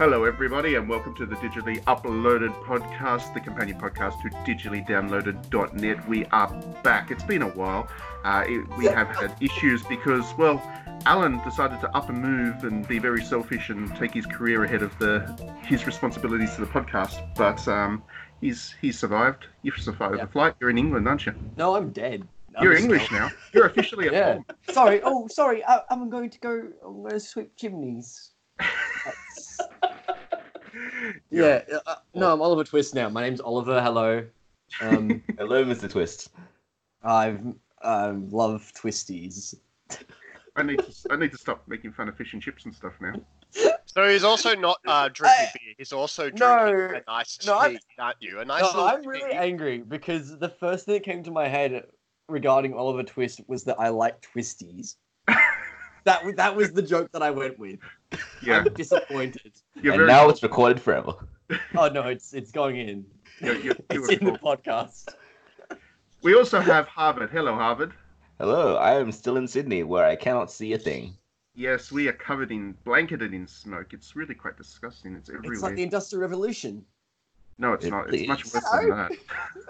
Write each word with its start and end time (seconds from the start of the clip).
Hello, 0.00 0.24
everybody, 0.24 0.76
and 0.76 0.88
welcome 0.88 1.14
to 1.16 1.26
the 1.26 1.36
Digitally 1.36 1.78
Uploaded 1.84 2.54
podcast, 2.64 3.34
the 3.34 3.40
companion 3.40 3.78
podcast 3.78 4.18
to 4.22 4.30
digitallydownloaded.net. 4.50 6.08
We 6.08 6.24
are 6.26 6.48
back. 6.82 7.10
It's 7.10 7.22
been 7.22 7.42
a 7.42 7.48
while. 7.50 7.86
Uh, 8.24 8.44
it, 8.48 8.66
we 8.78 8.86
have 8.86 9.08
had 9.08 9.36
issues 9.42 9.82
because, 9.82 10.32
well, 10.38 10.62
Alan 11.04 11.38
decided 11.44 11.82
to 11.82 11.94
up 11.94 12.08
and 12.08 12.18
move 12.22 12.64
and 12.64 12.88
be 12.88 12.98
very 12.98 13.22
selfish 13.22 13.68
and 13.68 13.94
take 13.96 14.14
his 14.14 14.24
career 14.24 14.64
ahead 14.64 14.80
of 14.82 14.98
the 14.98 15.20
his 15.66 15.84
responsibilities 15.84 16.54
to 16.54 16.62
the 16.62 16.66
podcast. 16.66 17.34
But 17.36 17.68
um, 17.68 18.02
he's 18.40 18.74
he's 18.80 18.98
survived. 18.98 19.48
You've 19.60 19.76
survived 19.76 20.16
Yeah. 20.16 20.24
the 20.24 20.32
flight. 20.32 20.54
You're 20.60 20.70
in 20.70 20.78
England, 20.78 21.06
aren't 21.08 21.26
you? 21.26 21.34
No, 21.58 21.76
I'm 21.76 21.90
dead. 21.90 22.26
I'm 22.56 22.64
You're 22.64 22.72
English 22.74 23.10
now. 23.12 23.30
You're 23.52 23.66
officially 23.66 24.06
at 24.06 24.12
Yeah. 24.14 24.32
home. 24.34 24.46
Sorry. 24.70 25.00
Oh, 25.04 25.28
sorry. 25.28 25.62
I, 25.66 25.82
I'm 25.90 26.08
going 26.08 26.30
to 26.30 26.38
go. 26.40 26.68
I'm 26.86 27.02
going 27.02 27.10
to 27.12 27.20
sweep 27.20 27.54
chimneys. 27.56 28.30
That's- 31.00 31.66
yeah. 31.70 31.78
Uh, 31.86 31.96
no, 32.14 32.32
I'm 32.32 32.42
Oliver 32.42 32.64
Twist 32.64 32.94
now. 32.94 33.08
My 33.08 33.22
name's 33.22 33.40
Oliver. 33.40 33.80
Hello. 33.80 34.24
Um, 34.80 35.22
Hello, 35.38 35.64
Mr. 35.64 35.90
Twist. 35.90 36.30
I've 37.02 37.40
um, 37.82 38.28
love 38.30 38.72
twisties. 38.76 39.54
I 40.56 40.62
need 40.62 40.78
to 40.80 40.92
I 41.10 41.16
need 41.16 41.30
to 41.32 41.38
stop 41.38 41.62
making 41.66 41.92
fun 41.92 42.08
of 42.08 42.16
fish 42.16 42.32
and 42.34 42.42
chips 42.42 42.64
and 42.64 42.74
stuff 42.74 42.92
now. 43.00 43.14
So 43.86 44.08
he's 44.08 44.22
also 44.24 44.54
not 44.54 44.78
uh, 44.86 45.08
drinking 45.12 45.46
I- 45.48 45.58
beer. 45.58 45.74
He's 45.78 45.92
also 45.92 46.24
drinking 46.30 46.38
No. 46.40 46.90
a 46.96 47.02
nice 47.10 47.38
No, 47.46 47.56
I'm- 47.58 47.78
aren't 47.98 48.16
you? 48.20 48.40
A 48.40 48.44
nice 48.44 48.62
No, 48.74 48.86
I'm 48.86 49.02
tea. 49.02 49.08
really 49.08 49.32
angry 49.32 49.78
because 49.78 50.38
the 50.38 50.48
first 50.48 50.84
thing 50.86 50.94
that 50.94 51.02
came 51.04 51.22
to 51.24 51.30
my 51.30 51.48
head 51.48 51.84
regarding 52.28 52.74
Oliver 52.74 53.02
Twist 53.02 53.40
was 53.48 53.64
that 53.64 53.80
I 53.80 53.88
like 53.88 54.20
twisties. 54.34 54.96
That 56.04 56.36
that 56.36 56.54
was 56.56 56.72
the 56.72 56.82
joke 56.82 57.10
that 57.12 57.22
I 57.22 57.30
went 57.30 57.58
with. 57.58 57.78
Yeah, 58.42 58.58
I'm 58.58 58.74
disappointed. 58.74 59.52
you're 59.74 59.92
and 59.94 60.00
very 60.00 60.06
now 60.08 60.28
it's 60.28 60.42
recorded 60.42 60.80
forever. 60.80 61.12
Oh 61.76 61.88
no, 61.88 62.02
it's 62.02 62.32
it's 62.32 62.52
going 62.52 62.76
in. 62.76 63.04
you're- 63.40 63.60
you're- 63.60 63.80
It's 63.90 64.08
you're 64.08 64.18
in 64.20 64.24
the 64.32 64.38
podcast. 64.38 65.14
We 66.22 66.34
also 66.36 66.60
have 66.60 66.86
Harvard. 66.86 67.30
Hello, 67.30 67.54
Harvard. 67.54 67.92
Hello, 68.38 68.76
I 68.76 68.94
am 69.00 69.10
still 69.10 69.36
in 69.36 69.48
Sydney 69.48 69.82
where 69.82 70.04
I 70.04 70.14
cannot 70.14 70.50
see 70.52 70.72
a 70.74 70.78
thing. 70.78 71.16
Yes, 71.56 71.90
we 71.90 72.06
are 72.08 72.12
covered 72.12 72.52
in 72.52 72.74
blanketed 72.84 73.34
in 73.34 73.46
smoke. 73.48 73.92
It's 73.92 74.14
really 74.14 74.34
quite 74.34 74.56
disgusting. 74.56 75.16
It's 75.16 75.28
everywhere. 75.28 75.52
It's 75.54 75.62
like 75.62 75.74
the 75.74 75.82
Industrial 75.82 76.20
Revolution. 76.22 76.84
No, 77.58 77.72
it's 77.72 77.84
It 77.84 77.90
not. 77.90 78.14
It's 78.14 78.28
much 78.28 78.44
is. 78.46 78.54
worse 78.54 78.64
than 78.70 78.88
that. 78.90 79.10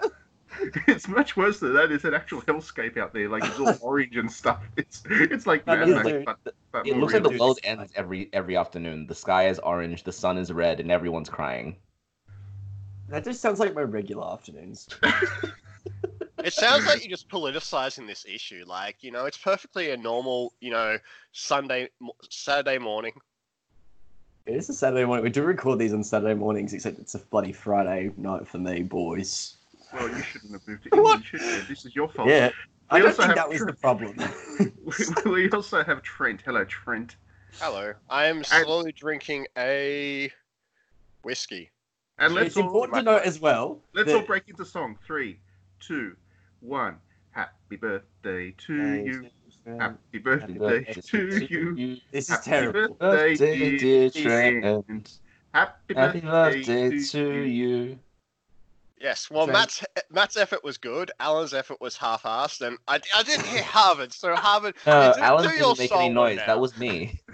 it's 0.87 1.07
much 1.07 1.37
worse 1.37 1.59
than 1.59 1.73
that. 1.73 1.91
It's 1.91 2.03
an 2.03 2.13
actual 2.13 2.41
hellscape 2.41 2.97
out 2.97 3.13
there. 3.13 3.29
Like 3.29 3.43
it's 3.45 3.59
all 3.59 3.75
orange 3.81 4.15
and 4.17 4.31
stuff. 4.31 4.61
It's 4.77 5.03
it's 5.09 5.47
like 5.47 5.65
Mad 5.65 5.87
Max, 5.87 6.09
but, 6.25 6.53
but 6.71 6.87
It 6.87 6.91
more 6.91 7.01
looks 7.01 7.13
like 7.13 7.23
the 7.23 7.37
world 7.37 7.59
ends 7.63 7.91
every 7.95 8.29
every 8.33 8.57
afternoon. 8.57 9.07
The 9.07 9.15
sky 9.15 9.47
is 9.47 9.59
orange, 9.59 10.03
the 10.03 10.11
sun 10.11 10.37
is 10.37 10.51
red, 10.51 10.79
and 10.79 10.91
everyone's 10.91 11.29
crying. 11.29 11.77
That 13.09 13.23
just 13.23 13.41
sounds 13.41 13.59
like 13.59 13.73
my 13.73 13.81
regular 13.81 14.25
afternoons. 14.31 14.87
It 16.43 16.53
sounds 16.53 16.85
like 16.85 17.03
you're 17.03 17.09
just 17.09 17.29
politicizing 17.29 18.07
this 18.07 18.25
issue. 18.25 18.63
Like, 18.65 18.97
you 19.01 19.11
know, 19.11 19.25
it's 19.25 19.37
perfectly 19.37 19.91
a 19.91 19.97
normal, 19.97 20.53
you 20.59 20.71
know, 20.71 20.97
Sunday, 21.31 21.89
Saturday 22.29 22.77
morning. 22.77 23.13
It 24.45 24.55
is 24.55 24.69
a 24.69 24.73
Saturday 24.73 25.05
morning. 25.05 25.23
We 25.23 25.29
do 25.29 25.43
record 25.43 25.79
these 25.79 25.93
on 25.93 26.03
Saturday 26.03 26.33
mornings, 26.33 26.73
except 26.73 26.99
it's 26.99 27.15
a 27.15 27.19
bloody 27.19 27.51
Friday 27.51 28.11
night 28.17 28.47
for 28.47 28.57
me, 28.57 28.81
boys. 28.81 29.57
Well, 29.93 30.09
you 30.09 30.21
shouldn't 30.23 30.51
have 30.53 30.67
moved 30.67 30.83
to 30.83 30.89
What? 30.91 30.97
England, 30.99 31.25
should 31.25 31.41
you? 31.41 31.61
This 31.67 31.85
is 31.85 31.95
your 31.95 32.09
fault. 32.09 32.29
Yeah, 32.29 32.49
I 32.89 32.99
don't 32.99 33.15
think 33.15 33.35
that 33.35 33.49
was 33.49 33.59
Tr- 33.59 33.65
the 33.65 33.73
problem. 33.73 34.15
we, 35.25 35.31
we 35.31 35.49
also 35.51 35.83
have 35.83 36.01
Trent. 36.01 36.41
Hello, 36.45 36.63
Trent. 36.65 37.15
Hello. 37.59 37.93
I 38.09 38.25
am 38.25 38.43
slowly 38.43 38.91
drinking 38.93 39.47
a 39.57 40.31
whiskey. 41.23 41.69
And 42.17 42.33
let's 42.33 42.47
it's 42.49 42.57
all 42.57 42.65
important 42.65 42.97
to 42.97 43.01
note 43.03 43.23
as 43.23 43.39
well. 43.39 43.79
let's 43.93 44.07
that- 44.11 44.15
all 44.17 44.25
break 44.25 44.47
into 44.47 44.65
song. 44.65 44.97
Three, 45.05 45.39
two, 45.79 46.15
one. 46.61 46.97
Happy 47.31 47.77
birthday 47.77 48.53
to 48.57 48.73
you. 48.75 49.29
Happy 49.79 50.17
birthday 50.19 50.53
birthday 50.57 50.93
to 51.01 51.45
you. 51.49 51.97
This 52.11 52.25
is 52.25 52.29
Happy 52.29 52.49
terrible. 52.49 52.95
birthday, 52.95 53.29
Birthday, 53.37 53.77
dear 53.77 54.09
dear 54.09 54.09
Trent. 54.09 54.63
Trent. 54.87 55.19
Happy 55.53 55.93
Happy 55.93 56.19
birthday, 56.21 56.89
birthday 56.89 56.99
to 56.99 57.39
you. 57.41 57.99
Yes. 59.01 59.29
Well, 59.31 59.45
Trent. 59.45 59.57
Matt's 59.59 59.83
eh, 59.95 60.01
Matt's 60.11 60.37
effort 60.37 60.63
was 60.63 60.77
good. 60.77 61.11
Alan's 61.19 61.53
effort 61.53 61.81
was 61.81 61.97
half-assed, 61.97 62.65
and 62.65 62.77
I, 62.87 62.99
I 63.15 63.23
didn't 63.23 63.45
hear 63.47 63.63
Harvard. 63.63 64.13
So 64.13 64.35
Harvard, 64.35 64.75
No, 64.85 65.13
do- 65.15 65.21
Alan 65.21 65.43
do 65.49 65.55
your 65.55 65.75
didn't 65.75 65.79
make 65.79 65.91
any 65.99 66.09
noise. 66.13 66.37
now. 66.37 66.45
That 66.47 66.59
was 66.59 66.77
me. 66.77 67.19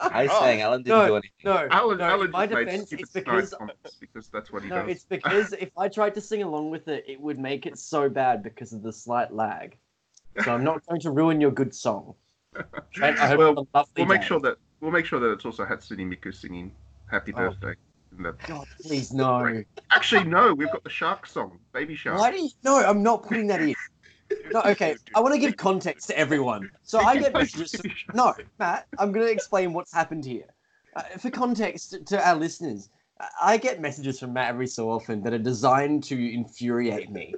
I 0.00 0.26
Oh. 0.30 0.40
sang. 0.40 0.62
Alan 0.62 0.82
didn't 0.82 1.06
do 1.06 1.14
anything. 1.16 1.30
No, 1.44 1.68
Alan, 1.70 1.98
no. 1.98 2.04
Alan 2.04 2.26
in 2.26 2.30
my 2.32 2.46
defense, 2.46 2.86
stupid 2.86 3.02
it's 3.02 3.12
because 3.12 3.54
because 4.00 4.28
that's 4.28 4.50
what 4.52 4.62
he 4.62 4.68
no, 4.70 4.82
does. 4.82 4.90
it's 4.90 5.04
because 5.08 5.52
if 5.52 5.70
I 5.76 5.88
tried 5.88 6.14
to 6.14 6.20
sing 6.20 6.42
along 6.42 6.70
with 6.70 6.88
it, 6.88 7.04
it 7.06 7.20
would 7.20 7.38
make 7.38 7.66
it 7.66 7.78
so 7.78 8.08
bad 8.08 8.42
because 8.42 8.72
of 8.72 8.82
the 8.82 8.92
slight 8.92 9.32
lag. 9.32 9.76
So 10.42 10.52
I'm 10.52 10.64
not 10.64 10.84
going 10.86 11.00
to 11.02 11.10
ruin 11.10 11.40
your 11.40 11.50
good 11.52 11.74
song. 11.74 12.14
Trent, 12.94 13.18
I 13.18 13.26
hope 13.28 13.38
Well, 13.38 13.50
a 13.72 13.76
lovely 13.78 13.92
We'll 13.98 14.06
make 14.06 14.20
day. 14.22 14.26
sure 14.26 14.40
that 14.40 14.56
we'll 14.80 14.90
make 14.90 15.06
sure 15.06 15.20
that 15.20 15.30
it's 15.32 15.44
also 15.44 15.64
Hatsune 15.64 15.98
Miku 16.12 16.34
singing 16.34 16.72
"Happy 17.10 17.32
Oh. 17.34 17.50
Birthday." 17.50 17.74
In 18.18 18.32
God, 18.46 18.66
please 18.82 19.12
no. 19.12 19.62
Actually, 19.90 20.24
no, 20.24 20.54
we've 20.54 20.70
got 20.70 20.84
the 20.84 20.90
shark 20.90 21.26
song, 21.26 21.58
Baby 21.72 21.94
Shark. 21.94 22.18
Why 22.18 22.30
do 22.30 22.42
you? 22.42 22.50
No, 22.64 22.78
I'm 22.78 23.02
not 23.02 23.22
putting 23.22 23.46
that 23.48 23.60
in. 23.60 23.74
No, 24.52 24.62
okay. 24.66 24.96
I 25.14 25.20
want 25.20 25.34
to 25.34 25.40
give 25.40 25.56
context 25.56 26.08
to 26.08 26.18
everyone. 26.18 26.70
So 26.82 27.00
I 27.00 27.16
get. 27.16 27.34
No, 28.14 28.34
Matt, 28.58 28.86
I'm 28.98 29.12
going 29.12 29.26
to 29.26 29.32
explain 29.32 29.72
what's 29.72 29.92
happened 29.92 30.24
here. 30.24 30.46
Uh, 30.96 31.02
for 31.18 31.30
context 31.30 31.96
to 32.06 32.28
our 32.28 32.36
listeners, 32.36 32.88
I- 33.20 33.28
I 33.42 33.56
get 33.56 33.80
messages 33.80 34.20
from 34.20 34.32
Matt 34.32 34.50
every 34.50 34.66
so 34.66 34.90
often 34.90 35.22
that 35.22 35.32
are 35.32 35.38
designed 35.38 36.04
to 36.04 36.32
infuriate 36.34 37.10
me, 37.10 37.34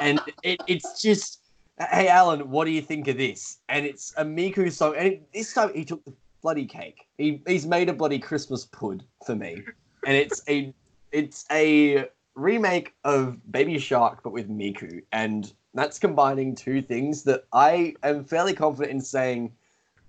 and 0.00 0.20
it, 0.42 0.60
it's 0.66 1.00
just, 1.00 1.42
hey 1.90 2.08
Alan, 2.08 2.50
what 2.50 2.64
do 2.64 2.72
you 2.72 2.82
think 2.82 3.06
of 3.08 3.16
this? 3.16 3.58
And 3.68 3.86
it's 3.86 4.12
a 4.16 4.24
Miku 4.24 4.70
song, 4.72 4.94
and 4.96 5.06
it, 5.06 5.32
this 5.32 5.54
time 5.54 5.72
he 5.74 5.84
took 5.84 6.04
the 6.04 6.12
bloody 6.42 6.66
cake. 6.66 7.06
He, 7.18 7.42
he's 7.46 7.66
made 7.66 7.88
a 7.88 7.92
bloody 7.92 8.18
Christmas 8.18 8.66
pud 8.66 9.04
for 9.24 9.36
me, 9.36 9.62
and 10.08 10.16
it's 10.16 10.42
a 10.48 10.72
it's 11.12 11.44
a 11.52 12.06
remake 12.34 12.94
of 13.04 13.36
Baby 13.52 13.78
Shark 13.78 14.22
but 14.22 14.30
with 14.32 14.48
Miku, 14.48 15.02
and 15.12 15.52
that's 15.74 15.98
combining 15.98 16.54
two 16.54 16.80
things 16.80 17.22
that 17.24 17.44
I 17.52 17.94
am 18.02 18.24
fairly 18.24 18.54
confident 18.54 18.90
in 18.90 19.00
saying 19.02 19.52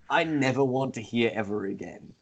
I 0.10 0.24
never 0.24 0.64
want 0.64 0.94
to 0.96 1.02
hear 1.02 1.32
ever 1.36 1.66
again. 1.66 2.14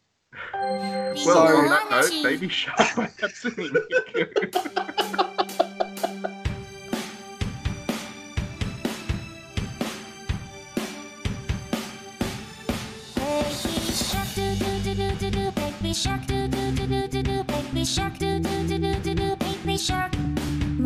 Well, 0.54 1.16
So- 1.16 1.38
on 1.38 1.70
that 1.70 1.90
note, 1.92 2.24
Baby 2.24 2.50
Shark 2.50 2.78
by 2.78 3.06
Hatsune 3.20 3.70
Miku. 3.72 5.24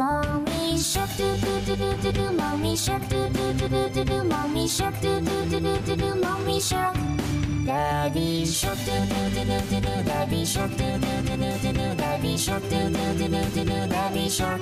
mommy 0.02 0.80
shark 0.80 1.12
do 1.16 1.28
do 1.44 1.54
do 1.66 1.76
do 1.76 1.90
do 2.02 2.12
do 2.12 2.26
mommy 2.34 2.76
shark 2.76 3.04
do 3.08 3.30
do 3.30 3.54
do 3.54 3.68
do 3.70 3.82
do 3.94 4.04
do 4.04 4.24
mommy 4.24 4.68
shark 4.68 4.96
do 5.00 5.22
do 5.28 5.36
do 5.52 5.60
do 5.60 5.74
do 5.86 5.96
do 5.96 6.10
mommy 6.24 6.60
shark 6.60 6.96
daddy 7.68 8.44
shark 8.44 8.80
do 8.88 8.96
do 9.12 9.22
do 9.36 9.44
do 9.50 9.60
do 9.70 9.80
do 9.86 9.94
daddy 10.10 10.42
shark 10.44 10.72
do 10.72 10.88
do 11.04 11.12
do 11.28 11.38
do 11.42 11.52
do 11.64 11.72
do 11.78 11.86
daddy 12.02 12.36
shark 12.36 12.64
do 12.72 12.80
do 12.96 13.06
do 13.20 13.28
do 13.34 13.42
do 13.54 13.64
do 13.70 13.78
daddy 13.94 14.28
shark 14.38 14.62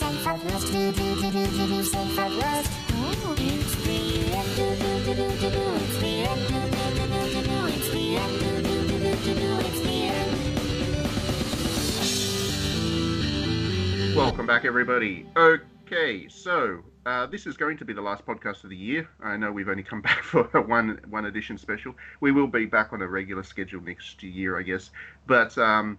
Welcome 14.16 14.48
back, 14.48 14.66
everybody. 14.66 15.28
Okay, 15.38 16.28
so 16.30 16.82
uh, 17.06 17.26
this 17.26 17.48
is 17.48 17.58
going 17.58 17.78
to 17.78 17.86
be 17.86 17.94
the 17.94 18.02
last 18.02 18.26
podcast 18.26 18.64
of 18.64 18.70
the 18.70 18.76
year. 18.76 19.10
I 19.24 19.38
know 19.38 19.52
we've 19.52 19.70
only 19.70 19.84
come 19.84 20.02
back 20.10 20.24
for 20.24 20.44
one 20.62 21.00
one 21.10 21.26
edition 21.26 21.58
special. 21.58 21.96
We 22.22 22.32
will 22.32 22.48
be 22.48 22.66
back 22.66 22.94
on 22.94 23.02
a 23.02 23.08
regular 23.08 23.44
schedule 23.44 23.82
next 23.82 24.22
year, 24.24 24.60
I 24.60 24.64
guess. 24.64 24.92
But 25.28 25.58
um, 25.58 25.98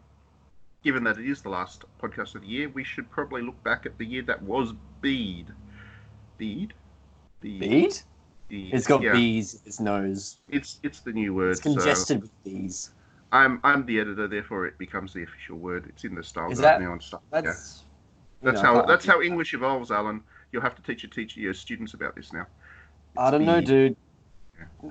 given 0.85 1.05
that 1.05 1.19
it 1.19 1.29
is 1.29 1.43
the 1.43 1.49
last 1.51 1.85
podcast 2.03 2.35
of 2.35 2.43
the 2.43 2.49
year, 2.49 2.69
we 2.69 2.85
should 2.85 3.11
probably 3.11 3.43
look 3.43 3.63
back 3.65 3.87
at 3.87 3.97
the 3.99 4.05
year 4.07 4.23
that 4.23 4.43
was 4.43 4.73
Bead. 5.01 5.47
Bead. 6.39 6.75
Bead. 7.41 7.61
Bead? 7.61 7.99
Bead. 8.49 8.75
It's 8.75 8.87
got 8.87 9.03
yeah, 9.03 9.13
bees 9.13 9.55
in 9.55 9.61
its 9.67 9.81
nose. 9.81 10.37
It's 10.49 10.81
it's 10.83 11.01
the 11.01 11.13
new 11.13 11.35
word. 11.35 11.53
It's 11.53 11.63
so 11.63 11.73
congested 11.75 12.23
with 12.23 12.45
bees. 12.45 12.91
I'm 13.33 13.61
I'm 13.63 13.87
the 13.87 14.01
editor, 14.01 14.27
therefore 14.27 14.67
it 14.67 14.77
becomes 14.77 15.13
the 15.13 15.23
official 15.23 15.57
word. 15.57 15.87
It's 15.89 16.05
in 16.05 16.15
the 16.15 16.23
style 16.23 16.49
guide 16.51 16.59
that- 16.59 16.81
now 16.83 16.93
and 16.93 17.03
stuff. 17.03 17.21
yeah. 17.33 17.41
That's 17.43 17.85
you 18.43 18.51
That's 18.51 18.63
know, 18.63 18.75
how 18.75 18.87
that's 18.87 19.07
how 19.07 19.21
English 19.23 19.55
evolves, 19.55 19.91
Alan. 19.91 20.23
You'll 20.53 20.63
have 20.63 20.77
to 20.77 20.83
teach 20.83 21.03
your 21.03 21.11
teacher 21.11 21.41
your 21.41 21.55
students 21.55 21.95
about 21.95 22.17
this 22.17 22.33
now. 22.33 22.47
I 23.17 23.31
don't 23.31 23.45
know, 23.45 23.59
Speed. 23.59 23.67
dude. 23.67 23.97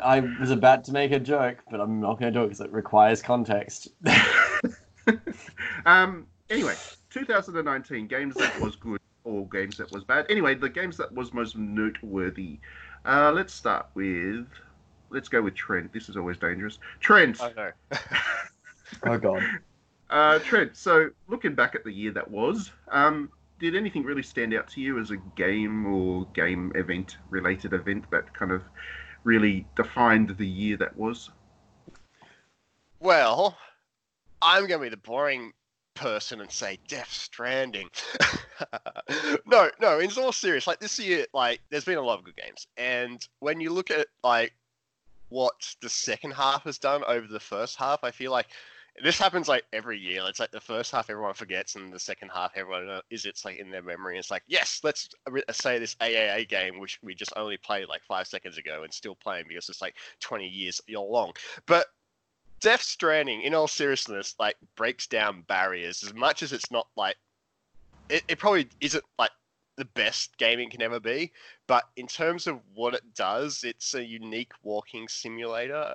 I 0.03 0.21
was 0.39 0.51
about 0.51 0.83
to 0.85 0.91
make 0.91 1.11
a 1.11 1.19
joke, 1.19 1.57
but 1.69 1.79
I'm 1.79 2.00
not 2.00 2.19
going 2.19 2.33
to 2.33 2.39
do 2.39 2.44
it 2.44 2.47
because 2.47 2.61
it 2.61 2.71
requires 2.71 3.21
context. 3.21 3.89
um. 5.85 6.25
Anyway, 6.50 6.73
2019 7.11 8.07
games 8.07 8.33
that 8.35 8.59
was 8.59 8.75
good 8.75 9.00
or 9.23 9.47
games 9.47 9.77
that 9.77 9.91
was 9.91 10.03
bad. 10.03 10.25
Anyway, 10.29 10.56
the 10.56 10.69
games 10.69 10.97
that 10.97 11.13
was 11.13 11.33
most 11.33 11.56
noteworthy. 11.56 12.59
Uh, 13.06 13.31
let's 13.33 13.53
start 13.53 13.88
with. 13.94 14.47
Let's 15.11 15.27
go 15.27 15.41
with 15.41 15.56
Trent. 15.56 15.91
This 15.94 16.09
is 16.09 16.17
always 16.17 16.38
dangerous. 16.38 16.79
Trent. 17.00 17.41
I 17.41 17.51
know. 17.53 17.71
oh 19.03 19.17
god. 19.17 19.44
Uh, 20.09 20.39
Trent. 20.39 20.75
So 20.75 21.11
looking 21.27 21.53
back 21.53 21.75
at 21.75 21.83
the 21.83 21.91
year 21.91 22.11
that 22.13 22.31
was, 22.31 22.71
um, 22.88 23.29
did 23.59 23.75
anything 23.75 24.03
really 24.03 24.23
stand 24.23 24.53
out 24.53 24.67
to 24.69 24.81
you 24.81 25.00
as 25.00 25.11
a 25.11 25.17
game 25.35 25.85
or 25.85 26.25
game 26.33 26.71
event 26.75 27.17
related 27.29 27.73
event 27.73 28.09
that 28.11 28.33
kind 28.33 28.51
of 28.51 28.63
really 29.23 29.65
defined 29.75 30.29
the 30.38 30.47
year 30.47 30.77
that 30.77 30.95
was? 30.97 31.29
Well, 33.00 33.57
I'm 34.41 34.67
going 34.67 34.79
to 34.79 34.85
be 34.85 34.89
the 34.89 34.97
boring 34.97 35.51
person 35.94 36.39
and 36.39 36.51
say 36.51 36.79
Death 36.88 37.11
Stranding. 37.11 37.89
no, 39.45 39.69
no, 39.81 40.00
it's 40.00 40.17
all 40.17 40.31
serious, 40.31 40.65
like 40.65 40.79
this 40.79 40.97
year, 40.97 41.25
like 41.33 41.59
there's 41.69 41.85
been 41.85 41.97
a 41.97 42.01
lot 42.01 42.19
of 42.19 42.25
good 42.25 42.38
games, 42.38 42.67
and 42.77 43.27
when 43.39 43.59
you 43.59 43.71
look 43.71 43.91
at 43.91 44.07
like 44.23 44.53
what 45.29 45.75
the 45.81 45.89
second 45.89 46.31
half 46.31 46.63
has 46.63 46.77
done 46.77 47.03
over 47.07 47.27
the 47.27 47.39
first 47.39 47.77
half, 47.77 48.03
I 48.03 48.11
feel 48.11 48.31
like 48.31 48.47
this 49.03 49.17
happens 49.17 49.47
like 49.47 49.63
every 49.73 49.97
year. 49.97 50.21
It's 50.27 50.39
like 50.39 50.51
the 50.51 50.59
first 50.59 50.91
half 50.91 51.09
everyone 51.09 51.33
forgets, 51.33 51.75
and 51.75 51.91
the 51.91 51.99
second 51.99 52.29
half 52.33 52.51
everyone 52.55 53.01
is 53.09 53.25
it's 53.25 53.45
like 53.45 53.57
in 53.57 53.71
their 53.71 53.81
memory. 53.81 54.17
It's 54.17 54.31
like 54.31 54.43
yes, 54.47 54.81
let's 54.83 55.09
say 55.51 55.79
this 55.79 55.95
AAA 55.95 56.47
game 56.49 56.79
which 56.79 56.99
we 57.03 57.15
just 57.15 57.33
only 57.35 57.57
played 57.57 57.87
like 57.87 58.03
five 58.03 58.27
seconds 58.27 58.57
ago 58.57 58.83
and 58.83 58.93
still 58.93 59.15
playing 59.15 59.45
because 59.47 59.69
it's 59.69 59.81
like 59.81 59.95
20 60.19 60.47
years 60.47 60.81
long. 60.89 61.33
But 61.65 61.87
Death 62.59 62.81
Stranding, 62.81 63.41
in 63.41 63.53
all 63.53 63.67
seriousness, 63.67 64.35
like 64.39 64.55
breaks 64.75 65.07
down 65.07 65.43
barriers 65.43 66.03
as 66.03 66.13
much 66.13 66.43
as 66.43 66.51
it's 66.51 66.71
not 66.71 66.87
like 66.95 67.15
it, 68.09 68.23
it 68.27 68.39
probably 68.39 68.67
isn't 68.81 69.03
like 69.17 69.31
the 69.77 69.85
best 69.85 70.37
gaming 70.37 70.69
can 70.69 70.81
ever 70.81 70.99
be, 70.99 71.31
but 71.67 71.85
in 71.95 72.05
terms 72.05 72.47
of 72.47 72.59
what 72.73 72.93
it 72.93 73.13
does, 73.15 73.63
it's 73.63 73.93
a 73.93 74.03
unique 74.03 74.51
walking 74.61 75.07
simulator 75.07 75.93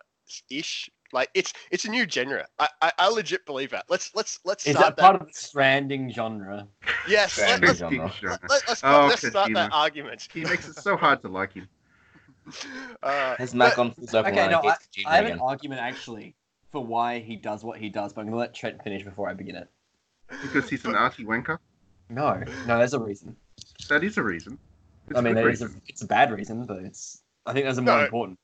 ish. 0.51 0.89
Like 1.13 1.31
it's 1.35 1.53
it's 1.71 1.85
a 1.85 1.89
new 1.91 2.09
genre. 2.09 2.47
I, 2.59 2.69
I, 2.83 2.93
I 2.99 3.09
legit 3.09 3.47
believe 3.47 3.71
that. 3.71 3.85
Let's 3.89 4.15
let's 4.15 4.41
let's 4.45 4.67
Is 4.67 4.77
start 4.77 4.97
that 4.97 5.03
part 5.03 5.21
of 5.21 5.27
the 5.27 5.33
stranding 5.33 6.13
genre? 6.13 6.67
Yes, 7.09 7.39
let, 7.39 7.61
Stranding 7.61 7.69
let's, 7.69 7.79
genre. 7.79 8.13
let, 8.49 8.69
let's, 8.69 8.81
Oh, 8.85 9.07
let's 9.09 9.27
start 9.29 9.53
that 9.55 9.73
argument. 9.73 10.27
He 10.33 10.43
makes 10.45 10.67
it 10.69 10.77
so 10.77 10.97
hard 10.97 11.23
to 11.23 11.29
like 11.29 11.53
him. 11.53 11.69
Uh, 13.03 13.37
Has 13.37 13.55
Mac 13.55 13.77
but- 13.77 13.81
on 13.83 13.91
full 13.93 14.07
circle 14.07 14.31
Okay, 14.33 14.49
no, 14.49 14.61
I, 14.63 14.77
I 15.07 15.17
have 15.17 15.27
an 15.27 15.41
argument 15.41 15.81
actually 15.81 16.35
for 16.73 16.85
why 16.85 17.21
he 17.21 17.37
does 17.37 17.65
what 17.65 17.79
he 17.79 17.89
does, 17.89 18.13
but 18.13 18.21
I'm 18.23 18.27
going 18.27 18.35
to 18.35 18.39
let 18.39 18.55
Trent 18.55 18.83
finish 18.83 19.03
before 19.05 19.29
I 19.29 19.35
begin 19.35 19.57
it. 19.57 19.69
Because 20.43 20.69
he's 20.69 20.85
an 20.85 20.95
arty 20.95 21.25
wanker. 21.25 21.59
No, 22.11 22.43
no, 22.67 22.79
there's 22.79 22.93
a 22.95 22.99
reason. 22.99 23.37
That 23.89 24.05
is 24.05 24.19
a 24.19 24.23
reason. 24.23 24.59
It's 25.09 25.19
I 25.19 25.23
mean, 25.23 25.33
a 25.33 25.35
good 25.37 25.45
there 25.45 25.51
is 25.51 25.63
a, 25.63 25.71
it's 25.87 26.03
a 26.03 26.07
bad 26.07 26.33
reason, 26.33 26.65
but 26.67 26.79
it's. 26.79 27.23
I 27.47 27.53
think 27.53 27.65
there's 27.65 27.79
a 27.79 27.83
more 27.83 27.99
No. 27.99 28.05
important. 28.05 28.39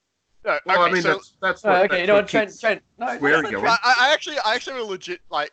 No, 0.44 0.58
Well, 0.66 0.82
okay, 0.82 0.90
I 0.90 0.92
mean, 0.92 1.02
so, 1.02 1.08
that's 1.14 1.32
that's 1.40 1.64
No, 1.64 1.70
what, 1.70 1.78
okay, 1.82 1.88
that's 1.88 2.00
you 2.00 2.06
know 2.06 2.14
what 2.14 2.22
what, 2.24 2.28
Trent, 2.30 2.48
keeps- 2.50 2.60
Trent, 2.60 2.82
no, 2.98 3.18
Where 3.18 3.32
no, 3.32 3.38
are 3.38 3.44
you 3.44 3.50
no, 3.52 3.60
going? 3.62 3.66
I, 3.82 3.94
I 4.00 4.12
actually, 4.12 4.38
I 4.44 4.54
actually 4.54 4.76
have 4.76 4.82
a 4.82 4.86
legit 4.88 5.20
like, 5.30 5.50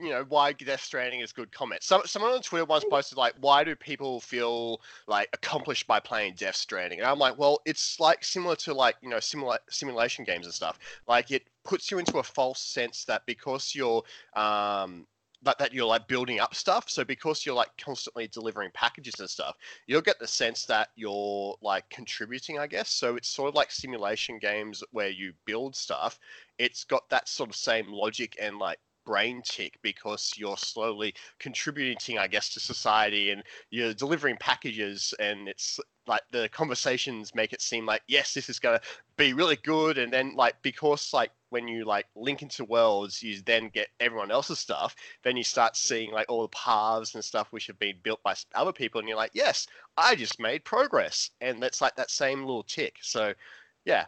you 0.00 0.10
know, 0.10 0.24
why 0.28 0.52
Death 0.52 0.82
Stranding 0.82 1.20
is 1.20 1.32
good 1.32 1.52
comment. 1.52 1.82
Some 1.84 2.02
someone 2.04 2.32
on 2.32 2.42
Twitter 2.42 2.64
once 2.64 2.84
posted 2.90 3.16
like, 3.16 3.34
why 3.40 3.62
do 3.62 3.76
people 3.76 4.20
feel 4.20 4.80
like 5.06 5.28
accomplished 5.32 5.86
by 5.86 6.00
playing 6.00 6.34
Death 6.36 6.56
Stranding? 6.56 6.98
And 6.98 7.06
I'm 7.08 7.18
like, 7.20 7.38
well, 7.38 7.60
it's 7.64 8.00
like 8.00 8.24
similar 8.24 8.56
to 8.56 8.74
like 8.74 8.96
you 9.02 9.08
know 9.08 9.18
simula- 9.18 9.58
simulation 9.70 10.24
games 10.24 10.46
and 10.46 10.54
stuff. 10.54 10.78
Like 11.06 11.30
it 11.30 11.44
puts 11.64 11.90
you 11.92 11.98
into 11.98 12.18
a 12.18 12.22
false 12.24 12.60
sense 12.60 13.04
that 13.04 13.22
because 13.24 13.72
you're 13.74 14.02
um 14.34 15.06
that, 15.44 15.58
that 15.58 15.72
you're 15.72 15.86
like 15.86 16.08
building 16.08 16.40
up 16.40 16.54
stuff. 16.54 16.88
So 16.88 17.04
because 17.04 17.44
you're 17.44 17.54
like 17.54 17.70
constantly 17.78 18.28
delivering 18.28 18.70
packages 18.74 19.14
and 19.20 19.28
stuff, 19.28 19.56
you'll 19.86 20.00
get 20.00 20.18
the 20.18 20.26
sense 20.26 20.64
that 20.66 20.88
you're 20.96 21.56
like 21.62 21.88
contributing, 21.90 22.58
I 22.58 22.66
guess. 22.66 22.90
So 22.90 23.16
it's 23.16 23.28
sort 23.28 23.48
of 23.48 23.54
like 23.54 23.70
simulation 23.70 24.38
games 24.38 24.82
where 24.90 25.10
you 25.10 25.32
build 25.44 25.76
stuff. 25.76 26.18
It's 26.58 26.84
got 26.84 27.08
that 27.10 27.28
sort 27.28 27.50
of 27.50 27.56
same 27.56 27.86
logic 27.88 28.36
and 28.40 28.58
like 28.58 28.78
brain 29.04 29.42
tick 29.44 29.78
because 29.82 30.32
you're 30.36 30.56
slowly 30.56 31.14
contributing, 31.38 32.18
I 32.18 32.26
guess, 32.26 32.48
to 32.50 32.60
society 32.60 33.30
and 33.30 33.42
you're 33.70 33.94
delivering 33.94 34.36
packages 34.38 35.14
and 35.20 35.48
it's 35.48 35.78
like 36.06 36.22
the 36.30 36.48
conversations 36.50 37.34
make 37.34 37.52
it 37.52 37.62
seem 37.62 37.86
like 37.86 38.02
yes 38.06 38.34
this 38.34 38.48
is 38.48 38.58
going 38.58 38.78
to 38.78 38.84
be 39.16 39.32
really 39.32 39.56
good 39.56 39.98
and 39.98 40.12
then 40.12 40.34
like 40.34 40.54
because 40.62 41.12
like 41.12 41.30
when 41.50 41.68
you 41.68 41.84
like 41.84 42.06
link 42.16 42.42
into 42.42 42.64
worlds 42.64 43.22
you 43.22 43.40
then 43.46 43.68
get 43.68 43.88
everyone 44.00 44.30
else's 44.30 44.58
stuff 44.58 44.94
then 45.22 45.36
you 45.36 45.44
start 45.44 45.76
seeing 45.76 46.10
like 46.12 46.26
all 46.28 46.42
the 46.42 46.48
paths 46.48 47.14
and 47.14 47.24
stuff 47.24 47.48
which 47.50 47.66
have 47.66 47.78
been 47.78 47.96
built 48.02 48.22
by 48.22 48.34
other 48.54 48.72
people 48.72 48.98
and 48.98 49.08
you're 49.08 49.16
like 49.16 49.30
yes 49.34 49.66
i 49.96 50.14
just 50.14 50.40
made 50.40 50.64
progress 50.64 51.30
and 51.40 51.62
that's 51.62 51.80
like 51.80 51.94
that 51.96 52.10
same 52.10 52.40
little 52.40 52.64
tick 52.64 52.96
so 53.00 53.32
yeah 53.84 54.06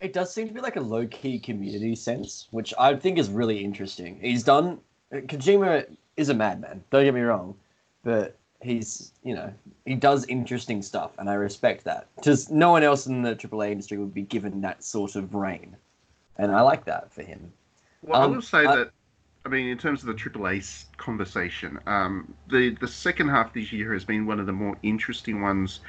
It 0.00 0.14
does 0.14 0.32
seem 0.32 0.48
to 0.48 0.54
be 0.54 0.60
like 0.62 0.76
a 0.76 0.80
low 0.80 1.06
key 1.06 1.38
community 1.38 1.94
sense, 1.94 2.48
which 2.52 2.72
I 2.78 2.96
think 2.96 3.18
is 3.18 3.28
really 3.28 3.62
interesting. 3.62 4.18
He's 4.18 4.42
done. 4.42 4.80
Kojima 5.12 5.84
is 6.16 6.30
a 6.30 6.34
madman. 6.34 6.82
Don't 6.90 7.04
get 7.04 7.12
me 7.12 7.20
wrong, 7.20 7.54
but 8.02 8.39
he's 8.62 9.12
you 9.24 9.34
know 9.34 9.52
he 9.86 9.94
does 9.94 10.26
interesting 10.26 10.82
stuff, 10.82 11.12
and 11.18 11.28
I 11.28 11.34
respect 11.34 11.84
that. 11.84 12.06
Just 12.22 12.50
no 12.50 12.70
one 12.70 12.82
else 12.82 13.06
in 13.06 13.22
the 13.22 13.34
AAA 13.34 13.72
industry 13.72 13.98
would 13.98 14.14
be 14.14 14.22
given 14.22 14.60
that 14.62 14.84
sort 14.84 15.16
of 15.16 15.34
reign, 15.34 15.76
and 16.36 16.52
I 16.52 16.60
like 16.60 16.84
that 16.84 17.12
for 17.12 17.22
him. 17.22 17.52
Well, 18.02 18.20
Um, 18.22 18.30
I 18.32 18.34
will 18.34 18.42
say 18.42 18.66
I- 18.66 18.76
that. 18.76 18.90
I 19.46 19.48
mean, 19.48 19.68
in 19.68 19.78
terms 19.78 20.02
of 20.02 20.06
the 20.06 20.12
AAA 20.14 20.60
conversation, 20.98 21.78
um, 21.86 22.34
the 22.48 22.70
the 22.76 22.88
second 22.88 23.28
half 23.30 23.48
of 23.48 23.52
this 23.54 23.72
year 23.72 23.92
has 23.94 24.04
been 24.04 24.26
one 24.26 24.38
of 24.38 24.46
the 24.46 24.52
more 24.52 24.76
interesting 24.82 25.40
ones 25.40 25.80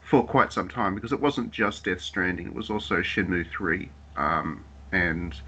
for 0.00 0.24
quite 0.24 0.52
some 0.52 0.68
time 0.68 0.94
because 0.94 1.12
it 1.12 1.20
wasn't 1.20 1.50
just 1.50 1.84
Death 1.84 2.00
Stranding; 2.00 2.46
it 2.46 2.54
was 2.54 2.70
also 2.70 2.96
Shenmue 3.02 3.50
Three, 3.50 3.90
um, 4.16 4.64
and 4.92 5.38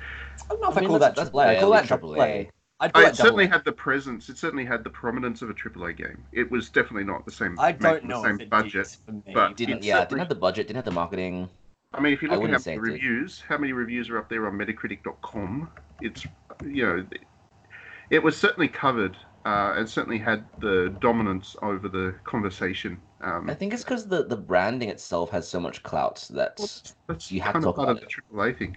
I 0.45 0.49
don't 0.51 0.61
know 0.61 0.69
if 0.69 0.77
I 0.77 0.79
I, 0.79 0.81
mean, 0.83 0.91
call 0.91 0.99
that's- 0.99 1.17
that 1.17 1.33
that's 1.33 1.35
AAA. 1.35 1.57
I 1.57 1.61
call 1.61 1.71
that 1.71 1.89
barely 1.89 2.45
AAA. 2.45 2.51
I'd 2.81 2.93
it 2.97 3.17
certainly 3.17 3.47
had 3.47 3.65
the 3.65 3.73
presence. 3.73 4.29
It 4.29 4.39
certainly 4.39 4.65
had 4.65 4.85
the 4.85 4.91
prominence 4.91 5.43
of 5.43 5.51
a 5.51 5.55
AAA 5.55 5.97
game. 5.97 6.25
It 6.33 6.49
was 6.51 6.71
definitely 6.71 7.05
not 7.05 7.25
the 7.25 7.33
same. 7.33 7.59
I 7.59 7.73
don't 7.73 8.05
know 8.05 8.23
the 8.23 8.29
same 8.29 8.37
if 8.37 8.43
it 8.43 8.51
budget. 8.51 8.73
did 8.73 8.87
for 9.05 9.13
me. 9.13 9.35
but- 9.35 9.57
Didn't 9.57 9.79
It 9.79 9.85
yeah, 9.85 10.05
didn't 10.05 10.21
have 10.21 10.29
the 10.29 10.35
budget, 10.37 10.69
didn't 10.69 10.77
have 10.77 10.85
the 10.85 10.91
marketing. 10.93 11.49
I 11.93 12.01
mean, 12.01 12.13
if 12.13 12.23
you 12.23 12.29
look 12.29 12.37
at 12.37 12.41
wouldn't 12.43 12.59
how 12.59 12.63
say 12.63 12.77
many 12.77 12.95
it 12.95 12.99
did. 12.99 13.07
reviews, 13.09 13.43
how 13.49 13.59
many 13.59 13.73
reviews 13.73 14.11
are 14.11 14.19
up 14.19 14.29
there 14.29 14.47
on 14.47 14.53
Metacritic.com? 14.57 15.71
It's 16.03 16.25
you 16.65 16.87
know, 16.87 17.07
it 18.11 18.23
was 18.23 18.37
certainly 18.37 18.69
covered 18.69 19.17
uh, 19.45 19.75
and 19.77 19.89
certainly 19.89 20.19
had 20.19 20.45
the 20.61 20.95
dominance 21.01 21.57
over 21.63 21.89
the 21.89 22.15
conversation. 22.25 23.01
Um, 23.23 23.49
I 23.51 23.55
think 23.55 23.73
it's 23.73 23.83
because 23.83 24.07
the, 24.07 24.23
the 24.25 24.37
branding 24.37 24.91
itself 24.91 25.31
has 25.31 25.49
so 25.49 25.59
much 25.59 25.83
clout 25.83 26.27
that 26.31 26.57
that's 27.09 27.33
you 27.33 27.41
have 27.41 27.55
kind 27.55 27.63
to 27.65 27.71
of 27.71 27.75
talk 27.75 27.87
part 27.87 27.89
of 27.97 27.97
about 27.99 28.11
the 28.31 28.37
AAA 28.37 28.59
thing. 28.59 28.77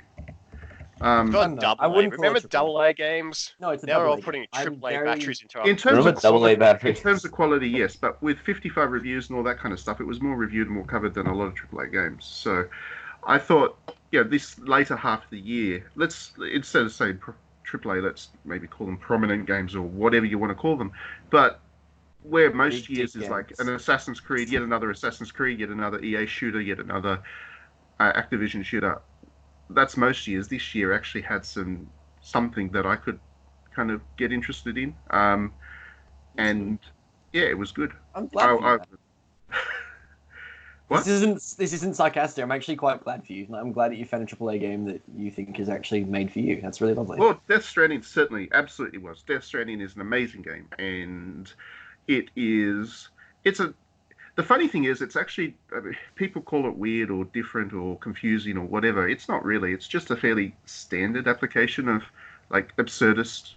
Um, 1.01 1.31
got 1.31 1.49
I 1.51 1.55
double 1.55 1.83
A. 1.83 1.89
wouldn't 1.89 2.13
call 2.13 2.23
it 2.23 2.27
remember 2.27 2.39
triple 2.41 2.47
A. 2.47 2.49
double 2.49 2.81
A 2.81 2.93
games 2.93 3.53
No, 3.59 3.69
it's 3.71 3.83
a 3.83 3.85
they 3.87 3.95
were 3.95 4.05
all 4.07 4.17
AA. 4.17 4.21
putting 4.21 4.45
I'm 4.53 4.63
triple 4.63 4.87
A 4.87 4.91
very- 4.91 5.05
batteries 5.05 5.41
into 5.41 5.57
in 5.57 5.61
our 5.61 5.67
terms 5.75 5.85
Remember 5.85 6.09
of 6.09 6.21
double 6.21 6.37
A 6.37 6.39
quality, 6.41 6.55
batteries? 6.59 6.97
in 6.97 7.03
terms 7.03 7.25
of 7.25 7.31
quality, 7.31 7.69
yes, 7.69 7.95
but 7.95 8.21
with 8.21 8.37
55 8.39 8.91
reviews 8.91 9.29
and 9.29 9.37
all 9.37 9.43
that 9.43 9.57
kind 9.57 9.73
of 9.73 9.79
stuff, 9.79 9.99
it 9.99 10.05
was 10.05 10.21
more 10.21 10.35
reviewed 10.35 10.67
and 10.67 10.75
more 10.75 10.85
covered 10.85 11.13
than 11.13 11.27
a 11.27 11.35
lot 11.35 11.45
of 11.45 11.55
AAA 11.55 11.91
games. 11.91 12.25
So, 12.25 12.65
I 13.25 13.37
thought, 13.39 13.77
yeah, 14.11 14.23
this 14.23 14.57
later 14.59 14.95
half 14.95 15.23
of 15.23 15.29
the 15.31 15.39
year, 15.39 15.89
let's 15.95 16.33
instead 16.51 16.83
of 16.83 16.91
saying 16.91 17.17
pro- 17.19 17.35
AAA, 17.65 18.01
let's 18.03 18.29
maybe 18.45 18.67
call 18.67 18.85
them 18.87 18.97
prominent 18.97 19.45
games 19.47 19.75
or 19.75 19.81
whatever 19.83 20.25
you 20.25 20.37
want 20.37 20.49
to 20.51 20.55
call 20.55 20.75
them. 20.75 20.91
But 21.29 21.59
where 22.23 22.51
most 22.53 22.87
Big 22.87 22.97
years 22.97 23.13
dick 23.13 23.23
is 23.23 23.29
like 23.29 23.47
games. 23.47 23.59
an 23.59 23.69
Assassin's 23.69 24.19
Creed, 24.19 24.49
yet 24.49 24.61
another 24.61 24.91
Assassin's 24.91 25.31
Creed, 25.31 25.59
yet 25.59 25.69
another 25.69 25.99
EA 26.03 26.25
shooter, 26.27 26.59
yet 26.61 26.79
another 26.79 27.19
uh, 27.99 28.11
Activision 28.13 28.63
shooter. 28.65 29.01
That's 29.73 29.97
most 29.97 30.27
years. 30.27 30.47
This 30.47 30.75
year 30.75 30.93
actually 30.93 31.21
had 31.21 31.45
some 31.45 31.89
something 32.21 32.69
that 32.69 32.85
I 32.85 32.95
could 32.95 33.19
kind 33.73 33.91
of 33.91 34.01
get 34.17 34.31
interested 34.31 34.77
in. 34.77 34.95
Um, 35.09 35.53
and 36.37 36.79
Yeah, 37.33 37.43
it 37.43 37.57
was 37.57 37.71
good. 37.71 37.93
I'm 38.13 38.27
glad 38.27 38.49
I- 38.49 38.55
for 38.55 38.61
you. 38.61 38.67
I- 38.67 38.77
Matt. 38.77 38.87
What? 40.91 41.05
This 41.05 41.07
isn't 41.07 41.35
this 41.57 41.71
isn't 41.71 41.95
sarcastic. 41.95 42.43
I'm 42.43 42.51
actually 42.51 42.75
quite 42.75 43.01
glad 43.01 43.25
for 43.25 43.31
you. 43.31 43.47
I'm 43.55 43.71
glad 43.71 43.91
that 43.91 43.95
you 43.95 44.03
found 44.03 44.23
a 44.23 44.25
AAA 44.25 44.59
game 44.59 44.83
that 44.87 45.01
you 45.15 45.31
think 45.31 45.57
is 45.57 45.69
actually 45.69 46.03
made 46.03 46.29
for 46.29 46.39
you. 46.39 46.59
That's 46.61 46.81
really 46.81 46.95
lovely. 46.95 47.17
Well, 47.17 47.41
Death 47.47 47.63
Stranding 47.63 48.01
certainly, 48.01 48.49
absolutely 48.51 48.99
was. 48.99 49.23
Death 49.23 49.45
Stranding 49.45 49.79
is 49.79 49.95
an 49.95 50.01
amazing 50.01 50.41
game, 50.41 50.67
and 50.79 51.49
it 52.09 52.29
is. 52.35 53.07
It's 53.45 53.61
a. 53.61 53.73
The 54.35 54.43
funny 54.43 54.67
thing 54.67 54.85
is, 54.85 55.01
it's 55.01 55.15
actually 55.15 55.55
I 55.75 55.81
mean, 55.81 55.95
people 56.15 56.41
call 56.41 56.67
it 56.67 56.75
weird 56.75 57.11
or 57.11 57.25
different 57.25 57.73
or 57.73 57.97
confusing 57.99 58.57
or 58.57 58.65
whatever. 58.65 59.07
It's 59.07 59.27
not 59.27 59.43
really. 59.43 59.73
It's 59.73 59.87
just 59.87 60.09
a 60.11 60.15
fairly 60.15 60.55
standard 60.65 61.27
application 61.27 61.89
of 61.89 62.03
like 62.49 62.75
absurdist 62.77 63.53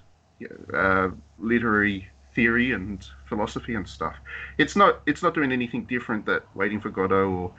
uh, 0.73 1.11
literary 1.39 2.09
theory 2.35 2.73
and 2.73 3.07
philosophy 3.27 3.75
and 3.75 3.87
stuff. 3.87 4.17
It's 4.59 4.75
not. 4.77 5.01
It's 5.07 5.23
not 5.23 5.35
doing 5.35 5.53
anything 5.53 5.85
different 5.85 6.27
that 6.27 6.45
Waiting 6.57 6.81
for 6.81 6.91
Godot 6.91 7.31
or 7.31 7.53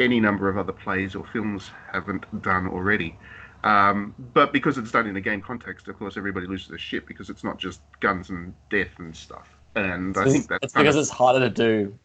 any 0.00 0.20
number 0.20 0.48
of 0.48 0.56
other 0.56 0.72
plays 0.72 1.14
or 1.14 1.24
films 1.32 1.70
haven't 1.92 2.42
done 2.42 2.66
already. 2.68 3.16
Um, 3.64 4.14
but 4.34 4.52
because 4.52 4.78
it's 4.78 4.90
done 4.90 5.06
in 5.06 5.16
a 5.16 5.20
game 5.20 5.40
context, 5.40 5.86
of 5.88 5.98
course, 5.98 6.16
everybody 6.16 6.46
loses 6.46 6.68
their 6.68 6.78
shit 6.78 7.06
because 7.06 7.30
it's 7.30 7.44
not 7.44 7.58
just 7.58 7.80
guns 8.00 8.30
and 8.30 8.54
death 8.70 8.98
and 8.98 9.14
stuff. 9.14 9.48
And 9.74 10.16
I 10.18 10.24
think 10.24 10.48
that's 10.48 10.64
it's 10.64 10.72
because 10.74 10.96
of- 10.96 11.00
it's 11.02 11.10
harder 11.10 11.40
to 11.40 11.50
do, 11.50 11.96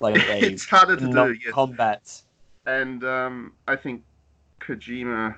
like 0.00 0.16
a 0.28 0.44
it's 0.44 0.66
harder 0.66 0.96
to 0.96 1.06
do. 1.06 1.32
Yes. 1.32 1.52
combat. 1.52 2.22
And 2.66 3.04
um, 3.04 3.52
I 3.68 3.76
think 3.76 4.02
Kojima, 4.60 5.36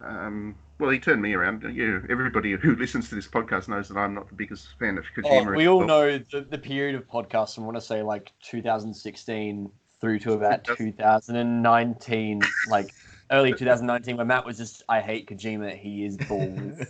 um, 0.00 0.54
well, 0.78 0.90
he 0.90 0.98
turned 0.98 1.22
me 1.22 1.34
around. 1.34 1.62
You, 1.62 2.04
everybody 2.10 2.52
who 2.52 2.74
listens 2.76 3.08
to 3.10 3.14
this 3.14 3.26
podcast 3.26 3.68
knows 3.68 3.88
that 3.88 3.98
I'm 3.98 4.14
not 4.14 4.28
the 4.28 4.34
biggest 4.34 4.68
fan 4.78 4.98
of 4.98 5.04
Kojima. 5.16 5.48
Oh, 5.48 5.52
we 5.52 5.68
all 5.68 5.78
Well, 5.78 5.88
know 5.88 6.18
the, 6.18 6.40
the 6.42 6.58
period 6.58 6.94
of 6.94 7.06
podcasts 7.08 7.58
I 7.58 7.62
want 7.62 7.76
to 7.76 7.80
say 7.80 8.02
like 8.02 8.32
2016 8.42 9.70
through 10.00 10.18
to 10.20 10.32
about 10.32 10.64
2019, 10.64 12.40
like 12.70 12.92
early 13.30 13.52
2019, 13.52 14.16
where 14.16 14.26
Matt 14.26 14.44
was 14.44 14.56
just, 14.58 14.82
I 14.88 15.00
hate 15.00 15.28
Kojima. 15.28 15.78
He 15.78 16.04
is 16.04 16.16
balls. 16.16 16.80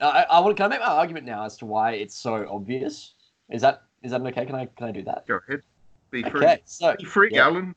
I, 0.00 0.26
I 0.30 0.40
want. 0.40 0.56
Can 0.56 0.66
I 0.66 0.68
make 0.68 0.80
my 0.80 0.86
argument 0.86 1.26
now 1.26 1.44
as 1.44 1.56
to 1.58 1.66
why 1.66 1.92
it's 1.92 2.16
so 2.16 2.46
obvious? 2.50 3.14
Is 3.50 3.62
that 3.62 3.82
is 4.02 4.10
that 4.12 4.20
okay? 4.20 4.46
Can 4.46 4.54
I 4.54 4.66
can 4.66 4.88
I 4.88 4.92
do 4.92 5.02
that? 5.02 5.26
Go 5.26 5.40
ahead. 5.46 5.62
Be 6.10 6.22
free. 6.22 6.40
Okay, 6.40 6.62
so 6.64 6.96
Be 6.96 7.04
free, 7.04 7.30
yeah. 7.32 7.46
Alan. 7.46 7.74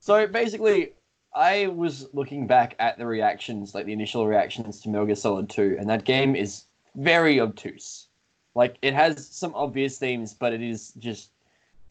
So 0.00 0.26
basically, 0.26 0.92
I 1.34 1.68
was 1.68 2.08
looking 2.12 2.46
back 2.46 2.74
at 2.78 2.98
the 2.98 3.06
reactions, 3.06 3.74
like 3.74 3.86
the 3.86 3.92
initial 3.92 4.26
reactions 4.26 4.80
to 4.80 4.88
Metal 4.88 5.06
Gear 5.06 5.14
Solid 5.14 5.48
2, 5.48 5.76
and 5.78 5.88
that 5.88 6.04
game 6.04 6.34
is 6.34 6.64
very 6.96 7.40
obtuse. 7.40 8.06
Like, 8.54 8.76
it 8.82 8.94
has 8.94 9.26
some 9.26 9.54
obvious 9.54 9.98
themes, 9.98 10.34
but 10.34 10.52
it 10.52 10.62
is 10.62 10.92
just. 10.98 11.30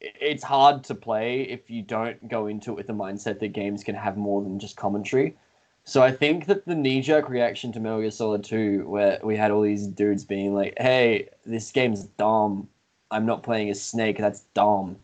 It's 0.01 0.43
hard 0.43 0.85
to 0.85 0.95
play 0.95 1.41
if 1.41 1.69
you 1.69 1.81
don't 1.81 2.29
go 2.29 2.47
into 2.47 2.71
it 2.71 2.75
with 2.75 2.87
the 2.87 2.93
mindset 2.93 3.39
that 3.39 3.49
games 3.49 3.83
can 3.83 3.95
have 3.95 4.15
more 4.15 4.41
than 4.41 4.57
just 4.57 4.77
commentary. 4.77 5.35
So 5.83 6.01
I 6.01 6.11
think 6.11 6.45
that 6.45 6.65
the 6.65 6.75
knee 6.75 7.01
jerk 7.01 7.27
reaction 7.27 7.73
to 7.73 7.81
Metal 7.81 7.99
Gear 7.99 8.11
Solid 8.11 8.43
2, 8.43 8.87
where 8.87 9.19
we 9.23 9.35
had 9.35 9.51
all 9.51 9.61
these 9.61 9.87
dudes 9.87 10.23
being 10.23 10.53
like, 10.53 10.75
hey, 10.77 11.29
this 11.45 11.71
game's 11.71 12.03
dumb. 12.03 12.69
I'm 13.11 13.25
not 13.25 13.43
playing 13.43 13.69
as 13.69 13.81
Snake. 13.81 14.17
That's 14.17 14.41
dumb. 14.53 14.97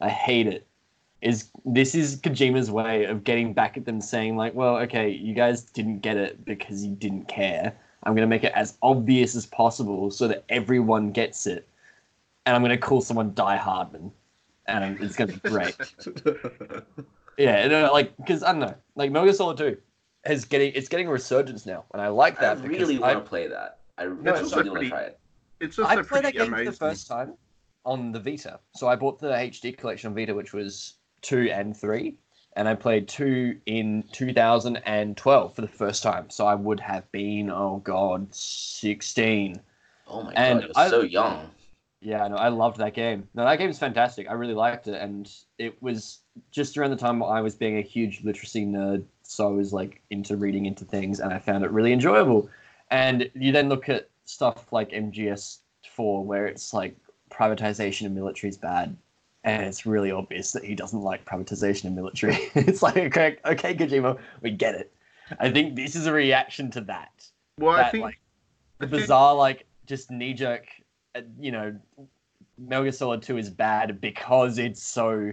I 0.00 0.08
hate 0.08 0.46
it 0.46 0.66
is 1.22 1.50
this 1.64 1.94
is 1.94 2.16
Kojima's 2.16 2.70
way 2.70 3.04
of 3.04 3.24
getting 3.24 3.52
back 3.52 3.76
at 3.76 3.84
them 3.84 4.00
saying 4.00 4.36
like, 4.36 4.54
well, 4.54 4.76
okay, 4.78 5.10
you 5.10 5.34
guys 5.34 5.62
didn't 5.62 6.00
get 6.00 6.16
it 6.16 6.44
because 6.44 6.84
you 6.84 6.94
didn't 6.94 7.28
care. 7.28 7.76
I'm 8.04 8.14
going 8.14 8.22
to 8.22 8.30
make 8.30 8.44
it 8.44 8.52
as 8.54 8.78
obvious 8.82 9.36
as 9.36 9.44
possible 9.46 10.10
so 10.10 10.26
that 10.28 10.44
everyone 10.48 11.12
gets 11.12 11.46
it. 11.46 11.68
And 12.46 12.56
I'm 12.56 12.62
going 12.62 12.70
to 12.70 12.78
call 12.78 13.02
someone 13.02 13.34
Die 13.34 13.56
Hardman. 13.56 14.10
And 14.66 14.98
it's 15.00 15.14
going 15.14 15.30
to 15.30 15.38
be 15.38 15.48
great. 15.48 15.76
yeah, 17.38 17.66
no, 17.66 17.92
like 17.92 18.16
because 18.16 18.42
I 18.42 18.52
don't 18.52 18.60
know, 18.60 18.74
like 18.94 19.10
Metal 19.10 19.26
Gear 19.26 19.34
Solid 19.34 19.58
2 19.58 19.76
is 20.26 20.44
getting 20.44 20.72
it's 20.74 20.88
getting 20.88 21.08
a 21.08 21.10
resurgence 21.10 21.66
now, 21.66 21.84
and 21.92 22.00
I 22.00 22.08
like 22.08 22.38
that 22.40 22.58
I 22.58 22.64
really 22.66 22.98
want 22.98 23.24
to 23.24 23.28
play 23.28 23.48
that. 23.48 23.80
I 23.98 24.04
really 24.04 24.38
also 24.38 24.56
want 24.56 24.66
to 24.66 24.72
pretty- 24.72 24.88
try 24.90 25.02
it. 25.02 25.18
It's 25.58 25.78
I 25.78 25.96
played 25.96 25.98
that 25.98 26.06
pretty 26.06 26.38
game 26.38 26.54
amazing. 26.54 26.66
for 26.66 26.70
the 26.70 26.76
first 26.78 27.08
time 27.08 27.34
on 27.84 28.12
the 28.12 28.20
Vita. 28.20 28.60
So 28.74 28.88
I 28.88 28.96
bought 28.96 29.18
the 29.20 29.28
HD 29.34 29.72
collection 29.72 30.08
on 30.08 30.14
Vita, 30.14 30.34
which 30.34 30.52
was 30.52 30.94
two 31.22 31.50
and 31.52 31.76
three, 31.76 32.16
and 32.56 32.68
I 32.68 32.74
played 32.74 33.08
two 33.08 33.58
in 33.66 34.04
2012 34.12 35.54
for 35.54 35.60
the 35.60 35.68
first 35.68 36.02
time. 36.02 36.30
So 36.30 36.46
I 36.46 36.54
would 36.54 36.80
have 36.80 37.10
been, 37.12 37.50
oh 37.50 37.78
god, 37.84 38.34
16. 38.34 39.60
Oh 40.06 40.22
my 40.22 40.32
And 40.34 40.62
god, 40.62 40.72
I- 40.74 40.88
so 40.88 41.02
young. 41.02 41.50
Yeah, 42.02 42.26
no, 42.28 42.36
I 42.36 42.48
loved 42.48 42.78
that 42.78 42.94
game. 42.94 43.28
No, 43.34 43.44
that 43.44 43.58
game's 43.58 43.78
fantastic. 43.78 44.26
I 44.28 44.32
really 44.32 44.54
liked 44.54 44.88
it, 44.88 44.94
and 44.94 45.30
it 45.58 45.80
was 45.82 46.20
just 46.50 46.78
around 46.78 46.90
the 46.92 46.96
time 46.96 47.22
I 47.22 47.42
was 47.42 47.54
being 47.54 47.76
a 47.76 47.82
huge 47.82 48.24
literacy 48.24 48.64
nerd, 48.64 49.04
so 49.22 49.46
I 49.48 49.52
was 49.52 49.72
like 49.74 50.00
into 50.08 50.36
reading 50.38 50.64
into 50.64 50.86
things, 50.86 51.20
and 51.20 51.30
I 51.30 51.38
found 51.38 51.62
it 51.62 51.70
really 51.70 51.92
enjoyable. 51.92 52.48
And 52.90 53.30
you 53.34 53.52
then 53.52 53.68
look 53.68 53.90
at 53.90 54.08
stuff 54.24 54.72
like 54.72 54.92
MGS4, 54.94 56.24
where 56.24 56.46
it's 56.46 56.72
like 56.72 56.96
privatization 57.30 58.06
of 58.06 58.12
military 58.12 58.50
is 58.50 58.56
bad, 58.58 58.96
and 59.44 59.62
it's 59.64 59.86
really 59.86 60.10
obvious 60.10 60.52
that 60.52 60.64
he 60.64 60.74
doesn't 60.74 61.00
like 61.00 61.24
privatization 61.24 61.86
of 61.86 61.92
military. 61.92 62.34
it's 62.54 62.82
like, 62.82 62.96
okay, 62.96 63.36
okay, 63.44 63.74
Kojima, 63.74 64.18
we 64.42 64.50
get 64.50 64.74
it. 64.74 64.92
I 65.38 65.50
think 65.50 65.76
this 65.76 65.94
is 65.94 66.06
a 66.06 66.12
reaction 66.12 66.70
to 66.72 66.80
that 66.82 67.24
Well, 67.58 67.76
I 67.76 67.88
think 67.90 68.02
like, 68.02 68.18
I 68.80 68.84
the 68.84 68.90
think- 68.90 69.02
bizarre, 69.02 69.34
like, 69.34 69.66
just 69.86 70.10
knee 70.10 70.34
jerk, 70.34 70.66
uh, 71.14 71.20
you 71.38 71.52
know, 71.52 71.76
Metal 72.58 72.82
Gear 72.84 72.92
Solid 72.92 73.22
2 73.22 73.38
is 73.38 73.48
bad 73.48 74.00
because 74.00 74.58
it's 74.58 74.82
so 74.82 75.32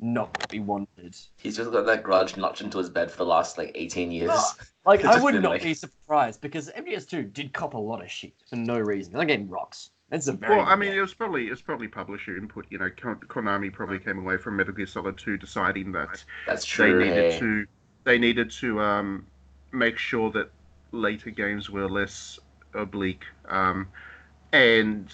not 0.00 0.36
what 0.38 0.50
we 0.52 0.58
wanted. 0.60 1.16
He's 1.36 1.56
just 1.56 1.70
got 1.70 1.86
that 1.86 2.02
grudge 2.02 2.36
notched 2.36 2.60
into 2.62 2.78
his 2.78 2.90
bed 2.90 3.10
for 3.10 3.18
the 3.18 3.26
last 3.26 3.56
like 3.56 3.72
18 3.74 4.10
years. 4.10 4.30
Oh, 4.32 4.52
Like, 4.84 5.04
I 5.04 5.22
would 5.22 5.34
not 5.34 5.44
like- 5.50 5.62
be 5.62 5.74
surprised 5.74 6.40
because 6.40 6.70
MGS2 6.70 7.32
did 7.32 7.52
cop 7.52 7.74
a 7.74 7.78
lot 7.78 8.02
of 8.02 8.10
shit 8.10 8.32
for 8.48 8.56
no 8.56 8.78
reason. 8.78 9.12
That 9.14 9.26
game 9.26 9.48
rocks. 9.48 9.90
It's 10.12 10.28
a 10.28 10.32
very 10.32 10.56
Well, 10.56 10.64
I 10.66 10.76
mean, 10.76 10.90
game. 10.90 10.98
it 10.98 11.00
was 11.02 11.14
probably 11.14 11.48
it's 11.48 11.60
probably 11.62 11.88
publisher 11.88 12.36
input. 12.36 12.66
You 12.70 12.78
know, 12.78 12.90
Konami 12.90 13.72
probably 13.72 13.98
came 13.98 14.18
away 14.18 14.36
from 14.36 14.56
Metal 14.56 14.72
Gear 14.72 14.86
Solid 14.86 15.18
2 15.18 15.36
deciding 15.36 15.92
that 15.92 16.24
That's 16.46 16.76
they 16.76 16.92
needed 16.92 17.32
hey. 17.32 17.38
to 17.40 17.66
they 18.04 18.18
needed 18.18 18.50
to 18.52 18.80
um, 18.80 19.26
make 19.72 19.98
sure 19.98 20.30
that 20.32 20.50
later 20.92 21.30
games 21.30 21.70
were 21.70 21.88
less 21.88 22.38
oblique. 22.72 23.24
Um, 23.48 23.88
and 24.52 25.12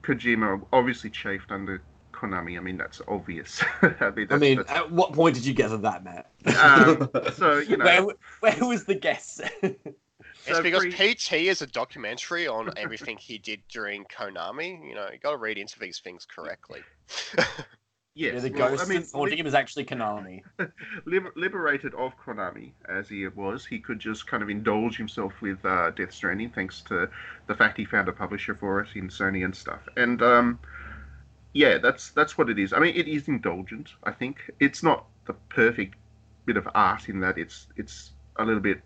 Kojima 0.00 0.66
obviously 0.72 1.08
chafed 1.08 1.50
under 1.50 1.80
Konami. 2.12 2.58
I 2.58 2.60
mean, 2.60 2.76
that's 2.76 3.00
obvious. 3.08 3.62
I 3.82 4.10
mean, 4.14 4.26
I 4.30 4.36
mean, 4.36 4.56
that's- 4.58 4.76
at 4.76 4.90
what 4.92 5.14
point 5.14 5.34
did 5.34 5.46
you 5.46 5.54
get 5.54 5.68
to 5.68 5.78
that, 5.78 6.04
Matt? 6.04 6.30
um, 6.58 7.08
so 7.32 7.58
you 7.58 7.76
know, 7.78 7.84
where, 8.06 8.16
where 8.40 8.68
was 8.68 8.84
the 8.84 8.94
guess? 8.94 9.40
It's 10.46 10.60
because 10.60 10.82
free- 10.82 11.14
PT 11.14 11.32
is 11.48 11.62
a 11.62 11.66
documentary 11.66 12.46
on 12.46 12.72
everything 12.76 13.16
he 13.16 13.38
did 13.38 13.62
during 13.68 14.04
Konami. 14.04 14.86
You 14.86 14.94
know, 14.94 15.08
you 15.12 15.18
got 15.18 15.32
to 15.32 15.36
read 15.36 15.58
into 15.58 15.78
these 15.78 15.98
things 15.98 16.26
correctly. 16.26 16.80
yes, 18.14 18.34
yeah, 18.34 18.40
the 18.40 18.50
well, 18.50 18.70
ghost 18.70 18.84
I 18.84 18.88
mean, 18.88 18.98
that's 18.98 19.12
haunting 19.12 19.38
him 19.38 19.46
is 19.46 19.54
actually 19.54 19.84
Konami. 19.84 20.42
liber- 21.06 21.32
liberated 21.36 21.94
of 21.94 22.12
Konami 22.18 22.72
as 22.88 23.08
he 23.08 23.26
was, 23.28 23.66
he 23.66 23.78
could 23.78 23.98
just 23.98 24.26
kind 24.26 24.42
of 24.42 24.48
indulge 24.48 24.96
himself 24.96 25.40
with 25.40 25.64
uh, 25.64 25.90
Death 25.90 26.12
Stranding, 26.12 26.50
thanks 26.50 26.80
to 26.82 27.08
the 27.46 27.54
fact 27.54 27.76
he 27.76 27.84
found 27.84 28.08
a 28.08 28.12
publisher 28.12 28.54
for 28.54 28.80
it 28.80 28.88
in 28.94 29.08
Sony 29.08 29.44
and 29.44 29.54
stuff. 29.54 29.80
And 29.96 30.22
um, 30.22 30.58
yeah, 31.56 31.78
that's 31.78 32.10
that's 32.10 32.36
what 32.36 32.50
it 32.50 32.58
is. 32.58 32.72
I 32.72 32.78
mean, 32.78 32.94
it 32.94 33.08
is 33.08 33.28
indulgent. 33.28 33.90
I 34.04 34.12
think 34.12 34.50
it's 34.60 34.82
not 34.82 35.06
the 35.26 35.32
perfect 35.48 35.96
bit 36.44 36.56
of 36.56 36.68
art 36.74 37.08
in 37.08 37.20
that 37.20 37.38
it's 37.38 37.66
it's 37.76 38.12
a 38.36 38.44
little 38.44 38.60
bit. 38.60 38.82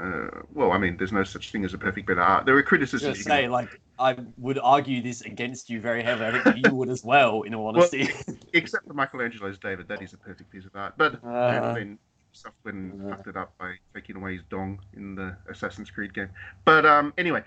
Uh, 0.00 0.28
well, 0.54 0.72
I 0.72 0.78
mean, 0.78 0.96
there's 0.96 1.12
no 1.12 1.24
such 1.24 1.50
thing 1.50 1.64
as 1.64 1.74
a 1.74 1.78
perfect 1.78 2.06
bit 2.06 2.18
of 2.18 2.22
art. 2.24 2.46
There 2.46 2.56
are 2.56 2.62
criticisms. 2.62 3.24
say, 3.24 3.42
can, 3.42 3.50
like, 3.50 3.80
I 3.98 4.16
would 4.36 4.58
argue 4.58 5.02
this 5.02 5.22
against 5.22 5.68
you 5.68 5.80
very 5.80 6.02
heavily. 6.02 6.38
I 6.38 6.42
think 6.42 6.66
you 6.66 6.74
would 6.74 6.88
as 6.88 7.04
well, 7.04 7.42
in 7.42 7.54
all 7.54 7.66
honesty. 7.68 8.08
except 8.52 8.86
for 8.86 8.94
Michelangelo's 8.94 9.58
David, 9.58 9.88
that 9.88 10.00
is 10.00 10.12
a 10.12 10.16
perfect 10.16 10.50
piece 10.50 10.64
of 10.64 10.76
art. 10.76 10.94
But 10.96 11.22
Uh, 11.24 11.28
and 11.28 11.76
then 11.76 11.98
Sutherland 12.32 13.02
uh. 13.04 13.10
fucked 13.16 13.26
it 13.26 13.36
up 13.36 13.52
by 13.58 13.74
taking 13.94 14.16
away 14.16 14.34
his 14.34 14.42
dong 14.50 14.80
in 14.96 15.14
the 15.16 15.36
Assassin's 15.50 15.90
Creed 15.90 16.14
game. 16.14 16.28
But 16.64 16.86
um, 16.86 17.12
anyway, 17.18 17.42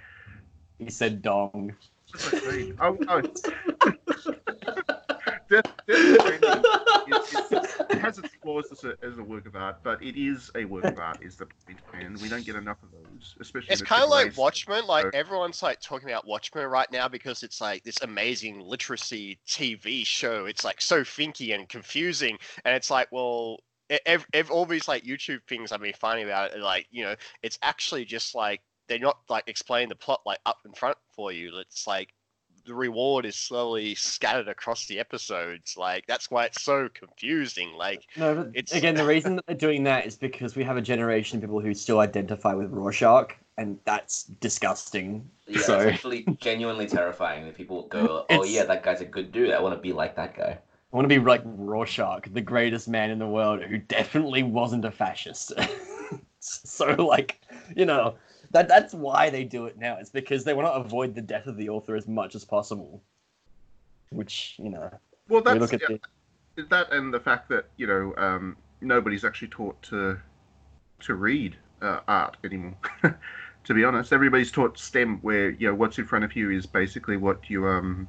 he 0.78 0.90
said 0.90 1.22
dong. 1.22 1.74
I 2.14 2.74
oh, 2.82 2.98
oh. 3.08 3.22
Death, 5.50 5.66
Death 5.88 6.20
Stranding 6.20 6.50
is- 6.60 6.66
is- 7.08 7.11
it 7.52 8.00
has 8.00 8.18
its 8.18 8.30
flaws 8.42 8.72
as 8.72 8.84
a, 8.84 8.96
as 9.04 9.18
a 9.18 9.24
work 9.24 9.46
of 9.46 9.56
art, 9.56 9.78
but 9.84 10.02
it 10.02 10.16
is 10.16 10.50
a 10.56 10.66
work 10.66 10.86
of 10.86 10.98
art, 10.98 11.20
is 11.22 11.36
the 11.36 11.46
point, 11.46 11.80
and 11.94 12.20
we 12.22 12.30
don't 12.30 12.46
get 12.46 12.56
enough 12.56 12.78
of 12.84 12.92
those, 12.92 13.36
especially. 13.40 13.70
It's 13.72 13.82
kind 13.82 14.04
of 14.04 14.10
like 14.10 14.38
Watchmen. 14.38 14.86
Like 14.86 15.04
So- 15.06 15.12
everyone's 15.14 15.62
like 15.64 15.80
talking 15.82 16.10
about 16.10 16.26
Watchmen 16.28 16.66
right 16.68 16.92
now 16.92 17.08
because 17.08 17.44
it's 17.44 17.62
like 17.62 17.84
this 17.84 18.02
amazing 18.02 18.60
literacy 18.62 19.40
TV 19.48 20.06
show. 20.06 20.46
It's 20.46 20.64
like 20.64 20.82
so 20.82 21.02
finky 21.02 21.54
and 21.56 21.68
confusing, 21.70 22.38
and 22.66 22.76
it's 22.76 22.90
like, 22.90 23.08
well, 23.12 23.60
ev- 24.06 24.26
ev- 24.34 24.52
all 24.52 24.66
these 24.66 24.88
like 24.88 25.04
YouTube 25.04 25.42
things 25.48 25.72
I've 25.72 25.82
been 25.82 25.94
finding 25.94 26.26
about 26.26 26.54
it, 26.54 26.60
like 26.60 26.88
you 26.92 27.04
know, 27.04 27.16
it's 27.44 27.60
actually 27.62 28.06
just 28.06 28.36
like 28.36 28.62
they're 28.88 29.00
not 29.00 29.20
like 29.30 29.44
explaining 29.48 29.90
the 29.90 29.96
plot 29.96 30.22
like 30.26 30.40
up 30.46 30.60
in 30.66 30.74
front 30.74 30.98
for 31.16 31.32
you. 31.32 31.58
It's 31.60 31.88
like 31.88 32.14
the 32.66 32.74
reward 32.74 33.26
is 33.26 33.36
slowly 33.36 33.96
scattered 33.96 34.48
across 34.48 34.86
the 34.88 35.00
episodes. 35.00 35.76
Like 35.78 36.06
that's 36.08 36.30
why 36.32 36.46
it's 36.46 36.62
so 36.62 36.90
confusing. 36.94 37.74
Like 37.74 38.02
No, 38.18 38.36
but 38.36 38.48
It's- 38.54 38.78
again, 38.78 38.96
the 38.96 39.06
reason 39.06 39.36
that 39.36 39.46
they're 39.48 39.56
doing 39.56 39.84
that 39.86 40.06
is 40.06 40.16
because 40.16 40.56
we 40.56 40.64
have 40.64 40.78
a 40.78 40.82
generation 40.82 41.38
of 41.38 41.42
people 41.42 41.60
who 41.60 41.74
still 41.74 42.00
identify 42.00 42.54
with 42.54 42.72
Rorschach, 42.72 43.34
and 43.58 43.78
that's 43.86 44.24
disgusting. 44.26 45.30
Yeah, 45.48 45.62
so, 45.62 45.80
it's 45.80 45.94
actually 45.96 46.26
genuinely 46.40 46.88
terrifying 46.88 47.46
that 47.46 47.56
people 47.56 47.88
go, 47.88 48.26
"Oh 48.30 48.34
It's- 48.36 48.52
yeah, 48.52 48.64
that 48.66 48.84
guy's 48.84 49.02
a 49.02 49.06
good 49.06 49.32
dude. 49.32 49.52
I 49.52 49.60
want 49.62 49.76
to 49.76 49.82
be 49.82 49.94
like 49.94 50.16
that 50.16 50.36
guy." 50.36 50.58
I 50.94 50.96
want 50.98 51.06
to 51.06 51.10
be 51.10 51.20
like 51.26 51.42
Rorschach, 51.46 52.28
the 52.34 52.42
greatest 52.42 52.90
man 52.90 53.12
in 53.12 53.18
the 53.20 53.28
world, 53.28 53.62
who 53.64 53.78
definitely 53.78 54.44
wasn't 54.44 54.84
a 54.84 54.92
fascist. 54.92 55.54
so, 56.40 56.86
like, 56.96 57.40
you 57.78 57.86
know, 57.86 58.16
that 58.52 58.68
that's 58.68 58.94
why 58.94 59.30
they 59.30 59.44
do 59.44 59.66
it 59.66 59.78
now. 59.78 59.98
It's 60.00 60.10
because 60.10 60.44
they 60.44 60.54
want 60.54 60.68
to 60.68 60.74
avoid 60.74 61.16
the 61.16 61.22
death 61.22 61.48
of 61.48 61.58
the 61.58 61.70
author 61.70 61.96
as 61.96 62.08
much 62.08 62.36
as 62.36 62.46
possible. 62.46 63.02
Which, 64.12 64.56
you 64.58 64.70
know, 64.70 64.90
Well, 65.30 65.42
we 65.42 65.46
that's 65.46 65.60
look 65.60 65.74
at 65.74 65.82
yeah, 65.90 65.98
the, 66.56 66.64
that, 66.64 66.92
and 66.92 67.14
the 67.14 67.20
fact 67.20 67.50
that 67.50 67.68
you 67.78 67.88
know 67.88 68.14
um, 68.18 68.58
nobody's 68.82 69.24
actually 69.24 69.48
taught 69.48 69.82
to 69.84 70.20
to 71.02 71.16
read 71.16 71.56
uh, 71.82 72.02
art 72.08 72.38
anymore. 72.44 72.78
to 73.64 73.74
be 73.74 73.84
honest, 73.84 74.12
everybody's 74.12 74.52
taught 74.52 74.78
STEM, 74.78 75.20
where 75.22 75.52
you 75.52 75.68
know 75.68 75.76
what's 75.76 75.98
in 75.98 76.06
front 76.06 76.26
of 76.26 76.36
you 76.36 76.52
is 76.52 76.66
basically 76.66 77.18
what 77.18 77.50
you 77.50 77.68
um 77.68 78.08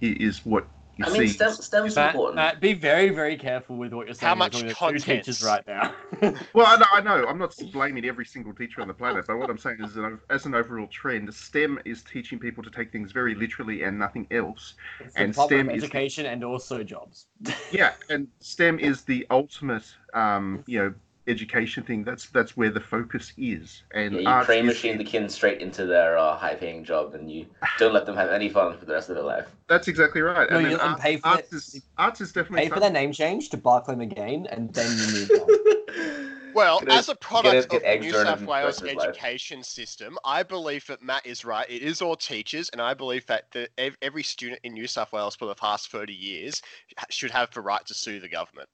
is 0.00 0.44
what 0.44 0.66
you 0.96 1.04
I 1.04 1.08
see. 1.10 1.18
mean, 1.20 1.28
STEM, 1.28 1.52
STEM's 1.52 1.96
Matt, 1.96 2.10
important. 2.14 2.36
Matt, 2.36 2.60
be 2.60 2.72
very, 2.74 3.08
very 3.10 3.36
careful 3.36 3.76
with 3.76 3.92
what 3.92 4.06
you're 4.06 4.14
saying. 4.14 4.28
How 4.28 4.34
much 4.34 4.52
talking 4.52 4.68
to 4.68 4.74
two 4.74 4.78
content? 4.78 5.24
teachers 5.24 5.42
right 5.42 5.66
now. 5.66 5.94
Well, 6.52 6.66
I 6.66 6.76
know, 6.76 6.84
I 6.92 7.00
know. 7.00 7.26
I'm 7.26 7.38
not 7.38 7.56
blaming 7.72 8.04
every 8.04 8.26
single 8.26 8.52
teacher 8.52 8.82
on 8.82 8.88
the 8.88 8.94
planet, 8.94 9.24
but 9.26 9.38
what 9.38 9.48
I'm 9.48 9.56
saying 9.58 9.78
is, 9.82 9.94
that 9.94 10.18
as 10.28 10.44
an 10.44 10.54
overall 10.54 10.86
trend, 10.88 11.32
STEM 11.32 11.78
is 11.84 12.02
teaching 12.02 12.38
people 12.38 12.62
to 12.62 12.70
take 12.70 12.92
things 12.92 13.12
very 13.12 13.34
literally 13.34 13.84
and 13.84 13.98
nothing 13.98 14.26
else. 14.30 14.74
It's 15.00 15.16
And 15.16 15.32
Department 15.32 15.60
STEM 15.60 15.68
of 15.70 15.76
is- 15.76 15.84
education 15.84 16.26
and 16.26 16.44
also 16.44 16.82
jobs. 16.82 17.26
Yeah, 17.70 17.92
and 18.10 18.28
STEM 18.40 18.78
is 18.80 19.02
the 19.02 19.26
ultimate, 19.30 19.84
um, 20.12 20.62
you 20.66 20.78
know, 20.78 20.94
education 21.26 21.82
thing. 21.82 22.04
That's 22.04 22.28
that's 22.30 22.56
where 22.56 22.70
the 22.70 22.80
focus 22.80 23.32
is. 23.36 23.82
And 23.94 24.14
yeah, 24.20 24.40
you 24.40 24.44
train 24.44 24.66
machine 24.66 24.98
the 24.98 25.04
kids 25.04 25.34
straight 25.34 25.60
into 25.60 25.86
their 25.86 26.16
uh, 26.18 26.36
high-paying 26.36 26.84
job, 26.84 27.14
and 27.14 27.30
you 27.30 27.46
don't 27.78 27.92
let 27.92 28.06
them 28.06 28.16
have 28.16 28.30
any 28.30 28.48
fun 28.48 28.76
for 28.78 28.84
the 28.84 28.92
rest 28.92 29.08
of 29.08 29.16
their 29.16 29.24
life. 29.24 29.48
That's 29.68 29.88
exactly 29.88 30.20
right. 30.22 30.50
No, 30.50 30.58
and 30.58 30.66
you- 30.70 30.78
and 30.78 30.80
art- 30.80 31.00
pay 31.00 31.16
for 31.18 31.28
arts 31.28 31.52
it- 31.52 31.56
is 31.56 31.82
arts 31.98 32.20
is 32.20 32.32
definitely 32.32 32.62
Pay 32.68 32.74
for 32.74 32.80
their 32.80 32.90
name 32.90 33.12
change 33.12 33.48
to 33.50 33.56
Barclay 33.56 33.94
McGain, 33.94 34.46
and 34.50 34.72
then 34.72 34.90
you 34.98 35.12
move 35.12 35.30
on. 35.42 36.26
Well, 36.52 36.80
Gonna- 36.80 36.94
as 36.94 37.08
a 37.08 37.14
product 37.14 37.70
get 37.70 37.84
of 37.84 38.00
the 38.00 38.04
New 38.04 38.12
South 38.12 38.44
Wales 38.44 38.80
person's 38.80 38.96
life. 38.96 39.08
education 39.10 39.62
system, 39.62 40.18
I 40.24 40.42
believe 40.42 40.84
that 40.88 41.00
Matt 41.00 41.24
is 41.24 41.44
right. 41.44 41.64
It 41.70 41.82
is 41.82 42.02
all 42.02 42.16
teachers, 42.16 42.68
and 42.70 42.82
I 42.82 42.92
believe 42.92 43.24
that 43.26 43.44
the, 43.52 43.68
every 44.02 44.24
student 44.24 44.60
in 44.64 44.72
New 44.72 44.88
South 44.88 45.12
Wales 45.12 45.36
for 45.36 45.46
the 45.46 45.54
past 45.54 45.92
30 45.92 46.12
years 46.12 46.60
should 47.08 47.30
have 47.30 47.52
the 47.52 47.60
right 47.60 47.86
to 47.86 47.94
sue 47.94 48.18
the 48.18 48.28
government. 48.28 48.68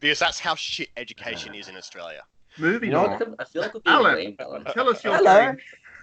Because 0.00 0.18
that's 0.18 0.38
how 0.38 0.54
shit 0.54 0.88
education 0.96 1.54
is 1.54 1.68
in 1.68 1.76
Australia. 1.76 2.22
Moving 2.58 2.90
You 2.90 2.94
know 2.96 3.06
I 3.06 3.12
on. 3.14 3.18
feel 3.18 3.28
like- 3.30 3.40
I 3.40 3.44
feel 3.44 3.62
like 3.62 3.74
we're 3.74 3.80
Alan. 3.86 4.14
blamed, 4.14 4.40
Alan. 4.40 4.64
Tell 4.66 4.88
us 4.88 5.04
your 5.04 5.16
Hello. 5.16 5.52
game. 5.52 5.58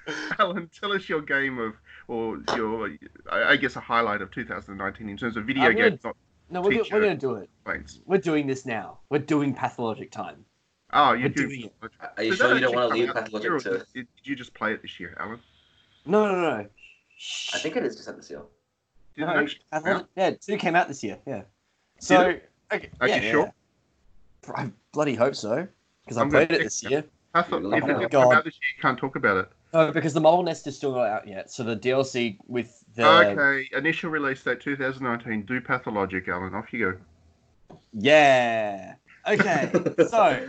Alan, 0.39 0.69
tell 0.79 0.91
us 0.91 1.07
your 1.07 1.21
game 1.21 1.57
of, 1.59 1.73
or 2.07 2.39
your, 2.55 2.89
I 3.31 3.43
I 3.51 3.55
guess, 3.55 3.75
a 3.75 3.79
highlight 3.79 4.21
of 4.21 4.31
2019 4.31 5.09
in 5.09 5.17
terms 5.17 5.37
of 5.37 5.45
video 5.45 5.63
I'm 5.63 5.75
gonna- 5.75 5.89
games, 5.91 6.03
not 6.03 6.15
No, 6.49 6.61
we're, 6.61 6.71
go- 6.83 6.85
we're 6.91 7.01
going 7.01 7.17
to 7.17 7.25
do 7.27 7.35
it. 7.35 7.49
planes. 7.65 8.01
We're 8.05 8.17
doing 8.19 8.45
this 8.47 8.65
now. 8.65 8.99
We're 9.09 9.19
doing 9.19 9.53
pathologic 9.53 10.11
time. 10.11 10.45
Oh, 10.91 11.13
you 11.13 11.23
We're 11.23 11.29
do. 11.29 11.47
doing 11.47 11.61
it. 11.63 11.73
Are 12.17 12.23
you 12.23 12.31
Did 12.31 12.37
sure 12.39 12.53
you 12.53 12.59
don't 12.61 12.75
want 12.75 12.91
to 12.93 12.99
leave 12.99 13.09
out 13.09 13.15
year, 13.15 13.23
Pathologic 13.23 13.51
or 13.51 13.59
to? 13.59 13.69
Did, 13.79 13.87
did 13.93 14.07
you 14.23 14.35
just 14.35 14.53
play 14.53 14.73
it 14.73 14.81
this 14.83 14.99
year, 14.99 15.15
Alan? 15.19 15.39
No, 16.05 16.27
no, 16.31 16.41
no. 16.41 16.67
I 17.53 17.57
think 17.59 17.75
it 17.77 17.83
is 17.85 17.95
just 17.95 18.07
at 18.09 18.17
this 18.17 18.29
year. 18.29 18.41
Did 19.15 19.25
no, 19.25 19.31
it 19.33 19.37
actually 19.43 19.61
come 19.71 19.83
Pathologic- 19.83 19.95
out? 20.01 20.09
yeah, 20.17 20.31
two 20.39 20.57
came 20.57 20.75
out 20.75 20.87
this 20.87 21.01
year. 21.03 21.17
Yeah. 21.25 21.43
So, 21.99 22.37
okay, 22.71 22.89
Are 22.99 23.07
yeah, 23.07 23.15
you 23.15 23.21
yeah, 23.23 23.31
sure? 23.31 23.53
Yeah. 24.47 24.53
I 24.55 24.71
bloody 24.91 25.15
hope 25.15 25.35
so 25.35 25.67
because 26.03 26.17
I 26.17 26.21
I'm 26.21 26.29
played 26.29 26.51
it 26.51 26.63
this 26.63 26.81
that. 26.81 26.91
year. 26.91 27.03
I 27.33 27.41
thought 27.41 27.63
Oh 27.63 27.73
if 27.73 27.83
my 27.83 28.07
God. 28.07 28.45
this 28.45 28.53
year, 28.55 28.73
you 28.77 28.81
can't 28.81 28.97
talk 28.97 29.15
about 29.15 29.37
it. 29.37 29.49
No, 29.73 29.91
because 29.91 30.13
the 30.13 30.21
Marble 30.21 30.43
Nest 30.43 30.67
is 30.67 30.77
still 30.77 30.91
not 30.93 31.07
out 31.07 31.27
yet. 31.27 31.49
So 31.49 31.63
the 31.63 31.75
DLC 31.75 32.37
with 32.45 32.83
the 32.95 33.31
Okay, 33.31 33.67
initial 33.75 34.11
release 34.11 34.43
date 34.43 34.61
2019. 34.61 35.43
Do 35.47 35.59
Pathologic, 35.61 36.27
Alan. 36.27 36.53
Off 36.53 36.71
you 36.71 36.91
go. 37.71 37.77
yeah. 37.91 38.95
Okay, 39.27 39.71
so 40.09 40.47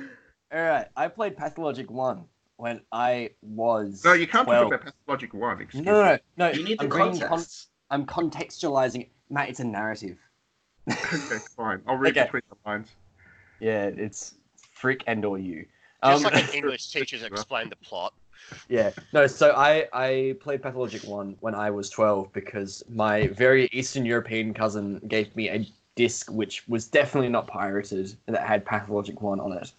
all 0.53 0.61
right, 0.63 0.87
I 0.97 1.09
played 1.09 1.37
Pathologic 1.37 1.91
One 1.91 2.25
when 2.57 2.81
I 2.93 3.31
was 3.41 4.05
No, 4.05 4.13
you 4.13 4.27
can't 4.27 4.47
12. 4.47 4.71
talk 4.71 4.81
about 4.81 4.93
Pathologic 5.07 5.33
1. 5.33 5.61
Excuse 5.63 5.87
No, 5.87 5.93
no, 5.93 6.03
no, 6.05 6.19
no. 6.37 6.51
You 6.53 6.65
need 6.65 6.79
the 6.79 6.85
I'm 6.85 6.91
bringing 6.91 7.19
con- 7.21 7.29
context. 7.29 7.69
I'm 7.91 8.05
contextualizing 8.05 9.03
it. 9.03 9.11
Matt, 9.31 9.49
it's 9.49 9.61
a 9.61 9.65
narrative. 9.65 10.19
Okay, 10.89 11.39
fine. 11.57 11.81
I'll 11.87 11.97
read 11.97 12.11
Okay. 12.17 12.25
between 12.25 12.43
the 12.51 12.57
lines. 12.69 12.89
Yeah, 13.61 13.87
it's 13.87 14.35
frick 14.73 15.03
and 15.07 15.25
or 15.25 15.39
you. 15.39 15.67
Just 16.05 16.25
Um, 16.25 16.33
like 16.33 16.49
an 16.49 16.49
English 16.55 16.91
teachers 16.91 17.23
explain 17.23 17.69
the 17.71 17.77
plot. 17.77 18.13
yeah, 18.69 18.91
no. 19.13 19.27
So 19.27 19.53
I 19.53 19.89
I 19.93 20.37
played 20.41 20.63
Pathologic 20.63 21.03
One 21.05 21.37
when 21.41 21.55
I 21.55 21.71
was 21.71 21.89
twelve 21.91 22.33
because 22.33 22.83
my 22.89 23.29
very 23.29 23.69
Eastern 23.73 24.05
European 24.05 24.53
cousin 24.55 25.01
gave 25.09 25.35
me 25.37 25.49
a 25.49 25.67
disc 25.97 26.31
which 26.31 26.67
was 26.69 26.89
definitely 26.89 27.29
not 27.29 27.47
pirated 27.47 28.17
that 28.27 28.47
had 28.47 28.65
Pathologic 28.65 29.21
One 29.23 29.41
on 29.41 29.53
it, 29.53 29.73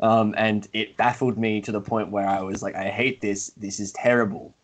um, 0.00 0.34
and 0.36 0.68
it 0.72 0.96
baffled 0.96 1.38
me 1.38 1.60
to 1.62 1.72
the 1.72 1.80
point 1.80 2.10
where 2.10 2.26
I 2.28 2.42
was 2.42 2.62
like, 2.62 2.74
I 2.74 2.88
hate 2.90 3.20
this. 3.20 3.48
This 3.56 3.80
is 3.80 3.92
terrible. 3.92 4.54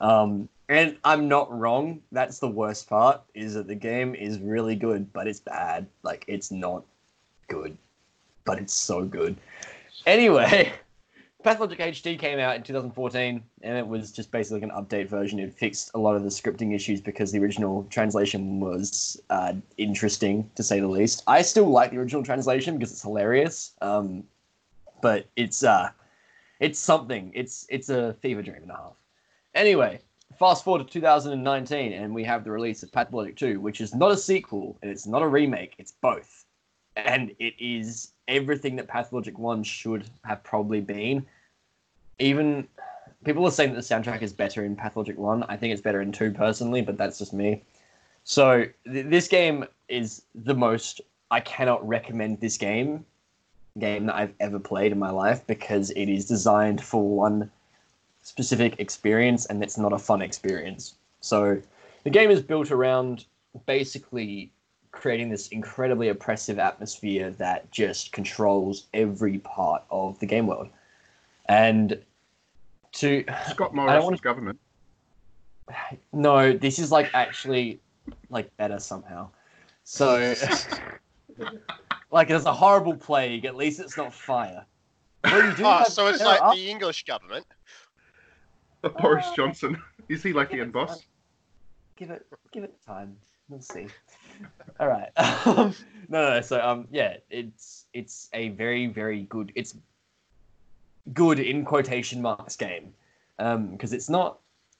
Um, 0.00 0.48
and 0.68 0.98
I'm 1.04 1.28
not 1.28 1.50
wrong. 1.56 2.02
That's 2.10 2.38
the 2.40 2.48
worst 2.48 2.88
part. 2.88 3.22
Is 3.34 3.54
that 3.54 3.68
the 3.68 3.74
game 3.74 4.14
is 4.14 4.38
really 4.40 4.74
good, 4.74 5.12
but 5.12 5.26
it's 5.28 5.40
bad. 5.40 5.86
Like 6.02 6.24
it's 6.28 6.50
not 6.50 6.84
good, 7.48 7.76
but 8.46 8.58
it's 8.58 8.72
so 8.72 9.04
good. 9.04 9.36
Anyway, 10.06 10.72
Pathologic 11.42 11.78
HD 11.78 12.18
came 12.18 12.38
out 12.38 12.56
in 12.56 12.62
2014, 12.62 13.42
and 13.62 13.78
it 13.78 13.86
was 13.86 14.10
just 14.10 14.30
basically 14.30 14.62
an 14.62 14.70
update 14.70 15.08
version. 15.08 15.38
It 15.38 15.52
fixed 15.52 15.90
a 15.94 15.98
lot 15.98 16.16
of 16.16 16.22
the 16.22 16.30
scripting 16.30 16.74
issues 16.74 17.00
because 17.02 17.30
the 17.30 17.38
original 17.38 17.86
translation 17.90 18.58
was 18.58 19.20
uh, 19.28 19.52
interesting, 19.76 20.50
to 20.54 20.62
say 20.62 20.80
the 20.80 20.88
least. 20.88 21.22
I 21.26 21.42
still 21.42 21.68
like 21.68 21.90
the 21.90 21.98
original 21.98 22.22
translation 22.22 22.78
because 22.78 22.92
it's 22.92 23.02
hilarious, 23.02 23.72
um, 23.82 24.24
but 25.02 25.26
it's 25.36 25.62
uh, 25.62 25.90
it's 26.58 26.78
something. 26.78 27.30
It's 27.34 27.66
it's 27.68 27.90
a 27.90 28.14
fever 28.14 28.42
dream 28.42 28.62
and 28.62 28.70
a 28.70 28.74
half. 28.74 28.94
Anyway, 29.54 30.00
fast 30.38 30.64
forward 30.64 30.86
to 30.86 30.92
2019, 30.92 31.92
and 31.92 32.14
we 32.14 32.24
have 32.24 32.44
the 32.44 32.50
release 32.50 32.82
of 32.82 32.92
Pathologic 32.92 33.36
2, 33.36 33.60
which 33.60 33.80
is 33.80 33.94
not 33.94 34.10
a 34.10 34.16
sequel 34.16 34.76
and 34.82 34.90
it's 34.90 35.06
not 35.06 35.22
a 35.22 35.28
remake. 35.28 35.74
It's 35.78 35.92
both, 35.92 36.44
and 36.96 37.30
it 37.38 37.54
is 37.58 38.12
everything 38.28 38.76
that 38.76 38.88
Pathologic 38.88 39.38
1 39.38 39.62
should 39.62 40.04
have 40.24 40.42
probably 40.42 40.80
been. 40.80 41.24
Even 42.18 42.66
people 43.24 43.44
are 43.44 43.50
saying 43.50 43.74
that 43.74 43.76
the 43.76 43.94
soundtrack 43.94 44.22
is 44.22 44.32
better 44.32 44.64
in 44.64 44.76
Pathologic 44.76 45.18
1. 45.18 45.44
I 45.48 45.56
think 45.56 45.72
it's 45.72 45.82
better 45.82 46.00
in 46.00 46.12
2 46.12 46.32
personally, 46.32 46.82
but 46.82 46.96
that's 46.96 47.18
just 47.18 47.32
me. 47.32 47.62
So 48.24 48.66
th- 48.84 49.06
this 49.06 49.28
game 49.28 49.64
is 49.88 50.22
the 50.34 50.54
most 50.54 51.00
I 51.30 51.40
cannot 51.40 51.86
recommend 51.86 52.40
this 52.40 52.56
game 52.56 53.04
game 53.78 54.06
that 54.06 54.16
I've 54.16 54.32
ever 54.40 54.58
played 54.58 54.92
in 54.92 54.98
my 54.98 55.10
life 55.10 55.46
because 55.46 55.90
it 55.90 56.08
is 56.08 56.26
designed 56.26 56.82
for 56.82 57.06
one 57.06 57.50
specific 58.22 58.76
experience 58.78 59.46
and 59.46 59.62
it's 59.62 59.76
not 59.76 59.92
a 59.92 59.98
fun 59.98 60.22
experience. 60.22 60.94
So 61.20 61.60
the 62.04 62.10
game 62.10 62.30
is 62.30 62.40
built 62.40 62.70
around 62.70 63.26
basically 63.66 64.50
creating 64.96 65.28
this 65.28 65.48
incredibly 65.48 66.08
oppressive 66.08 66.58
atmosphere 66.58 67.30
that 67.32 67.70
just 67.70 68.12
controls 68.12 68.86
every 68.94 69.38
part 69.40 69.82
of 69.90 70.18
the 70.18 70.26
game 70.26 70.46
world. 70.46 70.68
And 71.48 72.02
to 72.92 73.24
Scott 73.50 73.70
I 73.72 73.74
Morrison's 73.76 74.04
wanna- 74.04 74.16
government. 74.18 74.58
no, 76.12 76.52
this 76.52 76.78
is 76.78 76.90
like 76.90 77.10
actually 77.14 77.78
like 78.30 78.54
better 78.56 78.78
somehow. 78.78 79.28
So 79.84 80.34
like 82.10 82.28
there's 82.28 82.46
a 82.46 82.52
horrible 82.52 82.96
plague, 82.96 83.44
at 83.44 83.54
least 83.56 83.80
it's 83.80 83.96
not 83.96 84.12
fire. 84.14 84.64
Well, 85.24 85.50
you 85.50 85.56
do 85.56 85.62
Oh, 85.66 85.84
so 85.88 86.06
it's 86.06 86.22
like 86.22 86.40
are- 86.40 86.54
the 86.54 86.70
English 86.70 87.04
government. 87.04 87.46
Boris 89.00 89.26
Johnson. 89.34 89.76
Is 90.08 90.22
he 90.22 90.32
like 90.32 90.50
the 90.50 90.60
end 90.60 90.72
boss? 90.72 91.02
give 91.96 92.10
it 92.10 92.24
give 92.52 92.62
it 92.62 92.74
time. 92.86 93.16
We'll 93.48 93.60
see. 93.60 93.86
All 94.80 94.88
right. 94.88 95.10
Um, 95.16 95.74
no, 96.08 96.34
no. 96.34 96.40
So 96.40 96.60
um, 96.60 96.86
yeah, 96.90 97.16
it's 97.30 97.86
it's 97.92 98.28
a 98.32 98.50
very 98.50 98.86
very 98.86 99.22
good. 99.24 99.52
It's 99.54 99.74
good 101.12 101.38
in 101.38 101.64
quotation 101.64 102.20
marks 102.20 102.56
game, 102.56 102.92
um, 103.38 103.68
because 103.68 103.92
it's 103.92 104.08
not 104.08 104.38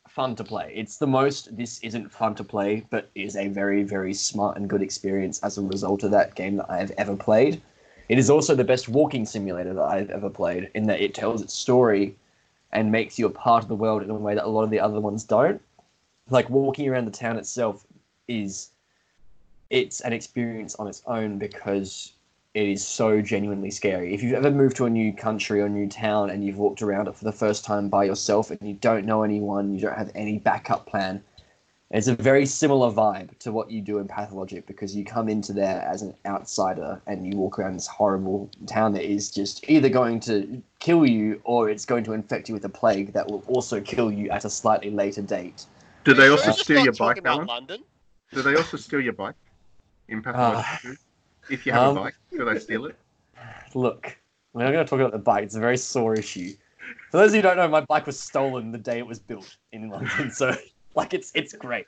fun 0.08 0.36
to 0.36 0.44
play. 0.44 0.72
It's 0.74 0.98
the 0.98 1.06
most. 1.06 1.56
This 1.56 1.78
isn't 1.80 2.12
fun 2.12 2.34
to 2.36 2.44
play, 2.44 2.86
but 2.90 3.10
is 3.14 3.36
a 3.36 3.48
very 3.48 3.82
very 3.82 4.14
smart 4.14 4.56
and 4.56 4.68
good 4.68 4.82
experience 4.82 5.40
as 5.42 5.58
a 5.58 5.62
result 5.62 6.02
of 6.04 6.10
that 6.12 6.34
game 6.34 6.56
that 6.56 6.70
I 6.70 6.78
have 6.78 6.92
ever 6.98 7.16
played. 7.16 7.60
It 8.08 8.18
is 8.18 8.30
also 8.30 8.54
the 8.54 8.64
best 8.64 8.88
walking 8.88 9.26
simulator 9.26 9.74
that 9.74 9.82
I've 9.82 10.10
ever 10.10 10.30
played 10.30 10.70
in 10.74 10.86
that 10.86 11.00
it 11.00 11.14
tells 11.14 11.42
its 11.42 11.54
story 11.54 12.14
and 12.72 12.92
makes 12.92 13.18
you 13.18 13.26
a 13.26 13.30
part 13.30 13.62
of 13.62 13.68
the 13.68 13.74
world 13.74 14.02
in 14.02 14.10
a 14.10 14.14
way 14.14 14.34
that 14.34 14.44
a 14.44 14.48
lot 14.48 14.62
of 14.62 14.70
the 14.70 14.80
other 14.80 15.00
ones 15.00 15.24
don't. 15.24 15.60
like 16.30 16.50
walking 16.50 16.88
around 16.88 17.04
the 17.04 17.10
town 17.10 17.36
itself 17.36 17.86
is 18.28 18.70
it's 19.70 20.00
an 20.00 20.12
experience 20.12 20.74
on 20.76 20.86
its 20.86 21.02
own 21.06 21.38
because 21.38 22.12
it 22.54 22.68
is 22.68 22.86
so 22.86 23.20
genuinely 23.20 23.70
scary. 23.70 24.14
If 24.14 24.22
you've 24.22 24.34
ever 24.34 24.50
moved 24.50 24.76
to 24.76 24.86
a 24.86 24.90
new 24.90 25.12
country 25.12 25.60
or 25.60 25.68
new 25.68 25.88
town 25.88 26.30
and 26.30 26.44
you've 26.44 26.56
walked 26.56 26.80
around 26.80 27.08
it 27.08 27.14
for 27.14 27.24
the 27.24 27.32
first 27.32 27.64
time 27.64 27.88
by 27.88 28.04
yourself 28.04 28.50
and 28.50 28.58
you 28.62 28.74
don't 28.74 29.04
know 29.04 29.22
anyone, 29.22 29.74
you 29.74 29.80
don't 29.80 29.96
have 29.96 30.10
any 30.14 30.38
backup 30.38 30.86
plan, 30.86 31.22
it's 31.90 32.08
a 32.08 32.16
very 32.16 32.46
similar 32.46 32.90
vibe 32.90 33.38
to 33.40 33.52
what 33.52 33.70
you 33.70 33.80
do 33.80 33.98
in 33.98 34.08
Pathologic 34.08 34.66
because 34.66 34.96
you 34.96 35.04
come 35.04 35.28
into 35.28 35.52
there 35.52 35.82
as 35.82 36.02
an 36.02 36.14
outsider 36.24 37.00
and 37.06 37.26
you 37.26 37.38
walk 37.38 37.58
around 37.58 37.74
this 37.74 37.86
horrible 37.86 38.50
town 38.66 38.92
that 38.94 39.04
is 39.04 39.30
just 39.30 39.68
either 39.68 39.88
going 39.88 40.18
to 40.20 40.62
kill 40.80 41.06
you 41.06 41.40
or 41.44 41.68
it's 41.68 41.84
going 41.84 42.02
to 42.04 42.12
infect 42.12 42.48
you 42.48 42.54
with 42.54 42.64
a 42.64 42.68
plague 42.68 43.12
that 43.12 43.30
will 43.30 43.44
also 43.46 43.80
kill 43.80 44.10
you 44.10 44.30
at 44.30 44.44
a 44.44 44.50
slightly 44.50 44.90
later 44.90 45.22
date. 45.22 45.66
Do 46.04 46.14
they 46.14 46.28
also 46.28 46.52
steal 46.52 46.82
your 46.82 46.92
bike, 46.94 47.18
about 47.18 47.36
Alan? 47.36 47.46
London? 47.46 47.84
Do 48.32 48.42
they 48.42 48.56
also 48.56 48.76
steal 48.76 49.00
your 49.00 49.12
bike 49.12 49.36
in 50.08 50.22
Pathologic 50.22 50.64
Ah. 50.66 50.80
If 51.48 51.64
you 51.66 51.72
have 51.72 51.88
Um, 51.88 51.96
a 51.98 52.00
bike, 52.00 52.14
do 52.30 52.44
they 52.44 52.58
steal 52.58 52.86
it? 52.86 52.96
Look, 53.74 54.16
we're 54.52 54.64
not 54.64 54.72
going 54.72 54.84
to 54.84 54.88
talk 54.88 55.00
about 55.00 55.12
the 55.12 55.18
bike. 55.18 55.44
It's 55.44 55.54
a 55.54 55.60
very 55.60 55.76
sore 55.76 56.14
issue. 56.14 56.52
For 57.10 57.18
those 57.18 57.30
of 57.30 57.36
you 57.36 57.42
who 57.42 57.48
don't 57.48 57.56
know, 57.56 57.68
my 57.68 57.82
bike 57.82 58.06
was 58.06 58.18
stolen 58.18 58.72
the 58.72 58.78
day 58.78 58.98
it 58.98 59.06
was 59.06 59.18
built 59.18 59.56
in 59.72 59.88
London, 59.88 60.30
so 60.30 60.54
like 60.94 61.14
it's 61.14 61.30
it's 61.34 61.52
great. 61.52 61.86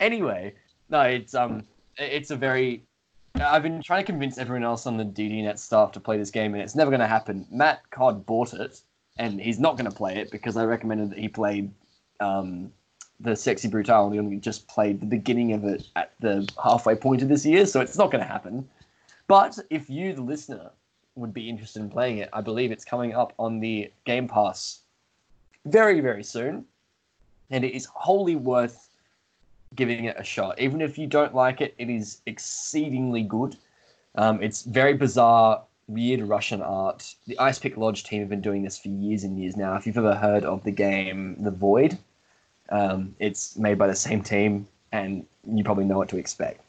Anyway, 0.00 0.54
no, 0.90 1.00
it's 1.02 1.34
um 1.34 1.64
it's 1.98 2.30
a 2.30 2.36
very 2.36 2.84
I've 3.36 3.62
been 3.62 3.82
trying 3.82 4.04
to 4.04 4.06
convince 4.12 4.38
everyone 4.38 4.62
else 4.62 4.86
on 4.86 4.96
the 4.96 5.04
DDNet 5.04 5.58
staff 5.58 5.90
to 5.92 6.00
play 6.00 6.16
this 6.16 6.30
game, 6.30 6.54
and 6.54 6.62
it's 6.62 6.76
never 6.76 6.90
going 6.90 7.00
to 7.00 7.06
happen. 7.06 7.46
Matt 7.50 7.82
Codd 7.90 8.24
bought 8.26 8.54
it, 8.54 8.80
and 9.16 9.40
he's 9.40 9.58
not 9.58 9.76
going 9.76 9.90
to 9.90 9.96
play 9.96 10.16
it 10.18 10.30
because 10.30 10.56
I 10.56 10.64
recommended 10.64 11.10
that 11.10 11.18
he 11.18 11.26
played 11.28 11.72
um, 12.20 12.72
the 13.20 13.36
Sexy 13.36 13.68
Brutale, 13.68 14.04
and 14.04 14.14
he 14.14 14.18
only 14.18 14.36
just 14.36 14.66
played 14.68 15.00
the 15.00 15.06
beginning 15.06 15.52
of 15.52 15.64
it 15.64 15.86
at 15.96 16.12
the 16.20 16.48
halfway 16.62 16.94
point 16.94 17.22
of 17.22 17.28
this 17.28 17.46
year, 17.46 17.66
so 17.66 17.80
it's 17.80 17.96
not 17.96 18.10
going 18.10 18.22
to 18.22 18.28
happen. 18.28 18.68
But 19.26 19.58
if 19.70 19.88
you, 19.88 20.12
the 20.12 20.22
listener, 20.22 20.70
would 21.16 21.32
be 21.32 21.48
interested 21.48 21.80
in 21.80 21.90
playing 21.90 22.18
it, 22.18 22.28
I 22.32 22.40
believe 22.40 22.72
it's 22.72 22.84
coming 22.84 23.14
up 23.14 23.32
on 23.38 23.60
the 23.60 23.90
Game 24.04 24.28
Pass 24.28 24.80
very, 25.64 26.00
very 26.00 26.24
soon. 26.24 26.64
And 27.50 27.64
it 27.64 27.74
is 27.74 27.86
wholly 27.86 28.36
worth 28.36 28.88
giving 29.74 30.06
it 30.06 30.16
a 30.18 30.24
shot. 30.24 30.58
Even 30.58 30.80
if 30.80 30.98
you 30.98 31.06
don't 31.06 31.34
like 31.34 31.60
it, 31.60 31.74
it 31.78 31.90
is 31.90 32.20
exceedingly 32.26 33.22
good. 33.22 33.56
Um, 34.16 34.42
it's 34.42 34.62
very 34.62 34.94
bizarre, 34.94 35.62
weird 35.86 36.22
Russian 36.22 36.62
art. 36.62 37.14
The 37.26 37.38
Ice 37.38 37.58
Pick 37.58 37.76
Lodge 37.76 38.04
team 38.04 38.20
have 38.20 38.28
been 38.28 38.40
doing 38.40 38.62
this 38.62 38.78
for 38.78 38.88
years 38.88 39.24
and 39.24 39.38
years 39.38 39.56
now. 39.56 39.76
If 39.76 39.86
you've 39.86 39.98
ever 39.98 40.14
heard 40.14 40.44
of 40.44 40.64
the 40.64 40.70
game 40.70 41.36
The 41.40 41.50
Void, 41.50 41.98
um, 42.70 43.14
it's 43.18 43.56
made 43.56 43.78
by 43.78 43.86
the 43.86 43.96
same 43.96 44.22
team, 44.22 44.66
and 44.92 45.26
you 45.46 45.64
probably 45.64 45.84
know 45.84 45.98
what 45.98 46.08
to 46.10 46.16
expect. 46.16 46.60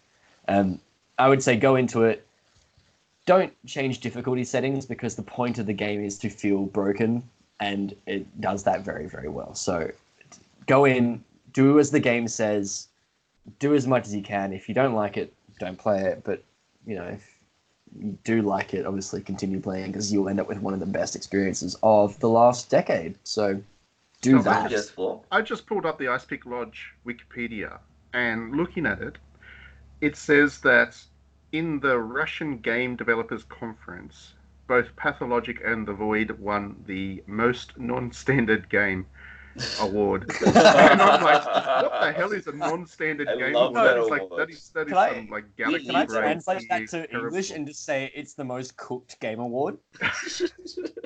Um, 0.47 0.79
I 1.17 1.29
would 1.29 1.41
say 1.41 1.55
go 1.55 1.75
into 1.75 2.03
it. 2.03 2.25
Don't 3.25 3.53
change 3.65 4.01
difficulty 4.01 4.43
settings 4.43 4.85
because 4.85 5.15
the 5.15 5.23
point 5.23 5.57
of 5.57 5.65
the 5.65 5.73
game 5.73 6.03
is 6.03 6.17
to 6.19 6.29
feel 6.29 6.63
broken, 6.65 7.23
and 7.59 7.95
it 8.05 8.41
does 8.41 8.63
that 8.63 8.81
very, 8.81 9.07
very 9.07 9.29
well. 9.29 9.55
So 9.55 9.89
go 10.67 10.85
in, 10.85 11.23
do 11.53 11.79
as 11.79 11.91
the 11.91 11.99
game 11.99 12.27
says, 12.27 12.87
do 13.59 13.73
as 13.73 13.87
much 13.87 14.05
as 14.05 14.15
you 14.15 14.21
can. 14.21 14.53
If 14.53 14.67
you 14.67 14.75
don't 14.75 14.93
like 14.93 15.17
it, 15.17 15.33
don't 15.59 15.77
play 15.77 16.01
it. 16.01 16.23
But 16.23 16.43
you 16.85 16.95
know, 16.95 17.05
if 17.05 17.35
you 17.99 18.17
do 18.23 18.41
like 18.41 18.73
it, 18.73 18.85
obviously 18.85 19.21
continue 19.21 19.59
playing 19.59 19.87
because 19.87 20.11
you'll 20.11 20.29
end 20.29 20.39
up 20.39 20.47
with 20.47 20.59
one 20.59 20.73
of 20.73 20.79
the 20.79 20.85
best 20.85 21.15
experiences 21.15 21.75
of 21.81 22.19
the 22.19 22.29
last 22.29 22.69
decade. 22.69 23.15
So 23.23 23.61
do 24.25 24.41
that. 24.41 24.69
Just 24.69 24.91
for 24.91 25.21
I 25.31 25.41
just 25.41 25.65
pulled 25.67 25.85
up 25.85 25.97
the 25.97 26.07
Ice 26.07 26.25
Pick 26.25 26.45
Lodge 26.45 26.93
Wikipedia, 27.05 27.79
and 28.13 28.55
looking 28.55 28.85
at 28.85 29.01
it, 29.01 29.17
it 30.01 30.15
says 30.15 30.61
that 30.61 30.97
in 31.51 31.79
the 31.79 31.97
Russian 31.97 32.57
Game 32.57 32.95
Developers 32.95 33.43
Conference, 33.45 34.33
both 34.67 34.95
Pathologic 34.95 35.61
and 35.63 35.87
The 35.87 35.93
Void 35.93 36.31
won 36.31 36.83
the 36.87 37.23
most 37.27 37.77
non-standard 37.77 38.69
game 38.69 39.05
award. 39.79 40.29
and 40.45 40.57
I'm 41.01 41.23
like, 41.23 41.45
what 41.45 42.01
the 42.01 42.11
hell 42.13 42.31
is 42.31 42.47
a 42.47 42.51
non-standard 42.53 43.27
I 43.27 43.35
game 43.37 43.55
award? 43.55 43.75
that 43.75 43.97
It's 43.97 44.09
like 44.09 44.29
that 44.37 44.49
is 44.49 44.69
that 44.69 44.81
is 44.87 44.87
Can 44.89 44.97
I- 44.97 45.13
some 45.15 45.29
like 45.29 45.55
galaxy 45.55 45.85
Can 45.87 45.95
I 45.95 46.05
translate 46.05 46.67
that 46.69 46.79
to 46.89 47.07
terrible- 47.07 47.25
English 47.27 47.51
and 47.51 47.67
just 47.67 47.85
say 47.85 48.11
it's 48.15 48.33
the 48.33 48.43
most 48.43 48.75
cooked 48.77 49.19
game 49.19 49.39
award? 49.39 49.77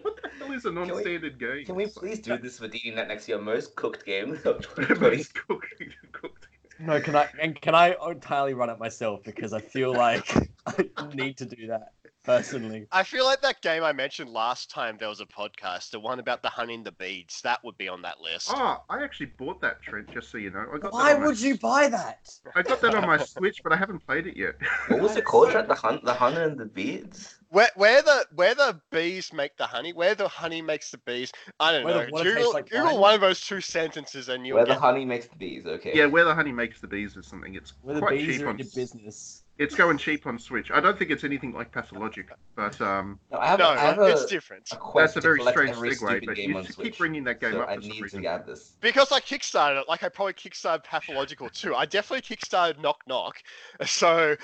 What 0.02 0.16
the 0.24 0.30
hell 0.46 0.52
is 0.54 0.66
a 0.66 0.72
non-standard 0.72 1.40
game? 1.40 1.66
Can 1.66 1.76
we 1.76 1.88
please 1.88 2.20
do 2.20 2.38
this 2.38 2.58
for 2.60 2.68
DDNet 2.68 3.08
next 3.08 3.28
year? 3.28 3.38
Most 3.40 3.76
cooked 3.76 4.06
game 4.06 4.32
of 4.34 4.42
Most 4.46 4.68
2020. 4.78 5.24
cooked- 5.34 6.12
cooked. 6.14 6.48
No, 6.80 7.02
can 7.02 7.16
I 7.16 7.28
and 7.42 7.60
can 7.60 7.76
I 7.76 7.96
entirely 8.10 8.54
run 8.54 8.70
it 8.70 8.80
myself 8.80 9.22
because 9.24 9.52
I 9.52 9.60
feel 9.60 9.92
like 9.94 10.34
I 10.66 11.14
need 11.14 11.38
to 11.38 11.46
do 11.46 11.68
that 11.68 11.92
personally. 12.24 12.88
I 12.92 13.04
feel 13.04 13.26
like 13.26 13.42
that 13.42 13.62
game 13.62 13.84
I 13.84 13.92
mentioned 13.94 14.30
last 14.30 14.70
time 14.70 14.98
there 15.00 15.10
was 15.10 15.20
a 15.22 15.26
podcast, 15.26 15.92
the 15.92 16.00
one 16.00 16.20
about 16.20 16.42
the 16.42 16.50
honey 16.50 16.76
and 16.76 16.86
the 16.86 16.92
beads, 16.92 17.42
that 17.42 17.64
would 17.64 17.78
be 17.78 17.88
on 17.88 18.02
that 18.04 18.20
list. 18.22 18.52
Oh, 18.54 18.84
I 18.90 19.04
actually 19.04 19.28
bought 19.38 19.62
that 19.62 19.82
Trent, 19.82 20.12
just 20.14 20.30
so 20.32 20.38
you 20.38 20.52
know. 20.52 20.66
I 20.74 20.78
got 20.78 20.94
Why 20.94 21.10
that 21.10 21.16
on 21.16 21.22
my- 21.22 21.28
would 21.28 21.40
you 21.42 21.58
buy 21.58 21.88
that? 21.90 22.30
I 22.56 22.62
got 22.62 22.82
that 22.82 22.96
on 22.96 23.06
my 23.08 23.18
Switch, 23.18 23.62
but 23.64 23.72
I 23.72 23.76
haven't 23.78 24.06
played 24.06 24.28
it 24.28 24.38
yet. 24.38 24.56
What 24.88 25.02
was 25.02 25.16
it 25.16 25.26
called? 25.26 25.52
Trent? 25.52 25.68
The 25.68 25.76
hunt, 25.76 26.04
the 26.04 26.14
hunter 26.14 26.44
and 26.44 26.58
the 26.58 26.66
beads. 26.66 27.36
Where, 27.52 27.70
where 27.76 28.04
the 28.04 28.26
where 28.36 28.54
the 28.54 28.80
bees 28.92 29.34
make 29.34 29.58
the 29.58 29.66
honey, 29.66 29.92
where 29.92 30.14
the 30.14 30.28
honey 30.28 30.62
makes 30.62 30.92
the 30.92 31.00
bees. 31.00 31.32
I 31.60 31.72
don't 31.72 31.84
Where 31.84 32.06
know. 32.06 32.12
water 32.12 32.36
Google, 32.36 32.54
like 32.54 32.70
Google 32.70 33.00
one 33.00 33.16
of 33.16 33.22
those 33.22 33.42
two 33.42 33.60
sentences 33.60 34.30
and 34.30 34.46
you'll 34.46 34.58
Where 34.58 34.66
the 34.68 34.76
honey 34.76 35.04
makes 35.04 35.26
the 35.28 35.36
bees. 35.36 35.66
Okay. 35.66 35.94
yeah, 35.96 36.06
where 36.06 36.26
the 36.26 36.36
honey 36.36 36.52
makes 36.52 36.80
the 36.80 36.88
bees 36.88 37.18
or 37.18 37.24
something. 37.24 37.56
It's 37.56 37.74
Where 37.82 37.96
the 37.96 38.02
quite 38.02 38.18
bees 38.20 38.38
cheap 38.38 38.46
are 38.46 38.50
on. 38.50 38.60
into 38.60 38.76
business. 38.76 39.42
It's 39.60 39.76
going 39.76 39.98
cheap 39.98 40.26
on 40.26 40.40
Switch. 40.40 40.72
I 40.72 40.80
don't 40.80 40.98
think 40.98 41.12
it's 41.12 41.26
anything 41.26 41.52
like 41.54 41.72
Pathologic, 41.74 42.30
but 42.56 42.80
um, 42.80 43.20
No, 43.30 43.38
I 43.40 43.48
have, 43.48 43.60
no, 43.60 43.66
a, 43.66 43.74
I 43.74 43.78
have 43.78 44.00
a, 44.00 44.06
it's 44.06 44.26
different. 44.26 44.70
a 44.72 44.78
quest 44.78 45.16
that's 45.16 45.26
a 45.26 45.28
very 45.30 45.42
strange 45.44 45.72
every 45.72 45.90
segue. 45.92 46.26
But 46.26 46.38
you 46.38 46.56
on 46.58 46.64
just 46.64 46.76
Switch. 46.76 46.86
keep 46.94 46.98
bringing 46.98 47.26
that 47.26 47.42
game 47.42 47.52
so 47.52 47.62
up 47.62 47.70
I 47.70 47.76
for 47.76 47.82
some 47.82 47.90
need 47.92 48.02
reason. 48.02 48.20
to 48.20 48.24
get 48.24 48.48
this. 48.48 48.78
Because 48.80 49.12
I 49.12 49.20
kickstarted 49.20 49.82
it, 49.82 49.90
like 49.90 50.02
I 50.04 50.08
probably 50.10 50.34
kickstarted 50.34 50.86
Pathological 50.86 51.50
too. 51.50 51.76
I 51.76 51.86
definitely 51.86 52.36
kickstarted 52.36 52.82
Knock 52.82 53.02
Knock, 53.06 53.36
so 53.86 54.38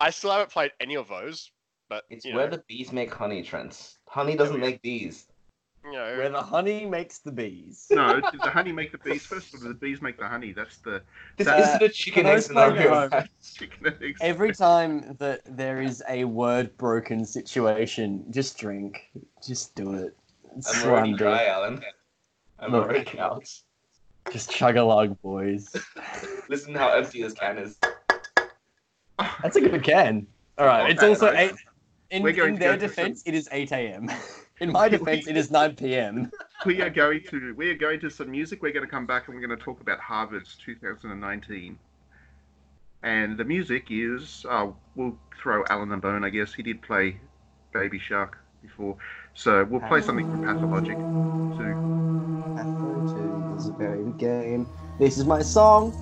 I 0.00 0.08
still 0.10 0.30
haven't 0.32 0.50
played 0.50 0.72
any 0.80 0.96
of 0.96 1.08
those. 1.08 1.50
But 1.90 2.04
It's 2.08 2.24
you 2.24 2.34
where 2.34 2.46
know, 2.48 2.56
the 2.56 2.62
bees 2.68 2.90
make 2.90 3.12
honey, 3.12 3.42
Trent. 3.42 3.96
Honey 4.08 4.34
doesn't 4.34 4.58
make 4.60 4.80
bees. 4.80 5.26
You 5.84 5.92
know, 5.92 6.16
Where 6.16 6.28
the 6.30 6.42
honey 6.42 6.86
makes 6.86 7.18
the 7.18 7.32
bees. 7.32 7.86
No, 7.90 8.20
did 8.20 8.40
the 8.42 8.50
honey 8.50 8.72
make 8.72 8.92
the 8.92 8.98
bees 8.98 9.26
first, 9.26 9.54
or 9.54 9.58
did 9.58 9.68
the 9.70 9.74
bees 9.74 10.00
make 10.00 10.18
the 10.18 10.28
honey? 10.28 10.52
That's 10.52 10.78
the 10.78 11.02
This 11.36 11.48
Uh, 11.48 11.56
isn't 11.58 11.82
a 11.82 11.88
chicken 11.88 12.22
for 12.24 12.28
egg 12.28 12.34
those 12.36 12.48
playing 12.48 12.74
scenario. 12.74 13.24
chicken 13.42 13.86
and 13.86 14.02
eggs. 14.02 14.20
Every 14.22 14.52
time 14.52 15.16
that 15.18 15.40
there 15.44 15.82
is 15.82 16.02
a 16.08 16.24
word 16.24 16.76
broken 16.76 17.24
situation, 17.24 18.24
just 18.30 18.58
drink. 18.58 19.10
Just 19.44 19.74
do 19.74 19.94
it. 19.94 20.16
It's 20.56 20.82
I'm 20.84 20.90
already 20.90 21.12
Slendy. 21.14 21.18
dry, 21.18 21.46
Alan. 21.46 21.82
I'm 22.58 22.72
Look. 22.72 22.84
already 22.88 23.18
out. 23.18 23.48
Just 24.30 24.50
chug 24.50 24.76
a 24.76 24.84
lug, 24.84 25.20
boys. 25.22 25.74
Listen 26.48 26.74
how 26.74 26.90
empty 26.90 27.22
this 27.22 27.32
can 27.32 27.58
is. 27.58 27.78
That's 29.42 29.56
a 29.56 29.60
good 29.60 29.82
can. 29.82 30.26
All 30.58 30.66
right. 30.66 30.90
It's 30.90 31.02
Okay, 31.02 31.08
also 31.08 31.32
nice. 31.32 31.50
eight. 31.50 31.56
In, 32.10 32.26
in 32.26 32.54
their 32.56 32.76
go 32.76 32.78
for 32.82 32.86
defense, 32.88 33.22
it 33.26 33.34
is 33.34 33.48
eight 33.52 33.72
a.m. 33.72 34.10
In 34.62 34.70
my 34.70 34.88
defense, 34.88 35.26
it 35.26 35.36
is 35.36 35.50
nine 35.50 35.74
p.m. 35.74 36.30
we 36.66 36.80
are 36.82 36.88
going 36.88 37.20
to 37.30 37.52
we 37.56 37.68
are 37.70 37.76
going 37.76 37.98
to 37.98 38.08
some 38.08 38.30
music. 38.30 38.62
We're 38.62 38.72
going 38.72 38.86
to 38.86 38.90
come 38.90 39.06
back 39.06 39.26
and 39.26 39.34
we're 39.34 39.44
going 39.44 39.58
to 39.58 39.64
talk 39.64 39.80
about 39.80 39.98
Harvard's 39.98 40.56
2019. 40.64 41.76
And 43.02 43.36
the 43.36 43.44
music 43.44 43.88
is 43.90 44.46
uh, 44.48 44.68
we'll 44.94 45.18
throw 45.42 45.64
Alan 45.68 45.90
a 45.90 45.96
bone. 45.96 46.22
I 46.22 46.30
guess 46.30 46.54
he 46.54 46.62
did 46.62 46.80
play 46.80 47.18
Baby 47.72 47.98
Shark 47.98 48.38
before, 48.62 48.96
so 49.34 49.64
we'll 49.64 49.80
play 49.80 50.00
something 50.00 50.28
from 50.28 50.38
Pathologic 50.38 51.00
2. 51.56 51.76
Afro 52.56 53.02
2 53.12 53.46
is 53.56 53.66
a 53.66 53.72
very 53.72 54.04
good 54.04 54.18
game. 54.18 54.68
This 54.96 55.18
is 55.18 55.24
my 55.24 55.42
song. 55.42 55.92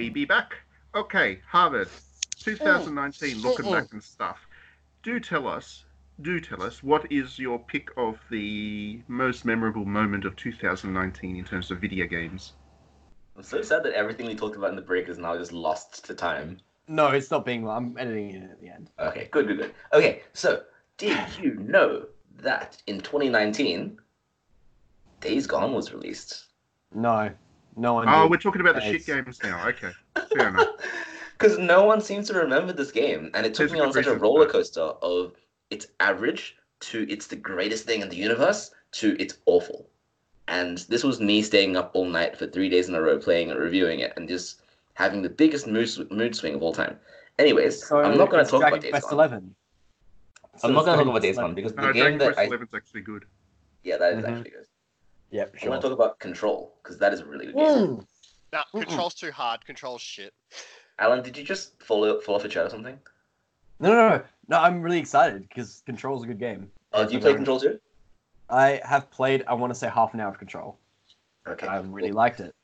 We 0.00 0.08
be 0.08 0.24
back. 0.24 0.54
Okay, 0.94 1.40
Harvard, 1.46 1.88
2019, 2.38 3.36
mm, 3.36 3.44
looking 3.44 3.66
mm, 3.66 3.72
back 3.72 3.92
and 3.92 4.02
stuff. 4.02 4.38
Do 5.02 5.20
tell 5.20 5.46
us, 5.46 5.84
do 6.22 6.40
tell 6.40 6.62
us, 6.62 6.82
what 6.82 7.10
is 7.12 7.38
your 7.38 7.58
pick 7.58 7.90
of 7.98 8.18
the 8.30 9.02
most 9.08 9.44
memorable 9.44 9.84
moment 9.84 10.24
of 10.24 10.36
2019 10.36 11.36
in 11.36 11.44
terms 11.44 11.70
of 11.70 11.80
video 11.80 12.06
games? 12.06 12.54
I'm 13.36 13.42
so 13.42 13.60
sad 13.60 13.82
that 13.82 13.92
everything 13.92 14.26
we 14.26 14.34
talked 14.34 14.56
about 14.56 14.70
in 14.70 14.76
the 14.76 14.82
break 14.82 15.08
is 15.10 15.18
now 15.18 15.36
just 15.36 15.52
lost 15.52 16.02
to 16.06 16.14
time. 16.14 16.60
No, 16.88 17.08
it's 17.08 17.30
not 17.30 17.44
being. 17.44 17.68
I'm 17.68 17.94
editing 17.98 18.30
it 18.30 18.50
at 18.50 18.60
the 18.60 18.70
end. 18.70 18.90
Okay, 18.98 19.28
good, 19.30 19.46
good, 19.48 19.58
good. 19.58 19.74
Okay, 19.92 20.22
so 20.32 20.62
did 20.96 21.18
you 21.38 21.56
know 21.56 22.06
that 22.38 22.82
in 22.86 23.00
2019, 23.00 23.98
Days 25.20 25.46
Gone 25.46 25.74
was 25.74 25.92
released? 25.92 26.46
No, 26.94 27.30
no 27.76 27.94
one. 27.94 28.08
Oh, 28.08 28.22
did. 28.22 28.30
we're 28.30 28.36
talking 28.38 28.60
about 28.60 28.74
the 28.76 28.80
shit 28.80 29.06
games 29.06 29.40
now. 29.42 29.66
Okay, 29.68 29.90
fair 30.32 30.48
enough. 30.48 30.66
Because 31.38 31.56
no 31.56 31.86
one 31.86 32.02
seems 32.02 32.26
to 32.28 32.34
remember 32.34 32.70
this 32.74 32.90
game, 32.92 33.30
and 33.32 33.46
it 33.46 33.54
took 33.54 33.70
There's 33.70 33.72
me 33.72 33.80
on 33.80 33.94
such 33.94 34.04
a 34.04 34.10
reason 34.10 34.20
roller 34.20 34.44
coaster 34.46 34.82
of 34.82 35.32
it's 35.70 35.86
average 35.98 36.54
to 36.80 37.06
it's 37.08 37.28
the 37.28 37.36
greatest 37.36 37.86
thing 37.86 38.02
in 38.02 38.10
the 38.10 38.16
universe 38.16 38.72
to 38.92 39.16
it's 39.18 39.38
awful. 39.46 39.88
And 40.48 40.76
this 40.90 41.02
was 41.02 41.18
me 41.18 41.40
staying 41.40 41.78
up 41.78 41.92
all 41.94 42.04
night 42.04 42.36
for 42.36 42.46
three 42.46 42.68
days 42.68 42.90
in 42.90 42.94
a 42.94 43.00
row 43.00 43.18
playing 43.18 43.50
and 43.50 43.58
reviewing 43.58 44.00
it, 44.00 44.12
and 44.16 44.28
just 44.28 44.60
having 44.96 45.22
the 45.22 45.30
biggest 45.30 45.66
mood, 45.66 45.88
mood 46.10 46.36
swing 46.36 46.54
of 46.56 46.62
all 46.62 46.74
time. 46.74 46.98
Anyways, 47.38 47.86
So 47.86 48.00
I'm 48.02 48.18
not 48.18 48.28
going 48.30 48.44
to 48.44 48.50
talk 48.50 48.60
Dragon 48.60 48.74
about 48.74 48.82
Days 48.82 48.90
Quest 48.90 49.04
Gone. 49.06 49.12
Eleven. 49.14 49.54
So 50.58 50.68
I'm 50.68 50.74
not 50.74 50.84
going 50.84 50.98
to 50.98 51.04
talk 51.04 51.10
about 51.10 51.22
Days 51.22 51.36
Quest 51.36 51.40
Gone 51.40 51.44
11. 51.52 51.54
because 51.54 51.72
the 51.72 51.80
game 51.80 51.94
Dragon 52.02 52.18
that 52.18 52.24
Quest 52.26 52.38
I 52.38 52.44
11 52.44 52.68
is 52.68 52.74
actually 52.74 53.00
good. 53.00 53.24
yeah 53.82 53.96
that 53.96 54.12
is 54.12 54.24
Mhm. 54.24 54.28
actually 54.28 54.50
good. 54.50 54.66
Yep, 55.30 55.56
I 55.62 55.68
want 55.68 55.80
to 55.80 55.88
talk 55.88 55.96
about 55.96 56.18
Control 56.18 56.74
because 56.82 56.98
that 56.98 57.12
is 57.12 57.20
a 57.20 57.24
really 57.24 57.46
good 57.46 57.56
game. 57.56 57.66
Mm. 57.66 58.06
Nah, 58.52 58.64
control's 58.72 59.14
too 59.14 59.30
hard. 59.30 59.64
Control's 59.64 60.02
shit. 60.02 60.34
Alan, 60.98 61.22
did 61.22 61.36
you 61.36 61.44
just 61.44 61.80
fall 61.82 62.20
fall 62.20 62.34
off 62.34 62.44
a 62.44 62.48
chair 62.48 62.66
or 62.66 62.70
something? 62.70 62.98
No, 63.78 63.90
no, 63.90 64.08
no, 64.08 64.22
no. 64.48 64.58
I'm 64.58 64.82
really 64.82 64.98
excited 64.98 65.48
because 65.48 65.82
Control's 65.86 66.24
a 66.24 66.26
good 66.26 66.40
game. 66.40 66.70
Oh, 66.92 67.06
do 67.06 67.14
you 67.14 67.20
play 67.20 67.34
Control 67.34 67.60
too? 67.60 67.80
I 68.48 68.80
have 68.84 69.10
played. 69.10 69.44
I 69.46 69.54
want 69.54 69.72
to 69.72 69.78
say 69.78 69.88
half 69.88 70.14
an 70.14 70.20
hour 70.20 70.28
of 70.28 70.38
Control. 70.38 70.76
Okay, 71.46 71.66
I 71.66 71.78
really 71.78 72.08
cool. 72.08 72.16
liked 72.16 72.40
it. 72.40 72.54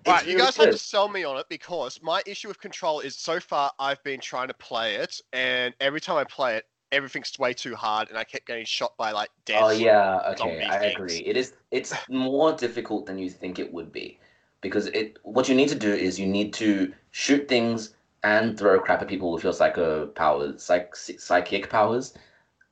It's 0.00 0.08
Right, 0.08 0.24
you 0.24 0.34
really 0.34 0.46
guys 0.46 0.56
have 0.56 0.70
to 0.70 0.78
sell 0.78 1.08
me 1.08 1.24
on 1.24 1.36
it 1.36 1.46
because 1.48 2.00
my 2.02 2.22
issue 2.26 2.48
with 2.48 2.58
Control 2.58 3.00
is 3.00 3.16
so 3.16 3.38
far 3.38 3.70
I've 3.78 4.02
been 4.02 4.20
trying 4.20 4.48
to 4.48 4.54
play 4.54 4.94
it, 4.94 5.20
and 5.32 5.74
every 5.80 6.00
time 6.00 6.16
I 6.16 6.24
play 6.24 6.56
it, 6.56 6.64
everything's 6.92 7.38
way 7.38 7.52
too 7.52 7.74
hard, 7.74 8.08
and 8.08 8.18
I 8.18 8.24
kept 8.24 8.46
getting 8.46 8.64
shot 8.64 8.96
by 8.96 9.12
like 9.12 9.30
oh, 9.30 9.42
death. 9.44 9.62
Oh 9.62 9.70
yeah, 9.70 10.34
okay, 10.38 10.66
I 10.66 10.78
things. 10.78 10.94
agree. 10.94 11.22
It 11.26 11.36
is 11.36 11.54
it's 11.70 11.94
more 12.08 12.52
difficult 12.52 13.06
than 13.06 13.18
you 13.18 13.30
think 13.30 13.58
it 13.58 13.72
would 13.72 13.92
be. 13.92 14.18
Because 14.60 14.86
it 14.88 15.18
what 15.22 15.48
you 15.48 15.54
need 15.54 15.68
to 15.68 15.74
do 15.74 15.92
is 15.92 16.18
you 16.18 16.26
need 16.26 16.52
to 16.54 16.92
shoot 17.10 17.48
things 17.48 17.94
and 18.24 18.58
throw 18.58 18.80
crap 18.80 19.02
at 19.02 19.08
people 19.08 19.32
with 19.32 19.44
your 19.44 19.52
psycho 19.52 20.06
powers, 20.06 20.62
psych, 20.62 20.96
psychic 20.96 21.70
powers 21.70 22.14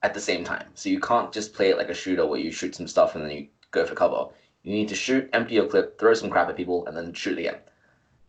at 0.03 0.15
the 0.15 0.21
same 0.21 0.45
time. 0.45 0.67
So 0.75 0.89
you 0.89 1.01
can't 1.01 1.33
just 1.33 1.55
play 1.55 1.71
it 1.71 1.79
like 1.79 1.89
a 1.89 1.95
shooter 1.95 2.27
where 2.27 2.41
you 2.41 2.51
shoot 2.51 2.75
some 2.75 2.89
stuff 2.89 3.15
and 3.15 3.25
then 3.25 3.31
you 3.31 3.47
go 3.71 3.87
for 3.87 3.95
cover. 3.95 4.27
You 4.65 4.73
need 4.73 4.89
to 4.89 4.97
shoot, 4.97 5.31
empty 5.33 5.55
your 5.55 5.67
clip, 5.67 5.99
throw 5.99 6.15
some 6.15 6.31
crap 6.31 6.49
at 6.49 6.57
people, 6.57 6.85
and 6.87 6.97
then 6.97 7.13
shoot 7.13 7.39
again. 7.39 7.59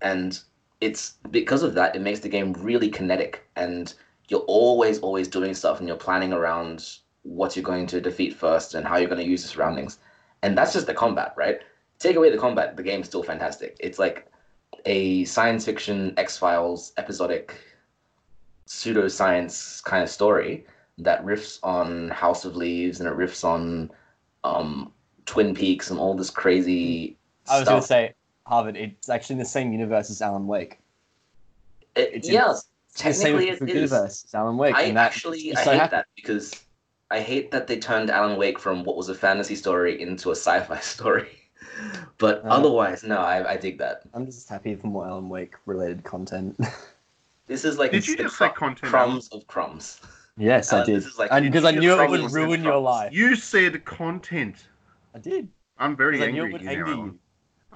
And 0.02 0.40
it's 0.82 1.16
because 1.32 1.64
of 1.64 1.74
that, 1.74 1.96
it 1.96 2.02
makes 2.02 2.20
the 2.20 2.30
game 2.30 2.54
really 2.54 2.90
kinetic 2.90 3.48
and 3.56 3.94
you're 4.30 4.42
always, 4.42 5.00
always 5.00 5.28
doing 5.28 5.54
stuff 5.54 5.80
and 5.80 5.88
you're 5.88 5.98
planning 5.98 6.34
around 6.34 6.98
what 7.24 7.56
you're 7.56 7.64
going 7.64 7.88
to 7.88 8.02
defeat 8.02 8.36
first 8.36 8.74
and 8.74 8.86
how 8.88 8.98
you're 8.98 9.10
going 9.10 9.24
to 9.24 9.30
use 9.30 9.42
the 9.44 9.48
surroundings. 9.50 10.00
And 10.44 10.58
that's 10.58 10.74
just 10.74 10.86
the 10.88 10.94
combat, 10.94 11.34
right? 11.38 11.60
Take 12.00 12.16
away 12.16 12.30
the 12.30 12.38
combat, 12.38 12.76
the 12.78 12.84
game's 12.84 13.08
still 13.08 13.24
fantastic. 13.24 13.76
It's 13.80 14.00
like 14.00 14.32
a 14.86 15.24
science 15.26 15.66
fiction 15.66 16.14
X 16.18 16.38
Files 16.38 16.94
episodic 16.98 17.56
pseudoscience 18.68 19.84
kind 19.84 20.04
of 20.04 20.10
story 20.10 20.66
that 20.98 21.24
riffs 21.26 21.60
on 21.64 22.10
House 22.10 22.46
of 22.46 22.56
Leaves 22.56 23.00
and 23.00 23.08
it 23.10 23.16
riffs 23.16 23.44
on 23.44 23.92
um, 24.44 24.92
Twin 25.26 25.54
Peaks 25.54 25.90
and 25.90 26.00
all 26.00 26.14
this 26.16 26.30
crazy 26.30 27.18
I 27.50 27.60
was 27.60 27.68
going 27.68 27.82
to 27.82 27.88
say 27.88 28.14
Harvard. 28.46 28.76
It's 28.78 29.10
actually 29.10 29.36
in 29.36 29.40
the 29.40 29.46
same 29.46 29.72
universe 29.72 30.10
as 30.10 30.22
Alan 30.22 30.48
Wake. 30.48 30.80
It- 31.96 32.12
It's 32.14 32.28
in- 32.28 32.34
yeah, 33.04 33.10
It's 33.10 33.20
the 33.20 33.22
same 33.22 33.38
technically 33.38 33.50
it 33.50 33.78
is. 33.78 33.92
universe 33.92 34.26
Alan 34.34 34.58
Wake. 34.58 34.76
I 34.76 34.84
and 34.84 34.98
actually 34.98 35.38
makes 35.38 35.44
me 35.46 35.56
I 35.56 35.66
hate 35.66 35.78
happy. 35.78 35.92
that 35.92 36.08
because 36.16 36.66
I 37.10 37.20
hate 37.22 37.52
that 37.52 37.68
they 37.68 37.78
turned 37.80 38.10
Alan 38.10 38.38
Wake 38.38 38.60
from 38.60 38.84
what 38.84 38.98
was 38.98 39.10
a 39.10 39.16
fantasy 39.16 39.56
story 39.56 40.02
into 40.02 40.30
a 40.30 40.36
sci-fi 40.36 40.80
story. 40.96 41.30
But 42.18 42.44
Uh, 42.44 42.50
otherwise, 42.50 43.04
no, 43.04 43.18
I, 43.20 43.54
I 43.54 43.58
dig 43.58 43.78
that. 43.80 44.02
I'm 44.14 44.26
just 44.26 44.50
happy 44.50 44.76
for 44.76 44.88
more 44.88 45.08
Alan 45.08 45.30
Wake 45.30 45.56
related 45.66 46.04
content. 46.04 46.60
This 47.48 47.64
is 47.64 47.78
like 47.78 47.92
Did 47.92 48.06
you 48.08 48.18
the 48.18 48.24
just 48.24 48.38
say 48.38 48.50
content, 48.50 48.92
crumbs 48.92 49.30
of 49.30 49.48
crumbs. 49.48 50.02
yes, 50.38 50.74
I 50.74 50.84
did. 50.84 51.04
this 51.04 51.18
like- 51.18 51.32
and 51.32 51.46
because 51.46 51.64
I 51.64 51.72
knew 51.72 51.94
it 52.00 52.10
would 52.10 52.32
ruin 52.34 52.62
your 52.64 52.78
life. 52.80 53.14
You 53.14 53.36
said 53.38 53.86
content. 53.86 54.68
I 55.16 55.20
did. 55.20 55.48
I'm 55.78 55.96
very 55.96 56.14
Because 56.18 56.28
I 56.28 56.32
knew 56.32 56.44
angry 56.44 56.50
it 56.50 56.54
would 56.54 56.68
at 56.68 56.74
you 56.74 56.84
now, 56.86 56.92
anger 56.92 57.06
you. 57.06 57.20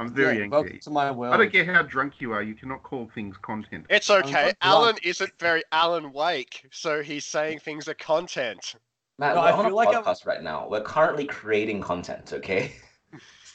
I'm 0.02 0.12
very 0.12 0.38
Yeah, 0.38 0.44
angry. 0.46 0.58
Welcome 0.62 0.80
to 0.80 0.90
my 0.90 1.12
world. 1.12 1.34
I 1.36 1.38
don't 1.38 1.52
care 1.52 1.64
how 1.64 1.84
drunk 1.84 2.14
you 2.20 2.32
are. 2.34 2.42
You 2.42 2.56
cannot 2.56 2.82
call 2.82 3.08
things 3.14 3.38
content. 3.38 3.86
It's 3.88 4.10
okay. 4.10 4.52
Alan 4.64 4.94
drunk. 4.96 5.06
isn't 5.06 5.32
very 5.38 5.62
Alan 5.72 6.12
Wake, 6.12 6.68
so 6.72 7.04
he's 7.04 7.24
saying 7.24 7.60
things 7.60 7.88
are 7.88 7.94
content. 7.94 8.76
Matt, 9.20 9.36
No, 9.36 9.42
we're 9.42 9.48
I 9.48 9.52
on 9.52 9.60
a 9.60 9.68
feel 9.68 9.76
like 9.76 9.90
I'm- 9.90 10.04
podcast 10.04 10.26
right 10.26 10.42
now. 10.42 10.68
We're 10.68 10.82
currently 10.82 11.26
creating 11.26 11.82
content, 11.82 12.34
okay? 12.34 12.74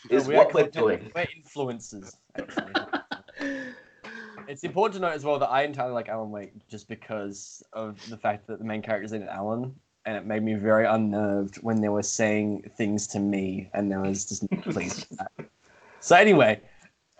No, 0.08 0.18
is 0.18 0.28
we 0.28 0.36
what 0.36 0.54
we're 0.54 0.68
doing. 0.68 1.10
We're 1.16 1.26
influencers, 1.26 2.14
actually. 2.38 2.72
it's 4.46 4.62
important 4.62 4.94
to 4.94 5.00
note 5.00 5.14
as 5.16 5.24
well 5.24 5.40
that 5.40 5.48
I 5.48 5.64
entirely 5.64 5.94
like 5.94 6.08
Alan 6.08 6.30
Wake 6.30 6.52
just 6.68 6.86
because 6.88 7.60
of 7.72 7.98
the 8.08 8.16
fact 8.16 8.46
that 8.46 8.60
the 8.60 8.64
main 8.64 8.82
character's 8.82 9.10
in 9.14 9.22
it, 9.22 9.28
Alan, 9.28 9.74
and 10.04 10.16
it 10.16 10.24
made 10.24 10.44
me 10.44 10.54
very 10.54 10.86
unnerved 10.86 11.56
when 11.56 11.80
they 11.80 11.88
were 11.88 12.04
saying 12.04 12.70
things 12.76 13.08
to 13.08 13.18
me, 13.18 13.68
and 13.74 13.90
there 13.90 13.98
was 14.00 14.26
just 14.26 14.48
not 14.52 14.62
pleased 14.62 15.06
with 15.08 15.18
that. 15.18 15.32
So 16.06 16.14
anyway, 16.14 16.60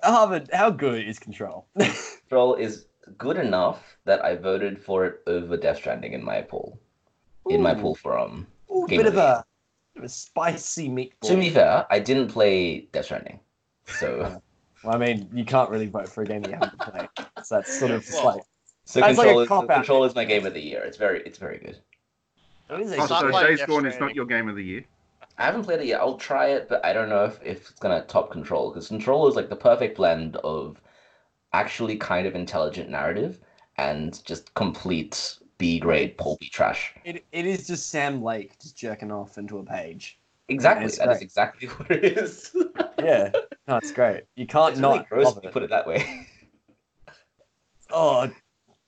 Harvard, 0.04 0.48
how 0.52 0.70
good 0.70 1.08
is 1.08 1.18
Control? 1.18 1.66
Control 1.76 2.54
is 2.54 2.86
good 3.18 3.36
enough 3.36 3.82
that 4.04 4.24
I 4.24 4.36
voted 4.36 4.80
for 4.80 5.04
it 5.06 5.22
over 5.26 5.56
Death 5.56 5.78
Stranding 5.78 6.12
in 6.12 6.24
my 6.24 6.40
poll. 6.40 6.78
In 7.50 7.60
my 7.60 7.76
Ooh. 7.76 7.80
poll 7.80 7.94
for 7.96 8.16
um. 8.16 8.46
Ooh, 8.70 8.86
Game 8.86 8.98
bit 8.98 9.06
of 9.08 9.14
of 9.14 9.18
a, 9.18 9.44
bit 9.92 10.04
of 10.04 10.04
a 10.04 10.08
spicy 10.08 10.88
meatball. 10.88 11.26
To 11.26 11.36
be 11.36 11.50
fair, 11.50 11.84
I 11.90 11.98
didn't 11.98 12.28
play 12.28 12.82
Death 12.92 13.06
Stranding, 13.06 13.40
so 13.86 14.40
Well, 14.84 14.94
I 14.94 14.98
mean, 14.98 15.28
you 15.32 15.44
can't 15.44 15.68
really 15.68 15.88
vote 15.88 16.08
for 16.08 16.22
a 16.22 16.24
game 16.24 16.42
that 16.42 16.50
you 16.52 16.56
haven't 16.56 16.78
played, 16.78 17.08
so 17.42 17.56
that's 17.56 17.76
sort 17.76 17.90
of 17.90 18.06
Well, 18.12 18.24
like 18.24 18.42
so 18.84 19.00
That's 19.00 19.18
like 19.18 19.26
a 19.26 19.34
Control 19.34 19.62
is. 19.64 19.74
Control 19.74 20.04
is 20.04 20.14
my 20.14 20.24
game 20.24 20.46
of 20.46 20.54
the 20.54 20.62
year. 20.62 20.84
It's 20.84 20.96
very 20.96 21.22
it's 21.26 21.38
very 21.38 21.58
good. 21.58 21.76
Oh, 22.70 22.76
a 22.76 23.08
so 23.08 23.30
Days 23.32 23.58
Death 23.58 23.66
Gone 23.66 23.86
is 23.86 23.98
not 23.98 24.14
your 24.14 24.26
game 24.26 24.48
of 24.48 24.54
the 24.54 24.62
year. 24.62 24.84
I 25.38 25.44
haven't 25.44 25.64
played 25.64 25.80
it 25.80 25.86
yet. 25.86 26.00
I'll 26.00 26.16
try 26.16 26.48
it, 26.48 26.68
but 26.68 26.84
I 26.84 26.92
don't 26.92 27.08
know 27.08 27.24
if, 27.24 27.38
if 27.42 27.70
it's 27.70 27.80
gonna 27.80 28.02
top 28.02 28.30
Control 28.30 28.70
because 28.70 28.88
Control 28.88 29.28
is 29.28 29.36
like 29.36 29.48
the 29.48 29.56
perfect 29.56 29.96
blend 29.96 30.36
of 30.36 30.80
actually 31.52 31.96
kind 31.96 32.26
of 32.26 32.34
intelligent 32.34 32.90
narrative 32.90 33.40
and 33.76 34.24
just 34.24 34.54
complete 34.54 35.38
B 35.58 35.78
grade 35.78 36.16
pulpy 36.16 36.48
trash. 36.48 36.94
It, 37.04 37.24
it 37.32 37.46
is 37.46 37.66
just 37.66 37.90
Sam 37.90 38.22
Lake 38.22 38.58
just 38.60 38.76
jerking 38.76 39.12
off 39.12 39.38
into 39.38 39.58
a 39.58 39.62
page. 39.62 40.18
Exactly, 40.48 40.84
that 40.84 40.90
is 40.90 40.98
great. 40.98 41.22
exactly 41.22 41.68
what 41.76 41.90
it 41.90 42.18
is. 42.18 42.54
Yeah, 42.98 43.32
no, 43.68 43.76
it's 43.76 43.92
great. 43.92 44.24
You 44.36 44.46
can't 44.46 44.72
it's 44.72 44.80
really 44.80 44.98
not 44.98 45.08
gross 45.08 45.24
love 45.26 45.44
it. 45.44 45.52
put 45.52 45.62
it 45.62 45.70
that 45.70 45.86
way. 45.86 46.06
Oh, 47.90 48.28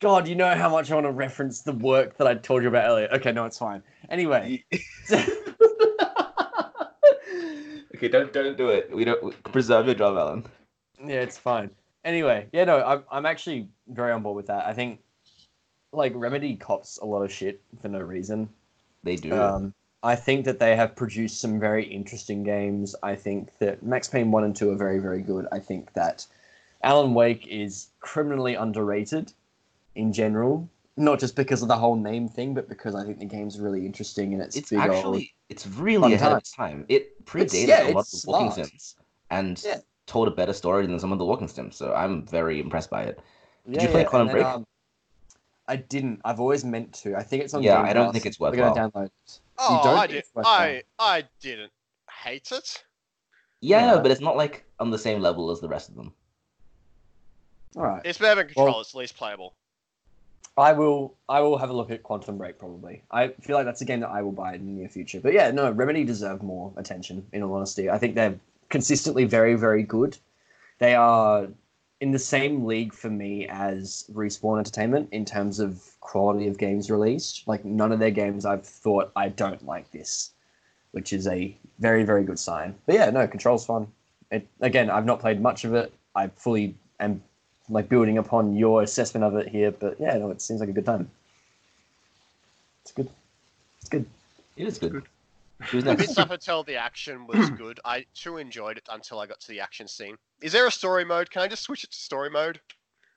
God, 0.00 0.26
you 0.26 0.34
know 0.34 0.54
how 0.54 0.68
much 0.68 0.90
I 0.90 0.94
want 0.94 1.06
to 1.06 1.12
reference 1.12 1.62
the 1.62 1.72
work 1.72 2.16
that 2.16 2.26
I 2.26 2.34
told 2.34 2.62
you 2.62 2.68
about 2.68 2.88
earlier. 2.88 3.08
Okay, 3.12 3.32
no, 3.32 3.44
it's 3.44 3.58
fine. 3.58 3.82
Anyway, 4.10 4.64
okay, 7.98 8.08
don't 8.08 8.32
don't 8.32 8.56
do 8.56 8.68
it. 8.70 8.90
We 8.94 9.04
don't 9.04 9.42
preserve 9.52 9.86
your 9.86 9.94
job, 9.94 10.16
Alan. 10.16 10.44
yeah, 11.04 11.20
it's 11.20 11.36
fine. 11.36 11.70
Anyway, 12.04 12.46
yeah, 12.52 12.64
no, 12.64 12.82
I'm, 12.82 13.04
I'm 13.10 13.26
actually 13.26 13.68
very 13.88 14.12
on 14.12 14.22
board 14.22 14.36
with 14.36 14.46
that. 14.46 14.66
I 14.66 14.72
think, 14.72 15.00
like, 15.92 16.12
Remedy 16.14 16.56
cops 16.56 16.98
a 16.98 17.04
lot 17.04 17.22
of 17.22 17.32
shit 17.32 17.60
for 17.82 17.88
no 17.88 17.98
reason. 17.98 18.48
They 19.02 19.16
do. 19.16 19.34
Um, 19.34 19.74
I 20.02 20.14
think 20.14 20.44
that 20.44 20.60
they 20.60 20.76
have 20.76 20.94
produced 20.94 21.40
some 21.40 21.58
very 21.58 21.84
interesting 21.84 22.44
games. 22.44 22.94
I 23.02 23.16
think 23.16 23.50
that 23.58 23.82
Max 23.82 24.06
Payne 24.08 24.30
1 24.30 24.44
and 24.44 24.54
2 24.54 24.70
are 24.70 24.76
very, 24.76 25.00
very 25.00 25.22
good. 25.22 25.46
I 25.50 25.58
think 25.58 25.92
that 25.94 26.24
Alan 26.82 27.14
Wake 27.14 27.46
is 27.48 27.88
criminally 27.98 28.54
underrated 28.54 29.32
in 29.96 30.12
general, 30.12 30.68
not 30.98 31.18
just 31.20 31.36
because 31.36 31.62
of 31.62 31.68
the 31.68 31.76
whole 31.76 31.96
name 31.96 32.28
thing, 32.28 32.54
but 32.54 32.68
because 32.68 32.94
I 32.94 33.04
think 33.04 33.18
the 33.18 33.24
game's 33.24 33.58
really 33.60 33.86
interesting 33.86 34.34
and 34.34 34.42
it's, 34.42 34.56
it's 34.56 34.70
big 34.70 34.78
actually 34.80 35.18
old. 35.18 35.22
it's 35.48 35.66
really 35.66 36.02
fun 36.02 36.12
ahead 36.12 36.20
time. 36.28 36.32
of 36.32 36.38
its 36.38 36.52
time. 36.52 36.84
It 36.88 37.24
predated 37.24 37.68
yeah, 37.68 37.82
a 37.84 37.90
lot 37.92 38.00
of 38.00 38.00
it's 38.00 38.22
the 38.22 38.30
walking 38.30 38.52
smart. 38.52 38.68
sims 38.70 38.96
and 39.30 39.62
Yeah. 39.64 39.78
told 40.06 40.28
a 40.28 40.30
better 40.32 40.52
story 40.52 40.86
than 40.86 40.98
some 40.98 41.12
of 41.12 41.18
the 41.18 41.24
walking 41.24 41.48
sims. 41.48 41.76
So 41.76 41.94
I'm 41.94 42.26
very 42.26 42.60
impressed 42.60 42.90
by 42.90 43.04
it. 43.04 43.20
Yeah, 43.66 43.82
you 43.82 43.88
play 43.88 44.00
yeah, 44.02 44.06
Quantum 44.08 44.28
and 44.28 44.34
Break? 44.36 44.46
um, 44.46 44.66
I 45.68 45.76
didn't. 45.76 46.20
I've 46.24 46.40
always 46.40 46.64
meant 46.64 46.92
to. 47.02 47.14
I 47.14 47.22
think 47.22 47.44
it's 47.44 47.52
on. 47.54 47.62
Yeah, 47.62 47.76
Game 47.76 47.84
I 47.86 47.92
don't 47.92 48.06
Pass. 48.06 48.12
think 48.14 48.26
it's 48.26 48.40
We're 48.40 48.52
gonna 48.56 48.74
download 48.74 49.06
it. 49.06 49.40
Oh, 49.58 49.80
don't 49.84 49.98
I 49.98 50.06
did, 50.06 50.24
I, 50.36 50.82
I 50.98 51.24
didn't 51.40 51.72
hate 52.24 52.50
it. 52.52 52.82
Yeah, 53.60 53.94
Yeah. 53.94 54.00
but 54.00 54.10
it's 54.10 54.20
not 54.22 54.36
like 54.36 54.64
on 54.80 54.90
the 54.90 54.98
same 54.98 55.20
level 55.20 55.50
as 55.50 55.60
the 55.60 55.68
rest 55.68 55.90
of 55.90 55.96
them. 55.96 56.12
All 57.76 57.82
right. 57.82 58.00
It's 58.04 58.18
better 58.18 58.42
than 58.42 58.52
Well- 58.56 58.64
Control. 58.66 58.80
it's 58.80 58.94
least 58.94 59.16
playable. 59.16 59.54
I 60.58 60.72
will. 60.72 61.14
I 61.28 61.40
will 61.40 61.56
have 61.56 61.70
a 61.70 61.72
look 61.72 61.90
at 61.90 62.02
Quantum 62.02 62.36
Break 62.36 62.58
probably. 62.58 63.02
I 63.10 63.28
feel 63.40 63.56
like 63.56 63.64
that's 63.64 63.80
a 63.80 63.84
game 63.84 64.00
that 64.00 64.10
I 64.10 64.22
will 64.22 64.32
buy 64.32 64.54
in 64.54 64.66
the 64.66 64.72
near 64.72 64.88
future. 64.88 65.20
But 65.20 65.32
yeah, 65.32 65.50
no, 65.50 65.70
Remedy 65.70 66.04
deserve 66.04 66.42
more 66.42 66.72
attention. 66.76 67.26
In 67.32 67.42
all 67.42 67.54
honesty, 67.54 67.88
I 67.88 67.98
think 67.98 68.14
they're 68.14 68.38
consistently 68.68 69.24
very, 69.24 69.54
very 69.54 69.82
good. 69.82 70.18
They 70.78 70.94
are 70.94 71.46
in 72.00 72.12
the 72.12 72.18
same 72.18 72.64
league 72.64 72.92
for 72.92 73.10
me 73.10 73.46
as 73.48 74.08
Respawn 74.12 74.58
Entertainment 74.58 75.08
in 75.12 75.24
terms 75.24 75.58
of 75.60 75.82
quality 76.00 76.48
of 76.48 76.58
games 76.58 76.90
released. 76.90 77.46
Like 77.46 77.64
none 77.64 77.92
of 77.92 77.98
their 77.98 78.10
games 78.10 78.44
I've 78.44 78.66
thought 78.66 79.12
I 79.16 79.28
don't 79.28 79.64
like 79.64 79.90
this, 79.90 80.32
which 80.92 81.12
is 81.12 81.26
a 81.26 81.56
very, 81.78 82.04
very 82.04 82.24
good 82.24 82.38
sign. 82.38 82.74
But 82.86 82.96
yeah, 82.96 83.10
no, 83.10 83.26
Control's 83.26 83.66
fun. 83.66 83.88
It, 84.30 84.46
again, 84.60 84.90
I've 84.90 85.06
not 85.06 85.20
played 85.20 85.40
much 85.40 85.64
of 85.64 85.74
it. 85.74 85.92
I 86.14 86.28
fully 86.28 86.76
am 87.00 87.22
like 87.68 87.88
building 87.88 88.18
upon 88.18 88.56
your 88.56 88.82
assessment 88.82 89.24
of 89.24 89.34
it 89.36 89.48
here, 89.48 89.70
but 89.70 89.96
yeah, 90.00 90.16
no, 90.18 90.30
it 90.30 90.40
seems 90.40 90.60
like 90.60 90.68
a 90.68 90.72
good 90.72 90.86
time. 90.86 91.10
It's 92.82 92.92
good. 92.92 93.08
It's 93.80 93.88
good. 93.88 94.06
It 94.56 94.66
is 94.66 94.78
good. 94.78 94.92
Good. 94.92 95.04
Who's 95.70 95.84
Bits 95.84 95.98
next? 96.00 96.18
up 96.18 96.30
until 96.30 96.62
the 96.62 96.76
action 96.76 97.26
was 97.26 97.50
good. 97.56 97.80
I 97.84 98.06
too 98.14 98.36
enjoyed 98.38 98.76
it 98.78 98.88
until 98.90 99.18
I 99.18 99.26
got 99.26 99.40
to 99.40 99.48
the 99.48 99.60
action 99.60 99.88
scene. 99.88 100.16
Is 100.40 100.52
there 100.52 100.66
a 100.66 100.70
story 100.70 101.04
mode? 101.04 101.30
Can 101.30 101.42
I 101.42 101.48
just 101.48 101.64
switch 101.64 101.84
it 101.84 101.90
to 101.90 101.96
story 101.96 102.30
mode? 102.30 102.60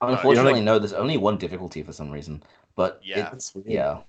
Unfortunately, 0.01 0.53
like- 0.53 0.63
no. 0.63 0.79
There's 0.79 0.93
only 0.93 1.17
one 1.17 1.37
difficulty 1.37 1.83
for 1.83 1.93
some 1.93 2.09
reason. 2.11 2.41
But 2.75 2.99
Yeah. 3.03 3.29
That's 3.29 3.53
yeah. 3.65 3.99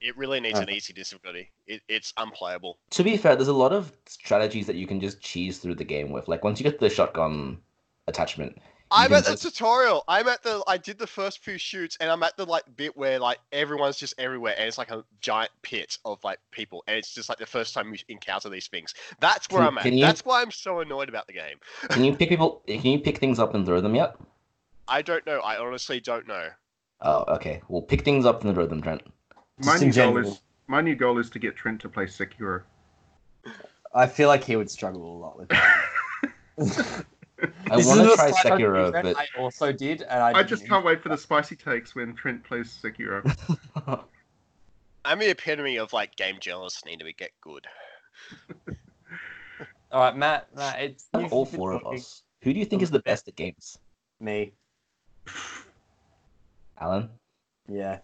It 0.00 0.16
really 0.16 0.40
needs 0.40 0.58
an 0.58 0.68
easy 0.68 0.92
difficulty. 0.92 1.52
It, 1.68 1.80
it's 1.86 2.12
unplayable. 2.16 2.78
To 2.90 3.04
be 3.04 3.16
fair, 3.16 3.36
there's 3.36 3.46
a 3.46 3.52
lot 3.52 3.72
of 3.72 3.92
strategies 4.06 4.66
that 4.66 4.74
you 4.74 4.84
can 4.84 4.98
just 4.98 5.20
cheese 5.20 5.58
through 5.58 5.76
the 5.76 5.84
game 5.84 6.10
with. 6.10 6.26
Like 6.26 6.42
once 6.42 6.58
you 6.58 6.64
get 6.64 6.80
the 6.80 6.90
shotgun 6.90 7.58
attachment, 8.08 8.58
I'm 8.92 9.12
at 9.12 9.24
the 9.24 9.32
just- 9.32 9.42
tutorial. 9.42 10.04
I'm 10.08 10.28
at 10.28 10.42
the. 10.42 10.62
I 10.66 10.76
did 10.78 10.98
the 10.98 11.06
first 11.06 11.42
few 11.44 11.58
shoots, 11.58 11.96
and 12.00 12.10
I'm 12.10 12.22
at 12.22 12.36
the 12.36 12.44
like 12.44 12.64
bit 12.76 12.96
where 12.96 13.18
like 13.18 13.38
everyone's 13.52 13.96
just 13.96 14.14
everywhere, 14.18 14.54
and 14.58 14.68
it's 14.68 14.78
like 14.78 14.90
a 14.90 15.04
giant 15.20 15.50
pit 15.62 15.98
of 16.04 16.22
like 16.24 16.38
people, 16.50 16.84
and 16.86 16.96
it's 16.96 17.14
just 17.14 17.28
like 17.28 17.38
the 17.38 17.46
first 17.46 17.74
time 17.74 17.92
you 17.92 17.98
encounter 18.08 18.48
these 18.48 18.66
things. 18.68 18.94
That's 19.20 19.48
where 19.50 19.60
Can- 19.62 19.68
I'm 19.68 19.78
at. 19.78 19.92
you- 19.92 20.00
That's 20.00 20.24
why 20.24 20.42
I'm 20.42 20.50
so 20.50 20.80
annoyed 20.80 21.08
about 21.08 21.26
the 21.26 21.32
game. 21.32 21.56
can 21.90 22.04
you 22.04 22.14
pick 22.14 22.28
people? 22.28 22.62
Can 22.66 22.82
you 22.82 22.98
pick 22.98 23.18
things 23.18 23.38
up 23.38 23.54
and 23.54 23.64
throw 23.66 23.80
them 23.80 23.94
yet? 23.94 24.16
I 24.88 25.02
don't 25.02 25.24
know. 25.26 25.40
I 25.40 25.56
honestly 25.58 26.00
don't 26.00 26.26
know. 26.28 26.48
Oh, 27.00 27.24
okay. 27.34 27.60
Well, 27.68 27.82
pick 27.82 28.02
things 28.04 28.26
up 28.26 28.44
and 28.44 28.54
throw 28.54 28.66
them, 28.66 28.82
Trent. 28.82 29.02
My 29.64 29.76
new 29.78 29.92
goal 29.92 30.18
is 30.18 30.42
my 30.66 30.80
new 30.80 30.94
goal 30.94 31.18
is 31.18 31.30
to 31.30 31.38
get 31.38 31.56
Trent 31.56 31.80
to 31.82 31.88
play 31.88 32.06
Sekiro. 32.06 32.62
I 33.94 34.06
feel 34.06 34.28
like 34.28 34.42
he 34.44 34.56
would 34.56 34.70
struggle 34.70 35.16
a 35.16 35.18
lot 35.18 35.38
with 35.38 35.48
that. 35.50 35.84
I 37.70 37.76
want 37.76 38.00
to 38.08 38.14
try 38.14 38.30
slight 38.30 38.60
Sekiro, 38.60 38.92
but 38.92 39.16
I 39.16 39.26
also 39.38 39.72
did, 39.72 40.02
and 40.02 40.22
I, 40.22 40.38
I 40.38 40.42
just 40.42 40.66
can't 40.66 40.84
wait 40.84 41.02
for 41.02 41.08
the 41.08 41.16
spicy 41.16 41.56
takes 41.56 41.94
when 41.94 42.14
Trent 42.14 42.44
plays 42.44 42.78
Sekiro. 42.82 43.22
I'm 45.04 45.18
the 45.18 45.30
epitome 45.30 45.78
of 45.78 45.92
like 45.92 46.14
game 46.16 46.36
journalists 46.40 46.84
need 46.84 47.00
to 47.00 47.12
get 47.12 47.32
good. 47.40 47.66
All 49.90 50.00
right, 50.00 50.16
Matt. 50.16 50.48
Matt, 50.54 50.80
it's 50.80 51.08
you've 51.18 51.32
all 51.32 51.44
four 51.44 51.72
of 51.72 51.86
us. 51.86 52.22
Who 52.42 52.52
do 52.52 52.58
you 52.58 52.64
think 52.64 52.82
is 52.82 52.90
the 52.90 53.00
best 53.00 53.28
at 53.28 53.36
games? 53.36 53.78
Me. 54.20 54.52
Alan? 56.80 57.10
Yeah. 57.68 57.98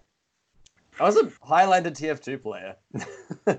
I 1.00 1.04
was 1.04 1.16
a 1.16 1.30
Highlander 1.42 1.90
TF2 1.90 2.42
player. 2.42 2.76
I'll, 3.46 3.56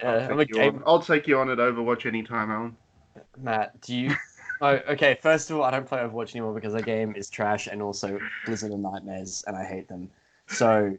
yeah, 0.00 0.28
I'm 0.30 0.38
a 0.38 0.46
take 0.46 0.56
on, 0.56 0.62
game. 0.62 0.82
I'll 0.86 1.00
take 1.00 1.26
you 1.26 1.38
on 1.38 1.50
at 1.50 1.58
Overwatch 1.58 2.06
anytime, 2.06 2.50
Alan. 2.50 2.76
Matt, 3.36 3.80
do 3.82 3.96
you? 3.96 4.14
Oh, 4.62 4.78
okay. 4.90 5.18
First 5.20 5.50
of 5.50 5.56
all, 5.56 5.64
I 5.64 5.72
don't 5.72 5.86
play 5.86 5.98
Overwatch 5.98 6.36
anymore 6.36 6.54
because 6.54 6.72
the 6.72 6.82
game 6.82 7.14
is 7.16 7.28
trash, 7.28 7.66
and 7.66 7.82
also 7.82 8.18
Blizzard 8.46 8.70
are 8.70 8.78
nightmares, 8.78 9.42
and 9.48 9.56
I 9.56 9.64
hate 9.64 9.88
them. 9.88 10.08
So, 10.46 10.96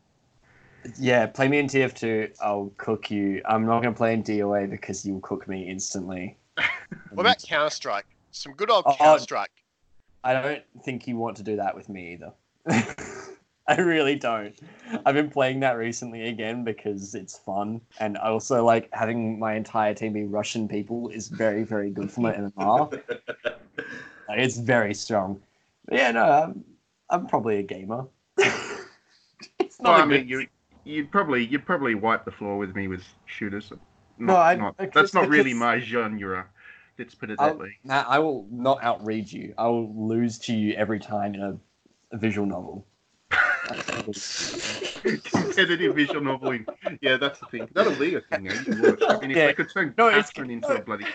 yeah, 1.00 1.26
play 1.28 1.48
me 1.48 1.60
in 1.60 1.68
TF2. 1.68 2.36
I'll 2.42 2.74
cook 2.78 3.10
you. 3.10 3.42
I'm 3.46 3.66
not 3.66 3.82
gonna 3.82 3.96
play 3.96 4.14
in 4.14 4.22
DOA 4.22 4.70
because 4.70 5.06
you'll 5.06 5.22
cook 5.22 5.48
me 5.48 5.70
instantly. 5.70 6.36
What 6.56 7.22
about 7.22 7.42
Counter 7.42 7.70
Strike? 7.70 8.06
Some 8.32 8.52
good 8.54 8.70
old 8.70 8.84
Oh, 8.86 8.96
Counter 8.96 9.22
Strike. 9.22 9.52
I 10.26 10.34
don't 10.34 10.64
think 10.84 11.08
you 11.08 11.16
want 11.16 11.38
to 11.38 11.44
do 11.44 11.56
that 11.56 11.74
with 11.74 11.88
me 11.88 12.14
either. 12.14 12.34
I 13.68 13.76
really 13.78 14.16
don't. 14.16 14.54
I've 15.06 15.16
been 15.16 15.30
playing 15.30 15.62
that 15.62 15.74
recently 15.78 16.28
again 16.28 16.64
because 16.66 17.16
it's 17.16 17.38
fun, 17.38 17.80
and 18.00 18.18
also 18.18 18.64
like 18.66 18.90
having 18.94 19.40
my 19.40 19.54
entire 19.56 19.94
team 19.94 20.14
be 20.14 20.26
Russian 20.26 20.68
people 20.68 21.08
is 21.10 21.30
very, 21.30 21.64
very 21.64 21.90
good 21.90 22.12
for 22.12 22.22
my 22.22 22.34
MMR. 22.34 23.02
Like, 24.30 24.40
it's 24.40 24.58
very 24.58 24.94
strong. 24.94 25.42
But 25.86 25.98
yeah, 25.98 26.12
no, 26.12 26.24
I'm, 26.24 26.64
I'm 27.10 27.28
probably 27.28 27.58
a 27.58 27.62
gamer. 27.64 28.06
it's 28.38 29.78
Well, 29.80 29.92
not 29.92 30.00
I 30.00 30.04
a 30.04 30.06
mean, 30.06 30.28
you, 30.30 30.48
you'd 30.86 31.12
probably 31.12 31.44
you'd 31.46 31.66
probably 31.66 31.94
wipe 31.94 32.24
the 32.24 32.32
floor 32.32 32.58
with 32.58 32.74
me 32.74 32.88
with 32.88 33.04
shooters. 33.26 33.70
Not, 33.72 33.80
No, 34.18 34.36
I- 34.38 34.56
not- 34.56 34.94
that's 34.94 35.14
not 35.14 35.28
really 35.28 35.54
my 35.54 35.78
genre. 35.80 36.48
Let's 36.98 37.14
put 37.16 37.32
it 37.32 37.36
I'll- 37.40 37.50
that 37.50 37.60
way. 37.60 37.78
Matt, 37.84 38.06
I 38.08 38.20
will 38.20 38.48
not 38.50 38.82
outread 38.82 39.30
you. 39.30 39.54
I 39.58 39.68
will 39.68 40.08
lose 40.08 40.40
to 40.40 40.54
you 40.54 40.74
every 40.76 41.00
time 41.02 41.36
in 41.36 41.42
a, 41.42 41.58
a 42.14 42.18
visual 42.18 42.48
novel. 42.48 42.88
Competitive 45.32 45.96
visual 45.96 46.22
noveling. 46.22 46.66
Yeah, 47.02 47.18
that's 47.18 47.40
the 47.40 47.46
thing. 47.48 47.68
That'll 47.74 47.96
be 47.96 48.16
a 48.16 48.22
thing. 48.22 48.48
eh? 48.50 48.64
You 48.68 48.82
would. 48.82 49.04
I 49.04 49.20
mean, 49.20 49.32
if 49.32 49.38
Yeah. 49.38 49.48
they 49.48 49.54
could 49.54 49.70
turn 49.70 49.94
No, 49.98 50.10
it's- 50.10 50.32
into 50.38 50.68
no. 50.70 50.76
a 50.76 50.82
bloody 50.82 51.06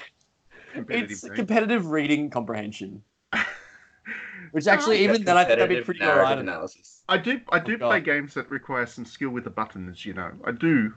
competitive 0.73 1.11
It's 1.11 1.25
game. 1.25 1.35
competitive 1.35 1.87
reading 1.87 2.31
comprehension. 2.31 3.03
Which 4.53 4.67
actually, 4.67 4.99
yeah, 5.03 5.11
even 5.11 5.25
then, 5.25 5.37
I 5.37 5.45
think 5.45 5.61
I'd 5.61 5.69
be 5.69 5.81
pretty 5.83 6.03
alright. 6.03 6.39
analysis. 6.39 7.03
I 7.09 7.19
do. 7.19 7.41
I 7.51 7.59
do 7.59 7.75
Oh, 7.81 7.89
play 7.89 8.01
games 8.01 8.35
that 8.35 8.51
require 8.51 8.87
some 8.87 9.05
skill 9.05 9.31
with 9.31 9.45
the 9.45 9.51
buttons. 9.51 10.07
You 10.07 10.15
know, 10.15 10.31
I 10.45 10.53
do, 10.53 10.95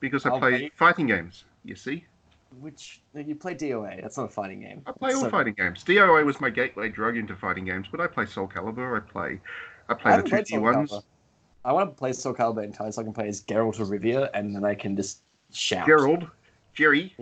because 0.00 0.26
I 0.26 0.30
I'll 0.30 0.38
play 0.40 0.58
play- 0.58 0.70
fighting 0.76 1.06
games. 1.06 1.44
You 1.64 1.76
see, 1.76 2.04
Which 2.60 3.02
you 3.14 3.34
play 3.36 3.54
DOA? 3.54 4.00
That's 4.02 4.16
not 4.16 4.24
a 4.24 4.28
fighting 4.32 4.60
game. 4.60 4.82
I 4.86 4.92
play 4.92 5.12
all 5.12 5.20
So- 5.22 5.30
fighting 5.30 5.54
games. 5.54 5.84
DOA 5.84 6.24
was 6.24 6.40
my 6.40 6.50
gateway 6.50 6.88
drug 6.88 7.16
into 7.16 7.36
fighting 7.36 7.66
games, 7.66 7.86
but 7.90 8.00
I 8.00 8.06
play 8.06 8.24
Soul 8.26 8.48
Calibur. 8.48 8.96
I 8.96 9.00
play, 9.00 9.40
I 9.88 9.92
I 9.92 9.94
play 9.94 10.16
the 10.16 10.22
two 10.22 10.42
D 10.42 10.58
ones. 10.58 10.90
Calibur. 10.90 11.02
I 11.64 11.72
want 11.72 11.90
to 11.90 11.94
play 11.98 12.12
Soul 12.12 12.34
Calibur 12.34 12.64
entirely 12.64 12.92
so 12.92 13.02
I 13.02 13.04
can 13.04 13.12
play 13.12 13.28
as 13.28 13.42
Geralt 13.42 13.78
of 13.80 13.88
Rivia, 13.88 14.30
and 14.34 14.54
then 14.54 14.64
I 14.64 14.74
can 14.74 14.96
just 14.96 15.20
shout. 15.52 15.86
Gerald, 15.86 16.26
Jerry, 16.74 17.14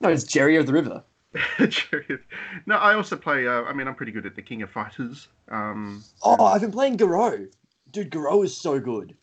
No, 0.00 0.08
it's 0.08 0.24
Jerry 0.24 0.56
of 0.56 0.66
the 0.66 0.72
River. 0.72 1.02
Jerry. 1.68 2.18
No, 2.66 2.76
I 2.76 2.94
also 2.94 3.16
play. 3.16 3.46
Uh, 3.46 3.62
I 3.62 3.72
mean, 3.72 3.86
I'm 3.88 3.94
pretty 3.94 4.12
good 4.12 4.26
at 4.26 4.34
the 4.34 4.42
King 4.42 4.62
of 4.62 4.70
Fighters. 4.70 5.28
Um, 5.50 6.02
Oh, 6.22 6.44
I've 6.44 6.60
been 6.60 6.72
playing 6.72 6.96
Garou. 6.96 7.48
Dude, 7.90 8.10
Garou 8.10 8.42
is 8.42 8.56
so 8.56 8.80
good. 8.80 9.14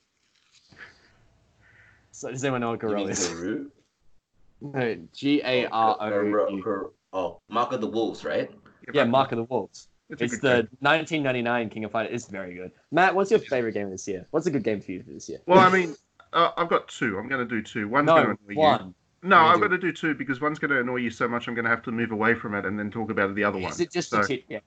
So 2.11 2.29
does 2.31 2.43
anyone 2.43 2.61
know 2.61 2.69
what 2.71 2.81
You 2.81 2.89
Garou 2.89 2.95
mean 3.01 3.09
is? 3.09 3.27
Guru? 3.27 3.69
No, 4.61 4.97
G 5.13 5.41
A 5.45 5.67
R 5.67 5.95
O 5.99 6.21
U. 6.25 6.93
Oh, 7.13 7.39
Mark 7.47 7.71
of 7.71 7.79
the 7.81 7.87
Wolves, 7.87 8.25
right? 8.25 8.51
Yeah, 8.93 9.05
Mark 9.05 9.31
of 9.31 9.37
the 9.37 9.43
Wolves. 9.45 9.87
It's, 10.09 10.21
It's 10.21 10.39
the 10.39 10.63
game. 10.63 10.77
1999 10.79 11.69
King 11.69 11.85
of 11.85 11.91
Fighters. 11.91 12.13
It's 12.13 12.31
very 12.31 12.55
good. 12.55 12.71
Matt, 12.91 13.13
what's 13.13 13.29
your 13.31 13.39
favorite 13.39 13.73
game 13.73 13.89
this 13.91 14.07
year? 14.07 14.25
What's 14.31 14.47
a 14.47 14.51
good 14.51 14.63
game 14.63 14.81
for 14.81 14.91
you 14.91 15.03
for 15.03 15.11
this 15.11 15.29
year? 15.29 15.39
Well, 15.45 15.59
I 15.59 15.69
mean, 15.69 15.95
uh, 16.33 16.51
I've 16.57 16.69
got 16.69 16.87
two. 16.87 17.17
I'm 17.19 17.27
going 17.27 17.47
to 17.47 17.55
do 17.55 17.61
two. 17.61 17.87
One's 17.87 18.07
going 18.07 18.27
no, 18.27 18.33
to 18.33 18.39
annoy 18.47 18.53
you. 18.53 18.59
one. 18.59 18.95
No, 19.21 19.35
You're 19.43 19.53
I'm 19.53 19.59
gonna 19.59 19.77
do 19.77 19.91
two 19.91 20.15
because 20.15 20.39
one's 20.39 20.59
going 20.59 20.71
to 20.71 20.79
annoy 20.79 20.95
you 20.97 21.09
so 21.09 21.27
much. 21.27 21.47
I'm 21.47 21.53
going 21.53 21.65
to 21.65 21.69
have 21.69 21.83
to 21.83 21.91
move 21.91 22.11
away 22.11 22.35
from 22.35 22.55
it 22.55 22.65
and 22.65 22.79
then 22.79 22.89
talk 22.89 23.11
about 23.11 23.35
the 23.35 23.43
other 23.43 23.59
one. 23.59 23.71
Is 23.71 23.81
it 23.81 23.91
just 23.91 24.09
So, 24.09 24.21
a 24.21 24.25
tit 24.25 24.47
game? 24.47 24.61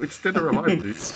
It's 0.00 0.20
Dead 0.22 0.36
or 0.36 0.48
Alive, 0.48 0.82
dude. 0.82 0.96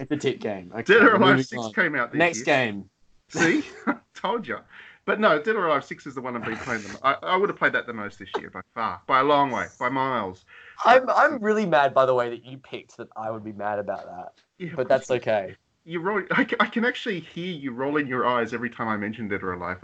It's 0.00 0.12
a 0.12 0.16
tit 0.16 0.40
game. 0.40 0.70
Okay, 0.72 0.94
Dead 0.94 1.02
or 1.02 1.16
Alive 1.16 1.44
Six 1.44 1.60
on. 1.60 1.72
came 1.72 1.96
out 1.96 2.12
this 2.12 2.18
year. 2.18 2.26
Next 2.26 2.36
year. 2.38 2.44
game. 2.44 2.90
See, 3.30 3.62
told 4.14 4.46
you. 4.46 4.58
But 5.06 5.18
no, 5.20 5.42
Dead 5.42 5.56
or 5.56 5.66
Alive 5.66 5.84
Six 5.84 6.06
is 6.06 6.14
the 6.14 6.20
one 6.20 6.36
I've 6.36 6.44
been 6.44 6.56
playing. 6.58 6.82
The, 6.82 6.98
I, 7.02 7.14
I 7.32 7.36
would 7.36 7.48
have 7.48 7.58
played 7.58 7.72
that 7.72 7.86
the 7.86 7.92
most 7.92 8.18
this 8.20 8.28
year 8.38 8.48
by 8.50 8.60
far, 8.74 9.02
by 9.08 9.20
a 9.20 9.24
long 9.24 9.50
way, 9.50 9.66
by 9.78 9.88
miles. 9.88 10.44
I'm 10.84 11.08
I'm 11.10 11.38
really 11.42 11.66
mad 11.66 11.92
by 11.94 12.06
the 12.06 12.14
way 12.14 12.30
that 12.30 12.44
you 12.44 12.58
picked 12.58 12.96
that 12.98 13.08
I 13.16 13.30
would 13.30 13.44
be 13.44 13.52
mad 13.52 13.78
about 13.78 14.06
that. 14.06 14.32
Yeah, 14.58 14.70
But 14.76 14.88
that's 14.88 15.10
okay. 15.10 15.56
You 15.84 16.00
roll. 16.00 16.22
I, 16.32 16.44
ca- 16.44 16.56
I 16.60 16.66
can 16.66 16.84
actually 16.84 17.20
hear 17.20 17.52
you 17.54 17.72
rolling 17.72 18.06
your 18.06 18.26
eyes 18.26 18.52
every 18.52 18.68
time 18.70 18.88
I 18.88 18.96
mention 18.96 19.26
Dead 19.28 19.42
or 19.42 19.54
Alive. 19.54 19.78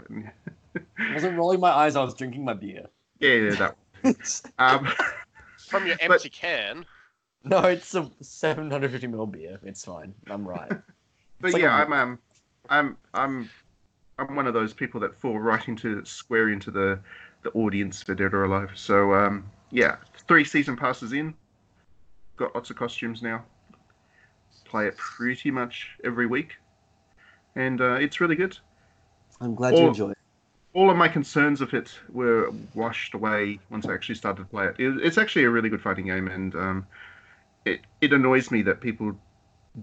I 0.99 1.13
wasn't 1.13 1.37
rolling 1.37 1.59
my 1.59 1.71
eyes, 1.71 1.95
I 1.95 2.03
was 2.03 2.13
drinking 2.13 2.45
my 2.45 2.53
beer. 2.53 2.85
yeah, 3.19 3.29
yeah, 3.33 3.55
that. 3.55 3.75
Um, 4.59 4.87
From 5.67 5.87
your 5.87 5.95
But- 5.97 6.11
empty 6.15 6.29
can. 6.29 6.85
no, 7.43 7.59
it's 7.61 7.95
a 7.95 8.09
750 8.21 9.07
ml 9.07 9.31
beer. 9.31 9.59
It's 9.63 9.83
fine. 9.83 10.13
I'm 10.29 10.47
right. 10.47 10.71
But 11.41 11.53
like 11.53 11.61
yeah, 11.61 11.77
a- 11.79 11.83
I'm 11.85 11.91
um, 11.93 12.19
I'm 12.69 12.97
I'm 13.13 13.49
I'm 14.19 14.35
one 14.35 14.47
of 14.47 14.53
those 14.53 14.73
people 14.73 14.99
that 15.01 15.13
fall 15.15 15.37
right 15.39 15.67
into 15.67 16.03
square 16.05 16.49
into 16.49 16.71
the 16.71 16.99
the 17.43 17.49
audience 17.51 18.01
for 18.03 18.15
Dead 18.15 18.33
or 18.33 18.45
Alive. 18.45 18.71
So 18.75 19.13
um, 19.13 19.49
yeah, 19.75 19.97
three 20.27 20.45
season 20.45 20.77
passes 20.77 21.11
in, 21.11 21.33
got 22.37 22.55
lots 22.55 22.69
of 22.69 22.77
costumes 22.77 23.21
now. 23.21 23.43
Play 24.63 24.87
it 24.87 24.95
pretty 24.97 25.51
much 25.51 25.89
every 26.03 26.25
week, 26.25 26.55
and 27.55 27.81
uh, 27.81 27.95
it's 27.95 28.21
really 28.21 28.35
good. 28.35 28.57
I'm 29.41 29.53
glad 29.53 29.77
you 29.77 29.87
enjoy 29.87 30.11
it. 30.11 30.17
All 30.73 30.89
of 30.89 30.97
my 30.97 31.07
concerns 31.07 31.61
of 31.61 31.73
it 31.73 31.91
were 32.11 32.51
washed 32.73 33.13
away 33.13 33.59
once 33.69 33.85
I 33.85 33.93
actually 33.93 34.15
started 34.15 34.43
to 34.43 34.49
play 34.49 34.65
it. 34.67 34.75
it 34.79 35.05
it's 35.05 35.17
actually 35.17 35.43
a 35.43 35.49
really 35.49 35.69
good 35.69 35.81
fighting 35.81 36.05
game, 36.05 36.29
and 36.29 36.55
um, 36.55 36.87
it 37.65 37.81
it 37.99 38.13
annoys 38.13 38.51
me 38.51 38.61
that 38.63 38.79
people 38.79 39.13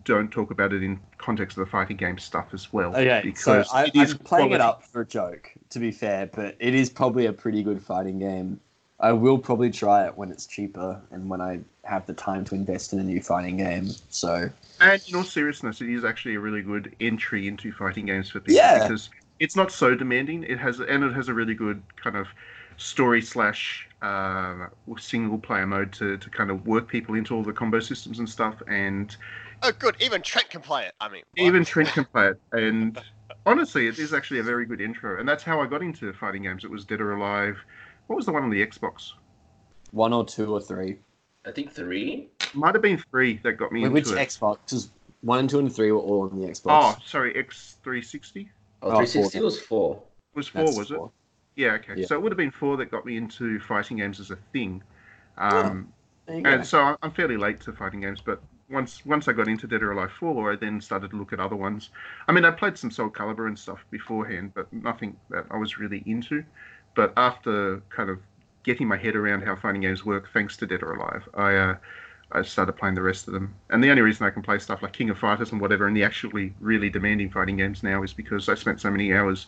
don't 0.05 0.31
talk 0.31 0.51
about 0.51 0.73
it 0.73 0.83
in 0.83 0.99
context 1.19 1.59
of 1.59 1.67
the 1.67 1.71
fighting 1.71 1.99
game 1.99 2.17
stuff 2.17 2.49
as 2.55 2.73
well. 2.73 2.97
Okay, 2.97 3.21
because 3.23 3.69
so 3.69 3.75
I, 3.75 3.91
I'm 3.95 4.19
playing 4.19 4.53
it 4.53 4.61
up 4.63 4.83
for 4.83 5.03
a 5.03 5.07
joke, 5.07 5.53
to 5.69 5.79
be 5.79 5.91
fair, 5.91 6.31
but 6.33 6.57
it 6.61 6.75
is 6.75 6.89
probably 6.89 7.27
a 7.27 7.33
pretty 7.33 7.63
good 7.63 7.83
fighting 7.83 8.19
game. 8.19 8.59
I 9.03 9.13
will 9.13 9.39
probably 9.39 9.71
try 9.71 10.07
it 10.07 10.17
when 10.17 10.31
it's 10.31 10.47
cheaper 10.47 11.01
and 11.11 11.29
when 11.29 11.41
I 11.41 11.61
have 11.85 12.07
the 12.07 12.15
time 12.15 12.45
to 12.47 12.55
invest 12.55 12.93
in 12.93 13.01
a 13.01 13.05
new 13.05 13.21
fighting 13.21 13.57
game. 13.57 13.89
So 14.11 14.49
And 14.81 15.03
in 15.09 15.15
all 15.17 15.25
seriousness, 15.25 15.81
it 15.81 15.89
is 15.91 16.05
actually 16.05 16.37
a 16.37 16.41
really 16.41 16.63
good 16.63 16.95
entry 17.01 17.49
into 17.49 17.73
fighting 17.73 18.07
games 18.07 18.31
for 18.31 18.41
people 18.41 18.55
Yeah. 18.55 18.79
because 18.79 19.11
it's 19.41 19.57
not 19.57 19.73
so 19.73 19.95
demanding. 19.97 20.45
It 20.45 20.59
has 20.59 20.79
and 20.81 21.03
it 21.05 21.13
has 21.15 21.29
a 21.29 21.35
really 21.35 21.55
good 21.55 21.83
kind 21.97 22.17
of 22.17 22.29
story 22.77 23.23
slash 23.23 23.89
uh, 24.03 24.67
single 24.99 25.39
player 25.39 25.67
mode 25.67 25.93
to, 25.95 26.17
to 26.17 26.31
kind 26.31 26.51
of 26.51 26.67
work 26.67 26.89
people 26.89 27.15
into 27.17 27.35
all 27.35 27.43
the 27.43 27.53
combo 27.53 27.81
systems 27.81 28.21
and 28.21 28.29
stuff. 28.29 28.63
And 28.69 29.15
Oh, 29.63 29.73
good. 29.79 29.97
Even 30.01 30.23
Trent 30.23 30.51
can 30.51 30.61
play 30.61 30.87
it. 30.87 30.95
I 31.01 31.09
mean, 31.09 31.23
what? 31.37 31.45
even 31.45 31.65
Trent 31.65 31.89
can 31.91 32.05
play 32.05 32.29
it. 32.29 32.41
And 32.53 32.99
honestly, 33.47 33.87
it 33.89 33.99
is 33.99 34.13
actually 34.13 34.41
a 34.41 34.43
very 34.45 34.67
good 34.67 34.81
intro. 34.81 35.19
And 35.19 35.29
that's 35.29 35.43
how 35.43 35.61
I 35.61 35.67
got 35.67 35.83
into 35.83 36.13
fighting 36.13 36.43
games. 36.43 36.65
It 36.65 36.71
was 36.71 36.85
Dead 36.85 37.01
or 37.01 37.13
Alive. 37.13 37.57
What 38.13 38.17
was 38.19 38.27
the 38.27 38.33
one 38.33 38.43
on 38.43 38.51
the 38.51 38.61
Xbox? 38.67 39.13
one 39.93 40.13
or 40.13 40.23
two 40.23 40.53
or 40.53 40.61
three. 40.61 40.99
I 41.47 41.51
think 41.51 41.73
three. 41.73 42.29
Might 42.53 42.75
have 42.75 42.83
been 42.83 43.03
three 43.11 43.39
that 43.43 43.53
got 43.55 43.73
me 43.73 43.81
Wait, 43.81 43.87
into 43.87 43.95
which 43.95 44.09
it. 44.21 44.29
Xbox? 44.29 44.59
Because 44.67 44.91
one 45.23 45.39
and 45.39 45.49
two 45.49 45.61
and 45.61 45.75
three 45.75 45.93
were 45.93 45.99
all 45.99 46.23
on 46.31 46.39
the 46.39 46.47
Xbox. 46.47 46.63
Oh, 46.67 46.97
sorry, 47.07 47.33
X360 47.33 48.49
Oh, 48.83 48.89
Oh, 48.91 49.05
360 49.07 49.39
four. 49.39 49.45
was 49.47 49.61
four. 49.63 50.03
was 50.35 50.49
four, 50.49 50.65
That's 50.67 50.77
was 50.77 50.91
it? 50.91 51.01
Yeah, 51.57 51.73
okay. 51.73 51.95
Yeah. 52.03 52.07
So 52.07 52.17
it 52.17 52.21
would 52.23 52.33
have 52.33 52.37
been 52.37 52.51
four 52.51 52.77
that 52.77 52.91
got 52.91 53.07
me 53.07 53.17
into 53.17 53.59
fighting 53.61 53.97
games 53.97 54.21
as 54.21 54.31
a 54.31 54.37
thing. 54.53 54.83
Um, 55.39 55.91
There 56.27 56.37
you 56.37 56.43
go. 56.43 56.51
and 56.51 56.67
so 56.67 56.83
I- 56.83 56.97
I'm 57.03 57.13
fairly 57.13 57.39
late 57.39 57.61
to 57.63 57.73
fighting 57.73 58.03
games, 58.03 58.21
but 58.23 58.43
once 58.69 59.07
once 59.07 59.27
I 59.27 59.33
got 59.33 59.49
into 59.49 59.67
Dead 59.67 59.83
or 59.83 59.93
Alive 59.93 60.13
4, 60.13 60.53
I 60.53 60.57
then 60.57 60.83
started 60.83 61.13
to 61.13 61.17
look 61.17 61.33
at 61.33 61.41
other 61.41 61.57
ones. 61.57 61.89
I 62.29 62.33
mean, 62.33 62.45
I 62.45 62.51
played 62.51 62.77
some 62.77 62.91
Soul 62.91 63.09
Calibur 63.09 63.47
and 63.47 63.59
stuff 63.59 63.87
beforehand, 63.91 64.53
but 64.55 64.71
nothing 64.71 65.17
that 65.31 65.47
I 65.51 65.57
was 65.57 65.79
really 65.79 66.03
into. 66.05 66.45
But 66.95 67.13
after 67.17 67.83
kind 67.91 68.11
of 68.11 68.19
getting 68.65 68.87
my 68.89 68.97
head 68.97 69.17
around 69.17 69.43
how 69.43 69.57
fighting 69.57 69.81
games 69.81 70.05
work, 70.05 70.31
thanks 70.33 70.57
to 70.59 70.67
Dead 70.67 70.83
or 70.83 70.95
Alive, 70.95 71.29
I 71.35 71.57
uh, 71.57 71.77
I 72.33 72.43
started 72.43 72.73
playing 72.75 72.95
the 72.95 73.03
rest 73.03 73.27
of 73.29 73.35
them. 73.35 73.55
And 73.71 73.83
the 73.85 73.91
only 73.91 74.03
reason 74.03 74.27
I 74.27 74.31
can 74.31 74.43
play 74.43 74.59
stuff 74.59 74.83
like 74.83 74.93
King 74.93 75.11
of 75.11 75.19
Fighters 75.19 75.53
and 75.53 75.61
whatever, 75.61 75.87
and 75.87 75.97
the 75.97 76.05
actually 76.05 76.55
really 76.61 76.89
demanding 76.91 77.31
fighting 77.31 77.57
games 77.57 77.83
now, 77.83 78.03
is 78.03 78.13
because 78.13 78.49
I 78.49 78.55
spent 78.55 78.81
so 78.81 78.91
many 78.91 79.13
hours 79.13 79.47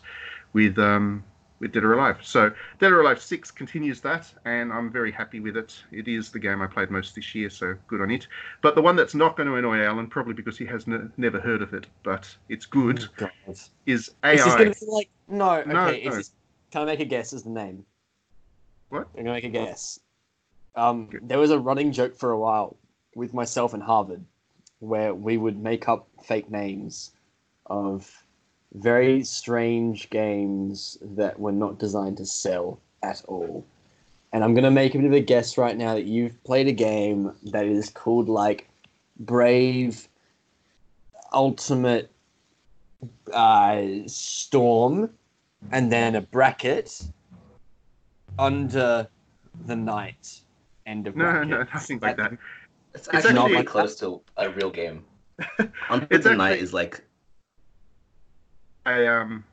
with 0.53 0.77
um, 0.77 1.23
with 1.59 1.71
Dead 1.71 1.83
or 1.83 1.93
Alive. 1.93 2.17
So 2.21 2.51
Dead 2.79 2.91
or 2.91 3.01
Alive 3.01 3.21
6 3.21 3.51
continues 3.51 4.01
that, 4.01 4.31
and 4.45 4.71
I'm 4.73 4.91
very 4.91 5.11
happy 5.11 5.39
with 5.39 5.57
it. 5.57 5.81
It 5.91 6.07
is 6.07 6.31
the 6.31 6.39
game 6.39 6.61
I 6.61 6.67
played 6.67 6.91
most 6.91 7.15
this 7.15 7.33
year, 7.33 7.49
so 7.49 7.75
good 7.87 8.01
on 8.01 8.11
it. 8.11 8.27
But 8.61 8.75
the 8.75 8.81
one 8.81 8.95
that's 8.95 9.15
not 9.15 9.35
going 9.37 9.47
to 9.47 9.55
annoy 9.55 9.83
Alan, 9.83 10.07
probably 10.07 10.33
because 10.33 10.57
he 10.57 10.65
has 10.65 10.85
ne- 10.87 11.09
never 11.17 11.39
heard 11.39 11.61
of 11.61 11.73
it, 11.73 11.87
but 12.03 12.35
it's 12.49 12.65
good, 12.65 13.05
Oh, 13.21 13.29
is 13.85 14.11
Is 14.31 14.43
this 14.43 14.55
going 14.55 14.71
to 14.73 14.79
be 14.79 14.91
like 14.91 15.09
no? 15.27 15.51
Okay, 15.59 15.73
No, 15.73 15.89
is 15.89 16.03
no. 16.03 16.17
this? 16.17 16.31
Can 16.75 16.81
I 16.81 16.85
make 16.87 16.99
a 16.99 17.05
guess? 17.05 17.31
As 17.31 17.43
the 17.43 17.51
name? 17.51 17.85
What? 18.89 19.07
I'm 19.15 19.23
gonna 19.23 19.35
make 19.35 19.45
a 19.45 19.49
guess. 19.49 19.97
Um, 20.75 21.09
there 21.21 21.39
was 21.39 21.51
a 21.51 21.57
running 21.57 21.93
joke 21.93 22.17
for 22.17 22.31
a 22.31 22.37
while 22.37 22.75
with 23.15 23.33
myself 23.33 23.73
and 23.73 23.81
Harvard, 23.81 24.25
where 24.79 25.15
we 25.15 25.37
would 25.37 25.57
make 25.57 25.87
up 25.87 26.09
fake 26.25 26.51
names 26.51 27.11
of 27.67 28.25
very 28.73 29.23
strange 29.23 30.09
games 30.09 30.97
that 31.01 31.39
were 31.39 31.53
not 31.53 31.79
designed 31.79 32.17
to 32.17 32.25
sell 32.25 32.81
at 33.01 33.23
all. 33.25 33.65
And 34.33 34.43
I'm 34.43 34.53
gonna 34.53 34.69
make 34.69 34.95
a 34.95 34.97
bit 34.97 35.07
of 35.07 35.13
a 35.13 35.21
guess 35.21 35.57
right 35.57 35.77
now 35.77 35.93
that 35.93 36.03
you've 36.03 36.43
played 36.43 36.67
a 36.67 36.73
game 36.73 37.31
that 37.53 37.65
is 37.65 37.89
called 37.89 38.27
like 38.27 38.67
Brave 39.17 40.09
Ultimate 41.31 42.11
uh, 43.31 43.81
Storm, 44.07 45.09
and 45.71 45.91
then 45.91 46.15
a 46.15 46.21
bracket 46.21 47.01
under 48.39 49.07
the 49.65 49.75
night. 49.75 50.41
End 50.85 51.07
of 51.07 51.15
no, 51.15 51.25
bracket. 51.31 51.47
no, 51.49 51.57
nothing 51.73 51.99
like 52.01 52.17
that. 52.17 52.33
It's, 52.93 53.07
It's 53.07 53.15
actually 53.15 53.29
actually- 53.39 53.49
pretty 53.53 53.65
close 53.67 53.95
to 53.97 54.21
a 54.37 54.49
real 54.49 54.69
game. 54.69 55.05
Under 55.89 56.07
It's 56.11 56.23
the 56.23 56.33
Night 56.33 56.59
is 56.59 56.73
like 56.73 57.03
A, 58.85 59.05
um, 59.05 59.43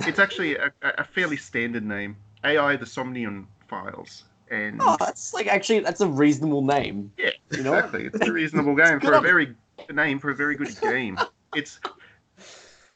it's 0.00 0.18
actually 0.18 0.56
a, 0.56 0.70
a 0.82 1.04
fairly 1.04 1.38
standard 1.38 1.84
name. 1.86 2.16
AI, 2.44 2.76
the 2.76 2.84
Somnium 2.84 3.48
Files. 3.66 4.24
And 4.50 4.78
Oh, 4.82 4.96
that's 5.00 5.32
like 5.32 5.46
actually 5.46 5.80
that's 5.80 6.02
a 6.02 6.06
reasonable 6.06 6.62
name. 6.62 7.10
yeah, 7.16 7.30
you 7.52 7.62
know 7.62 7.70
what? 7.72 7.86
exactly. 7.86 8.04
It's 8.12 8.28
a 8.28 8.32
reasonable 8.32 8.74
game 8.82 8.98
good 8.98 9.08
for 9.08 9.14
a 9.14 9.16
on 9.16 9.24
it. 9.24 9.28
very 9.28 9.54
name 9.90 10.18
for 10.18 10.30
a 10.30 10.34
very 10.36 10.54
good 10.54 10.78
game. 10.82 11.18
It's 11.54 11.80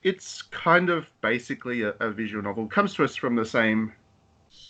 it's 0.03 0.43
kind 0.43 0.91
of 0.91 1.07
basically 1.21 1.83
a, 1.83 1.95
a 2.01 2.11
visual 2.11 2.43
novel. 2.43 2.65
It 2.65 2.71
comes 2.71 2.95
to 2.95 3.05
us 3.05 3.17
from 3.17 3.37
the 3.37 3.45
same 3.45 3.93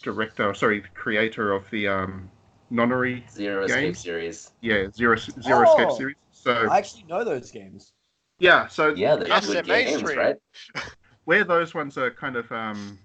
director, 0.03 0.53
sorry, 0.55 0.83
creator 0.95 1.53
of 1.53 1.69
the 1.71 1.89
um, 1.89 2.31
Nonary, 2.73 3.29
Zero 3.31 3.67
Game? 3.67 3.67
Escape 3.67 3.97
series. 3.97 4.53
yeah, 4.61 4.89
Zero 4.91 5.17
Zero 5.17 5.63
Oh. 5.63 5.65
Escape 5.65 5.91
series. 5.91 6.17
So 6.33 6.69
I 6.69 6.79
actually 6.79 7.05
know 7.05 7.25
those 7.25 7.51
games. 7.51 7.93
yeah, 8.39 8.67
so 8.69 8.95
Yeah, 8.95 9.17
they're 9.17 9.29
Yes, 9.29 9.47
good 9.47 9.67
games, 9.67 10.03
mainstream. 10.03 10.19
right? 10.19 10.37
where 11.25 11.45
those 11.45 11.75
ones 11.75 11.99
are 11.99 12.11
kind 12.11 12.37
of 12.37 12.51
um, 12.53 12.99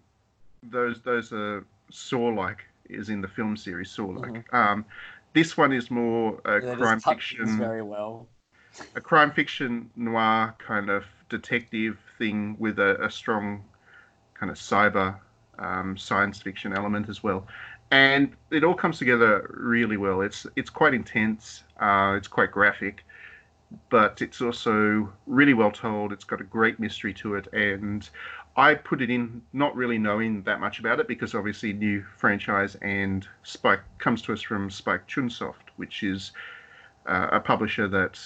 those 0.63 1.01
those 1.01 1.31
are 1.33 1.65
Saw 1.91 2.27
like 2.29 2.65
is 2.89 3.09
in 3.09 3.21
the 3.21 3.27
film 3.27 3.57
series 3.57 3.91
Saw 3.91 4.07
like. 4.07 4.51
Um, 4.53 4.85
this 5.33 5.57
one 5.57 5.73
is 5.73 5.91
more 5.91 6.39
a 6.45 6.61
Yeah, 6.61 6.75
crime 6.75 6.97
this 6.97 7.03
touches 7.03 7.19
fiction. 7.37 7.57
very 7.57 7.81
well. 7.83 8.29
a 8.95 9.01
crime 9.01 9.31
fiction 9.31 9.89
noir 9.95 10.55
kind 10.59 10.89
of 10.89 11.03
detective 11.29 11.97
thing 12.17 12.55
with 12.59 12.79
a, 12.79 13.03
a 13.03 13.09
strong 13.09 13.63
kind 14.33 14.51
of 14.51 14.57
cyber 14.57 15.15
um, 15.59 15.97
science 15.97 16.41
fiction 16.41 16.73
element 16.73 17.09
as 17.09 17.23
well. 17.23 17.47
And 17.91 18.33
it 18.51 18.63
all 18.63 18.73
comes 18.73 18.97
together 18.97 19.49
really 19.53 19.97
well. 19.97 20.21
It's 20.21 20.47
it's 20.55 20.69
quite 20.69 20.93
intense. 20.93 21.63
Uh, 21.79 22.15
it's 22.17 22.27
quite 22.27 22.51
graphic, 22.51 23.05
but 23.89 24.21
it's 24.21 24.41
also 24.41 25.11
really 25.27 25.53
well 25.53 25.71
told. 25.71 26.11
It's 26.11 26.23
got 26.23 26.41
a 26.41 26.43
great 26.43 26.79
mystery 26.79 27.13
to 27.15 27.35
it, 27.35 27.47
and 27.53 28.09
I 28.57 28.73
put 28.73 29.01
it 29.01 29.09
in 29.09 29.41
not 29.53 29.75
really 29.75 29.97
knowing 29.97 30.41
that 30.43 30.59
much 30.59 30.79
about 30.79 30.99
it 30.99 31.07
because 31.07 31.35
obviously 31.35 31.73
new 31.73 32.05
franchise 32.17 32.75
and 32.81 33.27
Spike 33.43 33.81
comes 33.97 34.21
to 34.23 34.33
us 34.33 34.41
from 34.41 34.69
Spike 34.71 35.07
Chunsoft, 35.07 35.69
which 35.75 36.03
is 36.03 36.31
uh, 37.05 37.27
a 37.33 37.39
publisher 37.39 37.87
that 37.89 38.19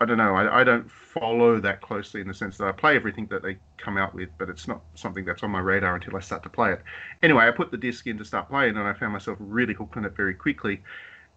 I 0.00 0.04
don't 0.04 0.18
know. 0.18 0.34
I, 0.34 0.60
I 0.60 0.64
don't 0.64 0.88
follow 0.90 1.60
that 1.60 1.80
closely 1.80 2.20
in 2.20 2.28
the 2.28 2.34
sense 2.34 2.56
that 2.58 2.68
I 2.68 2.72
play 2.72 2.94
everything 2.94 3.26
that 3.26 3.42
they 3.42 3.56
come 3.78 3.96
out 3.96 4.14
with, 4.14 4.28
but 4.38 4.48
it's 4.48 4.68
not 4.68 4.80
something 4.94 5.24
that's 5.24 5.42
on 5.42 5.50
my 5.50 5.58
radar 5.58 5.96
until 5.96 6.16
I 6.16 6.20
start 6.20 6.42
to 6.44 6.48
play 6.48 6.72
it. 6.72 6.82
Anyway, 7.22 7.46
I 7.46 7.50
put 7.50 7.72
the 7.72 7.76
disc 7.76 8.06
in 8.06 8.16
to 8.18 8.24
start 8.24 8.48
playing, 8.48 8.76
and 8.76 8.86
I 8.86 8.92
found 8.92 9.12
myself 9.12 9.38
really 9.40 9.74
hooked 9.74 9.96
on 9.96 10.04
it 10.04 10.14
very 10.16 10.34
quickly. 10.34 10.82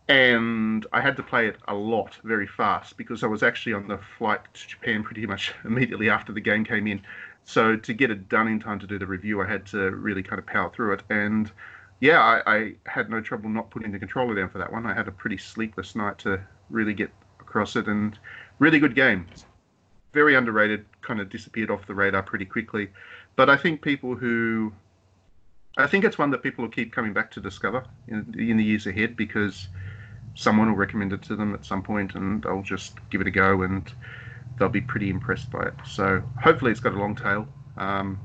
And 0.08 0.86
I 0.94 1.02
had 1.02 1.16
to 1.18 1.24
play 1.24 1.48
it 1.48 1.58
a 1.68 1.74
lot, 1.74 2.18
very 2.24 2.48
fast, 2.48 2.98
because 2.98 3.24
I 3.24 3.28
was 3.28 3.42
actually 3.42 3.74
on 3.74 3.88
the 3.88 4.00
flight 4.18 4.42
to 4.54 4.68
Japan 4.68 5.04
pretty 5.04 5.26
much 5.26 5.54
immediately 5.66 6.10
after 6.10 6.32
the 6.32 6.42
game 6.42 6.64
came 6.64 6.86
in. 6.86 7.02
So 7.46 7.76
to 7.76 7.94
get 7.94 8.12
it 8.12 8.30
done 8.30 8.48
in 8.48 8.60
time 8.60 8.78
to 8.80 8.88
do 8.88 9.00
the 9.00 9.08
review, 9.08 9.42
I 9.42 9.48
had 9.48 9.66
to 9.68 9.90
really 9.92 10.22
kind 10.22 10.38
of 10.38 10.46
power 10.46 10.70
through 10.70 10.94
it. 10.94 11.04
And 11.10 11.52
yeah, 12.00 12.20
I, 12.20 12.56
I 12.56 12.74
had 12.86 13.10
no 13.10 13.22
trouble 13.22 13.50
not 13.50 13.72
putting 13.72 13.92
the 13.92 14.00
controller 14.00 14.36
down 14.36 14.50
for 14.50 14.60
that 14.60 14.72
one. 14.72 14.86
I 14.86 14.94
had 14.94 15.08
a 15.08 15.12
pretty 15.12 15.38
sleepless 15.38 15.96
night 15.96 16.20
to 16.20 16.42
really 16.70 16.94
get 16.94 17.12
across 17.40 17.76
it, 17.76 17.88
and 17.88 18.18
really 18.60 18.80
good 18.80 18.96
game. 18.96 19.28
Very 20.14 20.36
underrated, 20.36 20.86
kind 21.02 21.20
of 21.20 21.30
disappeared 21.30 21.72
off 21.72 21.88
the 21.88 21.96
radar 21.96 22.24
pretty 22.24 22.46
quickly. 22.46 22.90
But 23.36 23.50
I 23.50 23.58
think 23.58 23.82
people 23.82 24.16
who, 24.16 24.74
I 25.78 25.88
think 25.88 26.04
it's 26.04 26.18
one 26.18 26.32
that 26.32 26.44
people 26.44 26.64
will 26.64 26.72
keep 26.72 26.92
coming 26.92 27.14
back 27.14 27.32
to 27.32 27.40
discover 27.40 27.86
in, 28.08 28.36
in 28.38 28.58
the 28.58 28.64
years 28.64 28.88
ahead 28.88 29.16
because 29.16 29.70
someone 30.36 30.70
will 30.70 30.78
recommend 30.78 31.14
it 31.14 31.22
to 31.24 31.36
them 31.36 31.54
at 31.54 31.66
some 31.66 31.82
point 31.82 32.16
and 32.16 32.44
they'll 32.44 32.62
just 32.62 32.98
give 33.10 33.22
it 33.22 33.28
a 33.28 33.32
go 33.32 33.64
and 33.64 33.94
they'll 34.58 34.70
be 34.70 34.82
pretty 34.82 35.10
impressed 35.10 35.50
by 35.50 35.64
it. 35.64 35.74
So 35.86 36.22
hopefully 36.42 36.72
it's 36.72 36.80
got 36.80 36.94
a 36.94 37.00
long 37.00 37.16
tail. 37.16 37.48
Um, 37.78 38.20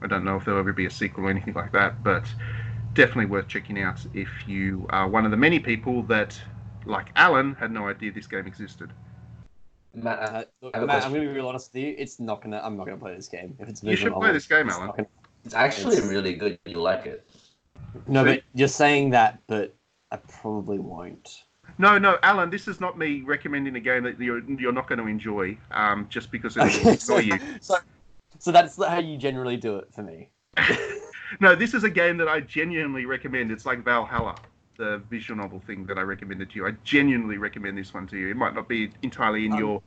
I 0.00 0.06
don't 0.06 0.24
know 0.24 0.36
if 0.36 0.44
there'll 0.44 0.60
ever 0.60 0.72
be 0.72 0.86
a 0.86 0.90
sequel 0.90 1.26
or 1.26 1.30
anything 1.30 1.54
like 1.54 1.72
that, 1.72 2.02
but 2.02 2.24
definitely 2.94 3.26
worth 3.26 3.48
checking 3.48 3.80
out 3.80 4.04
if 4.14 4.28
you 4.46 4.86
are 4.90 5.08
one 5.08 5.24
of 5.24 5.30
the 5.30 5.36
many 5.36 5.58
people 5.58 6.02
that, 6.04 6.40
like 6.84 7.08
Alan, 7.16 7.54
had 7.54 7.70
no 7.70 7.88
idea 7.88 8.12
this 8.12 8.26
game 8.26 8.46
existed. 8.46 8.90
Matt, 9.94 10.18
uh, 10.20 10.44
look, 10.62 10.74
Matt 10.74 11.04
I'm 11.04 11.12
gonna 11.12 11.20
be 11.20 11.26
real 11.26 11.48
honest 11.48 11.72
with 11.72 11.82
you. 11.82 11.94
It's 11.98 12.18
not 12.18 12.42
gonna. 12.42 12.60
I'm 12.62 12.76
not 12.76 12.86
gonna 12.86 12.98
play 12.98 13.14
this 13.14 13.28
game. 13.28 13.56
If 13.58 13.68
it's 13.68 13.82
You 13.82 13.96
should 13.96 14.14
play 14.14 14.32
this 14.32 14.46
game, 14.46 14.68
it's 14.68 14.76
Alan. 14.76 14.90
gonna- 14.90 15.08
it's 15.44 15.54
actually 15.54 15.96
It's- 15.96 16.10
really 16.10 16.34
good. 16.34 16.58
You 16.64 16.80
like 16.80 17.06
it. 17.06 17.26
No, 18.06 18.24
See? 18.24 18.34
but 18.34 18.42
you're 18.54 18.68
saying 18.68 19.10
that, 19.10 19.40
but 19.46 19.74
I 20.10 20.16
probably 20.16 20.78
won't. 20.78 21.44
No, 21.78 21.98
no, 21.98 22.18
Alan, 22.22 22.50
this 22.50 22.68
is 22.68 22.80
not 22.80 22.98
me 22.98 23.22
recommending 23.22 23.76
a 23.76 23.80
game 23.80 24.02
that 24.04 24.20
you're, 24.20 24.42
you're 24.44 24.72
not 24.72 24.88
going 24.88 24.98
to 24.98 25.06
enjoy 25.06 25.56
um, 25.70 26.06
just 26.10 26.30
because 26.30 26.56
it 26.56 26.60
will 26.60 26.66
Okay, 26.68 26.96
so, 26.96 27.18
you. 27.18 27.38
so, 27.60 27.76
so 28.38 28.52
that's 28.52 28.76
how 28.76 28.98
you 28.98 29.16
generally 29.16 29.56
do 29.56 29.76
it 29.76 29.88
for 29.92 30.02
me. 30.02 30.28
no, 31.40 31.54
this 31.54 31.74
is 31.74 31.84
a 31.84 31.90
game 31.90 32.16
that 32.18 32.28
I 32.28 32.40
genuinely 32.40 33.06
recommend. 33.06 33.50
It's 33.50 33.64
like 33.64 33.82
Valhalla, 33.84 34.36
the 34.82 34.98
visual 35.08 35.38
novel 35.38 35.62
thing 35.64 35.86
that 35.86 35.96
I 35.96 36.00
recommended 36.02 36.50
to 36.50 36.56
you. 36.56 36.66
I 36.66 36.72
genuinely 36.82 37.38
recommend 37.38 37.78
this 37.78 37.94
one 37.94 38.06
to 38.08 38.16
you. 38.16 38.28
It 38.30 38.36
might 38.36 38.54
not 38.54 38.68
be 38.68 38.90
entirely 39.02 39.46
in 39.46 39.52
Um, 39.52 39.58
your 39.58 39.82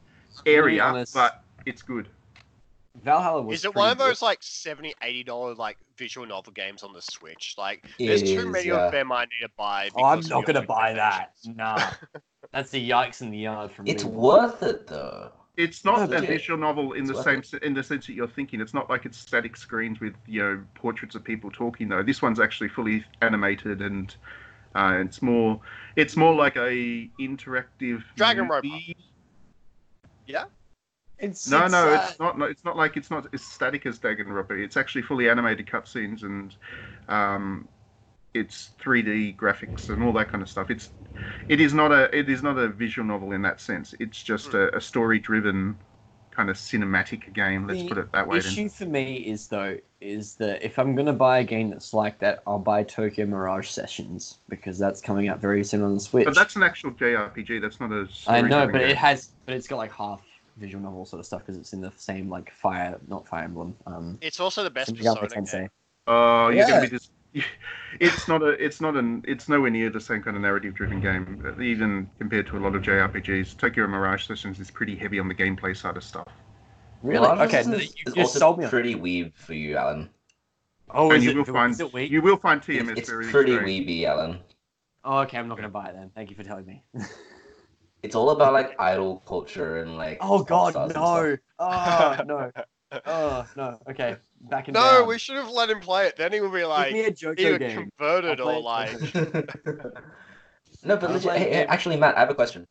area, 0.46 0.84
honest. 0.84 1.14
but 1.14 1.44
it's 1.66 1.82
good. 1.82 2.08
Valhalla 3.04 3.42
was. 3.42 3.60
Is 3.60 3.66
it 3.66 3.76
one 3.76 3.92
of 3.92 3.98
good. 3.98 4.08
those 4.08 4.22
like 4.22 4.42
70 4.42 4.96
80 5.02 5.24
dollar 5.26 5.54
like 5.56 5.78
visual 5.98 6.26
novel 6.26 6.54
games 6.54 6.82
on 6.82 6.94
the 6.94 7.02
Switch? 7.02 7.56
Like, 7.58 7.84
It 8.00 8.08
there's 8.08 8.24
too 8.24 8.50
many 8.50 8.70
yeah. 8.70 8.86
of 8.86 8.92
them 8.94 9.12
I 9.12 9.24
need 9.26 9.42
to 9.42 9.50
buy. 9.58 9.90
Oh, 9.96 10.06
I'm 10.06 10.22
not 10.22 10.46
gonna 10.46 10.62
buy 10.62 10.94
that. 10.94 11.34
recommendations. 11.46 11.58
Nah, 12.14 12.20
that's 12.54 12.70
the 12.72 12.90
yikes 12.90 13.22
in 13.22 13.32
the 13.32 13.38
yard 13.38 13.72
from 13.72 13.86
It's 13.88 14.06
worth 14.06 14.64
it 14.64 14.88
though. 14.88 15.32
It's 15.58 15.84
not 15.86 16.10
No, 16.10 16.18
a 16.18 16.22
visual 16.22 16.58
novel 16.60 16.94
in 16.94 17.04
It's 17.10 17.12
the 17.18 17.24
same 17.24 17.40
it. 17.40 17.64
in 17.64 17.74
the 17.74 17.84
sense 17.84 18.08
that 18.08 18.14
you're 18.14 18.28
thinking. 18.30 18.62
It's 18.62 18.74
not 18.74 18.90
like 18.90 19.06
it's 19.06 19.18
static 19.18 19.58
screens 19.58 20.00
with 20.00 20.14
you 20.26 20.42
know 20.42 20.64
portraits 20.74 21.16
of 21.16 21.24
people 21.26 21.52
talking 21.52 21.90
though. 21.90 22.04
This 22.04 22.22
one's 22.22 22.40
actually 22.40 22.70
fully 22.70 23.04
animated 23.22 23.82
and 23.82 24.16
uh, 24.76 24.98
it's 25.06 25.22
more 25.22 25.60
it's 25.96 26.18
more 26.18 26.36
like 26.36 26.56
a 26.58 27.10
interactive 27.20 28.04
Dragon 28.16 28.48
movie. 28.48 28.96
It's, 31.18 31.48
No, 31.48 31.64
it's, 31.64 31.72
no, 31.72 31.90
uh, 31.90 32.08
it's 32.10 32.20
not. 32.20 32.38
No, 32.38 32.46
it's 32.46 32.66
not 32.66 32.76
like 32.78 32.98
it's 32.98 33.12
not 33.12 33.34
as 33.34 33.42
static 33.44 33.86
as 33.86 34.00
Danganronpa. 34.00 34.52
It's 34.64 34.78
actually 34.78 35.04
fully 35.04 35.30
animated 35.30 35.66
cutscenes 35.68 36.24
and 36.24 36.56
um, 37.08 37.70
it's 38.34 38.72
3D 38.80 39.34
graphics 39.34 39.90
and 39.90 40.04
all 40.04 40.14
that 40.14 40.30
kind 40.30 40.42
of 40.42 40.50
stuff. 40.50 40.70
It's 40.70 40.92
it 41.48 41.62
is 41.62 41.74
not 41.74 41.92
a 41.92 42.16
it 42.18 42.30
is 42.30 42.44
not 42.44 42.58
a 42.58 42.68
visual 42.70 43.08
novel 43.08 43.32
in 43.32 43.42
that 43.44 43.62
sense. 43.62 43.94
It's 44.00 44.22
just 44.22 44.54
a, 44.54 44.76
a 44.76 44.82
story 44.82 45.20
driven 45.20 45.80
kind 46.36 46.50
of 46.50 46.58
cinematic 46.58 47.34
game. 47.34 47.68
Let's 47.68 47.82
The 47.82 47.88
put 47.88 47.98
it 47.98 48.12
that 48.12 48.28
way. 48.28 48.40
The 48.40 48.48
issue 48.48 48.62
Then. 48.64 48.70
for 48.70 48.86
me 48.86 49.16
is 49.18 49.48
though 49.48 49.78
is 50.02 50.36
that 50.36 50.64
if 50.64 50.78
I'm 50.78 50.96
gonna 50.96 51.14
buy 51.14 51.40
a 51.40 51.44
game 51.44 51.70
that's 51.70 51.94
like 51.94 52.20
that, 52.20 52.44
I'll 52.46 52.60
buy 52.60 52.84
Tokyo 52.84 53.26
Mirage 53.26 53.70
Sessions 53.70 54.38
because 54.50 54.78
that's 54.78 55.02
coming 55.02 55.28
out 55.30 55.40
very 55.40 55.64
soon 55.64 55.82
on 55.82 55.94
the 55.94 56.00
Switch. 56.00 56.26
But 56.26 56.36
that's 56.36 56.56
an 56.56 56.64
actual 56.64 56.92
JRPG. 56.92 57.62
That's 57.62 57.80
not 57.80 57.92
a. 57.92 58.08
I 58.28 58.42
know, 58.42 58.48
story-driven 58.48 58.72
but 58.74 58.82
it 58.82 58.98
has, 58.98 59.30
but 59.46 59.56
it's 59.56 59.68
got 59.68 59.78
like 59.78 59.92
half 59.94 60.22
visual 60.58 60.84
novel 60.84 61.06
sort 61.06 61.20
of 61.20 61.26
stuff 61.26 61.42
because 61.42 61.58
it's 61.58 61.74
in 61.74 61.82
the 61.82 61.92
same 61.98 62.30
like 62.30 62.52
Fire, 62.54 62.98
not 63.08 63.28
Fire 63.28 63.44
Emblem. 63.44 63.76
Um, 63.88 64.18
It's 64.22 64.40
also 64.40 64.64
the 64.64 64.70
best 64.70 64.96
Shin 64.96 64.98
Megami 65.06 65.20
Persona 65.22 65.42
Tensei. 65.42 65.60
game. 65.62 65.70
Oh, 66.08 66.48
you're 66.50 66.60
Yeah. 66.60 66.68
gonna 66.68 66.82
be 66.82 66.88
just. 66.90 67.12
It's 68.00 68.28
not 68.28 68.42
a. 68.42 68.50
It's 68.64 68.82
not 68.82 68.96
an. 68.98 69.24
It's 69.26 69.48
nowhere 69.48 69.70
near 69.70 69.90
the 69.90 70.02
same 70.02 70.22
kind 70.22 70.36
of 70.36 70.44
narrative-driven 70.44 71.00
game. 71.00 71.42
Uh, 71.46 71.62
even 71.62 72.10
compared 72.18 72.46
to 72.48 72.58
a 72.58 72.60
lot 72.60 72.76
of 72.76 72.82
JRPGs, 72.82 73.58
Tokyo 73.58 73.88
Mirage 73.88 74.28
Sessions 74.28 74.60
is 74.60 74.70
pretty 74.70 74.96
heavy 74.96 75.18
on 75.18 75.30
the 75.30 75.36
gameplay 75.36 75.76
side 75.76 75.96
of 75.96 76.04
stuff. 76.04 76.28
Really? 77.04 77.26
Mirage 77.26 77.48
Okay, 77.48 77.60
is, 77.60 77.68
you 77.68 77.74
is 77.78 78.14
just 78.14 78.18
also 78.18 78.40
sold 78.40 78.60
me 78.60 78.68
pretty 78.68 78.96
weeb 78.96 79.34
for 79.36 79.54
you, 79.54 79.78
Alan. 79.78 80.10
Oh, 80.90 81.12
and 81.12 81.18
is 81.18 81.26
you 81.26 81.32
it, 81.32 81.38
will 81.38 81.46
find 81.46 81.72
is 81.72 81.80
it 81.80 81.94
weak? 81.94 82.12
you 82.12 82.22
will 82.22 82.38
find 82.38 82.62
It's, 82.62 82.68
TMS 82.68 82.98
it's 82.98 83.10
very 83.10 83.26
pretty 83.32 83.52
strange. 83.54 83.88
weeby, 83.88 84.04
Alan. 84.06 84.40
Oh, 85.04 85.20
okay, 85.20 85.38
I'm 85.38 85.48
not 85.48 85.58
gonna 85.58 85.70
buy 85.70 85.88
it 85.88 85.96
then. 85.96 86.12
Thank 86.16 86.30
you 86.30 86.36
for 86.36 86.44
telling 86.44 86.66
me. 86.66 86.84
It's 88.04 88.16
all 88.16 88.30
about 88.32 88.54
like 88.54 88.80
idol 88.80 89.24
culture 89.26 89.82
and 89.82 89.98
like. 89.98 90.18
oh 90.22 90.44
God, 90.44 90.72
stars 90.72 90.96
and 90.96 91.08
stuff. 91.08 91.40
Ah, 91.60 92.22
no! 92.26 92.38
Oh 92.38 92.52
no! 92.56 92.64
Oh 93.06 93.46
no! 93.58 93.80
Okay, 93.90 94.16
back 94.42 94.68
in 94.68 94.74
No, 94.74 95.00
down. 95.00 95.08
we 95.08 95.18
should 95.18 95.36
have 95.36 95.50
let 95.50 95.70
him 95.70 95.80
play 95.80 96.08
it. 96.08 96.16
Then 96.16 96.32
he 96.32 96.40
would 96.40 96.54
be 96.54 96.64
like 96.64 96.94
me 96.94 97.06
a 97.06 97.12
JoJo 97.12 97.40
either 97.40 97.60
game. 97.60 97.92
converted 97.98 98.40
or 98.40 98.44
play 98.44 98.62
like. 98.62 99.16
no, 100.84 100.96
but 100.98 101.10
legit, 101.12 101.24
play 101.24 101.40
hey, 101.40 101.66
actually, 101.66 101.98
Matt, 101.98 102.16
I 102.16 102.20
have 102.20 102.30
a 102.30 102.36
question. 102.36 102.66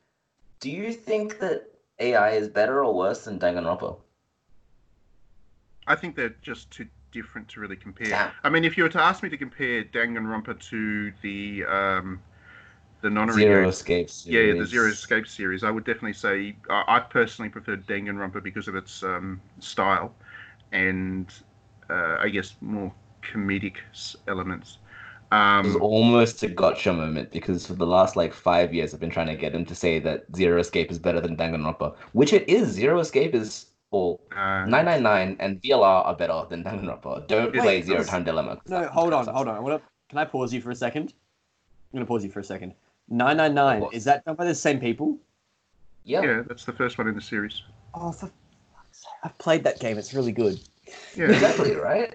Do 0.60 0.70
you 0.70 0.92
think 0.92 1.40
that 1.40 1.66
AI 1.98 2.30
is 2.30 2.48
better 2.48 2.82
or 2.84 2.94
worse 2.94 3.24
than 3.24 3.38
Danganronpa? 3.38 3.96
I 5.86 5.94
think 5.96 6.16
they're 6.16 6.34
just 6.40 6.70
too 6.70 6.86
different 7.12 7.48
to 7.48 7.60
really 7.60 7.76
compare. 7.76 8.08
Damn. 8.08 8.30
I 8.42 8.48
mean, 8.50 8.64
if 8.64 8.76
you 8.76 8.84
were 8.84 8.88
to 8.90 9.00
ask 9.02 9.22
me 9.22 9.28
to 9.28 9.36
compare 9.36 9.84
Danganronpa 9.84 10.58
to 10.70 11.12
the 11.22 11.64
um, 11.64 12.22
the 13.04 13.10
non 13.10 13.30
Zero 13.30 13.68
Escape 13.68 14.08
yeah, 14.24 14.54
the. 14.54 14.64
Zero 14.66 14.88
Escape 14.88 15.28
series, 15.28 15.62
I 15.62 15.70
would 15.70 15.84
definitely 15.84 16.14
say 16.14 16.56
I, 16.70 16.84
I 16.96 17.00
personally 17.00 17.50
prefer 17.50 17.76
Danganronpa 17.76 18.42
because 18.42 18.66
of 18.66 18.74
its 18.76 19.02
um, 19.02 19.40
style 19.60 20.14
and 20.72 21.26
uh, 21.90 22.16
I 22.18 22.30
guess 22.30 22.56
more 22.62 22.90
comedic 23.22 23.76
s- 23.92 24.16
elements. 24.26 24.78
It 25.30 25.36
was 25.66 25.76
Um, 25.76 25.82
almost 25.82 26.42
a 26.44 26.48
gotcha 26.48 26.92
moment 26.94 27.30
because 27.30 27.66
for 27.66 27.74
the 27.74 27.86
last 27.86 28.16
like 28.16 28.32
five 28.32 28.72
years 28.72 28.94
I've 28.94 29.00
been 29.00 29.10
trying 29.10 29.26
to 29.26 29.36
get 29.36 29.54
him 29.54 29.64
to 29.66 29.74
say 29.74 29.98
that 30.00 30.24
Zero 30.34 30.58
Escape 30.60 30.90
is 30.90 30.98
better 30.98 31.20
than 31.20 31.36
Danganronpa, 31.36 31.94
which 32.12 32.32
it 32.32 32.48
is. 32.48 32.68
Zero 32.68 33.00
Escape 33.00 33.34
is 33.34 33.66
well, 33.90 34.18
uh, 34.32 34.64
999 34.64 35.36
and 35.40 35.60
VLR 35.62 36.06
are 36.06 36.16
better 36.16 36.40
than 36.48 36.64
Danganronpa. 36.64 37.26
Don't 37.28 37.52
Wait, 37.52 37.60
play 37.62 37.82
Zero 37.82 37.98
this- 37.98 38.08
Time 38.08 38.24
Dilemma. 38.24 38.56
'cause 38.56 38.70
No, 38.70 38.86
hold 38.88 39.12
on, 39.12 39.26
hold 39.26 39.46
on. 39.48 39.56
I 39.56 39.60
wanna, 39.60 39.80
can 40.08 40.16
I 40.18 40.24
pause 40.24 40.54
you 40.54 40.60
for 40.62 40.70
a 40.70 40.74
second? 40.86 41.12
I'm 41.92 41.98
gonna 41.98 42.06
pause 42.06 42.24
you 42.24 42.30
for 42.30 42.40
a 42.40 42.44
second. 42.44 42.72
999, 43.08 43.82
Of 43.82 43.94
is 43.94 44.04
that 44.04 44.24
done 44.24 44.36
by 44.36 44.44
the 44.44 44.54
same 44.54 44.80
people? 44.80 45.18
Yeah. 46.04 46.22
yeah, 46.22 46.42
that's 46.46 46.64
the 46.64 46.72
first 46.72 46.98
one 46.98 47.08
in 47.08 47.14
the 47.14 47.20
series. 47.20 47.62
Oh, 47.94 48.12
for 48.12 48.30
fuck's 48.74 49.02
sake. 49.02 49.12
I've 49.22 49.38
played 49.38 49.64
that 49.64 49.80
game. 49.80 49.98
It's 49.98 50.12
really 50.12 50.32
good. 50.32 50.60
Yeah. 51.16 51.30
exactly 51.30 51.74
right. 51.74 52.14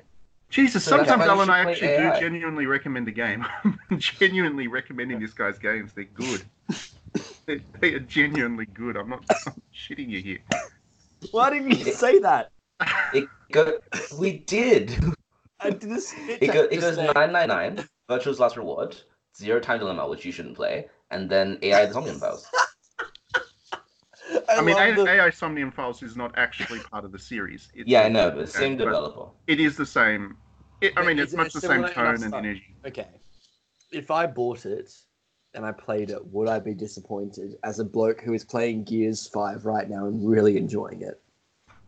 Jesus, 0.49 0.83
So 0.83 0.91
sometimes 0.97 1.19
why 1.19 1.25
you 1.25 1.31
Alan, 1.31 1.49
I 1.49 1.73
should 1.73 1.79
play 1.79 1.97
actually 1.97 2.19
do 2.19 2.19
genuinely 2.19 2.65
recommend 2.65 3.07
a 3.07 3.11
game. 3.11 3.45
I'm 3.63 3.99
genuinely 3.99 4.67
recommending 4.67 5.19
this 5.19 5.33
guy's 5.33 5.59
games. 5.59 5.93
They're 5.93 6.05
good. 6.05 6.43
they, 7.45 7.61
they 7.79 7.93
are 7.93 7.99
genuinely 7.99 8.65
good. 8.65 8.97
I'm 8.97 9.09
not 9.09 9.23
I'm 9.45 9.61
shitting 9.73 10.09
you 10.09 10.21
here. 10.21 10.39
Why 11.31 11.51
didn't 11.51 11.77
you 11.77 11.93
say 11.93 12.19
that? 12.19 12.51
It 13.13 13.27
go. 13.51 13.77
We 14.17 14.39
did. 14.39 14.95
I 15.59 15.69
did 15.71 15.89
this. 15.89 16.13
It, 16.27 16.53
go, 16.53 16.63
it 16.63 16.79
goes 16.79 16.97
999, 16.97 17.85
Virtue's 18.07 18.39
Last 18.39 18.55
Reward, 18.55 18.95
Zero 19.39 19.59
Time 19.59 19.79
Dilemma, 19.79 20.07
which 20.07 20.25
you 20.25 20.31
shouldn't 20.31 20.55
play, 20.55 20.87
and 21.11 21.29
then 21.29 21.57
AI 21.61 21.85
the 21.85 21.93
Zombie 21.93 22.11
Files. 22.11 22.45
I 24.49 24.61
mean, 24.61 24.75
love 24.75 24.89
A- 24.89 24.95
the- 24.95 25.09
AI 25.11 25.29
Somnium 25.29 25.71
Files 25.71 26.03
is 26.03 26.17
not 26.17 26.37
actually 26.37 26.79
part 26.79 27.05
of 27.05 27.11
the 27.11 27.19
series. 27.19 27.69
It's 27.73 27.89
Yeah, 27.89 28.01
I 28.03 28.09
know, 28.09 28.31
but 28.31 28.49
same 28.49 28.77
but 28.77 28.85
developer. 28.85 29.29
It 29.47 29.59
is 29.59 29.77
the 29.77 29.85
same. 29.85 30.35
It, 30.81 30.93
I 30.97 31.05
mean, 31.05 31.17
is 31.19 31.25
it's 31.25 31.33
it 31.33 31.37
much 31.37 31.53
the 31.53 31.61
same 31.61 31.85
tone 31.85 32.07
and 32.07 32.19
stuff? 32.19 32.33
energy. 32.33 32.75
Okay. 32.85 33.07
If 33.91 34.11
I 34.11 34.27
bought 34.27 34.65
it 34.65 34.91
and 35.53 35.65
I 35.65 35.71
played 35.71 36.09
it, 36.09 36.25
would 36.27 36.47
I 36.47 36.59
be 36.59 36.73
disappointed 36.73 37.55
as 37.63 37.79
a 37.79 37.85
bloke 37.85 38.21
who 38.21 38.33
is 38.33 38.43
playing 38.43 38.83
Gears 38.83 39.27
5 39.27 39.65
right 39.65 39.89
now 39.89 40.05
and 40.05 40.27
really 40.27 40.57
enjoying 40.57 41.01
it? 41.01 41.21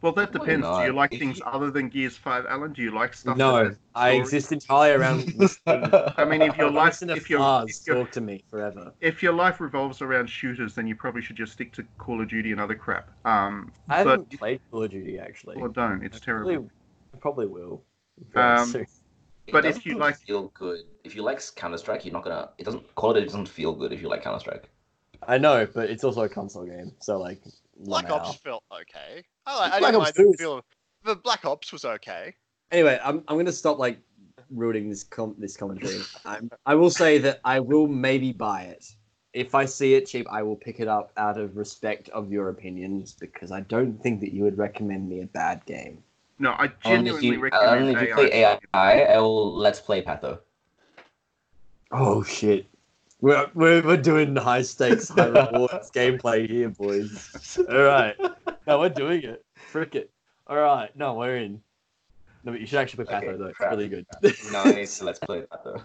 Well, 0.01 0.13
that 0.13 0.31
depends. 0.31 0.65
Do 0.65 0.83
you 0.83 0.93
like 0.93 1.11
things 1.11 1.39
other 1.45 1.69
than 1.69 1.87
Gears 1.89 2.17
5, 2.17 2.45
Alan? 2.47 2.73
Do 2.73 2.81
you 2.81 2.89
like 2.91 3.13
stuff? 3.13 3.37
no, 3.37 3.75
I 3.93 4.11
exist 4.11 4.51
entirely 4.51 4.95
around. 4.95 5.33
I 5.67 6.25
mean, 6.25 6.41
if 6.41 6.57
your 6.57 6.71
life, 6.71 6.93
Listen 6.93 7.09
to 7.09 7.15
if 7.15 7.29
your, 7.29 7.39
Fars 7.39 7.79
if 7.81 7.85
your 7.87 7.95
talk 7.97 8.11
to 8.13 8.21
me 8.21 8.43
forever. 8.49 8.93
if 8.99 9.21
your 9.21 9.33
life 9.33 9.59
revolves 9.61 10.01
around 10.01 10.27
shooters, 10.27 10.73
then 10.73 10.87
you 10.87 10.95
probably 10.95 11.21
should 11.21 11.35
just 11.35 11.53
stick 11.53 11.71
to 11.73 11.83
Call 11.99 12.19
of 12.19 12.29
Duty 12.29 12.51
and 12.51 12.59
other 12.59 12.73
crap. 12.75 13.11
Um, 13.25 13.71
I 13.89 14.03
but 14.03 14.09
haven't 14.11 14.39
played 14.39 14.59
Call 14.71 14.83
of 14.83 14.89
Duty 14.91 15.19
actually. 15.19 15.57
or 15.57 15.67
don't. 15.69 16.03
It's 16.03 16.17
I 16.17 16.19
terrible. 16.25 16.51
Probably, 16.51 16.69
I 17.13 17.17
probably 17.17 17.45
will. 17.47 17.83
Um, 18.35 18.85
But 19.51 19.65
if 19.65 19.85
you 19.85 19.97
like- 19.97 20.17
feel 20.17 20.47
good, 20.55 20.79
if 21.03 21.15
you 21.15 21.21
like 21.23 21.41
Counter 21.55 21.77
Strike, 21.77 22.05
you're 22.05 22.13
not 22.13 22.23
gonna. 22.23 22.49
It 22.57 22.63
doesn't. 22.63 22.95
Call 22.95 23.11
of 23.11 23.15
Duty 23.17 23.27
doesn't 23.27 23.49
feel 23.49 23.73
good 23.73 23.91
if 23.93 24.01
you 24.01 24.09
like 24.09 24.23
Counter 24.23 24.39
Strike. 24.39 24.69
I 25.27 25.37
know, 25.37 25.67
but 25.71 25.89
it's 25.91 26.03
also 26.03 26.21
a 26.23 26.29
console 26.29 26.65
game, 26.65 26.93
so 26.99 27.19
like. 27.19 27.41
Black 27.85 28.05
Lamau. 28.05 28.27
Ops 28.27 28.35
felt 28.37 28.63
okay. 28.71 29.23
I, 29.45 29.57
like, 29.59 29.73
I 29.73 29.79
Black 29.79 29.91
didn't 29.91 30.01
Ops 30.01 30.05
mind 30.05 30.15
2 30.15 30.23
the 30.23 30.29
is- 30.29 30.39
feel. 30.39 30.61
The 31.03 31.15
Black 31.15 31.45
Ops 31.45 31.71
was 31.71 31.83
okay. 31.85 32.33
Anyway, 32.71 32.99
I'm 33.03 33.23
I'm 33.27 33.37
gonna 33.37 33.51
stop 33.51 33.79
like 33.79 33.99
ruining 34.49 34.89
this 34.89 35.03
com- 35.03 35.35
this 35.37 35.57
commentary. 35.57 36.01
I'm, 36.25 36.49
I 36.65 36.75
will 36.75 36.91
say 36.91 37.17
that 37.17 37.41
I 37.43 37.59
will 37.59 37.87
maybe 37.87 38.31
buy 38.31 38.63
it 38.63 38.85
if 39.33 39.55
I 39.55 39.65
see 39.65 39.95
it 39.95 40.05
cheap. 40.05 40.27
I 40.31 40.43
will 40.43 40.55
pick 40.55 40.79
it 40.79 40.87
up 40.87 41.11
out 41.17 41.37
of 41.37 41.57
respect 41.57 42.09
of 42.09 42.31
your 42.31 42.49
opinions 42.49 43.13
because 43.19 43.51
I 43.51 43.61
don't 43.61 44.01
think 44.01 44.21
that 44.21 44.31
you 44.31 44.43
would 44.43 44.57
recommend 44.57 45.09
me 45.09 45.21
a 45.21 45.25
bad 45.25 45.65
game. 45.65 46.03
No, 46.39 46.51
I 46.51 46.65
um, 46.65 46.71
genuinely 46.83 47.27
you, 47.29 47.39
recommend 47.39 47.81
only 47.81 47.93
if 47.93 48.01
you 48.01 48.07
AI. 48.09 48.13
play 48.13 48.31
AI, 48.73 49.01
I 49.15 49.19
will 49.19 49.53
let's 49.53 49.79
play 49.81 50.01
Patho. 50.01 50.39
Oh 51.91 52.23
shit. 52.23 52.67
We're, 53.21 53.51
we're, 53.53 53.83
we're 53.83 53.97
doing 53.97 54.35
high 54.35 54.63
stakes, 54.63 55.09
high 55.09 55.27
rewards 55.51 55.91
gameplay 55.91 56.49
here, 56.49 56.69
boys. 56.69 57.57
All 57.69 57.83
right. 57.83 58.15
No, 58.65 58.79
we're 58.79 58.89
doing 58.89 59.23
it. 59.23 59.45
Frick 59.53 59.93
it. 59.95 60.09
All 60.47 60.57
right. 60.57 60.95
No, 60.97 61.13
we're 61.13 61.37
in. 61.37 61.61
No, 62.43 62.51
but 62.51 62.59
you 62.59 62.65
should 62.65 62.79
actually 62.79 63.05
play 63.05 63.17
Okay, 63.17 63.27
Patho, 63.27 63.37
though. 63.37 63.45
It's 63.45 63.59
really 63.59 63.87
good. 63.87 64.05
Nice. 64.51 65.01
let's 65.03 65.19
play 65.19 65.41
Patho. 65.41 65.83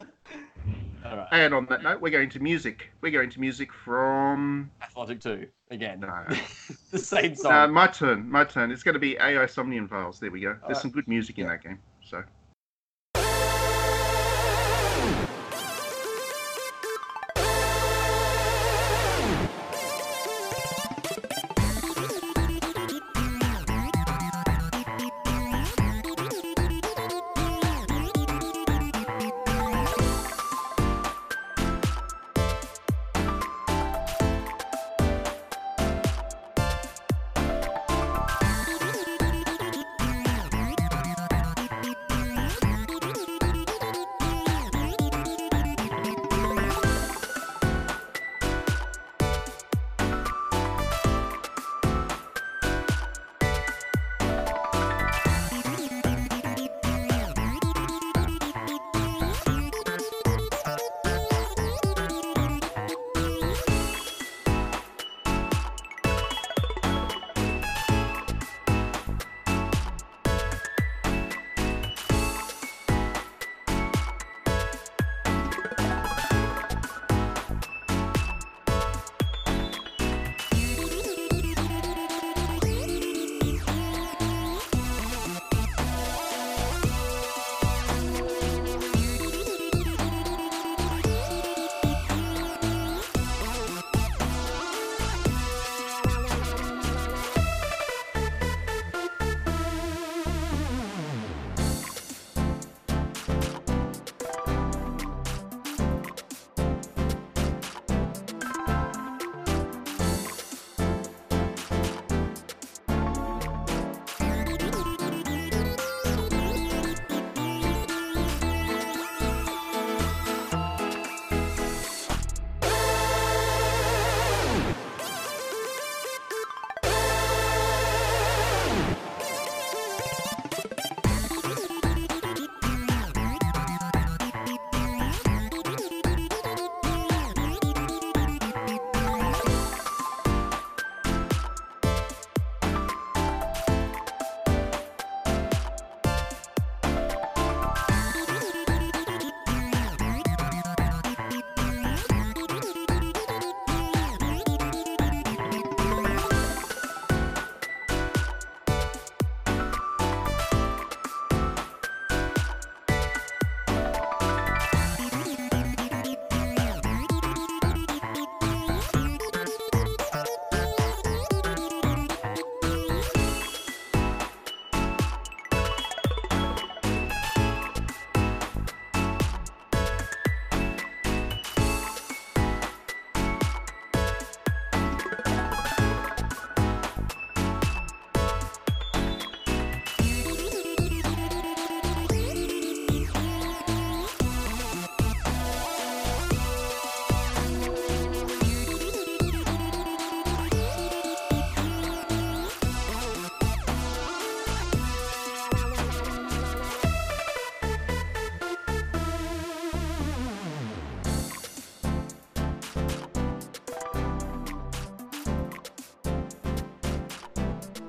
All 1.04 1.16
right. 1.18 1.28
And 1.30 1.52
on 1.52 1.66
that 1.66 1.82
note, 1.82 2.00
we're 2.00 2.10
going 2.10 2.30
to 2.30 2.40
music. 2.40 2.90
We're 3.02 3.12
going 3.12 3.28
to 3.30 3.40
music 3.40 3.70
from. 3.70 4.70
Athletic 4.82 5.20
2. 5.20 5.46
Again. 5.70 6.00
No. 6.00 6.24
the 6.90 6.98
same 6.98 7.36
song. 7.36 7.52
Uh, 7.52 7.68
my 7.68 7.86
turn. 7.86 8.30
My 8.30 8.44
turn. 8.44 8.70
It's 8.70 8.82
going 8.82 8.94
to 8.94 8.98
be 8.98 9.18
AI 9.18 9.44
Somnium 9.44 9.88
Files. 9.88 10.18
There 10.18 10.30
we 10.30 10.40
go. 10.40 10.52
There's 10.52 10.62
Alright. 10.62 10.76
some 10.78 10.90
good 10.90 11.06
music 11.06 11.38
in 11.38 11.46
that 11.48 11.62
game. 11.62 11.78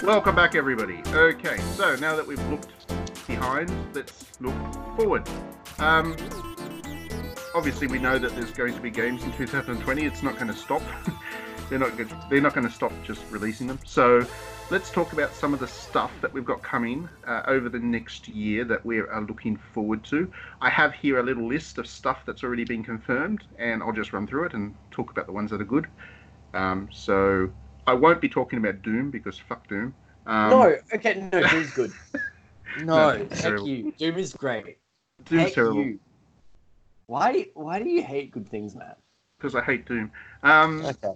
Welcome 0.07 0.35
back, 0.35 0.55
everybody. 0.55 1.01
Okay, 1.07 1.57
so 1.75 1.97
now 1.97 2.15
that 2.15 2.25
we've 2.25 2.41
looked 2.49 2.71
behind, 3.27 3.69
let's 3.93 4.39
look 4.39 4.55
forward. 4.95 5.27
Um, 5.79 6.15
obviously, 7.53 7.87
we 7.87 7.99
know 7.99 8.17
that 8.17 8.33
there's 8.33 8.51
going 8.51 8.73
to 8.73 8.79
be 8.79 8.89
games 8.89 9.25
in 9.25 9.33
2020. 9.33 10.05
It's 10.05 10.23
not 10.23 10.35
going 10.35 10.47
to 10.47 10.53
stop. 10.53 10.81
they're 11.69 11.77
not 11.77 11.97
good. 11.97 12.09
They're 12.29 12.39
not 12.39 12.53
going 12.53 12.65
to 12.65 12.73
stop 12.73 12.93
just 13.03 13.21
releasing 13.29 13.67
them. 13.67 13.79
So, 13.85 14.25
let's 14.69 14.89
talk 14.91 15.11
about 15.11 15.33
some 15.33 15.53
of 15.53 15.59
the 15.59 15.67
stuff 15.67 16.13
that 16.21 16.31
we've 16.31 16.45
got 16.45 16.63
coming 16.63 17.09
uh, 17.27 17.41
over 17.45 17.67
the 17.67 17.79
next 17.79 18.29
year 18.29 18.63
that 18.63 18.85
we 18.85 18.99
are 18.99 19.25
looking 19.27 19.57
forward 19.73 20.05
to. 20.05 20.31
I 20.61 20.69
have 20.69 20.93
here 20.93 21.19
a 21.19 21.23
little 21.23 21.49
list 21.49 21.79
of 21.79 21.85
stuff 21.85 22.19
that's 22.25 22.45
already 22.45 22.63
been 22.63 22.81
confirmed, 22.81 23.43
and 23.59 23.83
I'll 23.83 23.91
just 23.91 24.13
run 24.13 24.25
through 24.25 24.45
it 24.45 24.53
and 24.53 24.73
talk 24.89 25.11
about 25.11 25.25
the 25.25 25.33
ones 25.33 25.51
that 25.51 25.59
are 25.59 25.65
good. 25.65 25.87
Um, 26.53 26.87
so, 26.93 27.51
I 27.87 27.93
won't 27.93 28.21
be 28.21 28.29
talking 28.29 28.59
about 28.59 28.81
Doom 28.81 29.09
because 29.11 29.39
fuck 29.39 29.67
Doom. 29.67 29.95
Um, 30.25 30.49
no, 30.49 30.75
okay, 30.93 31.29
no, 31.31 31.41
Doom's 31.41 31.71
good. 31.71 31.91
No, 32.75 33.11
No, 33.11 33.27
heck 33.31 33.65
you. 33.65 33.91
Doom 33.97 34.17
is 34.17 34.33
great. 34.33 34.77
Doom's 35.25 35.43
heck 35.43 35.55
terrible 35.55 35.81
you. 35.81 35.99
Why? 37.07 37.47
Why 37.55 37.79
do 37.79 37.89
you 37.89 38.03
hate 38.03 38.31
good 38.31 38.47
things, 38.47 38.75
Matt? 38.75 38.97
because 39.37 39.55
I 39.55 39.61
hate 39.61 39.85
Doom. 39.87 40.11
Um, 40.43 40.83
Okay. 40.85 41.13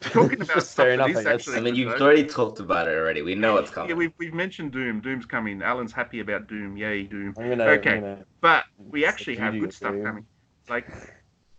talking 0.00 0.32
about 0.40 0.48
That's 0.48 0.70
stuff 0.70 0.86
fair 0.86 0.92
enough, 0.92 1.10
is 1.10 1.16
I 1.18 1.22
guess. 1.24 1.48
actually 1.48 1.58
I 1.58 1.60
mean, 1.60 1.74
you've 1.74 1.98
though. 1.98 2.04
already 2.04 2.24
talked 2.24 2.60
about 2.60 2.88
it 2.88 2.96
already. 2.96 3.22
We 3.22 3.34
know 3.34 3.54
what's 3.54 3.70
coming. 3.70 3.90
Yeah, 3.90 3.96
we've, 3.96 4.12
we've 4.18 4.34
mentioned 4.34 4.72
Doom. 4.72 5.00
Doom's 5.00 5.26
coming. 5.26 5.62
Alan's 5.62 5.92
happy 5.92 6.20
about 6.20 6.48
Doom. 6.48 6.76
Yay, 6.76 7.02
Doom. 7.04 7.34
I'm 7.36 7.48
gonna. 7.50 7.64
Okay. 7.64 7.94
I'm 7.96 8.00
gonna 8.00 8.24
But 8.40 8.64
we 8.78 9.04
actually 9.04 9.36
have 9.36 9.58
good 9.58 9.72
stuff 9.72 9.92
Doom. 9.92 10.04
coming. 10.04 10.26
Like 10.68 10.86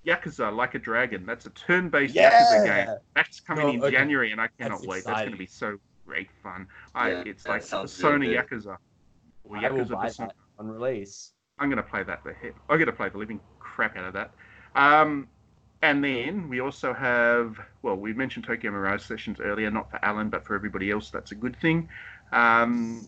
Yakuza, 0.08 0.56
Like 0.56 0.76
a 0.76 0.80
Dragon. 0.80 1.26
That's 1.26 1.46
a 1.46 1.50
turn-based 1.52 2.16
Yeah! 2.16 2.32
Yakuza 2.32 2.66
game. 2.66 2.96
That's 3.16 3.40
coming 3.42 3.68
No, 3.68 3.74
in 3.74 3.84
okay. 3.84 3.92
January, 3.92 4.32
and 4.32 4.40
I 4.40 4.48
cannot 4.60 4.78
That's 4.80 4.88
wait. 4.88 5.04
That's 5.06 5.20
going 5.20 5.32
to 5.32 5.38
be 5.38 5.46
so 5.46 5.78
great 6.06 6.30
fun. 6.42 6.68
I, 6.96 7.10
Yeah, 7.12 7.24
it's 7.26 7.48
like 7.48 7.62
Sony 7.62 8.22
really. 8.22 8.36
Yakuza. 8.36 8.78
Or 9.44 9.58
I 9.58 9.64
Yakuza 9.64 10.02
Persona. 10.02 10.32
on 10.58 10.68
release. 10.70 11.34
I'm 11.60 11.70
going 11.70 11.78
to 11.78 11.84
play 11.84 12.04
that. 12.04 12.24
the 12.24 12.34
heck- 12.34 12.56
I'm 12.70 12.78
going 12.78 12.86
to 12.88 12.92
play 12.94 13.10
the 13.10 13.18
living 13.18 13.40
crap 13.60 13.98
out 13.98 14.06
of 14.06 14.14
that. 14.14 14.32
Um, 14.76 15.28
and 15.82 16.04
then 16.04 16.50
we 16.50 16.60
also 16.62 16.94
have, 16.94 17.58
well, 17.82 17.96
we 17.96 18.14
mentioned 18.14 18.46
Tokyo 18.46 18.72
Mirage 18.72 19.04
Sessions 19.04 19.40
earlier, 19.40 19.70
not 19.70 19.90
for 19.92 20.04
Alan, 20.04 20.30
but 20.30 20.46
for 20.46 20.56
everybody 20.56 20.90
else. 20.92 21.10
That's 21.10 21.32
a 21.32 21.36
good 21.36 21.56
thing. 21.60 21.90
Um, 22.32 23.08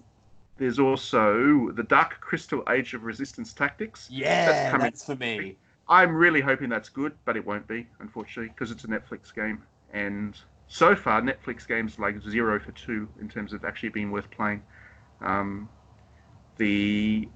there's 0.57 0.79
also 0.79 1.71
the 1.71 1.83
Dark 1.83 2.19
Crystal 2.19 2.63
Age 2.69 2.93
of 2.93 3.03
Resistance 3.03 3.53
Tactics. 3.53 4.07
Yeah, 4.11 4.45
that's 4.45 4.71
coming. 4.71 4.83
that's 4.85 5.05
for 5.05 5.15
me. 5.15 5.55
I'm 5.89 6.15
really 6.15 6.39
hoping 6.41 6.69
that's 6.69 6.89
good, 6.89 7.13
but 7.25 7.35
it 7.35 7.45
won't 7.45 7.67
be, 7.67 7.87
unfortunately, 7.99 8.49
because 8.53 8.69
it's 8.71 8.83
a 8.83 8.87
Netflix 8.87 9.33
game. 9.33 9.63
And 9.91 10.37
so 10.67 10.95
far, 10.95 11.19
Netflix 11.21 11.67
games 11.67 11.97
like 11.97 12.21
zero 12.21 12.59
for 12.59 12.71
two 12.73 13.09
in 13.19 13.27
terms 13.27 13.53
of 13.53 13.65
actually 13.65 13.89
being 13.89 14.11
worth 14.11 14.29
playing. 14.29 14.61
Um, 15.21 15.67
the 16.57 17.27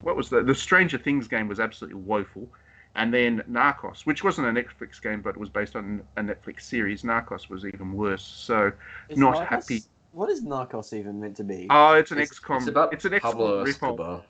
what 0.00 0.16
was 0.16 0.28
the 0.30 0.42
the 0.42 0.54
Stranger 0.54 0.98
Things 0.98 1.28
game 1.28 1.46
was 1.46 1.60
absolutely 1.60 2.00
woeful, 2.00 2.48
and 2.96 3.14
then 3.14 3.42
Narcos, 3.48 4.04
which 4.04 4.24
wasn't 4.24 4.48
a 4.48 4.50
Netflix 4.62 5.00
game 5.00 5.20
but 5.22 5.36
was 5.36 5.48
based 5.48 5.76
on 5.76 6.02
a 6.16 6.22
Netflix 6.22 6.62
series, 6.62 7.02
Narcos 7.02 7.48
was 7.48 7.64
even 7.64 7.92
worse. 7.92 8.22
So 8.24 8.72
Is 9.08 9.16
Not 9.18 9.36
Narcos- 9.36 9.46
happy. 9.46 9.82
What 10.12 10.28
is 10.28 10.42
Narcos 10.44 10.92
even 10.92 11.20
meant 11.20 11.36
to 11.36 11.44
be? 11.44 11.68
oh, 11.70 11.92
it's 11.92 12.10
an 12.10 12.18
It's, 12.18 12.40
XCOM. 12.40 12.56
it's 12.58 12.66
about 12.66 12.92
it's 12.92 13.04
an 13.04 13.12
XCOM 13.12 13.20
Pablo 13.20 13.64
ripoff. 13.64 14.22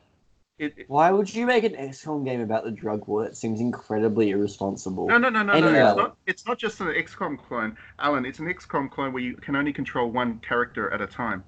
Escobar. 0.61 0.67
It, 0.79 0.83
it- 0.83 0.91
Why 0.91 1.11
would 1.11 1.33
you 1.35 1.47
make 1.47 1.65
an 1.65 1.75
XCOM 1.75 2.25
game 2.25 2.41
about 2.41 2.65
the 2.65 2.71
drug 2.71 3.07
war? 3.07 3.25
That 3.25 3.37
seems 3.37 3.61
incredibly 3.61 4.31
irresponsible. 4.31 5.07
No, 5.09 5.19
no, 5.19 5.29
no, 5.29 5.43
no, 5.43 5.59
no. 5.61 5.69
It's 5.89 5.97
not. 5.97 6.17
It's 6.27 6.47
not 6.47 6.59
just 6.59 6.81
an 6.81 6.89
XCOM 6.89 7.39
clone, 7.39 7.77
Alan. 7.99 8.25
It's 8.27 8.39
an 8.39 8.47
XCOM 8.47 8.91
clone 8.91 9.13
where 9.13 9.23
you 9.23 9.35
can 9.37 9.57
only 9.57 9.73
control 9.73 10.11
one 10.11 10.39
character 10.41 10.93
at 10.93 11.01
a 11.01 11.07
time. 11.07 11.45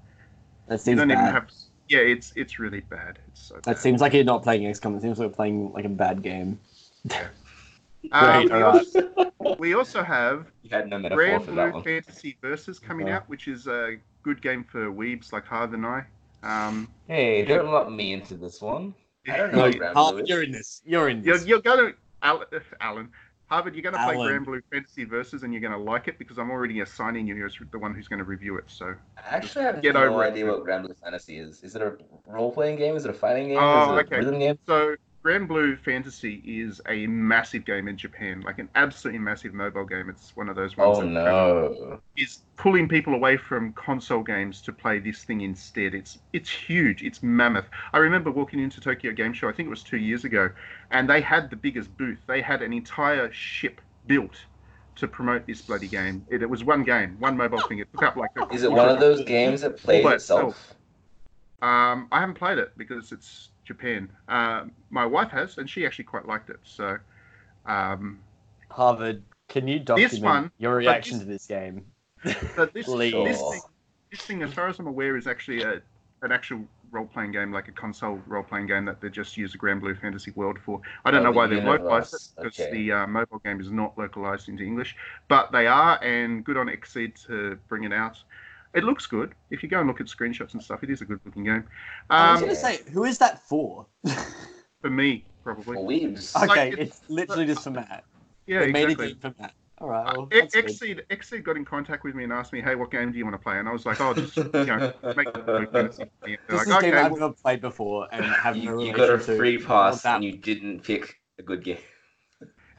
that 0.68 0.74
You 0.74 0.78
seems 0.78 0.98
don't 0.98 1.08
bad. 1.08 1.18
even 1.20 1.32
have. 1.32 1.50
Yeah, 1.88 1.98
it's 1.98 2.32
it's 2.36 2.58
really 2.58 2.80
bad. 2.80 3.18
It's 3.28 3.42
so 3.48 3.56
bad. 3.56 3.64
That 3.64 3.78
seems 3.78 4.00
like 4.00 4.12
you're 4.14 4.24
not 4.24 4.42
playing 4.42 4.62
XCOM. 4.62 4.96
It 4.96 5.02
seems 5.02 5.18
like 5.18 5.26
you're 5.26 5.34
playing 5.36 5.72
like 5.72 5.84
a 5.84 5.90
bad 5.90 6.22
game. 6.22 6.58
Um, 8.10 8.46
we, 8.50 8.62
also, 8.62 9.32
we 9.58 9.74
also 9.74 10.02
have 10.02 10.46
You 10.64 10.70
had 10.70 10.90
no 10.90 10.98
metaphor 10.98 11.16
Grand 11.24 11.44
for 11.44 11.52
that 11.52 11.66
Blue 11.70 11.72
one. 11.74 11.82
Fantasy 11.84 12.36
Versus 12.42 12.80
coming 12.80 13.06
Okay. 13.06 13.14
out, 13.14 13.28
which 13.28 13.46
is 13.46 13.68
a 13.68 13.96
good 14.24 14.42
game 14.42 14.64
for 14.64 14.90
weebs 14.90 15.32
like 15.32 15.46
Harv 15.46 15.72
and 15.72 15.86
I. 15.86 16.04
Um, 16.42 16.88
Hey, 17.06 17.44
don't 17.44 17.70
let 17.72 17.92
me 17.92 18.12
into 18.12 18.34
this 18.34 18.60
one. 18.60 18.92
I 19.28 19.36
don't 19.36 19.54
know. 19.54 19.70
No, 19.70 19.92
Harvard, 19.94 20.28
you're 20.28 20.42
in 20.42 20.52
this. 20.52 20.82
You're 20.84 21.08
in 21.08 21.22
you're, 21.22 21.38
you're 21.38 21.60
going 21.60 21.92
to 21.92 21.98
Alan, 22.22 22.46
Alan 22.80 23.08
Harvard. 23.46 23.74
You're 23.74 23.82
going 23.82 23.94
to 23.94 24.04
play 24.04 24.16
Granblue 24.16 24.62
Fantasy 24.70 25.04
Versus, 25.04 25.42
and 25.42 25.52
you're 25.52 25.60
going 25.60 25.72
to 25.72 25.78
like 25.78 26.08
it 26.08 26.18
because 26.18 26.38
I'm 26.38 26.50
already 26.50 26.80
assigning 26.80 27.26
you 27.26 27.44
as 27.44 27.54
the 27.70 27.78
one 27.78 27.94
who's 27.94 28.08
going 28.08 28.18
to 28.18 28.24
review 28.24 28.56
it. 28.56 28.64
So 28.66 28.94
I 29.16 29.36
actually 29.36 29.64
have 29.64 29.82
Get 29.82 29.94
no 29.94 30.04
over 30.04 30.24
it, 30.24 30.28
idea 30.28 30.46
man. 30.46 30.54
what 30.54 30.64
Granblue 30.64 30.96
Fantasy 31.02 31.38
is. 31.38 31.62
Is 31.62 31.76
it 31.76 31.82
a 31.82 31.96
role-playing 32.26 32.76
game? 32.76 32.96
Is 32.96 33.04
it 33.04 33.10
a 33.10 33.14
fighting 33.14 33.48
game? 33.48 33.58
Oh, 33.60 33.94
is 33.94 34.00
it 34.00 34.06
okay. 34.06 34.16
a 34.16 34.18
rhythm 34.20 34.38
game? 34.38 34.58
So, 34.66 34.96
Granblue 35.24 35.78
Fantasy 35.78 36.42
is 36.44 36.80
a 36.88 37.06
massive 37.06 37.64
game 37.64 37.86
in 37.86 37.96
Japan, 37.96 38.40
like 38.40 38.58
an 38.58 38.68
absolutely 38.74 39.20
massive 39.20 39.54
mobile 39.54 39.84
game. 39.84 40.08
It's 40.10 40.34
one 40.34 40.48
of 40.48 40.56
those 40.56 40.76
ones 40.76 40.98
Oh 40.98 41.00
that 41.00 41.06
no! 41.06 42.00
is 42.16 42.40
pulling 42.56 42.88
people 42.88 43.14
away 43.14 43.36
from 43.36 43.72
console 43.74 44.22
games 44.22 44.60
to 44.62 44.72
play 44.72 44.98
this 44.98 45.22
thing 45.22 45.42
instead. 45.42 45.94
It's 45.94 46.18
it's 46.32 46.50
huge. 46.50 47.02
It's 47.04 47.22
mammoth. 47.22 47.66
I 47.92 47.98
remember 47.98 48.32
walking 48.32 48.58
into 48.60 48.80
Tokyo 48.80 49.12
Game 49.12 49.32
Show. 49.32 49.48
I 49.48 49.52
think 49.52 49.68
it 49.68 49.70
was 49.70 49.84
two 49.84 49.96
years 49.96 50.24
ago, 50.24 50.50
and 50.90 51.08
they 51.08 51.20
had 51.20 51.50
the 51.50 51.56
biggest 51.56 51.96
booth. 51.96 52.18
They 52.26 52.42
had 52.42 52.60
an 52.60 52.72
entire 52.72 53.32
ship 53.32 53.80
built 54.08 54.34
to 54.96 55.06
promote 55.06 55.46
this 55.46 55.62
bloody 55.62 55.88
game. 55.88 56.26
It, 56.30 56.42
it 56.42 56.50
was 56.50 56.64
one 56.64 56.82
game, 56.82 57.16
one 57.20 57.36
mobile 57.36 57.60
thing. 57.60 57.78
It 57.78 57.88
took 57.92 58.02
up 58.02 58.16
like. 58.16 58.30
A 58.36 58.52
Is 58.52 58.64
it 58.64 58.72
one 58.72 58.88
of 58.88 58.98
those 58.98 59.24
games 59.24 59.60
that 59.60 59.76
plays 59.78 60.02
by 60.02 60.14
itself? 60.14 60.74
Um, 61.62 62.08
I 62.10 62.18
haven't 62.18 62.34
played 62.34 62.58
it 62.58 62.72
because 62.76 63.12
it's 63.12 63.51
Japan. 63.64 64.10
Um, 64.28 64.72
my 64.90 65.06
wife 65.06 65.30
has, 65.30 65.58
and 65.58 65.68
she 65.68 65.86
actually 65.86 66.04
quite 66.04 66.26
liked 66.26 66.50
it. 66.50 66.60
So, 66.64 66.98
um, 67.66 68.20
Harvard, 68.70 69.22
can 69.48 69.68
you 69.68 69.78
document 69.78 70.22
one, 70.22 70.50
your 70.58 70.76
reaction 70.76 71.18
this- 71.18 71.26
to 71.26 71.32
this 71.32 71.46
game? 71.46 71.86
but 72.56 72.72
this 72.72 72.86
this 72.86 73.42
thing, 73.50 73.62
this 74.10 74.20
thing, 74.26 74.42
as 74.42 74.52
far 74.52 74.68
as 74.68 74.78
I'm 74.78 74.86
aware, 74.86 75.16
is 75.16 75.26
actually 75.26 75.62
a, 75.62 75.82
an 76.22 76.30
actual 76.30 76.60
role-playing 76.92 77.32
game, 77.32 77.50
like 77.52 77.66
a 77.68 77.72
console 77.72 78.20
role-playing 78.28 78.66
game 78.66 78.84
that 78.84 79.00
they 79.00 79.08
just 79.08 79.36
use 79.36 79.50
the 79.52 79.58
Granblue 79.58 80.00
Fantasy 80.00 80.30
World 80.32 80.58
for. 80.64 80.80
I 81.04 81.10
don't 81.10 81.20
Oh, 81.20 81.24
know 81.24 81.30
the 81.32 81.36
why 81.36 81.46
they 81.48 81.60
localized 81.60 82.14
it 82.14 82.20
because 82.40 82.56
Okay. 82.58 82.70
the 82.70 82.92
uh, 82.92 83.06
mobile 83.06 83.40
game 83.44 83.60
is 83.60 83.70
not 83.72 83.98
localized 83.98 84.48
into 84.48 84.62
English, 84.62 84.94
but 85.28 85.50
they 85.50 85.66
are, 85.66 85.98
and 86.04 86.44
good 86.44 86.56
on 86.56 86.68
XSEED 86.68 87.26
to 87.26 87.58
bring 87.68 87.84
it 87.84 87.92
out. 87.92 88.22
It 88.74 88.84
looks 88.84 89.06
good. 89.06 89.34
If 89.50 89.62
you 89.62 89.68
go 89.68 89.78
and 89.80 89.86
look 89.88 90.00
at 90.00 90.06
screenshots 90.06 90.54
and 90.54 90.62
stuff, 90.62 90.82
it 90.82 90.90
is 90.90 91.02
a 91.02 91.04
good-looking 91.04 91.44
game. 91.44 91.64
I 92.08 92.32
was 92.32 92.42
Um, 92.42 92.48
gonna 92.48 92.58
say, 92.58 92.80
who 92.92 93.04
is 93.04 93.18
that 93.18 93.42
for? 93.46 93.86
for 94.80 94.90
me, 94.90 95.24
probably. 95.44 95.76
For 95.76 95.82
weebs. 95.84 96.34
Like, 96.34 96.50
okay, 96.50 96.68
it's- 96.68 96.88
it's 96.88 97.10
literally 97.10 97.46
just 97.46 97.64
for 97.64 97.70
Matt. 97.70 98.04
Yeah, 98.46 98.60
they 98.60 98.72
made 98.72 98.84
exactly. 98.90 99.12
a 99.12 99.14
for 99.30 99.34
Matt. 99.40 99.52
All 99.78 99.88
right, 99.88 100.16
well, 100.16 100.24
Uh, 100.24 100.26
that's 100.30 100.54
good. 100.54 100.66
XSEED, 100.66 101.00
XSEED 101.10 101.42
got 101.42 101.56
in 101.56 101.64
contact 101.64 102.04
with 102.04 102.14
me 102.14 102.22
and 102.24 102.32
asked 102.32 102.52
me, 102.52 102.60
"Hey, 102.60 102.76
what 102.76 102.90
game 102.90 103.10
do 103.10 103.18
you 103.18 103.24
want 103.24 103.34
to 103.34 103.42
play?" 103.42 103.58
And 103.58 103.68
I 103.68 103.72
was 103.72 103.84
like, 103.84 104.00
"Oh, 104.00 104.14
just 104.14 104.36
you 104.36 104.44
know, 104.64 104.92
make 105.16 105.32
the 105.32 105.40
Blue 105.44 105.66
Fantasy." 105.66 106.02
And 106.02 106.10
they're 106.22 106.38
This 106.48 106.56
like, 106.58 106.66
is 106.68 106.72
a 106.76 106.80
game 106.80 106.92
"Okay, 106.94 106.98
I've 106.98 107.10
well, 107.12 107.20
never 107.20 107.32
played 107.32 107.60
before 107.60 108.06
and 108.12 108.24
have 108.44 108.56
no 108.56 108.78
you, 108.80 108.86
you 108.86 108.92
got 108.94 109.10
a 109.10 109.18
free 109.18 109.58
pass 109.58 110.04
and 110.06 110.22
you 110.24 110.32
didn't 110.36 110.84
pick 110.84 111.16
a 111.38 111.42
good 111.42 111.64
game. 111.64 111.78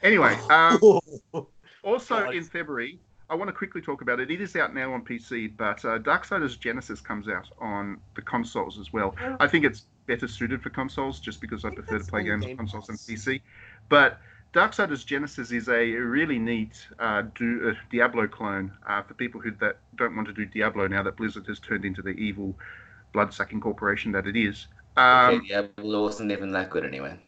Anyway, 0.02 0.34
um, 0.50 0.78
also 1.82 2.24
God. 2.24 2.34
in 2.34 2.44
February, 2.44 2.98
I 3.30 3.34
want 3.34 3.48
to 3.48 3.52
quickly 3.52 3.80
talk 3.80 4.02
about 4.02 4.20
it. 4.20 4.30
It 4.30 4.40
is 4.40 4.54
out 4.56 4.74
now 4.74 4.92
on 4.92 5.04
PC, 5.04 5.56
but 5.56 5.84
uh, 5.84 5.98
Darksiders 5.98 6.58
Genesis 6.58 7.00
comes 7.00 7.28
out 7.28 7.48
on 7.58 7.98
the 8.16 8.22
consoles 8.22 8.78
as 8.78 8.92
well. 8.92 9.14
I 9.40 9.46
think 9.46 9.64
it's 9.64 9.86
better 10.06 10.28
suited 10.28 10.62
for 10.62 10.70
consoles 10.70 11.20
just 11.20 11.40
because 11.40 11.64
I, 11.64 11.70
think 11.70 11.86
prefer 11.86 11.98
to 11.98 12.10
play 12.10 12.24
games 12.24 12.44
on 12.44 12.48
Game 12.48 12.56
consoles 12.58 12.86
than 12.86 12.96
PC. 12.96 13.40
But 13.88 14.20
Darksiders 14.52 15.04
Genesis 15.04 15.50
is 15.50 15.68
a 15.68 15.92
really 15.92 16.38
neat 16.38 16.86
uh, 16.98 17.22
do, 17.34 17.70
uh, 17.70 17.80
Diablo 17.90 18.28
clone 18.28 18.72
uh, 18.86 19.02
for 19.02 19.14
people 19.14 19.40
who 19.40 19.50
that 19.52 19.78
don't 19.96 20.14
want 20.14 20.28
to 20.28 20.34
do 20.34 20.44
Diablo 20.44 20.86
now 20.86 21.02
that 21.02 21.16
Blizzard 21.16 21.46
has 21.46 21.58
turned 21.58 21.84
into 21.84 22.02
the 22.02 22.10
evil, 22.10 22.54
blood-sucking 23.12 23.60
corporation 23.60 24.12
that 24.12 24.26
it 24.26 24.36
is. 24.36 24.66
Um, 24.96 25.36
okay, 25.36 25.48
Diablo 25.48 26.02
wasn't 26.02 26.30
even 26.30 26.52
that 26.52 26.70
good 26.70 26.84
anyway. 26.84 27.18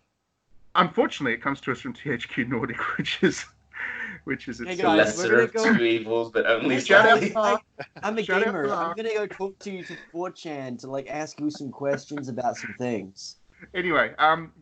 Unfortunately, 0.76 1.32
it 1.32 1.42
comes 1.42 1.60
to 1.62 1.72
us 1.72 1.80
from 1.80 1.94
THQ 1.94 2.48
Nordic, 2.48 2.78
which 2.98 3.18
is 3.22 3.44
which 4.26 4.48
is 4.48 4.58
Hey, 4.58 4.74
guys, 4.74 5.16
lesser 5.18 5.40
of 5.42 5.52
go- 5.52 5.72
two 5.76 5.84
evils, 5.84 6.32
but 6.32 6.46
only 6.46 6.80
slightly. 6.80 7.30
Mark. 7.30 7.62
I'm 8.02 8.18
a 8.18 8.22
gamer. 8.24 8.66
to 8.66 8.74
I'm 8.74 8.96
gonna 8.96 9.14
go 9.14 9.26
talk 9.26 9.56
to 9.60 9.70
you 9.70 9.84
to 9.84 9.96
4chan 10.12 10.80
to 10.80 10.90
like 10.90 11.06
ask 11.08 11.38
you 11.40 11.48
some 11.48 11.70
questions 11.70 12.28
about 12.28 12.56
some 12.56 12.74
things. 12.76 13.36
Anyway, 13.72 14.12
um, 14.18 14.52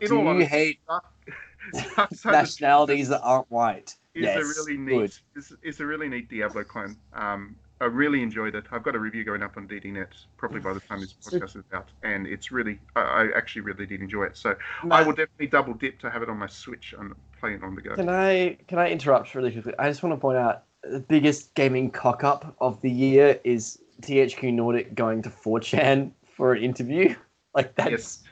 in 0.00 0.08
Do 0.08 0.20
all 0.20 0.38
you 0.38 0.44
hate 0.46 0.80
nationalities 2.24 3.08
that 3.08 3.22
aren't 3.22 3.50
white? 3.50 3.96
is 4.14 4.22
yes. 4.22 4.36
a 4.36 4.40
really 4.40 4.76
good. 4.76 4.86
neat 5.02 5.20
is, 5.34 5.52
is 5.62 5.80
a 5.80 5.86
really 5.86 6.08
neat 6.08 6.28
Diablo 6.28 6.64
clone. 6.64 6.96
Um, 7.14 7.56
I 7.80 7.84
really 7.84 8.22
enjoyed 8.22 8.54
it. 8.54 8.64
I've 8.72 8.82
got 8.82 8.94
a 8.94 8.98
review 8.98 9.22
going 9.22 9.42
up 9.42 9.56
on 9.58 9.68
DDNet 9.68 10.06
probably 10.38 10.60
by 10.60 10.72
the 10.72 10.80
time 10.80 11.00
this 11.00 11.14
So- 11.20 11.38
podcast 11.38 11.56
is 11.56 11.64
out, 11.74 11.88
and 12.02 12.26
it's 12.26 12.50
really 12.50 12.78
I, 12.96 13.00
I 13.00 13.28
actually 13.36 13.62
really 13.62 13.84
did 13.86 14.00
enjoy 14.00 14.24
it. 14.24 14.36
So 14.36 14.56
I 14.90 15.02
will 15.02 15.12
definitely 15.12 15.48
double 15.48 15.74
dip 15.74 15.98
to 16.00 16.10
have 16.10 16.22
it 16.22 16.28
on 16.30 16.38
my 16.38 16.46
Switch 16.46 16.94
and 16.98 17.14
play 17.38 17.54
it 17.54 17.62
on 17.62 17.74
the 17.74 17.82
go. 17.82 17.94
Can 17.94 18.08
I 18.08 18.56
can 18.68 18.78
I 18.78 18.88
interrupt 18.90 19.34
really 19.34 19.52
quickly? 19.52 19.74
I 19.78 19.88
just 19.88 20.02
want 20.02 20.14
to 20.14 20.20
point 20.20 20.38
out 20.38 20.64
the 20.82 21.00
biggest 21.00 21.54
gaming 21.54 21.90
cock 21.90 22.24
up 22.24 22.54
of 22.60 22.80
the 22.80 22.90
year 22.90 23.38
is 23.44 23.78
THQ 24.02 24.52
Nordic 24.54 24.94
going 24.94 25.20
to 25.22 25.30
4chan 25.30 26.12
for 26.36 26.52
an 26.54 26.62
interview? 26.62 27.14
Like 27.54 27.74
that's 27.74 27.90
Yes, 27.90 28.22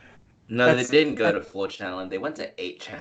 No, 0.51 0.67
That's- 0.67 0.89
they 0.91 0.99
didn't 1.03 1.15
go 1.15 1.33
to 1.33 1.41
4chan 1.41 2.03
and 2.03 2.11
they 2.11 2.19
went 2.19 2.37
to 2.37 2.51
8chan. 2.59 3.01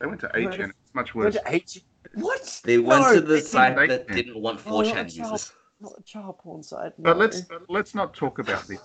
they 0.00 0.06
went 0.06 0.20
to 0.22 0.30
No, 0.34 0.48
8chan. 0.48 0.70
It's 0.70 0.94
much 0.94 1.12
Going 1.12 1.26
worse. 1.26 1.34
to 1.34 1.42
H- 1.46 1.82
What? 2.14 2.60
They 2.64 2.78
went 2.78 3.02
No, 3.02 3.14
to 3.16 3.20
the 3.20 3.34
they 3.34 3.40
site 3.40 3.76
didn't. 3.76 4.06
that 4.08 4.14
didn't 4.16 4.40
want 4.40 4.60
Oh, 4.66 4.80
4chan 4.82 4.92
child. 4.94 5.12
users. 5.12 5.52
Not 5.80 5.96
the 5.96 6.02
child 6.02 6.38
porn 6.38 6.62
side. 6.62 6.92
But 6.98 7.18
let's 7.18 7.42
let's 7.68 7.94
not 7.94 8.14
talk 8.14 8.38
about 8.38 8.66
this. 8.66 8.80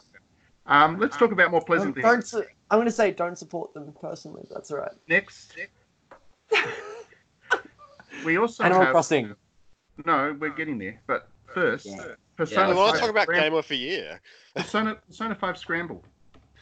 Um, 0.65 0.97
let's 0.99 1.17
talk 1.17 1.31
about 1.31 1.51
more 1.51 1.61
pleasant 1.61 1.95
Don't, 1.95 2.03
things. 2.21 2.31
don't 2.31 2.43
su- 2.43 2.49
I'm 2.69 2.77
going 2.77 2.85
to 2.85 2.91
say 2.91 3.11
don't 3.11 3.37
support 3.37 3.73
them 3.73 3.93
personally. 3.99 4.45
That's 4.49 4.71
all 4.71 4.77
right. 4.77 4.91
Next, 5.09 5.53
we 8.25 8.37
also 8.37 8.63
Animal 8.63 8.83
have. 8.83 8.93
Crossing. 8.93 9.35
No, 10.05 10.35
we're 10.39 10.49
getting 10.49 10.77
there. 10.77 11.01
But 11.05 11.29
first, 11.53 11.85
Yeah. 11.85 12.13
Persona, 12.37 12.69
we 12.69 12.75
want 12.75 12.91
5 12.91 12.95
to 12.95 13.01
talk 13.01 13.09
about 13.09 13.23
Scram- 13.23 13.41
Game 13.41 13.53
of 13.53 13.67
the 13.67 13.75
Year. 13.75 14.21
Persona, 14.55 14.95
Persona 15.07 15.35
5 15.35 15.57
Scramble. 15.57 16.03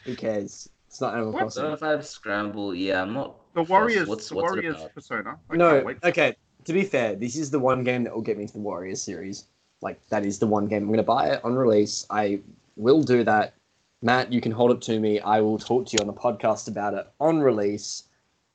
Who 0.04 0.14
cares? 0.14 0.68
It's 0.88 1.00
not 1.00 1.14
Animal 1.14 1.32
What? 1.32 1.40
Crossing. 1.40 1.62
Persona 1.62 1.76
5 1.96 2.06
Scramble, 2.06 2.74
yeah, 2.74 3.00
I'm 3.02 3.14
not. 3.14 3.36
The. 3.54 3.62
Warriors, 3.62 4.08
What's, 4.08 4.28
the 4.28 4.34
what's 4.34 4.52
Warriors? 4.52 4.76
Persona. 4.94 5.38
I 5.50 5.56
No, 5.56 5.94
okay. 6.04 6.34
To 6.64 6.72
be 6.72 6.84
fair, 6.84 7.14
this 7.16 7.36
is 7.36 7.50
the 7.50 7.58
one 7.58 7.84
game 7.84 8.04
that 8.04 8.14
will 8.14 8.22
get 8.22 8.36
me 8.36 8.46
to 8.46 8.52
the 8.52 8.58
Warriors 8.58 9.00
series. 9.00 9.46
Like 9.82 10.00
that 10.08 10.24
is 10.24 10.38
the 10.38 10.46
one 10.46 10.66
game 10.66 10.82
I'm 10.82 10.88
going 10.88 10.96
to 10.98 11.02
buy 11.02 11.28
it 11.30 11.44
on 11.44 11.54
release. 11.54 12.06
I 12.08 12.40
will 12.76 13.02
do 13.02 13.24
that. 13.24 13.54
Matt, 14.00 14.32
you 14.32 14.40
can 14.40 14.52
hold 14.52 14.70
it 14.72 14.80
to 14.82 14.98
me. 14.98 15.20
I 15.20 15.40
will 15.40 15.58
talk 15.58 15.86
to 15.86 15.92
you 15.96 15.98
on 16.00 16.06
the 16.06 16.12
podcast 16.12 16.68
about 16.68 16.94
it 16.94 17.06
on 17.20 17.40
release, 17.40 18.04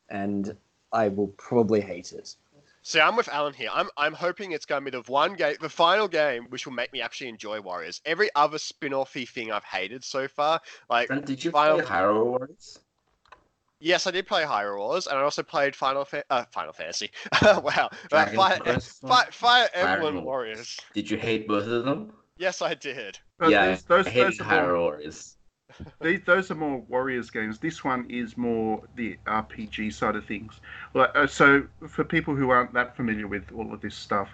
and 0.09 0.55
I 0.91 1.07
will 1.07 1.27
probably 1.37 1.79
hate 1.79 2.11
it. 2.11 2.35
See, 2.81 3.01
I'm 3.01 3.17
with 3.17 3.27
Alan 3.27 3.53
here. 3.53 3.69
I'm 3.73 3.89
I'm 3.97 4.13
hoping 4.13 4.53
it's 4.53 4.65
going 4.65 4.85
to 4.85 4.91
be 4.91 4.97
the 4.97 5.11
one 5.11 5.35
game, 5.35 5.55
the 5.59 5.69
final 5.69 6.07
game, 6.07 6.45
which 6.49 6.65
will 6.65 6.73
make 6.73 6.93
me 6.93 7.01
actually 7.01 7.27
enjoy 7.27 7.59
Warriors. 7.59 8.01
Every 8.05 8.29
other 8.35 8.57
spin-offy 8.57 9.27
thing 9.27 9.51
I've 9.51 9.65
hated 9.65 10.03
so 10.05 10.27
far, 10.27 10.61
like 10.89 11.09
did 11.25 11.43
you 11.43 11.51
Final- 11.51 11.79
play 11.79 11.85
Hyrule 11.85 12.25
Warriors? 12.25 12.79
Yes, 13.79 14.07
I 14.07 14.11
did 14.11 14.27
play 14.27 14.43
Hyrule 14.43 14.77
Wars, 14.77 15.07
and 15.07 15.17
I 15.17 15.21
also 15.21 15.43
played 15.43 15.75
Final 15.75 16.05
Fa- 16.05 16.23
uh, 16.29 16.45
Final 16.51 16.73
Fantasy. 16.73 17.11
wow, 17.41 17.89
Dragon 18.09 18.35
Fire, 18.35 18.59
Quest? 18.59 19.01
Fire, 19.01 19.25
Fire 19.31 19.31
Fire 19.31 19.69
Emblem 19.73 20.07
Emblem. 20.09 20.25
Warriors. 20.25 20.79
Did 20.93 21.09
you 21.09 21.17
hate 21.17 21.47
both 21.47 21.67
of 21.67 21.85
them? 21.85 22.11
Yes, 22.37 22.61
I 22.61 22.73
did. 22.73 23.19
But 23.39 23.49
yeah, 23.49 23.69
these- 23.69 23.83
those, 23.83 24.07
I 24.07 24.09
hated 24.09 24.31
those, 24.33 24.41
are 24.41 24.43
Hyrule 24.43 24.67
more, 24.67 24.77
Warriors. 24.79 25.37
these, 26.01 26.21
those 26.25 26.49
are 26.51 26.55
more 26.55 26.79
Warriors 26.87 27.29
games. 27.29 27.59
This 27.59 27.83
one 27.83 28.05
is 28.09 28.37
more 28.37 28.81
the 28.95 29.17
RPG 29.25 29.93
side 29.93 30.15
of 30.15 30.25
things. 30.25 30.59
Well, 30.93 31.11
uh, 31.13 31.27
so 31.27 31.63
for 31.87 32.03
people 32.03 32.35
who 32.35 32.49
aren't 32.49 32.73
that 32.73 32.95
familiar 32.95 33.27
with 33.27 33.43
all 33.55 33.73
of 33.73 33.81
this 33.81 33.95
stuff, 33.95 34.29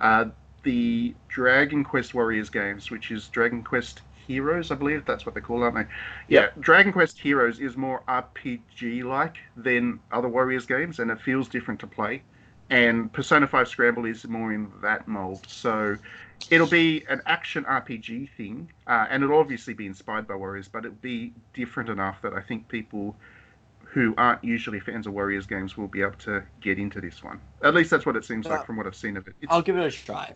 uh, 0.00 0.26
the 0.62 1.14
Dragon 1.28 1.84
Quest 1.84 2.14
Warriors 2.14 2.50
games, 2.50 2.90
which 2.90 3.10
is 3.10 3.28
Dragon 3.28 3.62
Quest 3.62 4.02
Heroes, 4.26 4.70
I 4.70 4.74
believe 4.74 5.04
that's 5.04 5.26
what 5.26 5.34
they're 5.34 5.42
called, 5.42 5.62
aren't 5.62 5.76
they? 5.76 5.86
Yeah, 6.28 6.48
Dragon 6.60 6.92
Quest 6.92 7.18
Heroes 7.18 7.60
is 7.60 7.76
more 7.76 8.02
RPG 8.08 9.04
like 9.04 9.36
than 9.56 10.00
other 10.12 10.28
Warriors 10.28 10.66
games, 10.66 10.98
and 10.98 11.10
it 11.10 11.20
feels 11.20 11.48
different 11.48 11.80
to 11.80 11.86
play. 11.86 12.22
And 12.68 13.12
Persona 13.12 13.46
5 13.46 13.68
Scramble 13.68 14.06
is 14.06 14.26
more 14.26 14.52
in 14.52 14.70
that 14.82 15.06
mold. 15.06 15.46
So 15.46 15.96
it'll 16.50 16.66
be 16.66 17.04
an 17.08 17.22
action 17.26 17.64
RPG 17.64 18.30
thing, 18.36 18.70
uh, 18.86 19.06
and 19.08 19.22
it'll 19.22 19.38
obviously 19.38 19.74
be 19.74 19.86
inspired 19.86 20.26
by 20.26 20.34
Warriors, 20.34 20.68
but 20.68 20.84
it'll 20.84 20.96
be 20.96 21.32
different 21.54 21.88
enough 21.88 22.20
that 22.22 22.32
I 22.32 22.40
think 22.40 22.68
people 22.68 23.16
who 23.84 24.14
aren't 24.18 24.42
usually 24.44 24.80
fans 24.80 25.06
of 25.06 25.14
Warriors 25.14 25.46
games 25.46 25.76
will 25.76 25.88
be 25.88 26.02
able 26.02 26.18
to 26.18 26.42
get 26.60 26.78
into 26.78 27.00
this 27.00 27.22
one. 27.22 27.40
At 27.62 27.74
least 27.74 27.90
that's 27.90 28.04
what 28.04 28.16
it 28.16 28.24
seems 28.24 28.46
like 28.46 28.66
from 28.66 28.76
what 28.76 28.86
I've 28.86 28.96
seen 28.96 29.16
of 29.16 29.26
it. 29.26 29.34
It's, 29.40 29.50
I'll 29.50 29.62
give 29.62 29.76
it 29.78 29.84
a 29.84 29.90
try. 29.90 30.34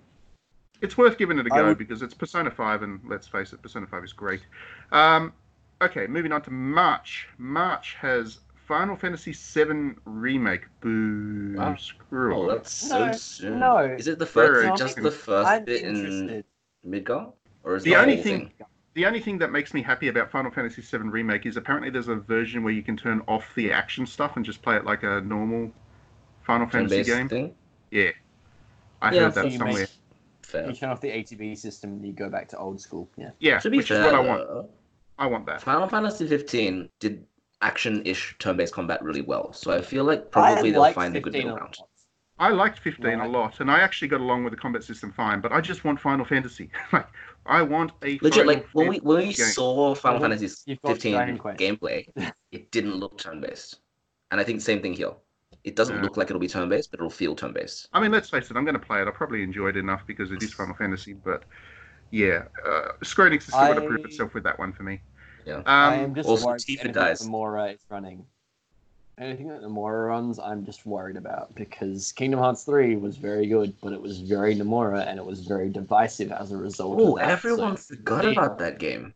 It's 0.81 0.97
worth 0.99 1.18
giving 1.18 1.39
it 1.39 1.47
a 1.47 1.51
go 1.51 1.66
would- 1.68 1.78
because 1.78 2.03
it's 2.03 2.14
Persona 2.14 2.51
5, 2.51 2.83
and 2.83 3.01
let's 3.09 3.26
face 3.28 3.53
it, 3.53 3.62
Persona 3.62 3.87
5 3.87 4.05
is 4.05 4.12
great. 4.12 4.41
Um, 4.93 5.33
okay, 5.83 6.07
moving 6.07 6.33
on 6.33 6.43
to 6.43 6.51
March. 6.51 7.28
March 7.39 7.95
has 8.01 8.41
Final 8.66 8.97
Fantasy 8.97 9.33
VII 9.33 9.95
Remake. 10.05 10.62
Boo. 10.81 11.55
Wow. 11.57 11.74
Screw 11.76 12.35
Oh, 12.35 12.43
off. 12.51 12.57
that's 12.59 12.72
so 12.72 13.07
No, 13.07 13.12
soon. 13.12 13.59
no. 13.59 13.78
Is 13.78 14.07
it 14.09 14.18
the 14.18 14.26
Very 14.26 14.68
first, 14.68 14.81
just 14.83 14.97
the 15.03 15.11
first 15.11 15.49
I'm 15.49 15.64
bit 15.64 15.83
in 15.83 15.97
interested. 15.97 16.45
Midgar? 16.87 17.33
Or 17.64 17.74
is 17.76 17.83
The 17.83 17.91
the 17.91 17.97
only 17.97 18.14
whole 18.14 18.22
thing- 18.24 18.53
The 18.95 19.07
only 19.07 19.20
thing 19.20 19.39
that 19.39 19.53
makes 19.53 19.72
me 19.72 19.83
happy 19.83 20.09
about 20.09 20.31
Final 20.33 20.51
Fantasy 20.51 20.83
VII 20.83 21.09
Remake 21.11 21.47
is 21.47 21.57
apparently 21.57 21.91
there's 21.91 22.09
a 22.09 22.16
version 22.16 22.62
where 22.64 22.72
you 22.72 22.83
can 22.83 22.97
turn 22.97 23.22
off 23.28 23.45
the 23.55 23.70
action 23.72 24.05
stuff 24.07 24.37
and 24.37 24.45
just 24.45 24.62
play 24.62 24.76
it 24.76 24.85
like 24.85 25.03
a 25.05 25.20
normal 25.20 25.70
Final 26.43 26.66
Fantasy 26.68 27.05
game. 27.05 27.28
thing? 27.28 27.55
Yeah. 27.93 28.11
I 29.03 29.12
Yeah, 29.14 29.20
heard 29.24 29.35
that 29.35 29.53
somewhere. 29.53 29.81
make- 29.81 29.89
Fair. 30.51 30.68
You 30.68 30.74
turn 30.74 30.90
off 30.90 31.01
the 31.01 31.09
ATB 31.11 31.57
system 31.57 31.92
and 31.92 32.07
you 32.07 32.12
go 32.12 32.28
back 32.28 32.48
to 32.48 32.59
old 32.59 32.80
school. 32.80 33.09
Yeah. 33.16 33.30
Yeah, 33.38 33.59
To 33.61 33.70
be 33.70 33.78
which 33.78 33.88
fair, 33.88 34.01
is 34.01 34.05
what 34.05 34.14
I 34.14 34.20
want. 34.20 34.46
though, 34.48 34.68
I 35.18 35.26
want 35.26 35.46
that. 35.46 35.62
Final 35.62 35.88
Fantasy 35.88 36.26
15 36.26 36.88
did 36.98 37.24
action-ish 37.62 38.36
turn-based 38.38 38.72
combat 38.72 39.03
really 39.03 39.20
well, 39.22 39.53
so 39.53 39.70
I 39.72 39.82
feel 39.82 40.05
like 40.05 40.30
probably 40.30 40.70
they'll 40.70 40.92
find 40.92 41.14
a 41.16 41.20
good 41.20 41.32
15 41.34 41.46
middle 41.46 41.59
ground. 41.59 41.76
I 42.38 42.48
liked 42.48 42.78
15 42.78 43.20
a 43.20 43.28
lot, 43.28 43.61
and 43.61 43.70
I 43.70 43.80
actually 43.80 44.09
got 44.09 44.22
along 44.22 44.44
with 44.44 44.53
the 44.55 44.57
combat 44.57 44.82
system 44.82 45.12
fine, 45.12 45.42
but 45.42 45.53
I 45.53 45.61
just 45.61 45.84
want 45.84 46.01
Final 46.01 46.24
Fantasy. 46.24 46.70
like, 46.92 47.07
I 47.44 47.61
want 47.61 47.92
a 48.03 48.18
Legit, 48.22 48.32
Final 48.32 48.46
like 48.55 48.66
when 48.72 48.88
we 48.88 48.96
when 49.01 49.18
we 49.18 49.34
game. 49.34 49.46
saw 49.46 49.94
Final 49.94 50.20
Well, 50.20 50.30
Fantasy 50.30 50.78
15 50.86 51.38
gameplay, 51.59 52.07
it 52.53 52.70
didn't 52.70 52.94
look 52.96 53.18
turn-based, 53.18 53.80
and 54.30 54.40
I 54.40 54.44
think 54.44 54.62
same 54.62 54.80
thing 54.80 54.94
here. 54.94 55.12
It 55.64 55.76
doesn't 55.76 55.96
Yeah. 55.96 56.02
look 56.02 56.16
like 56.16 56.30
it'll 56.30 56.40
be 56.40 56.48
turn-based, 56.48 56.90
but 56.90 57.00
it'll 57.00 57.11
feel 57.11 57.34
turn-based. 57.36 57.88
I 57.92 58.00
mean, 58.00 58.12
let's 58.12 58.30
face 58.30 58.50
it, 58.50 58.56
I'm 58.56 58.64
going 58.64 58.74
to 58.78 58.84
play 58.84 59.02
it. 59.02 59.08
I 59.08 59.11
probably 59.11 59.42
enjoy 59.42 59.68
it 59.68 59.76
enough 59.76 60.02
because 60.06 60.30
it 60.32 60.42
is 60.42 60.52
Final 60.54 60.74
Fantasy, 60.74 61.12
but 61.12 61.44
yeah, 62.11 62.44
uh, 62.66 62.92
Square 63.02 63.30
Enix 63.30 63.44
has 63.44 63.54
still 63.54 63.74
got 63.74 63.74
to 63.74 63.86
prove 63.86 64.04
itself 64.04 64.34
with 64.34 64.42
that 64.44 64.58
one 64.58 64.72
for 64.72 64.82
me. 64.84 65.00
Yeah. 65.44 65.56
Um, 65.56 65.64
I 65.66 65.94
am 65.96 66.14
just 66.14 66.28
also 66.28 66.46
worried 66.46 66.61
Tifa 66.61 66.70
anything 66.80 66.92
dies. 66.92 67.20
that 67.20 67.26
Nomura 67.28 67.74
is 67.74 67.80
running. 67.90 68.24
Anything 69.18 69.48
that 69.48 69.61
Nomura 69.62 70.08
runs, 70.08 70.38
I'm 70.38 70.64
just 70.64 70.86
worried 70.86 71.16
about 71.16 71.54
because 71.54 72.11
Kingdom 72.12 72.40
Hearts 72.40 72.64
3 72.64 72.96
was 72.96 73.18
very 73.18 73.46
good, 73.46 73.74
but 73.82 73.92
it 73.92 74.00
was 74.00 74.20
very 74.20 74.56
Nomura 74.56 75.06
and 75.06 75.18
it 75.18 75.24
was 75.24 75.40
very 75.40 75.68
divisive 75.68 76.32
as 76.32 76.52
a 76.52 76.56
result. 76.56 76.98
Oh, 77.00 77.16
everyone 77.16 77.76
so- 77.76 77.96
forgot 77.96 78.24
about 78.24 78.58
that 78.61 78.78
game. 78.78 79.12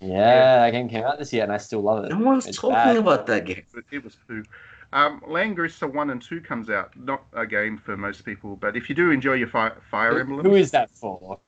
Yeah, 0.00 0.58
that 0.60 0.70
game 0.70 0.88
came 0.88 1.04
out 1.04 1.18
this 1.18 1.32
year 1.32 1.42
and 1.42 1.52
I 1.52 1.56
still 1.56 1.82
love 1.82 2.04
it. 2.04 2.10
No 2.10 2.18
one's 2.18 2.46
It's 2.46 2.56
talking 2.56 2.74
bad. 2.74 2.96
about 2.96 3.26
that 3.26 3.44
game. 3.46 3.64
It 3.90 4.04
was 4.04 4.16
poo. 4.28 4.44
Um, 4.92 5.20
Langrisser 5.20 5.92
1 5.92 6.10
and 6.10 6.22
2 6.22 6.40
comes 6.40 6.70
out. 6.70 6.96
Not 6.98 7.24
a 7.32 7.46
game 7.46 7.78
for 7.78 7.96
most 7.96 8.24
people, 8.24 8.56
but 8.56 8.76
if 8.76 8.88
you 8.88 8.94
do 8.94 9.10
enjoy 9.10 9.34
your 9.34 9.48
fi- 9.48 9.72
Fire 9.90 10.18
Emblem, 10.20 10.44
Who 10.44 10.54
is 10.54 10.70
that 10.70 10.90
for? 10.90 11.40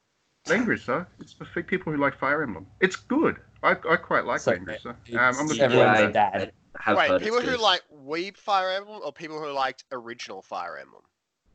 Langrisser, 0.47 1.07
it's 1.21 1.33
for 1.33 1.63
people 1.63 1.93
who 1.93 1.99
like 1.99 2.19
Fire 2.19 2.43
Emblem. 2.43 2.67
It's 2.81 2.97
good. 2.97 3.37
I, 3.63 3.73
I 3.89 3.97
quite 3.97 4.25
like 4.25 4.41
So, 4.41 4.53
Langrisser. 4.53 4.95
Um, 5.13 5.37
I'm 5.39 5.47
looking 5.47 5.71
forward 5.71 5.97
a 5.97 6.07
to 6.07 6.13
dad. 6.13 6.53
Wait, 6.89 7.23
people 7.23 7.41
who 7.41 7.57
like 7.57 7.83
Weeb 7.93 8.37
Fire 8.37 8.71
Emblem 8.71 9.01
or 9.05 9.13
people 9.13 9.41
who 9.41 9.53
liked 9.53 9.85
original 9.93 10.43
Fire 10.43 10.79
Emblem? 10.79 11.03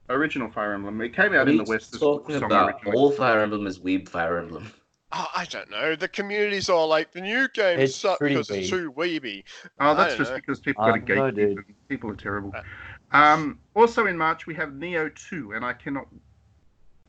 original 0.10 0.50
Fire 0.52 0.74
Emblem. 0.74 1.02
It 1.02 1.16
came 1.16 1.34
out 1.34 1.48
are 1.48 1.50
in 1.50 1.58
the 1.58 1.64
West 1.64 1.94
as 1.94 2.00
talking 2.00 2.36
about? 2.36 2.74
originally. 2.76 2.98
All 2.98 3.12
Fire 3.12 3.42
Emblem 3.42 3.66
is 3.68 3.80
Weeb 3.80 4.08
Fire 4.10 4.38
Emblem. 4.38 4.72
Oh, 5.12 5.28
I 5.36 5.46
don't 5.46 5.70
know. 5.70 5.96
The 5.96 6.08
community's 6.08 6.70
all 6.70 6.88
like, 6.88 7.12
the 7.12 7.22
new 7.22 7.48
game 7.54 7.80
It's 7.80 7.96
sucks 7.96 8.20
because 8.20 8.50
it's 8.50 8.70
too 8.70 8.92
weeby. 8.92 9.44
Oh, 9.80 9.96
that's 9.96 10.16
just 10.16 10.32
know. 10.32 10.36
because 10.36 10.60
people 10.60 10.86
got 10.86 10.96
a 10.96 11.00
Um, 11.00 11.06
no, 11.08 11.32
gatekeep. 11.32 11.36
dude. 11.36 11.58
and 11.58 11.76
People 11.90 12.10
are 12.12 12.16
terrible. 12.16 12.52
Uh, 12.54 12.62
Um, 13.18 13.60
also 13.76 14.08
in 14.08 14.18
March 14.18 14.48
we 14.48 14.56
have 14.56 14.70
Nioh 14.70 15.14
2, 15.30 15.54
and 15.54 15.64
I 15.64 15.74
cannot. 15.74 16.08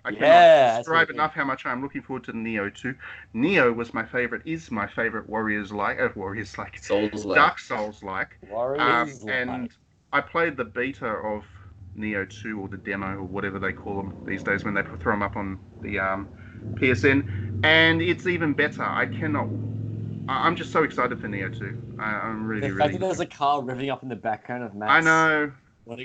I 0.04 0.10
Yeah, 0.12 0.18
cannot 0.20 0.76
describe 0.78 1.10
enough 1.10 1.34
how 1.34 1.44
much 1.44 1.66
I'm 1.66 1.82
looking 1.82 2.02
forward 2.02 2.22
to 2.24 2.32
Nioh 2.32 2.72
2. 2.72 2.94
Nioh 3.34 3.74
was 3.74 3.92
my 3.92 4.04
favorite, 4.04 4.42
is 4.44 4.70
my 4.70 4.86
favorite 4.86 5.28
Warriors 5.28 5.72
like, 5.72 5.98
uh, 5.98 6.10
Warriors 6.14 6.56
like, 6.58 6.78
Souls 6.78 7.24
like. 7.24 7.36
Dark 7.36 7.58
Souls 7.58 8.02
like. 8.04 8.38
Um, 8.78 9.08
Warriors 9.08 9.24
and 9.26 9.70
I 10.12 10.20
played 10.20 10.56
the 10.56 10.64
beta 10.64 11.08
of 11.08 11.44
Nioh 11.98 12.28
2 12.28 12.60
or 12.60 12.68
the 12.68 12.76
demo 12.76 13.16
or 13.16 13.24
whatever 13.24 13.58
they 13.58 13.72
call 13.72 13.96
them 13.96 14.14
these 14.26 14.44
days 14.44 14.64
when 14.64 14.74
they 14.74 14.82
throw 15.00 15.12
them 15.14 15.22
up 15.22 15.36
on 15.36 15.58
the 15.82 15.98
um, 15.98 16.28
PSN, 16.74 17.60
and 17.64 18.02
it's 18.02 18.26
even 18.26 18.52
better. 18.52 18.82
I 18.82 19.06
cannot. 19.06 19.48
I'm 20.28 20.56
just 20.56 20.72
so 20.72 20.82
excited 20.82 21.20
for 21.20 21.28
Nioh 21.28 21.56
2. 21.56 21.96
I, 21.98 22.04
I'm 22.04 22.46
really, 22.46 22.68
the 22.68 22.68
fact 22.68 22.78
really. 22.78 22.92
that 22.94 23.00
there's 23.00 23.20
a 23.20 23.26
car 23.26 23.60
revving 23.62 23.92
up 23.92 24.02
in 24.02 24.08
the 24.08 24.16
background 24.16 24.64
of 24.64 24.74
Matt's 24.74 24.90
I 24.90 25.00
know. 25.00 25.52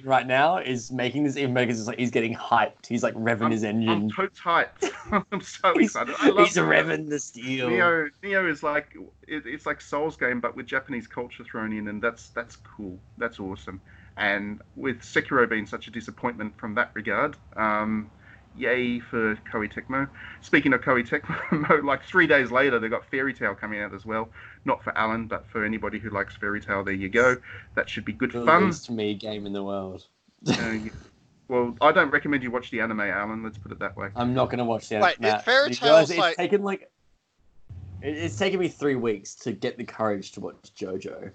right 0.04 0.28
now 0.28 0.58
is 0.58 0.92
making 0.92 1.24
this 1.24 1.38
even 1.38 1.54
better 1.56 1.66
because 1.66 1.80
it's 1.80 1.88
like 1.88 1.98
he's 1.98 2.12
getting 2.12 2.36
hyped. 2.36 2.86
He's 2.88 3.02
like 3.02 3.16
revving 3.16 3.52
his 3.52 3.64
engine. 3.64 3.90
I'm 3.90 4.12
totes 4.12 4.40
hyped. 4.40 4.92
I'm 5.32 5.42
so 5.42 5.72
excited. 5.72 6.16
I 6.20 6.30
love 6.30 6.48
he's 6.48 6.56
Nioh. 6.56 6.68
revving 6.68 7.10
the 7.10 7.20
steel. 7.20 7.70
Nioh, 7.70 8.10
Nioh 8.24 8.50
is 8.50 8.62
like 8.62 8.96
it, 9.28 9.44
it's 9.46 9.66
like 9.66 9.82
Souls 9.82 10.16
game, 10.16 10.40
but 10.40 10.56
with 10.56 10.68
Japanese 10.68 11.08
culture 11.08 11.44
thrown 11.44 11.74
in, 11.74 11.88
and 11.88 12.02
that's 12.02 12.30
that's 12.30 12.58
cool. 12.58 13.00
That's 13.18 13.40
awesome. 13.40 13.82
And 14.18 14.62
with 14.76 15.02
Sekiro 15.02 15.50
being 15.50 15.66
such 15.66 15.88
a 15.88 15.92
disappointment 15.92 16.58
from 16.60 16.76
that 16.76 16.92
regard, 16.94 17.38
um, 17.56 18.12
yay 18.62 19.00
for 19.00 19.36
Koei 19.52 19.72
Tecmo. 19.72 20.08
Speaking 20.42 20.74
of 20.74 20.82
Koei 20.82 21.08
Tecmo, 21.08 21.84
like 21.84 22.04
three 22.04 22.28
days 22.28 22.52
later, 22.52 22.80
they 22.80 22.88
got 22.88 23.06
Fairy 23.10 23.34
Tail 23.34 23.56
coming 23.56 23.82
out 23.82 23.94
as 23.94 24.06
well. 24.06 24.30
Not 24.66 24.84
for 24.84 24.96
Alan, 24.98 25.28
but 25.28 25.48
for 25.48 25.66
anybody 25.66 25.98
who 26.00 26.10
likes 26.12 26.36
Fairy 26.36 26.62
Tail, 26.62 26.84
there 26.84 26.94
you 26.94 27.10
go. 27.10 27.38
That 27.76 27.90
should 27.90 28.06
be 28.06 28.14
good 28.14 28.32
the 28.32 28.46
fun. 28.46 28.68
least 28.68 28.90
me 28.92 29.16
game 29.16 29.46
in 29.46 29.54
the 29.54 29.64
world. 29.64 30.06
Uh, 30.48 30.76
Well, 31.48 31.76
I 31.82 31.92
don't 31.92 32.12
recommend 32.12 32.44
you 32.44 32.52
watch 32.52 32.72
the 32.72 32.80
anime, 32.80 33.02
Alan. 33.02 33.44
Let's 33.44 33.58
put 33.58 33.74
it 33.74 33.80
that 33.80 33.98
way. 33.98 34.08
I'm 34.16 34.34
not 34.34 34.50
gonna 34.50 34.64
watch 34.64 34.88
the 34.88 34.96
anime. 34.96 35.08
Wait, 35.08 35.20
Matt, 35.20 35.40
it- 35.40 35.44
Fairy 35.46 35.70
you 35.70 35.76
Tail's 35.76 35.82
realize 35.84 36.10
it's 36.12 36.20
like- 36.20 36.38
taken 36.38 36.64
like 36.64 36.90
it's 38.02 38.38
taken 38.38 38.60
me 38.60 38.68
three 38.68 38.96
weeks 38.96 39.36
to 39.36 39.52
get 39.52 39.78
the 39.78 39.84
courage 39.84 40.32
to 40.34 40.40
watch 40.40 40.56
JoJo. 40.76 41.32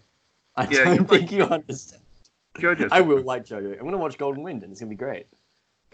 I 0.57 0.62
Yeah, 0.68 0.85
don't 0.85 0.95
you're 0.97 1.05
think 1.05 1.31
you 1.33 1.43
understand. 1.45 2.03
JoJo's 2.59 2.89
I 2.93 3.03
will 3.03 3.20
like 3.22 3.45
JoJo. 3.45 3.79
I'm 3.79 3.85
gonna 3.85 3.99
watch 3.99 4.16
Golden 4.18 4.43
Wind 4.43 4.62
and 4.62 4.72
it's 4.72 4.81
gonna 4.81 4.89
be 4.91 4.97
great 4.97 5.27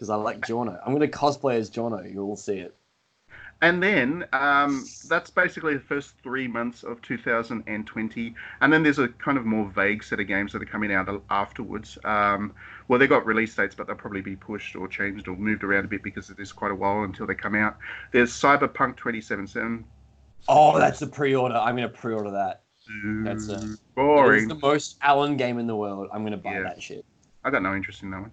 because 0.02 0.10
I 0.10 0.16
like 0.16 0.40
Jono. 0.40 0.80
I'm 0.84 0.92
gonna 0.92 1.06
cosplay 1.06 1.54
as 1.58 1.70
Jono. 1.70 2.12
You'll 2.12 2.34
see 2.34 2.58
it. 2.58 2.74
And 3.60 3.80
then 3.80 4.24
um, 4.32 4.84
that's 5.08 5.30
basically 5.30 5.74
the 5.74 5.80
first 5.84 6.14
three 6.24 6.48
months 6.48 6.82
of 6.82 7.00
2020. 7.02 8.34
And 8.60 8.72
then 8.72 8.82
there's 8.82 8.98
a 8.98 9.06
kind 9.06 9.38
of 9.38 9.44
more 9.46 9.70
vague 9.70 10.02
set 10.02 10.18
of 10.18 10.26
games 10.26 10.52
that 10.54 10.60
are 10.62 10.66
coming 10.66 10.92
out 10.92 11.22
afterwards. 11.30 11.96
Um, 12.02 12.52
well, 12.88 12.98
they've 12.98 13.08
got 13.08 13.24
release 13.24 13.54
dates, 13.54 13.76
but 13.76 13.86
they'll 13.86 13.94
probably 13.94 14.22
be 14.22 14.34
pushed 14.34 14.74
or 14.74 14.88
changed 14.88 15.28
or 15.28 15.36
moved 15.36 15.62
around 15.62 15.84
a 15.84 15.88
bit 15.88 16.02
because 16.02 16.28
it 16.30 16.40
is 16.40 16.50
quite 16.50 16.72
a 16.72 16.74
while 16.74 17.04
until 17.04 17.28
they 17.28 17.36
come 17.36 17.54
out. 17.54 17.76
There's 18.10 18.32
Cyberpunk 18.32 18.96
2077. 18.96 19.84
Oh, 20.48 20.76
that's 20.76 21.00
a 21.02 21.06
pre-order. 21.06 21.54
I'm 21.54 21.76
gonna 21.76 21.88
pre-order 21.88 22.32
that. 22.32 22.62
That's 23.22 23.48
a- 23.48 23.54
It's 23.54 23.76
boring. 23.94 24.48
the 24.48 24.56
most 24.56 24.98
Alan 25.02 25.36
game 25.36 25.60
in 25.60 25.68
the 25.68 25.76
world. 25.76 26.08
I'm 26.12 26.24
gonna 26.24 26.36
buy 26.36 26.54
Yeah. 26.54 26.62
that 26.64 26.82
shit. 26.82 27.04
I 27.44 27.50
got 27.50 27.62
no 27.62 27.74
interest 27.76 28.02
in 28.02 28.10
that 28.10 28.20
one. 28.22 28.32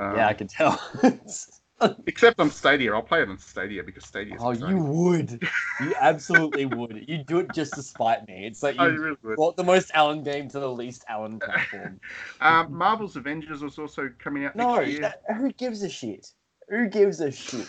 Um, 0.00 0.16
yeah, 0.16 0.28
I 0.28 0.34
can 0.34 0.48
tell. 0.48 0.80
Except 2.06 2.40
on 2.40 2.50
Stadia. 2.50 2.92
I'll 2.92 3.02
play 3.02 3.22
it 3.22 3.28
on 3.28 3.38
Stadia 3.38 3.84
because 3.84 4.04
Stadia 4.04 4.36
oh, 4.40 4.50
you 4.50 4.76
would. 4.78 5.48
You 5.80 5.94
absolutely 6.00 6.66
would. 6.66 7.04
You 7.06 7.18
do 7.18 7.38
it 7.38 7.52
just 7.52 7.74
to 7.74 7.84
spite 7.84 8.26
me. 8.26 8.46
It's 8.46 8.64
like 8.64 8.74
you 8.74 8.82
really 8.82 9.16
would. 9.22 9.36
brought 9.36 9.56
the 9.56 9.62
most 9.62 9.92
Alan 9.94 10.24
game 10.24 10.48
to 10.48 10.58
the 10.58 10.68
least 10.68 11.04
Alan 11.08 11.38
platform. 11.38 12.00
Um, 12.40 12.72
Marvel's 12.72 13.14
Avengers 13.14 13.62
was 13.62 13.78
also 13.78 14.10
coming 14.18 14.44
out 14.44 14.56
No, 14.56 14.76
next 14.76 14.90
year. 14.90 15.00
that, 15.02 15.22
who 15.36 15.52
gives 15.52 15.84
a 15.84 15.88
shit? 15.88 16.32
Who 16.68 16.88
gives 16.88 17.20
a 17.20 17.30
shit? 17.30 17.68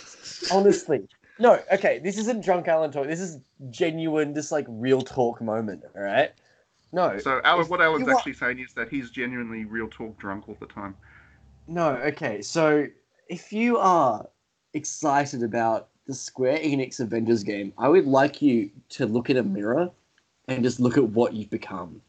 Honestly. 0.51 1.07
No, 1.38 1.59
okay, 1.71 1.99
this 1.99 2.17
isn't 2.17 2.43
drunk 2.43 2.67
Alan 2.67 2.91
talk. 2.91 3.05
This 3.05 3.19
is 3.21 3.38
genuine, 3.69 4.34
just 4.34 4.51
like 4.51 4.65
real 4.67 5.01
talk 5.01 5.39
moment, 5.39 5.84
all 5.95 6.01
right? 6.01 6.32
No, 6.91 7.19
So 7.19 7.41
Alan, 7.43 7.67
what 7.67 7.80
Alan's 7.80 8.07
actually 8.07 8.34
saying 8.34 8.59
is 8.59 8.73
that 8.73 8.89
he's 8.89 9.11
genuinely 9.11 9.65
real 9.65 9.88
talk 9.88 10.17
drunk 10.17 10.49
all 10.49 10.57
the 10.59 10.65
time. 10.65 10.95
No, 11.70 11.89
okay. 11.97 12.41
So 12.41 12.88
if 13.28 13.53
you 13.53 13.78
are 13.78 14.28
excited 14.74 15.43
about 15.43 15.89
the 16.07 16.15
Square 16.15 16.57
Enix 16.59 16.99
Avengers 16.99 17.43
game, 17.43 17.72
I 17.78 17.88
would 17.88 18.07
like 18.07 18.41
you 18.41 18.72
to 18.89 19.05
look 19.05 19.30
in 19.30 19.38
a 19.38 19.43
mm. 19.43 19.51
mirror 19.51 19.91
and 20.47 20.63
just 20.63 20.80
look 20.80 20.97
at 20.97 21.03
what 21.03 21.34
you've 21.34 21.51
become. 21.51 22.01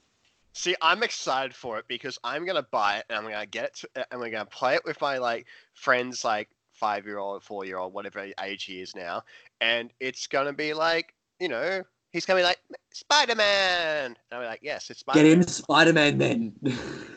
See, 0.54 0.74
I'm 0.80 1.02
excited 1.02 1.54
for 1.54 1.78
it 1.78 1.84
because 1.88 2.18
I'm 2.24 2.46
gonna 2.46 2.66
buy 2.70 2.98
it 2.98 3.04
and 3.11 3.18
I'm 3.18 3.30
gonna 3.30 3.44
get 3.44 3.64
it 3.64 3.74
to, 3.76 4.06
and 4.11 4.18
we're 4.20 4.30
gonna 4.30 4.46
play 4.46 4.74
it 4.74 4.84
with 4.84 4.98
my 5.00 5.18
like 5.18 5.46
friends, 5.74 6.24
like 6.24 6.48
five 6.72 7.04
year 7.04 7.18
old, 7.18 7.44
four 7.44 7.66
year 7.66 7.76
old, 7.76 7.92
whatever 7.92 8.26
age 8.42 8.64
he 8.64 8.80
is 8.80 8.96
now, 8.96 9.22
and 9.61 9.92
it's 10.00 10.26
gonna 10.26 10.54
be 10.54 10.72
like, 10.72 11.14
you 11.38 11.48
know, 11.48 11.82
he's 12.12 12.24
gonna 12.24 12.40
be 12.40 12.44
like 12.44 12.58
Spider 12.92 13.34
Man, 13.34 14.06
and 14.06 14.16
I'm 14.32 14.42
like, 14.42 14.61
yes, 14.62 14.90
it's 14.90 15.00
Spider-Man. 15.00 15.24
Get 15.24 15.38
him 15.38 15.42
Spider 15.44 15.92
Man 15.92 16.18
then. 16.18 16.52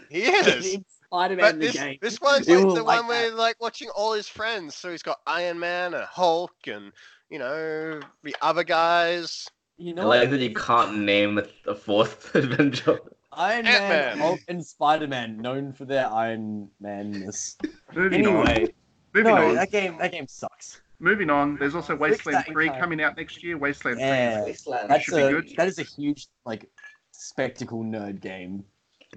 He 0.10 0.24
is. 0.24 0.78
him 1.14 1.20
Spider 1.20 1.36
Man 1.36 1.46
But 1.46 1.60
the 1.60 1.66
this, 1.68 1.76
game. 1.76 1.98
this 2.02 2.22
one's 2.22 2.48
like 2.48 2.60
the 2.60 2.84
like 2.84 3.00
one 3.00 3.08
where 3.08 3.32
like 3.32 3.62
watching 3.62 3.90
all 3.90 4.14
his 4.14 4.28
friends. 4.28 4.76
So 4.76 4.92
he's 4.92 5.04
got 5.04 5.20
Iron 5.28 5.60
Man 5.60 5.94
and 5.94 6.04
Hulk 6.06 6.54
and 6.68 6.92
you 7.30 7.40
know 7.40 8.00
the 8.24 8.36
other 8.42 8.64
guys. 8.64 9.48
You 9.78 9.92
I 9.92 9.96
know 9.96 10.08
like 10.08 10.30
that 10.30 10.40
you 10.40 10.54
can't 10.54 11.00
name 11.00 11.38
a, 11.40 11.46
a 11.68 11.76
fourth 11.76 12.34
Avenger. 12.36 13.00
Iron 13.36 13.66
Man, 13.66 13.82
Ant-Man. 13.92 14.18
Hulk, 14.20 14.40
and 14.48 14.64
Spider 14.64 15.08
Man, 15.08 15.38
known 15.38 15.74
for 15.74 15.86
their 15.86 16.08
Iron 16.08 16.70
Manness. 16.80 17.58
Moving 17.96 18.28
on. 18.28 18.48
Anyway, 18.48 18.74
Moving 19.16 19.34
no, 19.36 19.48
on. 19.50 19.56
that 19.56 19.72
game 19.72 19.98
that 19.98 20.12
game 20.12 20.28
sucks. 20.28 20.82
Moving 21.00 21.30
on. 21.32 21.58
There's 21.58 21.74
also 21.76 21.96
Wasteland 21.96 22.38
that 22.38 22.48
3 22.48 22.70
time. 22.70 22.80
coming 22.80 23.02
out 23.02 23.18
next 23.18 23.44
year. 23.44 23.58
Wasteland 23.58 24.00
Yeah. 24.00 24.44
Wasteland. 24.44 24.90
That's 24.90 25.04
should 25.04 25.16
be 25.16 25.48
good. 25.50 25.58
that 25.58 25.68
is 25.68 25.80
a 25.80 25.84
huge 25.84 26.28
like 26.46 26.70
spectacle 27.12 27.84
nerd 27.84 28.22
game. 28.22 28.64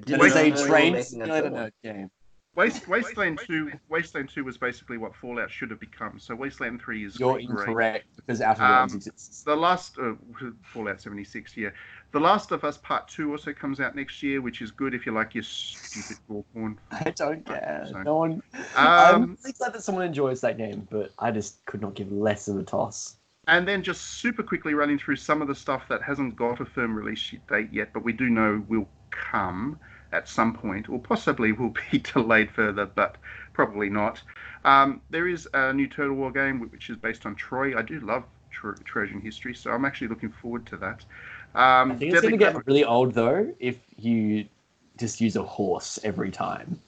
Did 0.04 0.20
It 0.20 0.24
is 0.26 0.36
I 0.36 0.40
a 0.40 0.42
know 0.50 0.56
you 0.56 0.62
were 0.62 0.68
train 0.68 0.94
a 0.96 1.02
simulator 1.02 1.50
third 1.50 1.72
game. 1.82 2.10
3. 2.54 2.64
Waste, 2.64 2.88
Wasteland 2.88 3.38
2 3.46 3.70
Wasteland 3.90 4.30
2 4.30 4.42
was 4.42 4.56
basically 4.56 4.96
what 4.96 5.14
Fallout 5.14 5.50
should 5.50 5.70
have 5.70 5.78
become. 5.80 6.18
So 6.18 6.34
Wasteland 6.34 6.80
3 6.80 7.04
is 7.04 7.20
You're 7.20 7.34
great. 7.34 7.44
incorrect 7.50 8.06
because 8.16 8.40
Outer 8.40 8.62
Um, 8.62 8.84
exists. 8.94 9.42
The 9.42 9.54
last 9.54 9.98
uh, 9.98 10.14
Fallout 10.72 11.00
76, 11.02 11.54
yeah. 11.56 11.68
The 12.12 12.20
Last 12.20 12.52
of 12.52 12.64
Us 12.64 12.78
Part 12.78 13.08
2 13.08 13.30
also 13.32 13.52
comes 13.52 13.78
out 13.78 13.94
next 13.94 14.22
year, 14.22 14.40
which 14.40 14.62
is 14.62 14.70
good 14.70 14.94
if 14.94 15.04
you 15.04 15.12
like 15.12 15.34
your 15.34 15.42
stupid 15.44 16.16
gore 16.28 16.44
porn. 16.54 16.78
I 16.92 17.10
don't 17.10 17.44
care. 17.44 17.84
so- 17.90 18.02
No 18.02 18.16
one. 18.16 18.42
I'm 18.74 19.14
Um, 19.22 19.38
really 19.44 19.52
glad 19.52 19.74
that 19.74 19.82
someone 19.82 20.06
enjoys 20.06 20.40
that 20.40 20.56
game, 20.56 20.88
but 20.90 21.12
I 21.18 21.30
just 21.32 21.62
could 21.66 21.82
not 21.82 21.94
give 21.94 22.10
less 22.10 22.48
of 22.48 22.56
a 22.58 22.62
toss. 22.62 23.16
and 23.48 23.68
then 23.68 23.82
just 23.82 24.00
super 24.18 24.42
quickly 24.42 24.72
running 24.74 24.98
through 24.98 25.16
some 25.16 25.40
of 25.42 25.46
the 25.48 25.54
stuff 25.54 25.82
that 25.88 26.02
hasn't 26.02 26.34
got 26.36 26.60
a 26.60 26.64
firm 26.64 26.94
release 26.96 27.32
date 27.50 27.68
yet, 27.70 27.90
but 27.92 28.02
we 28.02 28.12
do 28.12 28.28
know 28.30 28.64
will 28.68 28.88
come 29.10 29.78
at 30.12 30.28
some 30.28 30.54
point, 30.54 30.88
or 30.88 30.98
possibly 30.98 31.52
will 31.52 31.74
be 31.90 31.98
delayed 32.14 32.50
further, 32.50 32.86
but 32.86 33.16
probably 33.52 33.88
not. 33.90 34.22
Um, 34.64 35.00
there 35.10 35.28
is 35.28 35.48
a 35.54 35.72
new 35.72 35.86
Total 35.86 36.14
War 36.14 36.30
game 36.32 36.60
which 36.60 36.90
is 36.90 36.96
based 36.96 37.26
on 37.26 37.34
Troy. 37.34 37.76
I 37.76 37.82
do 37.82 38.00
love 38.00 38.24
Tro- 38.50 38.74
Trojan 38.84 39.20
history, 39.20 39.54
so 39.54 39.70
I'm 39.70 39.84
actually 39.84 40.08
looking 40.08 40.30
forward 40.30 40.66
to 40.66 40.76
that. 40.78 41.04
Um, 41.54 41.92
I 41.92 41.96
think 41.96 42.12
it's 42.12 42.20
going 42.22 42.32
to 42.32 42.38
get 42.38 42.66
really 42.66 42.84
old 42.84 43.14
though 43.14 43.52
if 43.60 43.78
you 43.98 44.46
just 44.98 45.20
use 45.20 45.36
a 45.36 45.42
horse 45.42 45.98
every 46.04 46.30
time. 46.30 46.78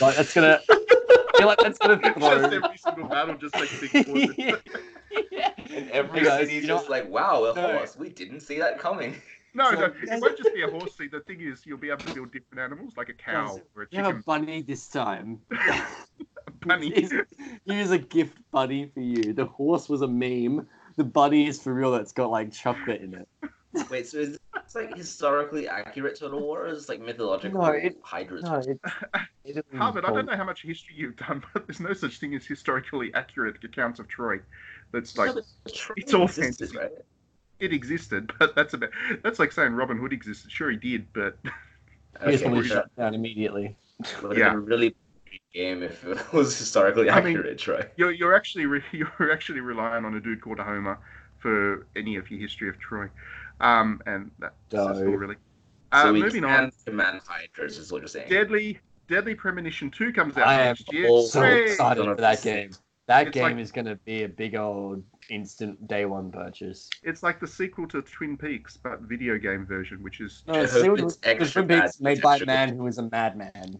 Like 0.00 0.16
that's 0.16 0.32
gonna. 0.34 0.60
I 0.70 1.32
feel 1.38 1.46
like 1.46 1.58
that's 1.58 1.78
gonna 1.78 2.00
It's 2.02 2.18
throw. 2.18 2.38
just 2.38 2.52
every 2.52 2.76
single 2.78 3.08
battle, 3.08 3.34
just 3.36 3.54
like 3.54 3.70
big 3.80 4.06
horses. 4.06 4.36
yeah. 5.30 5.50
And 5.70 5.90
every 5.90 6.20
Hey 6.20 6.24
guys, 6.26 6.40
city's 6.40 6.62
you 6.62 6.68
know- 6.68 6.76
just 6.78 6.88
like, 6.90 7.08
wow, 7.08 7.44
a 7.44 7.54
No. 7.54 7.72
horse. 7.78 7.96
We 7.96 8.08
didn't 8.10 8.40
see 8.40 8.58
that 8.58 8.78
coming. 8.78 9.14
No, 9.54 9.70
So- 9.70 9.76
no, 9.80 9.84
it 9.86 10.20
won't 10.20 10.36
just 10.38 10.54
be 10.54 10.62
a 10.62 10.70
horse 10.70 10.96
seed. 10.96 11.10
The 11.10 11.20
thing 11.20 11.40
is, 11.40 11.66
you'll 11.66 11.78
be 11.78 11.90
able 11.90 12.04
to 12.04 12.14
build 12.14 12.32
different 12.32 12.60
animals, 12.60 12.94
like 12.96 13.08
a 13.08 13.14
cow 13.14 13.58
or 13.76 13.82
a 13.82 13.86
chicken. 13.86 13.98
You 13.98 14.04
have 14.12 14.20
a 14.20 14.22
bunny 14.22 14.62
this 14.62 14.88
time. 14.88 15.40
bunny. 16.66 16.90
Here's, 16.94 17.12
here's 17.66 17.90
a 17.90 17.98
gift 17.98 18.38
bunny 18.50 18.90
for 18.94 19.00
you. 19.00 19.32
The 19.32 19.46
horse 19.46 19.88
was 19.88 20.02
a 20.02 20.08
meme. 20.08 20.66
The 20.96 21.04
bunny 21.04 21.46
is 21.46 21.62
for 21.62 21.72
real. 21.74 21.92
That's 21.92 22.12
got 22.12 22.30
like 22.30 22.52
chocolate 22.52 23.00
in 23.02 23.14
it. 23.14 23.28
Wait, 23.90 24.06
so 24.06 24.18
is 24.18 24.38
it's 24.54 24.74
like 24.74 24.94
historically 24.96 25.66
accurate 25.66 26.18
Total 26.18 26.38
War, 26.40 26.64
or 26.64 26.68
is 26.68 26.84
it 26.84 26.88
like 26.90 27.00
mythological 27.00 27.60
No, 27.60 27.66
it- 27.68 27.96
hydras? 28.02 28.42
No, 28.42 28.56
it, 28.56 28.68
it 28.68 28.80
isn't 29.44 29.66
Harvard, 29.74 30.04
I 30.04 30.12
don't 30.12 30.26
know 30.26 30.36
how 30.36 30.44
much 30.44 30.62
history 30.62 30.94
you've 30.96 31.16
done, 31.16 31.42
but 31.54 31.66
there's 31.66 31.80
no 31.80 31.92
such 31.94 32.18
thing 32.18 32.34
as 32.34 32.44
historically 32.44 33.12
accurate 33.14 33.62
accounts 33.64 33.98
of 33.98 34.08
Troy. 34.08 34.40
That's 34.92 35.16
like 35.16 35.34
but 35.34 35.74
Troy 35.74 35.94
it's 35.96 36.12
all 36.12 36.24
existed, 36.24 36.70
fantasy. 36.70 36.78
right? 36.78 36.90
It 37.60 37.72
existed, 37.72 38.32
but 38.38 38.54
that's 38.54 38.74
about 38.74 38.90
that's 39.22 39.38
like 39.38 39.52
saying 39.52 39.72
Robin 39.72 39.98
Hood 39.98 40.12
existed. 40.12 40.50
Sure, 40.50 40.70
he 40.70 40.76
did, 40.76 41.06
but 41.12 41.36
He 42.24 42.32
just 42.32 42.44
Okay, 42.44 42.54
to 42.62 42.68
shut 42.68 42.96
down 42.96 43.14
immediately. 43.14 43.76
it 44.00 44.22
would 44.22 44.32
have 44.32 44.38
Yeah. 44.38 44.50
been 44.50 44.64
really 44.64 44.94
game 45.54 45.82
if 45.82 46.04
it 46.04 46.32
was 46.32 46.58
historically 46.58 47.08
I 47.10 47.20
mean- 47.20 47.36
accurate, 47.36 47.58
Troy. 47.58 47.86
you're 47.96 48.10
you're 48.12 48.34
actually 48.34 48.66
re- 48.66 48.82
you're 48.92 49.30
actually 49.32 49.60
relying 49.60 50.04
on 50.04 50.14
a 50.14 50.20
dude 50.20 50.40
called 50.40 50.58
Homer 50.58 50.98
for 51.38 51.86
any 51.96 52.16
of 52.16 52.30
your 52.30 52.38
history 52.40 52.68
of 52.68 52.78
Troy, 52.78 53.08
um, 53.60 54.00
and 54.06 54.30
that, 54.38 54.54
that's 54.70 54.82
all 54.86 54.94
really. 55.04 55.36
Uh, 55.90 56.04
so 56.04 56.12
we 56.12 56.20
moving 56.22 56.42
can 56.42 56.64
on, 56.64 56.72
command 56.86 57.20
hydras, 57.26 57.76
is 57.78 57.90
what 57.92 58.00
you're 58.00 58.08
saying. 58.08 58.30
Deadly 58.30 58.78
Deadly 59.08 59.34
Premonition 59.34 59.90
Two 59.90 60.12
comes 60.12 60.36
out 60.38 60.46
I 60.46 60.54
am 60.54 60.66
next 60.68 60.92
year. 60.92 61.08
all 61.08 61.22
So 61.26 61.40
Hooray! 61.40 61.62
excited 61.72 62.00
Gonna 62.02 62.14
for 62.14 62.20
that 62.20 62.42
game. 62.42 62.70
That 63.12 63.26
It's 63.26 63.34
game 63.34 63.42
like- 63.42 63.58
is 63.58 63.70
going 63.70 63.84
to 63.84 63.96
be 63.96 64.22
a 64.22 64.28
big 64.28 64.54
old 64.56 65.04
instant 65.28 65.86
day 65.86 66.06
one 66.06 66.32
purchase. 66.32 66.88
It's 67.02 67.22
like 67.22 67.40
the 67.40 67.46
sequel 67.46 67.86
to 67.88 68.00
Twin 68.00 68.38
Peaks, 68.38 68.78
but 68.78 69.02
video 69.02 69.36
game 69.36 69.66
version, 69.66 70.02
which 70.02 70.20
is 70.22 70.42
No, 70.46 70.54
I 70.54 70.60
it's 70.62 70.72
still 70.72 70.94
it's 70.94 71.02
it's 71.16 71.18
extra 71.22 71.62
Twin 71.62 71.80
Peaks 71.82 72.00
made 72.00 72.22
by 72.22 72.38
a 72.38 72.46
man 72.46 72.74
who 72.74 72.86
is 72.86 72.96
a 72.96 73.02
madman. 73.10 73.78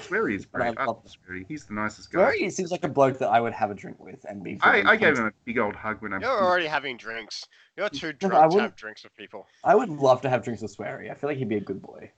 Swery 0.00 0.36
is 0.36 0.46
But 0.46 0.62
I 0.62 0.64
great. 0.68 0.78
I 0.78 0.84
love 0.86 1.02
love 1.04 1.12
Swery. 1.12 1.44
He's 1.48 1.64
the 1.66 1.74
nicest 1.74 2.12
guy. 2.12 2.20
Very, 2.24 2.48
seems 2.48 2.70
like 2.70 2.84
a 2.84 2.88
bloke 2.88 3.18
that 3.18 3.28
I 3.28 3.40
would 3.40 3.52
have 3.52 3.70
a 3.70 3.74
drink 3.74 3.98
with 4.02 4.24
and 4.26 4.42
be. 4.42 4.58
I, 4.62 4.82
I 4.92 4.96
gave 4.96 5.18
him 5.18 5.26
a 5.26 5.32
big 5.44 5.58
old 5.58 5.74
hug 5.76 6.00
when 6.00 6.14
I'm. 6.14 6.22
You're 6.22 6.30
already 6.30 6.66
having 6.66 6.96
drinks. 6.96 7.44
You're 7.76 7.90
too 7.90 8.12
No, 8.22 8.28
I 8.28 8.30
drunk 8.30 8.32
to 8.32 8.46
wouldn't- 8.46 8.62
have 8.62 8.76
drinks 8.76 9.02
with 9.04 9.14
people. 9.16 9.46
I 9.64 9.74
would 9.74 9.90
love 9.90 10.22
to 10.22 10.30
have 10.30 10.44
drinks 10.44 10.62
with 10.62 10.70
Swery. 10.74 11.10
I 11.10 11.14
feel 11.14 11.28
like 11.28 11.36
he'd 11.36 11.48
be 11.50 11.56
a 11.56 11.60
good 11.60 11.82
boy. 11.82 12.10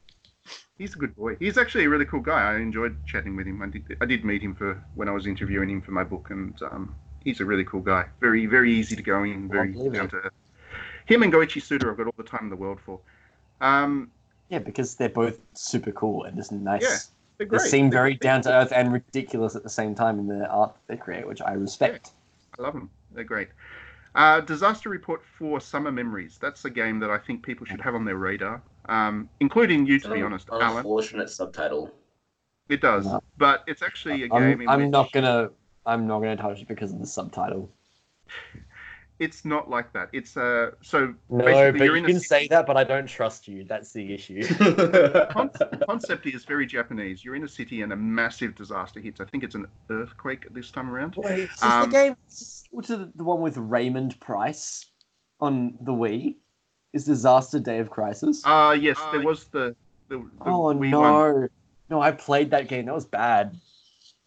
He's 0.79 0.95
a 0.95 0.99
good 0.99 1.14
boy. 1.14 1.37
He's 1.39 1.57
actually 1.57 1.85
a 1.85 1.89
really 1.89 2.05
cool 2.05 2.20
guy. 2.20 2.53
I 2.53 2.57
enjoyed 2.57 2.97
chatting 3.07 3.37
with 3.37 3.47
him. 3.47 3.62
I 3.62 3.66
did, 3.68 3.97
I 4.01 4.07
did 4.07 4.25
meet 4.25 4.43
him 4.43 4.55
for 4.55 4.83
when 4.95 5.09
I 5.09 5.12
was 5.12 5.27
interviewing 5.27 5.70
him 5.70 5.81
for 5.81 5.93
my 5.93 6.03
book, 6.03 6.31
and 6.31 6.61
um, 6.62 6.95
he's 7.22 7.41
a 7.41 7.45
really 7.45 7.64
cool 7.64 7.81
guy. 7.81 8.07
Very, 8.20 8.47
very 8.47 8.72
easy 8.72 8.97
to 8.97 9.03
go 9.03 9.22
in. 9.22 9.49
Very 9.49 9.68
believe 9.72 9.93
down 9.93 10.09
to 10.11 10.16
earth. 10.16 10.33
Him 11.07 11.22
and 11.22 11.33
Goichi 11.33 11.62
Suda, 11.62 11.89
I've 11.91 11.97
got 11.97 12.07
all 12.07 12.14
the 12.16 12.25
time 12.25 12.45
in 12.45 12.51
the 12.51 12.57
world 12.57 12.81
for. 12.85 12.99
Um, 13.61 14.11
Yeah, 14.49 14.59
because 14.59 14.97
they're 14.97 15.09
both 15.09 15.39
super 15.53 15.93
cool 15.93 16.25
and 16.25 16.37
just 16.37 16.51
nice. 16.51 16.83
Yeah, 16.83 16.89
they're 17.39 17.47
They 17.47 17.59
great. 17.59 17.61
seem 17.70 17.89
They're- 17.91 18.01
very 18.01 18.14
down 18.16 18.43
to 18.43 18.53
earth 18.53 18.72
and 18.72 18.93
ridiculous 18.93 19.55
at 19.55 19.62
the 19.62 19.70
same 19.70 19.95
time 19.95 20.18
in 20.18 20.27
the 20.27 20.49
art 20.49 20.75
they 20.89 20.97
create, 20.97 21.27
which 21.29 21.41
I 21.41 21.53
respect. 21.53 22.11
I 22.59 22.62
love 22.62 22.75
them. 22.75 22.91
They're 23.12 23.22
great. 23.22 23.49
Uh, 24.15 24.41
Disaster 24.41 24.89
Report 24.89 25.23
4 25.39 25.61
Summer 25.61 25.91
Memories. 25.91 26.39
That's 26.41 26.65
a 26.65 26.71
game 26.71 27.01
that 27.01 27.11
I 27.11 27.19
think 27.19 27.43
people 27.45 27.67
should 27.67 27.81
have 27.81 27.95
on 27.95 28.05
their 28.05 28.17
radar, 28.17 28.62
um, 28.89 29.29
including 29.41 29.87
you, 29.87 29.99
to 30.01 30.09
be 30.09 30.21
An 30.21 30.27
honest, 30.27 30.49
Alan. 30.53 30.79
Unfortunate 30.79 31.29
subtitle. 31.31 31.91
It 32.69 32.81
does, 32.81 33.07
No. 33.07 33.23
but 33.37 33.65
it's 33.67 33.83
actually 33.83 34.23
a 34.23 34.29
game. 34.29 34.33
I'm, 34.33 34.61
in 34.61 34.69
I'm 34.69 34.81
which 34.83 34.91
not 34.91 35.12
gonna. 35.12 35.51
I'm 35.85 36.07
not 36.07 36.21
gonna 36.21 36.37
touch 36.37 36.61
it 36.61 36.69
because 36.69 36.93
of 36.93 37.01
the 37.01 37.07
subtitle. 37.07 37.71
It's 39.21 39.45
not 39.45 39.71
like 39.71 39.93
that. 39.93 40.09
It's 40.12 40.37
uh, 40.37 40.73
so 40.83 41.15
No, 41.31 41.45
basically 41.45 41.79
but 41.79 41.85
you're 41.85 41.97
in 41.97 42.05
a 42.05 42.09
can 42.09 42.17
city- 42.17 42.27
say 42.27 42.49
that, 42.49 42.67
but 42.67 42.77
I 42.77 42.83
don't 42.83 43.07
trust 43.07 43.47
you. 43.47 43.62
That's 43.65 43.93
the 43.93 44.12
issue. 44.12 44.43
Con- 45.31 45.51
concept 45.89 46.27
is 46.27 46.45
very 46.45 46.67
Japanese. 46.67 47.25
You're 47.25 47.37
in 47.37 47.45
a 47.45 47.49
city 47.49 47.83
and 47.83 47.93
a 47.93 47.97
massive 47.97 48.57
disaster 48.57 48.99
hits. 48.99 49.21
I 49.21 49.25
think 49.27 49.45
it's 49.45 49.55
an 49.55 49.67
earthquake 49.89 50.53
this 50.53 50.73
time 50.73 50.91
around. 50.91 51.15
Wait, 51.17 51.39
is 51.51 51.62
Um, 51.62 51.83
the 51.83 51.89
game 51.97 52.17
which 52.21 52.33
is 52.35 52.39
this 52.41 52.65
equal 52.67 52.83
to 52.83 52.97
the, 52.97 53.12
the 53.15 53.25
one 53.25 53.41
with 53.41 53.57
Raymond 53.57 54.19
Bryce 54.19 54.87
on 55.41 55.79
the 55.81 55.93
Wii? 55.93 56.37
Is 56.93 57.05
Disaster 57.05 57.61
Day 57.61 57.79
of 57.79 57.91
Crisis? 57.91 58.43
Uh 58.45 58.77
yes, 58.79 58.99
there 59.12 59.21
was 59.21 59.45
the 59.47 59.77
the, 60.09 60.19
the 60.19 60.25
oh 60.41 60.75
Wii 60.75 60.91
no, 60.91 61.01
one. 61.01 61.49
no! 61.89 62.01
I 62.01 62.11
played 62.12 62.51
that 62.51 62.67
game. 62.69 62.87
That 62.87 62.95
was 62.95 63.05
bad. 63.07 63.57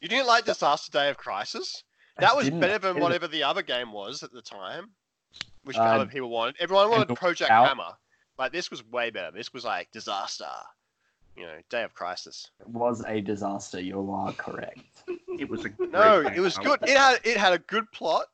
You 0.01 0.07
didn't 0.07 0.27
like 0.27 0.45
Disaster 0.45 0.91
Day 0.91 1.09
of 1.09 1.17
Crisis? 1.17 1.83
I 2.17 2.21
That 2.21 2.35
was 2.35 2.49
better 2.49 2.77
than 2.79 2.99
whatever 2.99 3.27
the 3.27 3.43
other 3.43 3.61
game 3.61 3.91
was 3.91 4.23
at 4.23 4.31
the 4.31 4.41
time, 4.41 4.89
which 5.63 5.77
Uh, 5.77 5.81
other 5.81 6.05
people 6.05 6.29
wanted. 6.29 6.55
Everyone 6.59 6.85
wanted 6.89 7.01
Handle 7.01 7.15
Project 7.15 7.51
Out. 7.51 7.67
Hammer. 7.67 7.91
Like 8.37 8.51
this 8.51 8.69
was 8.71 8.83
way 8.85 9.09
better. 9.09 9.31
This 9.31 9.53
was 9.53 9.63
like 9.65 9.91
Disaster. 9.91 10.45
You 11.35 11.43
know, 11.45 11.57
Day 11.69 11.83
of 11.83 11.93
Crisis. 11.93 12.49
It 12.59 12.67
was 12.69 13.03
a 13.05 13.21
disaster. 13.21 13.79
You 13.79 14.09
are 14.11 14.33
correct. 14.33 15.03
It 15.37 15.47
was 15.47 15.65
a 15.65 15.69
great 15.77 15.91
No, 15.91 16.21
it 16.21 16.39
was 16.39 16.57
good. 16.57 16.79
It 16.81 16.97
had 16.97 17.19
it 17.23 17.37
had 17.37 17.53
a 17.53 17.59
good 17.59 17.91
plot. 17.91 18.25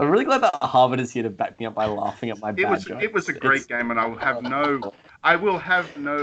I'm 0.00 0.08
really 0.10 0.24
glad 0.24 0.38
that 0.42 0.56
Harvard 0.62 0.98
is 0.98 1.12
here 1.12 1.22
to 1.22 1.30
back 1.30 1.60
me 1.60 1.66
up 1.66 1.74
by 1.74 1.84
laughing 1.86 2.30
at 2.30 2.38
my 2.40 2.50
It 2.50 2.56
bad 2.56 2.70
was 2.70 2.84
jokes. 2.84 3.04
it 3.04 3.12
was 3.12 3.28
a 3.28 3.32
great 3.34 3.62
It's- 3.62 3.66
game, 3.80 3.90
and 3.90 4.00
I 4.00 4.06
will 4.06 4.18
have 4.18 4.42
no 4.42 4.92
I 5.22 5.36
will 5.36 5.58
have 5.58 5.94
no 5.96 6.18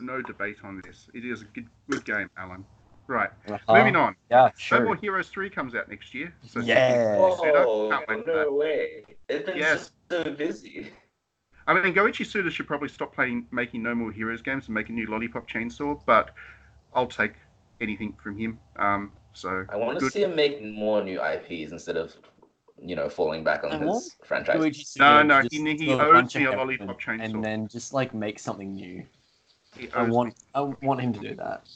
no 0.00 0.20
debate 0.22 0.58
on 0.62 0.80
this. 0.84 1.08
It 1.14 1.24
is 1.24 1.42
a 1.42 1.44
good 1.46 1.68
good 1.90 2.04
game, 2.04 2.30
Alan. 2.36 2.64
Right, 3.08 3.30
Uh-huh. 3.48 3.74
moving 3.76 3.94
on. 3.96 4.16
Yeah, 4.30 4.50
No 4.72 4.82
More. 4.84 4.96
Heroes 4.96 5.28
three 5.28 5.48
comes 5.48 5.74
out 5.74 5.88
next 5.88 6.12
year. 6.14 6.34
So 6.46 6.60
Yeah. 6.60 7.16
Oh, 7.18 7.88
Can't 7.90 8.08
wait 8.08 8.24
for 8.24 8.30
no 8.30 8.52
way. 8.52 9.04
It's 9.28 9.46
been 9.46 9.56
Yes. 9.56 9.92
so 10.10 10.24
busy. 10.24 10.90
I 11.68 11.74
mean, 11.74 11.94
Goichi 11.94 12.24
Suda 12.26 12.50
should 12.50 12.66
probably 12.66 12.88
stop 12.88 13.14
playing, 13.14 13.46
making 13.50 13.82
No 13.82 13.94
More 13.94 14.10
Heroes 14.12 14.42
games 14.42 14.66
and 14.66 14.74
make 14.74 14.88
a 14.88 14.92
new 14.92 15.06
Lollipop 15.06 15.48
Chainsaw, 15.48 16.00
but 16.06 16.30
I'll 16.94 17.06
take 17.06 17.34
anything 17.80 18.12
from 18.22 18.36
him. 18.38 18.58
Um, 18.76 19.12
so 19.32 19.66
I 19.68 19.76
want 19.76 19.98
to 20.00 20.10
see 20.10 20.22
him 20.22 20.34
make 20.34 20.62
more 20.62 21.02
new 21.02 21.20
IPs 21.20 21.72
instead 21.72 21.96
of, 21.96 22.14
you 22.80 22.96
know, 22.96 23.08
falling 23.08 23.44
back 23.44 23.64
on 23.64 23.72
I 23.72 23.78
his 23.78 24.16
franchise. 24.24 24.58
Luigi 24.58 24.84
No, 24.98 25.22
no, 25.22 25.42
he- 25.42 25.48
he 25.50 25.74
do 25.86 26.00
owes 26.00 26.34
me 26.34 26.44
a 26.44 26.52
Lollipop 26.52 27.00
Chainsaw. 27.00 27.22
and 27.24 27.44
then 27.44 27.68
just 27.68 27.92
like 27.92 28.14
make 28.14 28.38
something 28.38 28.72
new. 28.74 29.04
I 29.94 30.04
want. 30.04 30.34
I 30.54 30.60
want 30.60 31.00
him 31.02 31.12
to 31.12 31.20
do 31.20 31.34
that. 31.36 31.68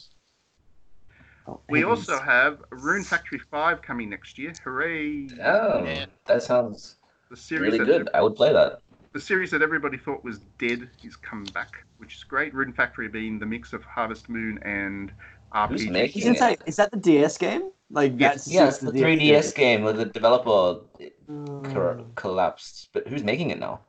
Oh, 1.51 1.59
We 1.69 1.79
heavens. 1.81 2.09
also 2.09 2.19
have 2.23 2.63
Rune 2.71 3.03
Factory 3.03 3.39
Five 3.39 3.81
coming 3.81 4.09
next 4.09 4.37
year. 4.37 4.53
Hooray! 4.63 5.29
Oh, 5.43 5.85
Yeah. 5.85 6.05
that 6.25 6.43
sounds 6.43 6.97
The 7.29 7.35
series 7.37 7.73
really 7.73 7.77
that 7.79 7.85
good. 7.85 8.09
I 8.13 8.21
would 8.21 8.35
play 8.35 8.53
that. 8.53 8.79
the 9.13 9.19
series 9.19 9.51
that 9.51 9.61
everybody 9.61 9.97
thought 9.97 10.23
was 10.23 10.39
dead 10.57 10.89
is 11.03 11.15
come 11.17 11.43
back, 11.53 11.83
which 11.97 12.15
is 12.15 12.23
great. 12.23 12.53
Rune 12.53 12.71
Factory 12.73 13.09
being 13.09 13.39
the 13.39 13.45
mix 13.45 13.73
of 13.73 13.83
Harvest 13.83 14.29
Moon 14.29 14.57
and 14.63 15.11
RPG. 15.53 15.89
I 15.89 15.91
making 15.91 16.29
was 16.29 16.39
say, 16.39 16.53
it? 16.53 16.61
is 16.65 16.75
that 16.77 16.91
the 16.91 16.97
DS 16.97 17.37
game? 17.37 17.71
Like 17.89 18.13
Yes. 18.17 18.35
that's 18.35 18.47
Yeah, 18.47 18.65
just 18.67 18.83
it's 18.83 18.91
the 18.93 18.99
3DS 18.99 19.51
game 19.53 19.83
where 19.83 19.93
the 19.93 20.05
developer 20.05 20.81
Mm. 21.29 22.15
collapsed. 22.15 22.89
But 22.93 23.07
who's 23.07 23.23
making 23.23 23.49
it 23.51 23.59
now? 23.59 23.81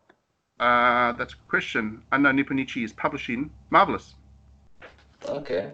Uh, 0.58 1.12
that's 1.12 1.34
a 1.34 1.36
question. 1.48 2.02
I 2.12 2.18
know 2.18 2.32
Nippon 2.32 2.58
Ichi 2.58 2.84
is 2.84 2.92
publishing 2.92 3.50
Marvelous. 3.70 4.14
Okay, 5.28 5.72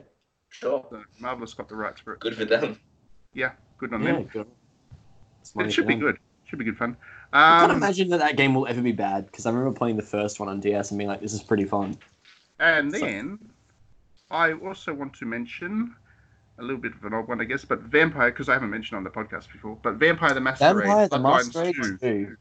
sure. 0.51 0.85
So 0.91 1.03
Marvelous 1.21 1.55
got 1.55 1.69
the 1.69 1.77
rights 1.77 2.01
for 2.01 2.15
it. 2.15 2.21
Good 2.21 2.37
for 2.37 2.45
them. 2.45 2.79
Yeah, 3.35 3.53
good 3.79 3.93
on 3.93 4.03
Yeah, 4.03 4.13
them. 4.13 4.25
good. 4.33 4.47
It 5.59 5.73
should 5.73 5.87
be 5.87 5.95
them. 5.95 6.01
good. 6.01 6.19
Should 6.47 6.59
be 6.59 6.65
good 6.65 6.79
fun. 6.79 6.97
I 7.33 7.61
can't 7.61 7.73
Um, 7.73 7.77
imagine 7.79 8.09
that 8.09 8.19
that 8.21 8.37
game 8.37 8.55
will 8.55 8.67
ever 8.67 8.81
be 8.81 8.93
bad 8.93 9.27
because 9.27 9.45
I 9.47 9.51
remember 9.51 9.77
playing 9.77 9.97
the 9.97 10.03
first 10.03 10.41
one 10.41 10.49
on 10.49 10.61
DS 10.61 10.91
and 10.91 10.99
being 10.99 11.09
like, 11.09 11.21
"This 11.21 11.35
is 11.35 11.43
pretty 11.43 11.65
fun." 11.65 11.97
and 12.59 12.91
So- 12.93 12.99
then 13.01 13.39
I 14.31 14.53
also 14.55 14.93
want 14.95 15.15
to 15.15 15.25
mention 15.27 15.95
a 16.59 16.63
little 16.63 16.79
bit 16.81 16.93
of 16.95 17.05
an 17.05 17.15
odd 17.15 17.29
one, 17.29 17.41
I 17.41 17.45
guess, 17.45 17.65
but 17.65 17.81
Vampire, 17.83 18.31
because 18.31 18.49
I 18.49 18.55
haven't 18.55 18.71
mentioned 18.71 18.97
on 18.97 19.05
the 19.05 19.11
podcast 19.11 19.53
before, 19.53 19.79
but 19.83 19.95
Vampire 19.95 20.35
the 20.35 20.41
Masquerade. 20.41 20.75
Vampire 20.87 21.09
the 21.09 21.19
Bloodlines 21.19 21.55
Masquerade 21.55 22.01
2. 22.01 22.37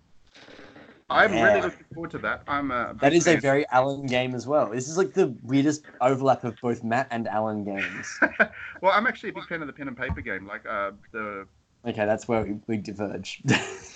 2. 1.10 1.16
I'm 1.16 1.34
Yeah. 1.34 1.44
really 1.46 1.62
looking 1.62 1.86
forward 1.94 2.12
to 2.12 2.18
that. 2.20 2.44
I'm 2.48 2.72
a 2.72 2.96
That 3.00 3.14
is 3.14 3.28
a 3.28 3.38
very 3.38 3.66
Alan 3.70 4.06
game 4.06 4.36
as 4.36 4.48
well. 4.48 4.70
This 4.70 4.90
is 4.90 4.98
like 4.98 5.14
the 5.14 5.36
weirdest 5.44 5.86
overlap 6.02 6.44
of 6.44 6.60
both 6.62 6.84
Matt 6.84 7.08
and 7.12 7.28
Alan 7.28 7.64
games. 7.64 8.20
well, 8.82 8.92
I'm 8.92 9.08
actually 9.08 9.30
a 9.30 9.34
big 9.34 9.46
fan 9.46 9.62
of 9.62 9.68
the 9.68 9.74
pen 9.74 9.88
and 9.88 9.98
paper 9.98 10.22
game, 10.22 10.46
like 10.46 10.66
uh, 10.66 10.92
the, 11.12 11.48
Okay, 11.86 12.06
that's 12.06 12.28
where 12.28 12.44
we, 12.44 12.60
we 12.68 12.78
diverge. 12.78 13.42
the 13.46 13.56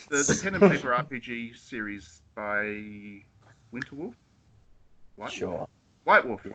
the 0.09 0.39
pen 0.41 0.55
and 0.55 0.71
paper 0.71 0.89
RPG 0.89 1.57
series 1.57 2.21
by 2.35 2.63
Winterwolf. 3.73 4.13
White 5.17 5.31
sure, 5.31 5.67
White 6.05 6.25
Wolf. 6.25 6.41
I 6.45 6.49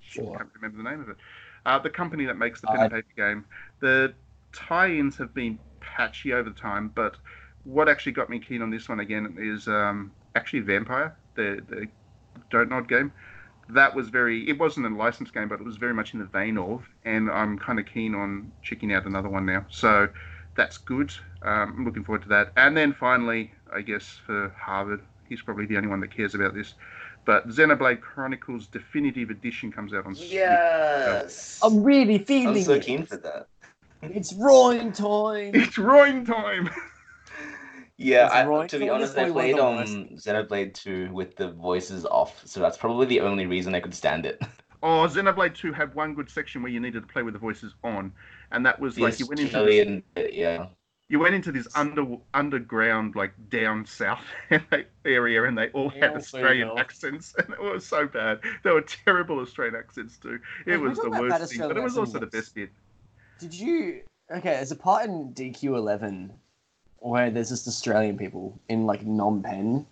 sure. 0.00 0.36
can't 0.36 0.50
remember 0.54 0.82
the 0.82 0.88
name 0.90 1.00
of 1.00 1.08
it. 1.08 1.16
Uh, 1.64 1.78
the 1.78 1.90
company 1.90 2.26
that 2.26 2.36
makes 2.36 2.60
the 2.60 2.66
pen 2.66 2.80
and 2.82 2.92
paper 2.92 3.08
game. 3.16 3.44
The 3.80 4.14
tie-ins 4.52 5.16
have 5.16 5.34
been 5.34 5.58
patchy 5.80 6.32
over 6.32 6.50
time, 6.50 6.92
but 6.94 7.16
what 7.66 7.88
actually 7.88 8.12
got 8.12 8.30
me 8.30 8.38
keen 8.38 8.62
on 8.62 8.70
this 8.70 8.88
one 8.88 9.00
again 9.00 9.36
is 9.38 9.68
um, 9.68 10.12
actually 10.34 10.62
Vampyr, 10.62 11.12
the 11.34 11.60
the 11.68 11.88
Dontnod 12.50 12.88
game. 12.88 13.12
That 13.68 13.94
was 13.94 14.08
very. 14.08 14.48
It 14.48 14.58
wasn't 14.58 14.86
a 14.86 14.88
licensed 14.90 15.34
game, 15.34 15.48
but 15.48 15.60
it 15.60 15.64
was 15.64 15.76
very 15.76 15.92
much 15.92 16.14
in 16.14 16.20
the 16.20 16.26
vein 16.26 16.56
of, 16.56 16.88
and 17.04 17.30
I'm 17.30 17.58
kind 17.58 17.80
of 17.80 17.86
keen 17.86 18.14
on 18.14 18.52
checking 18.62 18.92
out 18.92 19.06
another 19.06 19.28
one 19.28 19.44
now. 19.44 19.66
So 19.68 20.08
that's 20.54 20.78
good. 20.78 21.12
Um, 21.42 21.74
I'm 21.78 21.84
looking 21.84 22.04
forward 22.04 22.22
to 22.22 22.28
that. 22.28 22.52
And 22.56 22.76
then 22.76 22.92
finally, 22.92 23.52
I 23.72 23.82
guess 23.82 24.18
for 24.24 24.54
Harvard, 24.56 25.02
he's 25.28 25.42
probably 25.42 25.66
the 25.66 25.76
only 25.76 25.88
one 25.88 26.00
that 26.00 26.14
cares 26.14 26.34
about 26.34 26.54
this. 26.54 26.74
But 27.24 27.48
Xenoblade 27.48 28.00
Chronicles 28.00 28.68
Definitive 28.68 29.30
Edition 29.30 29.72
comes 29.72 29.92
out 29.92 30.06
on 30.06 30.14
Switch. 30.14 30.30
Yes. 30.30 31.58
I'm 31.60 31.82
really 31.82 32.18
feeling 32.18 32.58
I'm 32.58 32.62
so 32.62 32.74
it. 32.74 32.84
keen 32.84 33.04
for 33.04 33.16
that. 33.16 33.48
It's 34.02 34.32
roaring 34.34 34.92
time. 34.92 35.50
It's 35.54 35.76
roaring 35.76 36.24
time. 36.24 36.70
Yeah, 37.98 38.28
I, 38.30 38.46
right. 38.46 38.68
to 38.68 38.78
be 38.78 38.90
honest, 38.90 39.16
I 39.16 39.30
played 39.30 39.56
one 39.56 39.78
of 39.80 39.88
the 39.88 39.94
um 39.94 40.08
Xenoblade 40.16 40.74
2 40.74 41.12
with 41.12 41.36
the 41.36 41.52
voices 41.52 42.04
off, 42.04 42.46
so 42.46 42.60
that's 42.60 42.76
probably 42.76 43.06
the 43.06 43.20
only 43.20 43.46
reason 43.46 43.74
I 43.74 43.80
could 43.80 43.94
stand 43.94 44.26
it. 44.26 44.40
Oh, 44.82 45.08
Xenoblade 45.08 45.54
2 45.54 45.72
had 45.72 45.94
one 45.94 46.14
good 46.14 46.30
section 46.30 46.62
where 46.62 46.70
you 46.70 46.78
needed 46.78 47.00
to 47.00 47.06
play 47.08 47.22
with 47.22 47.32
the 47.32 47.40
voices 47.40 47.74
on, 47.82 48.12
and 48.52 48.64
that 48.66 48.78
was 48.78 48.98
like 48.98 49.18
you 49.18 49.26
went 49.26 49.40
into 49.40 49.62
this, 49.64 49.86
and 49.86 50.02
yeah. 50.32 50.66
you 51.08 51.18
went 51.18 51.34
into 51.34 51.50
this 51.50 51.66
under 51.74 52.04
underground 52.34 53.16
like 53.16 53.32
down 53.48 53.86
south 53.86 54.22
area, 55.04 55.44
and 55.44 55.56
they 55.56 55.70
all 55.70 55.88
had 55.88 56.02
Yeah, 56.02 56.10
so 56.10 56.16
Australian 56.16 56.68
well. 56.68 56.78
accents, 56.78 57.34
and 57.38 57.54
it 57.54 57.60
was 57.60 57.86
so 57.86 58.06
bad. 58.06 58.40
They 58.62 58.70
were 58.70 58.82
terrible 58.82 59.40
Australian 59.40 59.76
accents 59.76 60.18
too. 60.18 60.38
It 60.66 60.72
Hey, 60.72 60.76
was 60.76 60.98
the 60.98 61.10
worst 61.10 61.50
thing, 61.50 61.66
but 61.66 61.76
it 61.76 61.82
was 61.82 61.96
Australian 61.96 61.98
also 61.98 62.18
the 62.20 62.26
best 62.26 62.54
bit. 62.54 62.70
Did 63.40 63.54
you? 63.54 64.02
Okay, 64.30 64.50
there's 64.50 64.72
a 64.72 64.76
part 64.76 65.06
in 65.06 65.32
DQ11 65.32 66.30
where 67.00 67.30
there's 67.30 67.50
just 67.50 67.68
Australian 67.68 68.16
people 68.16 68.58
in 68.68 68.86
like 68.86 69.04
Nom 69.04 69.42
Pen, 69.42 69.86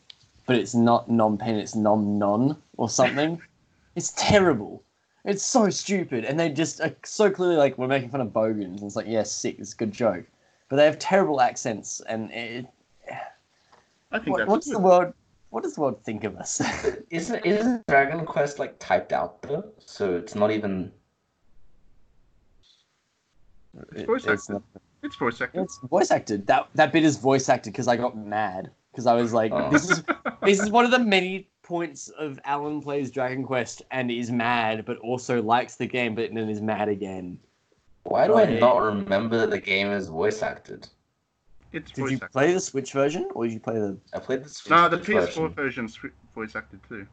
but 0.46 0.56
it's 0.56 0.74
not 0.74 1.10
Nom 1.10 1.38
Pen, 1.38 1.56
it's 1.56 1.74
Nom 1.74 2.18
Non 2.18 2.56
or 2.76 2.88
something. 2.88 3.40
it's 3.96 4.12
terrible. 4.16 4.82
It's 5.24 5.42
so 5.42 5.70
stupid, 5.70 6.24
and 6.24 6.38
they 6.38 6.50
just 6.50 6.80
are 6.80 6.94
so 7.04 7.30
clearly 7.30 7.56
like 7.56 7.78
we're 7.78 7.88
making 7.88 8.10
fun 8.10 8.20
of 8.20 8.32
bogans. 8.32 8.82
And 8.82 8.88
it's 8.88 8.96
like, 8.96 9.06
yeah, 9.06 9.22
sick, 9.22 9.56
it's 9.58 9.72
a 9.72 9.76
good 9.76 9.92
joke, 9.92 10.24
but 10.68 10.76
they 10.76 10.84
have 10.84 10.98
terrible 10.98 11.40
accents, 11.40 12.02
and 12.06 12.30
it, 12.30 12.66
I 14.12 14.18
think 14.18 14.30
what, 14.30 14.38
that's 14.38 14.48
what's 14.48 14.66
good. 14.66 14.76
the 14.76 14.80
world? 14.80 15.14
What 15.50 15.62
does 15.62 15.74
the 15.76 15.80
world 15.80 16.02
think 16.04 16.24
of 16.24 16.36
us? 16.36 16.60
Isn't 17.10 17.46
isn't 17.46 17.86
Dragon 17.86 18.26
Quest 18.26 18.58
like 18.58 18.76
typed 18.80 19.12
out 19.12 19.40
though? 19.42 19.64
So 19.78 20.16
it's 20.16 20.34
not 20.34 20.50
even 20.50 20.90
It's 23.92 24.02
voice 24.02 24.24
it's 24.26 24.50
acted. 24.50 24.62
It's 25.04 25.16
voice 25.16 25.40
acted. 25.40 25.62
It's 25.62 25.78
voice 25.84 26.10
acted. 26.10 26.46
That 26.46 26.68
that 26.74 26.92
bit 26.92 27.04
is 27.04 27.16
voice 27.18 27.48
acted 27.48 27.72
because 27.72 27.86
I 27.88 27.96
got 27.96 28.16
mad 28.16 28.70
because 28.90 29.06
I 29.06 29.14
was 29.14 29.32
like, 29.32 29.52
Oh. 29.52 29.70
this 29.70 29.88
is 29.90 30.02
this 30.42 30.60
is 30.60 30.70
one 30.70 30.84
of 30.84 30.90
the 30.90 30.98
many 30.98 31.48
points 31.62 32.08
of 32.08 32.38
Alan 32.44 32.80
plays 32.80 33.10
Dragon 33.10 33.44
Quest 33.44 33.82
and 33.90 34.10
is 34.10 34.30
mad, 34.30 34.84
but 34.86 34.96
also 34.98 35.40
likes 35.42 35.76
the 35.76 35.86
game, 35.86 36.14
but 36.14 36.32
then 36.34 36.48
is 36.48 36.60
mad 36.60 36.88
again. 36.88 37.38
Why 38.04 38.26
do 38.26 38.34
I 38.36 38.58
not 38.58 38.82
remember 38.82 39.38
that 39.38 39.50
the 39.50 39.60
game 39.60 39.88
is 39.88 40.08
voice 40.08 40.42
acted? 40.42 40.88
It's 41.72 41.90
Did 41.90 42.00
voice 42.02 42.10
you 42.12 42.16
acted. 42.16 42.32
play 42.32 42.52
the 42.52 42.60
Switch 42.60 42.92
version 42.92 43.28
or 43.34 43.44
did 43.44 43.52
you 43.54 43.60
play 43.60 43.74
the? 43.74 43.96
I 44.14 44.18
played 44.18 44.44
the 44.44 44.48
Switch 44.48 44.70
No, 44.70 44.88
the. 44.88 44.98
PS4 44.98 45.54
version, 45.54 45.54
version's 45.54 45.98
voice 46.34 46.54
acted 46.56 46.80
too. 46.88 47.06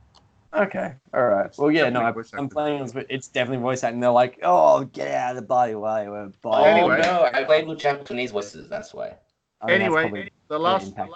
Okay, 0.53 0.93
all 1.13 1.25
right. 1.27 1.49
Well, 1.57 1.71
yeah, 1.71 1.89
no, 1.89 2.01
I, 2.01 2.11
voice 2.11 2.31
I'm 2.33 2.49
playing 2.49 2.81
on 2.81 2.89
Switch. 2.89 3.07
It's 3.09 3.29
definitely 3.29 3.63
voice 3.63 3.85
acting. 3.85 4.01
They're 4.01 4.11
like, 4.11 4.39
oh, 4.43 4.83
get 4.83 5.07
out 5.09 5.31
of 5.31 5.35
the 5.37 5.47
body 5.47 5.75
way. 5.75 6.09
We're 6.09 6.29
Oh. 6.43 6.63
Anyway. 6.63 6.99
no, 7.01 7.29
I 7.33 7.45
played 7.45 7.67
with 7.67 7.79
Japanese 7.79 8.31
voices. 8.31 8.67
That's 8.67 8.93
why. 8.93 9.15
I 9.61 9.67
mean, 9.67 9.79
that's 9.79 9.81
anyway, 9.81 10.01
probably 10.01 10.23
the 10.23 10.31
the 10.49 10.59
last 10.59 10.87
impact. 10.87 11.11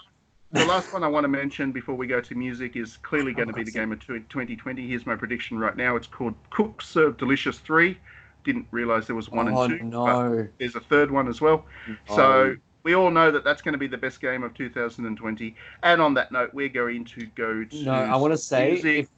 the 0.52 0.66
last 0.66 0.94
one 0.94 1.03
I 1.03 1.10
want 1.10 1.26
to 1.26 1.28
mention 1.28 1.74
before 1.74 1.95
we 1.95 2.07
go 2.07 2.22
to 2.22 2.36
music 2.36 2.78
is 2.78 2.95
clearly 2.98 3.32
oh, 3.32 3.36
going 3.36 3.48
to 3.49 3.53
be 3.53 3.64
the 3.64 3.72
game 3.72 3.91
of 3.91 3.99
2020. 3.99 4.88
Here's 4.88 5.06
my 5.06 5.16
prediction 5.16 5.60
right 5.60 5.76
now. 5.76 5.98
It's 5.98 6.07
called 6.07 6.36
Cook 6.52 6.82
Serve 6.82 7.18
Delicious 7.18 7.60
3. 7.60 7.98
didn't 8.45 8.68
realize 8.72 9.06
there 9.06 9.18
was 9.18 9.30
one 9.30 9.49
oh 9.49 9.64
and 9.64 9.72
two. 9.72 9.78
But 9.80 9.88
no. 9.90 10.48
there's 10.60 10.76
a 10.76 10.82
third 10.82 11.12
one 11.12 11.28
as 11.28 11.41
well. 11.41 11.66
Oh. 12.10 12.16
So 12.16 12.56
we 12.84 12.95
all 12.95 13.12
know 13.12 13.32
that 13.32 13.44
that's 13.44 13.62
going 13.62 13.74
to 13.74 13.80
be 13.80 13.88
the 13.88 13.98
best 13.98 14.22
game 14.22 14.44
of 14.44 14.53
2020. 14.53 15.56
And 15.84 16.02
on 16.02 16.14
that 16.14 16.32
note, 16.32 16.53
we're 16.53 16.70
going 16.70 17.03
to 17.06 17.26
go 17.36 17.66
to. 17.66 17.84
no, 17.84 17.91
I 17.91 18.16
want 18.16 18.32
to 18.32 18.38
say 18.38 18.74
music. 18.74 18.99
if, 18.99 19.10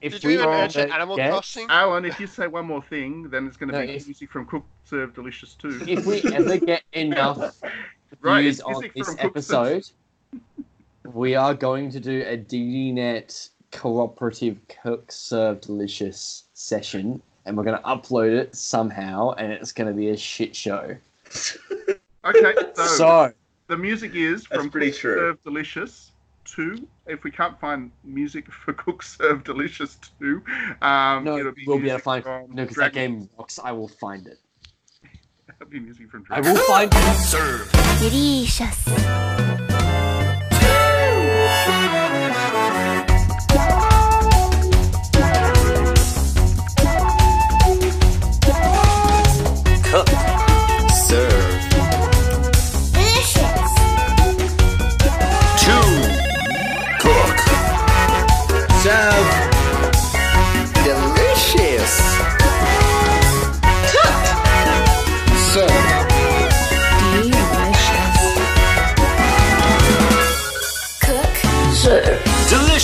if 0.00 0.12
Did 0.12 0.24
we 0.24 0.34
you 0.34 0.42
all 0.42 0.50
mention 0.50 0.90
Animal 0.92 1.16
get- 1.16 1.30
Crossing? 1.30 1.66
Alan, 1.68 2.04
if 2.04 2.18
you 2.20 2.26
say 2.26 2.46
one 2.46 2.66
more 2.66 2.82
thing, 2.82 3.28
then 3.30 3.46
it's 3.46 3.56
going 3.56 3.70
to 3.70 3.78
No, 3.80 3.86
be 3.86 3.92
if- 3.94 4.06
music 4.06 4.30
from 4.30 4.46
Cook 4.46 4.64
Serve 4.84 5.14
Delicious 5.14 5.54
too. 5.54 5.80
if 5.88 6.06
we 6.06 6.22
ever 6.32 6.56
get 6.58 6.82
enough 6.92 7.56
Right, 8.20 8.42
views 8.42 8.58
it's 8.58 8.62
on 8.62 8.82
this 8.94 9.06
from 9.06 9.16
Cook 9.16 9.38
Serve. 9.42 9.66
episode, 9.76 9.90
we 11.12 11.34
are 11.34 11.54
going 11.54 11.90
to 11.90 12.00
do 12.00 12.22
a 12.26 12.36
DDNet 12.36 13.50
cooperative 13.70 14.56
cook 14.82 15.12
serve 15.12 15.60
delicious 15.60 16.44
session, 16.54 17.20
and 17.44 17.56
we're 17.56 17.64
going 17.64 17.76
to 17.78 17.84
upload 17.84 18.30
it 18.34 18.54
somehow, 18.56 19.32
and 19.32 19.52
it's 19.52 19.72
going 19.72 19.88
to 19.88 19.94
be 19.94 20.08
a 20.10 20.16
shit 20.16 20.54
show. 20.56 20.96
Okay, 22.24 22.52
so, 22.74 22.84
So, 22.84 23.32
the 23.68 23.76
music 23.76 24.14
is 24.14 24.44
from 24.44 24.68
Cook 24.70 24.82
true. 24.82 24.92
Serve 24.92 25.42
Delicious 25.44 26.07
2. 26.58 26.88
If 27.06 27.22
we 27.22 27.30
can't 27.30 27.58
find 27.60 27.92
music 28.02 28.52
for 28.64 28.72
Cook 28.72 29.04
Serve 29.04 29.44
Delicious 29.44 29.96
2, 30.18 30.42
um, 30.82 31.24
no, 31.24 31.38
it'll 31.38 31.52
be 31.52 31.62
we'll 31.66 31.78
be 31.78 31.88
able 31.88 31.98
to 31.98 32.02
find. 32.02 32.24
from 32.24 32.50
No, 32.50 32.62
because 32.64 32.76
that 32.78 32.92
game 32.92 33.30
rocks. 33.38 33.60
I 33.62 33.70
will 33.70 33.88
find 33.88 34.26
it. 34.26 34.38
It'll 35.60 35.70
be 35.70 35.80
music 35.80 36.10
from 36.10 36.24
I 36.30 36.40
will 36.40 36.56
find 36.56 36.90
it. 36.92 37.14
Serve. 37.16 37.70
Delicious. 38.00 39.37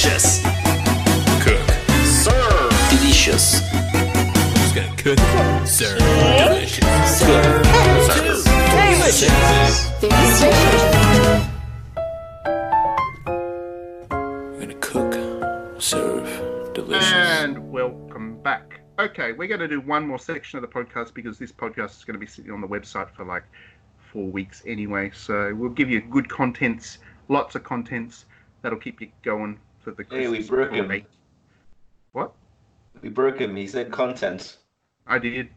Delicious. 0.04 0.42
Cook. 1.42 1.70
Serve. 2.04 2.90
Delicious. 2.90 3.60
Who's 4.52 4.72
gonna 4.74 4.94
cook? 4.98 5.18
Serve. 5.66 5.98
Delicious. 5.98 6.84
Cook. 6.84 7.64
Serve. 8.04 8.44
Delicious. 8.90 9.88
Delicious. 10.00 10.58
We're 14.10 14.60
gonna 14.60 14.74
cook. 14.74 15.80
Serve. 15.80 16.74
Delicious. 16.74 17.10
And 17.10 17.72
welcome 17.72 18.42
back. 18.42 18.80
Okay, 18.98 19.32
we're 19.32 19.48
going 19.48 19.60
to 19.60 19.68
do 19.68 19.80
one 19.80 20.06
more 20.06 20.18
section 20.18 20.58
of 20.58 20.62
the 20.62 20.68
podcast 20.68 21.14
because 21.14 21.38
this 21.38 21.50
podcast 21.50 21.96
is 21.96 22.04
going 22.04 22.14
to 22.14 22.20
be 22.20 22.26
sitting 22.26 22.52
on 22.52 22.60
the 22.60 22.68
website 22.68 23.10
for 23.16 23.24
like 23.24 23.44
four 24.12 24.26
weeks 24.26 24.62
anyway. 24.66 25.10
So 25.14 25.54
we'll 25.54 25.70
give 25.70 25.88
you 25.88 26.02
good 26.02 26.28
contents, 26.28 26.98
lots 27.28 27.54
of 27.54 27.64
contents 27.64 28.26
that'll 28.60 28.78
keep 28.78 29.00
you 29.00 29.08
going 29.22 29.58
for 29.84 29.92
the 29.92 30.04
Hey, 30.10 30.26
we 30.28 30.38
Christmas 30.38 30.48
broke 30.48 30.72
him. 30.72 31.06
What? 32.12 32.32
We 33.02 33.10
broke 33.10 33.38
him. 33.40 33.54
He 33.54 33.66
said 33.66 33.92
content. 33.92 34.56
I 35.06 35.18
did 35.18 35.50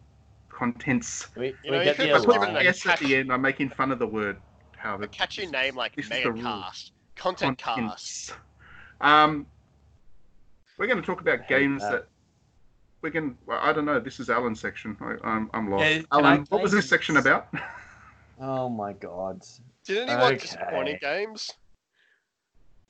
contents. 0.49 1.28
We, 1.36 1.56
You 1.64 1.72
know, 1.72 1.84
get 1.84 1.98
the 1.98 2.12
I 2.12 2.18
have 2.18 2.26
put 2.26 2.34
given 2.34 2.49
an 2.49 2.58
a 2.58 2.70
S 2.70 2.86
at 2.86 2.99
catch- 2.99 2.99
the 3.08 3.16
end. 3.16 3.32
I'm 3.32 3.41
making 3.41 3.70
fun 3.70 3.91
of 3.91 3.99
the 3.99 4.08
word. 4.08 4.38
How 4.76 4.95
A 4.95 4.99
the 4.99 5.08
catchy 5.08 5.48
name 5.48 5.76
like 5.76 5.95
This 5.95 6.06
is. 6.06 6.12
Megacast. 6.12 6.91
Content 7.16 7.58
cast. 7.58 8.34
Um, 9.02 9.48
we're 10.78 10.86
going 10.88 10.99
to 11.02 11.06
talk 11.06 11.22
about 11.22 11.48
games 11.48 11.82
that. 11.82 11.91
that. 11.91 12.08
We're 13.02 13.10
going. 13.12 13.38
Well, 13.48 13.60
I 13.62 13.74
don't 13.74 13.86
know. 13.86 13.99
This 13.99 14.20
is 14.20 14.30
Alan's 14.30 14.60
section. 14.60 14.98
I, 15.02 15.16
I'm, 15.24 15.49
I'm 15.54 15.72
lost. 15.72 15.84
Yeah, 15.86 16.02
Alan, 16.12 16.45
what 16.49 16.62
was 16.62 16.72
this 16.72 16.88
section 16.90 17.18
about? 17.18 17.48
Oh 18.40 18.70
my 18.70 18.94
god. 18.94 19.41
Did 19.84 20.08
anyone 20.08 20.34
Okay. 20.34 20.38
disappointing 20.38 20.99
games? 21.02 21.49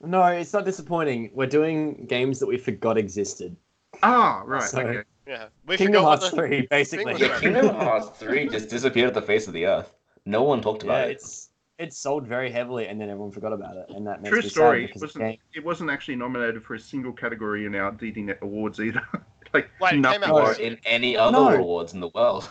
No, 0.02 0.24
it's 0.26 0.54
not 0.54 0.66
disappointing. 0.66 1.32
We're 1.34 1.48
doing 1.48 2.06
games 2.08 2.40
that 2.40 2.46
we 2.46 2.58
forgot 2.58 2.98
existed. 2.98 3.56
Ah, 4.04 4.44
right. 4.46 4.62
Sorry. 4.64 4.98
Okay. 5.00 5.08
Yeah. 5.26 5.48
We 5.66 5.76
Kingdom 5.78 6.02
forgot 6.04 6.04
what 6.10 6.20
Hearts 6.20 6.30
the- 6.32 6.38
3, 6.38 6.68
basically. 6.70 7.14
was 7.14 7.22
Yeah, 7.22 7.28
about- 7.28 7.42
Kingdom 7.42 7.68
Hearts 7.76 8.20
3 8.20 8.48
just 8.50 8.70
disappeared 8.70 9.10
off 9.10 9.14
the 9.16 9.22
face 9.22 9.48
of 9.48 9.54
the 9.54 9.66
earth. 9.66 9.92
No 10.26 10.44
one 10.44 10.62
talked 10.62 10.84
Yeah, 10.84 10.92
about 10.92 11.10
it. 11.10 11.12
it's 11.14 11.50
it 11.80 11.94
sold 11.94 12.26
very 12.26 12.50
heavily, 12.52 12.88
and 12.88 13.00
then 13.00 13.08
everyone 13.10 13.32
forgot 13.32 13.54
about 13.54 13.78
it, 13.78 13.86
and 13.90 14.06
that 14.08 14.22
makes 14.24 14.34
True 14.34 14.42
me 14.42 14.50
story. 14.50 14.80
sad 14.80 14.84
It 14.84 14.88
because 14.88 15.02
the 15.02 15.06
wasn't. 15.20 15.24
game, 15.26 15.38
It 15.54 15.64
wasn't 15.66 15.90
actually 15.92 16.16
nominated 16.16 16.64
for 16.64 16.74
a 16.74 16.80
single 16.80 17.14
category 17.14 17.66
in 17.66 17.76
our 17.76 17.92
DDNet 17.92 18.42
awards 18.42 18.80
either. 18.80 19.02
like 19.54 19.70
Wait, 19.80 19.90
it 19.90 19.92
came 19.92 20.02
nothing. 20.02 20.24
out 20.24 20.32
Or 20.32 20.42
was- 20.44 20.60
in 20.60 20.78
any 20.86 21.16
other 21.18 21.32
No. 21.38 21.50
awards 21.50 21.94
in 21.94 22.00
the 22.00 22.10
world. 22.10 22.50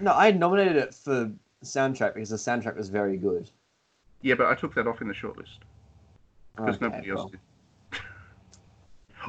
no, 0.00 0.12
I 0.14 0.30
nominated 0.30 0.76
it 0.76 0.94
for 0.94 1.32
soundtrack 1.64 2.14
because 2.14 2.30
the 2.30 2.36
soundtrack 2.36 2.76
was 2.76 2.88
very 2.90 3.16
good. 3.16 3.50
Yeah, 4.22 4.34
but 4.36 4.46
I 4.46 4.54
took 4.54 4.74
that 4.74 4.86
off 4.86 5.00
in 5.02 5.08
the 5.08 5.14
shortlist 5.14 5.58
because 6.56 6.76
Okay, 6.76 6.84
nobody 6.86 7.10
else 7.10 7.18
well, 7.20 7.28
did. 7.28 7.40
yeah, 7.92 7.98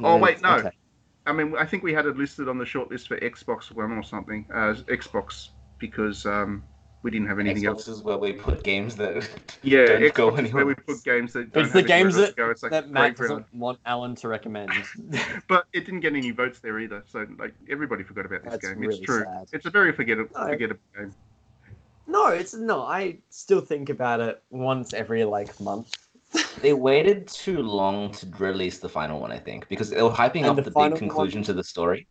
Oh, 0.02 0.16
wait, 0.18 0.42
no. 0.42 0.56
okay. 0.56 0.70
I 1.26 1.32
mean, 1.32 1.54
I 1.58 1.64
think 1.64 1.82
we 1.82 1.92
had 1.92 2.06
it 2.06 2.16
listed 2.16 2.48
on 2.48 2.58
the 2.58 2.64
shortlist 2.64 3.08
for 3.08 3.18
Xbox 3.18 3.72
One 3.72 3.92
or 3.92 4.02
something. 4.04 4.46
Uh, 4.52 4.74
Xbox 4.86 5.48
because 5.78 6.24
um, 6.24 6.62
we 7.02 7.10
didn't 7.10 7.26
have 7.26 7.40
anything 7.40 7.66
else. 7.66 7.84
Xbox 7.88 7.90
is 7.90 8.02
where 8.02 8.16
we 8.18 8.32
put 8.32 8.62
games 8.62 8.94
that 8.96 9.28
Yeah, 9.62 9.86
don't 9.86 10.02
Xbox 10.02 10.14
go 10.14 10.36
is 10.36 10.52
where 10.52 10.66
we 10.66 10.74
put 10.74 11.02
games 11.02 11.32
that 11.32 11.52
don't 11.52 11.64
It's 11.64 11.72
the 11.72 11.80
have 11.80 11.90
anywhere 11.90 12.04
games 12.04 12.14
that, 12.16 12.26
to 12.28 12.34
go. 12.34 12.50
It's 12.50 12.62
like 12.62 12.70
that 12.72 12.90
Matt 12.90 13.16
doesn't 13.16 13.52
want 13.52 13.80
Alan 13.86 14.14
to 14.16 14.28
recommend. 14.28 14.70
But 15.48 15.66
it 15.72 15.84
didn't 15.84 16.00
get 16.00 16.14
any 16.14 16.30
votes 16.30 16.60
there 16.60 16.78
either. 16.78 17.02
So 17.08 17.26
like 17.38 17.54
everybody 17.68 18.04
forgot 18.04 18.26
about 18.26 18.44
this 18.44 18.52
That's 18.52 18.68
game. 18.68 18.78
really 18.78 18.96
it's 18.96 19.04
true. 19.04 19.24
sad. 19.24 19.48
It's 19.52 19.66
a 19.66 19.70
very 19.70 19.92
forgettable, 19.92 20.30
No. 20.38 20.46
forgettable 20.48 20.80
game. 20.96 21.12
no, 22.06 22.28
it's 22.28 22.54
not. 22.54 22.86
I 22.86 23.18
still 23.30 23.60
think 23.60 23.88
about 23.88 24.20
it 24.20 24.42
once 24.50 24.94
every 24.94 25.24
like 25.24 25.58
month. 25.60 25.92
They 26.60 26.72
waited 26.72 27.28
too 27.28 27.62
long 27.62 28.12
to 28.12 28.26
release 28.38 28.78
the 28.78 28.88
final 28.88 29.20
one, 29.20 29.32
I 29.32 29.38
think, 29.38 29.68
because 29.68 29.90
they 29.90 30.02
were 30.02 30.10
hyping 30.10 30.42
And 30.42 30.46
up 30.46 30.56
the 30.56 30.62
the, 30.62 30.70
big 30.70 30.96
conclusion 30.96 31.42
to 31.44 31.52
the 31.52 31.64
story. 31.64 32.06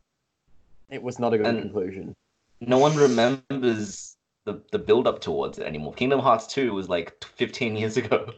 It 0.90 1.02
was 1.02 1.20
not 1.20 1.34
a 1.34 1.38
good 1.38 1.48
And- 1.48 1.62
conclusion. 1.62 2.16
No 2.62 2.78
one 2.78 2.96
remembers 2.96 4.16
the, 4.46 4.62
the 4.72 4.80
build 4.80 5.08
up 5.08 5.20
towards 5.20 5.58
it 5.60 5.66
anymore. 5.66 5.94
Kingdom 5.94 6.20
Hearts 6.22 6.48
2 6.48 6.74
was 6.74 6.88
like 6.88 7.14
15 7.36 7.76
years 7.82 7.98
ago. 7.98 8.32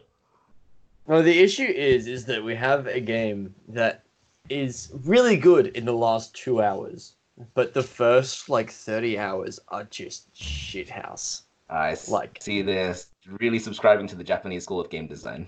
No, 1.06 1.22
the 1.22 1.38
issue 1.38 1.62
is 1.64 2.06
is 2.06 2.26
that 2.26 2.42
we 2.44 2.54
have 2.54 2.86
a 2.86 3.00
game 3.00 3.54
that 3.68 4.02
is 4.50 4.90
really 5.04 5.36
good 5.36 5.68
in 5.68 5.86
the 5.86 5.92
last 5.92 6.34
two 6.34 6.60
hours, 6.62 7.14
but 7.54 7.72
the 7.72 7.82
first 7.82 8.50
like 8.50 8.70
thirty 8.70 9.18
hours 9.18 9.58
are 9.68 9.84
just 9.84 10.30
shithouse. 10.34 11.42
I 11.70 11.96
Like- 12.08 12.38
see 12.42 12.60
they're 12.60 12.94
really 13.40 13.58
subscribing 13.58 14.06
to 14.08 14.16
the 14.16 14.24
Japanese 14.24 14.64
school 14.64 14.80
of 14.80 14.90
game 14.90 15.06
design. 15.06 15.46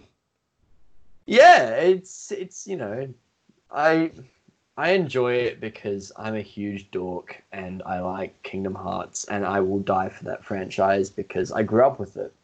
Yeah, 1.30 1.76
it's 1.76 2.32
it's 2.32 2.66
you 2.66 2.76
know, 2.76 3.08
I 3.70 4.10
I 4.76 4.90
enjoy 4.90 5.34
it 5.34 5.60
because 5.60 6.10
I'm 6.16 6.34
a 6.34 6.40
huge 6.40 6.90
dork 6.90 7.40
and 7.52 7.84
I 7.86 8.00
like 8.00 8.42
Kingdom 8.42 8.74
Hearts 8.74 9.26
and 9.26 9.46
I 9.46 9.60
will 9.60 9.78
die 9.78 10.08
for 10.08 10.24
that 10.24 10.44
franchise 10.44 11.08
because 11.08 11.52
I 11.52 11.62
grew 11.62 11.86
up 11.86 12.00
with 12.00 12.16
it. 12.16 12.34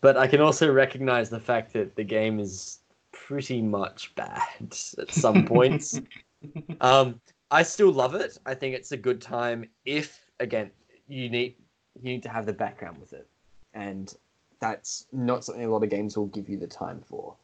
But 0.00 0.16
I 0.16 0.26
can 0.26 0.40
also 0.40 0.72
recognize 0.72 1.30
the 1.30 1.38
fact 1.38 1.72
that 1.74 1.94
the 1.94 2.02
game 2.02 2.40
is 2.40 2.80
pretty 3.12 3.62
much 3.62 4.12
bad 4.16 4.42
at 4.98 5.12
some 5.12 5.44
points. 5.44 6.00
um, 6.80 7.20
I 7.52 7.62
still 7.62 7.92
love 7.92 8.16
it. 8.16 8.38
I 8.44 8.54
think 8.54 8.74
it's 8.74 8.90
a 8.90 8.96
good 8.96 9.20
time 9.20 9.68
if 9.84 10.20
again 10.40 10.72
you 11.06 11.30
need 11.30 11.54
you 12.02 12.10
need 12.10 12.24
to 12.24 12.28
have 12.28 12.44
the 12.44 12.52
background 12.52 12.98
with 12.98 13.12
it, 13.12 13.28
and 13.72 14.12
that's 14.58 15.06
not 15.12 15.44
something 15.44 15.64
a 15.64 15.70
lot 15.70 15.84
of 15.84 15.90
games 15.90 16.16
will 16.16 16.26
give 16.26 16.48
you 16.48 16.58
the 16.58 16.66
time 16.66 17.00
for. 17.08 17.36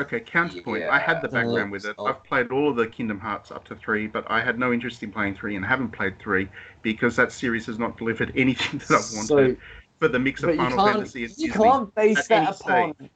Okay, 0.00 0.20
counterpoint. 0.20 0.84
I 0.84 0.98
had 0.98 1.20
the 1.20 1.28
background 1.28 1.70
with 1.70 1.84
it. 1.84 1.94
Oh. 1.98 2.06
I've 2.06 2.24
played 2.24 2.50
all 2.50 2.70
of 2.70 2.76
the 2.76 2.86
Kingdom 2.86 3.18
Hearts 3.20 3.50
up 3.50 3.66
to 3.68 3.76
three, 3.76 4.06
but 4.06 4.24
I 4.30 4.40
had 4.40 4.58
no 4.58 4.72
interest 4.72 5.02
in 5.02 5.12
playing 5.12 5.34
three 5.34 5.56
and 5.56 5.64
haven't 5.64 5.90
played 5.90 6.18
three 6.18 6.48
because 6.82 7.16
that 7.16 7.32
series 7.32 7.66
has 7.66 7.78
not 7.78 7.98
delivered 7.98 8.32
anything 8.36 8.78
that 8.78 8.90
I've 8.90 9.14
wanted 9.14 9.26
So, 9.26 9.56
for 9.98 10.08
the 10.08 10.18
mix 10.18 10.42
of 10.42 10.56
Final 10.56 10.78
can't 10.78 10.94
Fantasy 10.94 11.24
and 11.24 11.32
you 11.36 11.48
Disney. 11.48 11.62
can't 11.62 11.94
base 11.94 12.26
that 12.28 12.46
any 12.48 12.56
upon. 12.56 13.10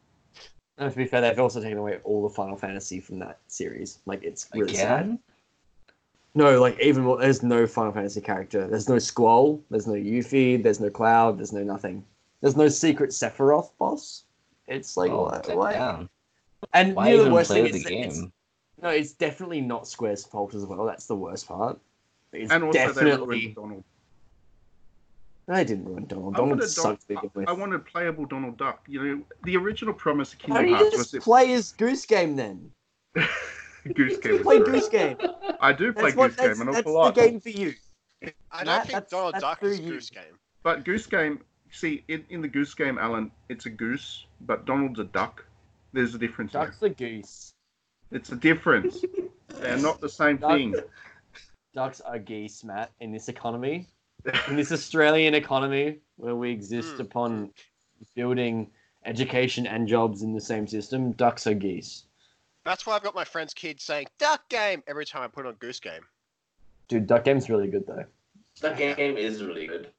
No, 0.78 0.90
to 0.90 0.96
be 0.96 1.06
fair, 1.06 1.20
they've 1.20 1.38
also 1.38 1.62
taken 1.62 1.78
away 1.78 2.00
all 2.04 2.22
the 2.22 2.34
Final 2.34 2.56
Fantasy 2.56 3.00
from 3.00 3.18
that 3.20 3.38
series. 3.46 4.00
Like 4.04 4.22
it's 4.22 4.48
really 4.52 4.74
sad. 4.74 5.18
No, 6.34 6.60
like 6.60 6.78
even 6.80 7.04
more, 7.04 7.18
there's 7.18 7.42
no 7.42 7.66
Final 7.66 7.92
Fantasy 7.92 8.20
character. 8.20 8.66
There's 8.66 8.88
no 8.88 8.98
Squall. 8.98 9.62
There's 9.70 9.86
no 9.86 9.94
Yuffie. 9.94 10.60
There's 10.62 10.80
no 10.80 10.90
Cloud. 10.90 11.38
There's 11.38 11.52
no 11.52 11.62
nothing. 11.62 12.04
There's 12.40 12.56
no 12.56 12.68
secret 12.68 13.10
Sephiroth 13.10 13.70
boss. 13.78 14.24
It's 14.66 14.96
like 14.96 15.10
Oh, 15.12 15.24
what? 15.24 15.44
take 15.44 15.56
what? 15.56 15.74
down. 15.74 16.08
And 16.72 16.94
Why 16.94 17.10
you 17.10 17.18
know 17.18 17.24
the 17.24 17.30
worst 17.32 17.50
play 17.50 17.62
thing 17.62 17.72
the 17.72 17.78
is 17.78 17.84
that 17.84 17.92
it's, 17.92 18.22
no, 18.82 18.88
it's 18.90 19.12
definitely 19.12 19.60
not 19.60 19.86
Square's 19.88 20.24
fault 20.24 20.54
as 20.54 20.64
well. 20.64 20.84
That's 20.84 21.06
the 21.06 21.16
worst 21.16 21.46
part. 21.48 21.78
It's 22.32 22.50
and 22.52 22.64
also 22.64 22.78
they 22.78 22.86
definitely 22.86 23.40
ruined 23.40 23.54
Donald. 23.54 23.84
I 25.46 25.62
didn't 25.62 25.84
ruin 25.84 26.06
Donald. 26.06 26.34
I 26.34 26.38
Donald 26.38 26.58
wanted, 26.58 26.60
Don- 26.62 26.68
sucked 26.68 27.02
to 27.02 27.08
begin 27.08 27.30
with. 27.34 27.48
I 27.48 27.52
wanted 27.52 27.84
playable 27.84 28.24
Donald 28.24 28.56
Duck. 28.56 28.82
You 28.88 29.02
know, 29.04 29.22
the 29.44 29.56
original 29.56 29.92
promise 29.92 30.32
of 30.32 30.38
Kingdom 30.38 30.62
don't 30.62 30.70
you 30.70 30.76
Hearts 30.76 30.96
just 30.96 31.14
was 31.14 31.24
play 31.24 31.46
his 31.48 31.72
Goose 31.72 32.06
Game 32.06 32.34
then? 32.36 32.70
Goose 33.94 34.16
Game. 34.18 34.32
You 34.32 34.38
was 34.38 34.42
play 34.42 34.58
great. 34.58 34.72
Goose 34.72 34.88
Game. 34.88 35.16
I 35.60 35.72
do 35.72 35.92
play 35.92 36.04
That's 36.04 36.16
what. 36.16 36.28
Goose 36.28 36.36
That's, 36.36 36.58
Game 36.58 36.68
an 36.68 36.72
that's 36.74 36.78
awful 36.86 36.92
the 36.92 36.98
lot. 36.98 37.14
game 37.14 37.40
for 37.40 37.50
you. 37.50 37.74
I 38.50 38.58
don't 38.58 38.66
Matt, 38.66 38.82
think 38.82 38.92
that's- 38.92 39.10
Donald 39.10 39.34
Duck 39.38 39.62
is 39.62 39.80
you. 39.80 39.90
Goose 39.90 40.08
Game. 40.10 40.22
But 40.62 40.84
Goose 40.86 41.06
Game, 41.06 41.40
see, 41.70 42.02
in, 42.08 42.24
in 42.30 42.40
the 42.40 42.48
Goose 42.48 42.72
Game, 42.74 42.96
Alan, 42.96 43.30
it's 43.50 43.66
a 43.66 43.70
goose, 43.70 44.24
but 44.40 44.64
Donald's 44.64 44.98
a 44.98 45.04
duck. 45.04 45.44
There's 45.94 46.14
a 46.14 46.18
difference. 46.18 46.52
there. 46.52 46.64
Duck's 46.66 46.82
a 46.82 46.90
goose. 46.90 47.54
It's 48.10 48.32
a 48.32 48.36
difference. 48.36 49.04
They're 49.60 49.78
not 49.78 50.00
the 50.00 50.08
same 50.08 50.38
Duck- 50.38 50.50
thing. 50.50 50.74
Ducks 51.72 52.00
are 52.00 52.18
geese, 52.18 52.64
Matt. 52.64 52.90
In 53.00 53.12
this 53.12 53.28
economy, 53.28 53.86
in 54.48 54.56
this 54.56 54.72
Australian 54.72 55.34
economy 55.34 56.00
where 56.16 56.34
we 56.34 56.50
exist 56.50 56.96
Hmm. 56.96 57.02
upon 57.02 57.50
building 58.16 58.70
education 59.04 59.66
and 59.68 59.86
jobs 59.86 60.22
in 60.22 60.32
the 60.32 60.40
same 60.40 60.66
system, 60.66 61.12
ducks 61.12 61.46
are 61.46 61.54
geese. 61.54 62.04
That's 62.64 62.86
why 62.86 62.96
I've 62.96 63.02
got 63.02 63.14
my 63.14 63.24
friend's 63.24 63.54
kids 63.54 63.84
saying 63.84 64.06
Duck 64.18 64.48
Game 64.48 64.82
every 64.88 65.04
time 65.04 65.22
I 65.22 65.28
put 65.28 65.46
on 65.46 65.54
Goose 65.54 65.80
Game. 65.80 66.02
Dude, 66.88 67.06
duck 67.06 67.22
game's 67.24 67.48
really 67.48 67.68
good 67.68 67.86
though. 67.86 68.04
Duck 68.60 68.76
game 68.78 69.16
is 69.16 69.42
really 69.44 69.66
good. 69.66 69.90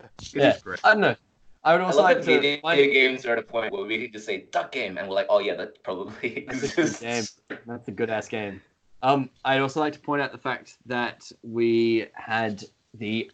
It 0.00 0.34
Yeah. 0.34 0.54
is 0.56 0.62
great. 0.62 0.80
I 0.84 0.92
don't 0.92 1.00
know. 1.00 1.16
I 1.64 1.72
would 1.72 1.80
also 1.82 1.98
love 1.98 2.04
like 2.04 2.16
that 2.18 2.24
to. 2.26 2.40
video 2.40 2.60
find- 2.60 2.92
games 2.92 3.24
are 3.26 3.32
at 3.32 3.38
a 3.38 3.42
point 3.42 3.72
where 3.72 3.84
we 3.84 4.02
can 4.04 4.12
just 4.12 4.26
say 4.26 4.46
duck 4.50 4.70
game 4.72 4.98
and 4.98 5.08
we're 5.08 5.14
like, 5.14 5.26
oh 5.30 5.38
yeah, 5.38 5.54
that 5.54 5.82
probably 5.82 6.44
That's 6.48 6.62
a 6.62 6.68
good 6.76 6.78
exists. 6.86 7.40
game. 7.48 7.58
That's 7.66 7.88
a 7.88 7.92
good 7.92 8.10
ass 8.10 8.28
game. 8.28 8.60
Um, 9.02 9.30
I'd 9.44 9.60
also 9.60 9.80
like 9.80 9.92
to 9.94 9.98
point 9.98 10.22
out 10.22 10.32
the 10.32 10.38
fact 10.38 10.76
that 10.86 11.30
we 11.42 12.06
had 12.14 12.64
the 12.94 13.30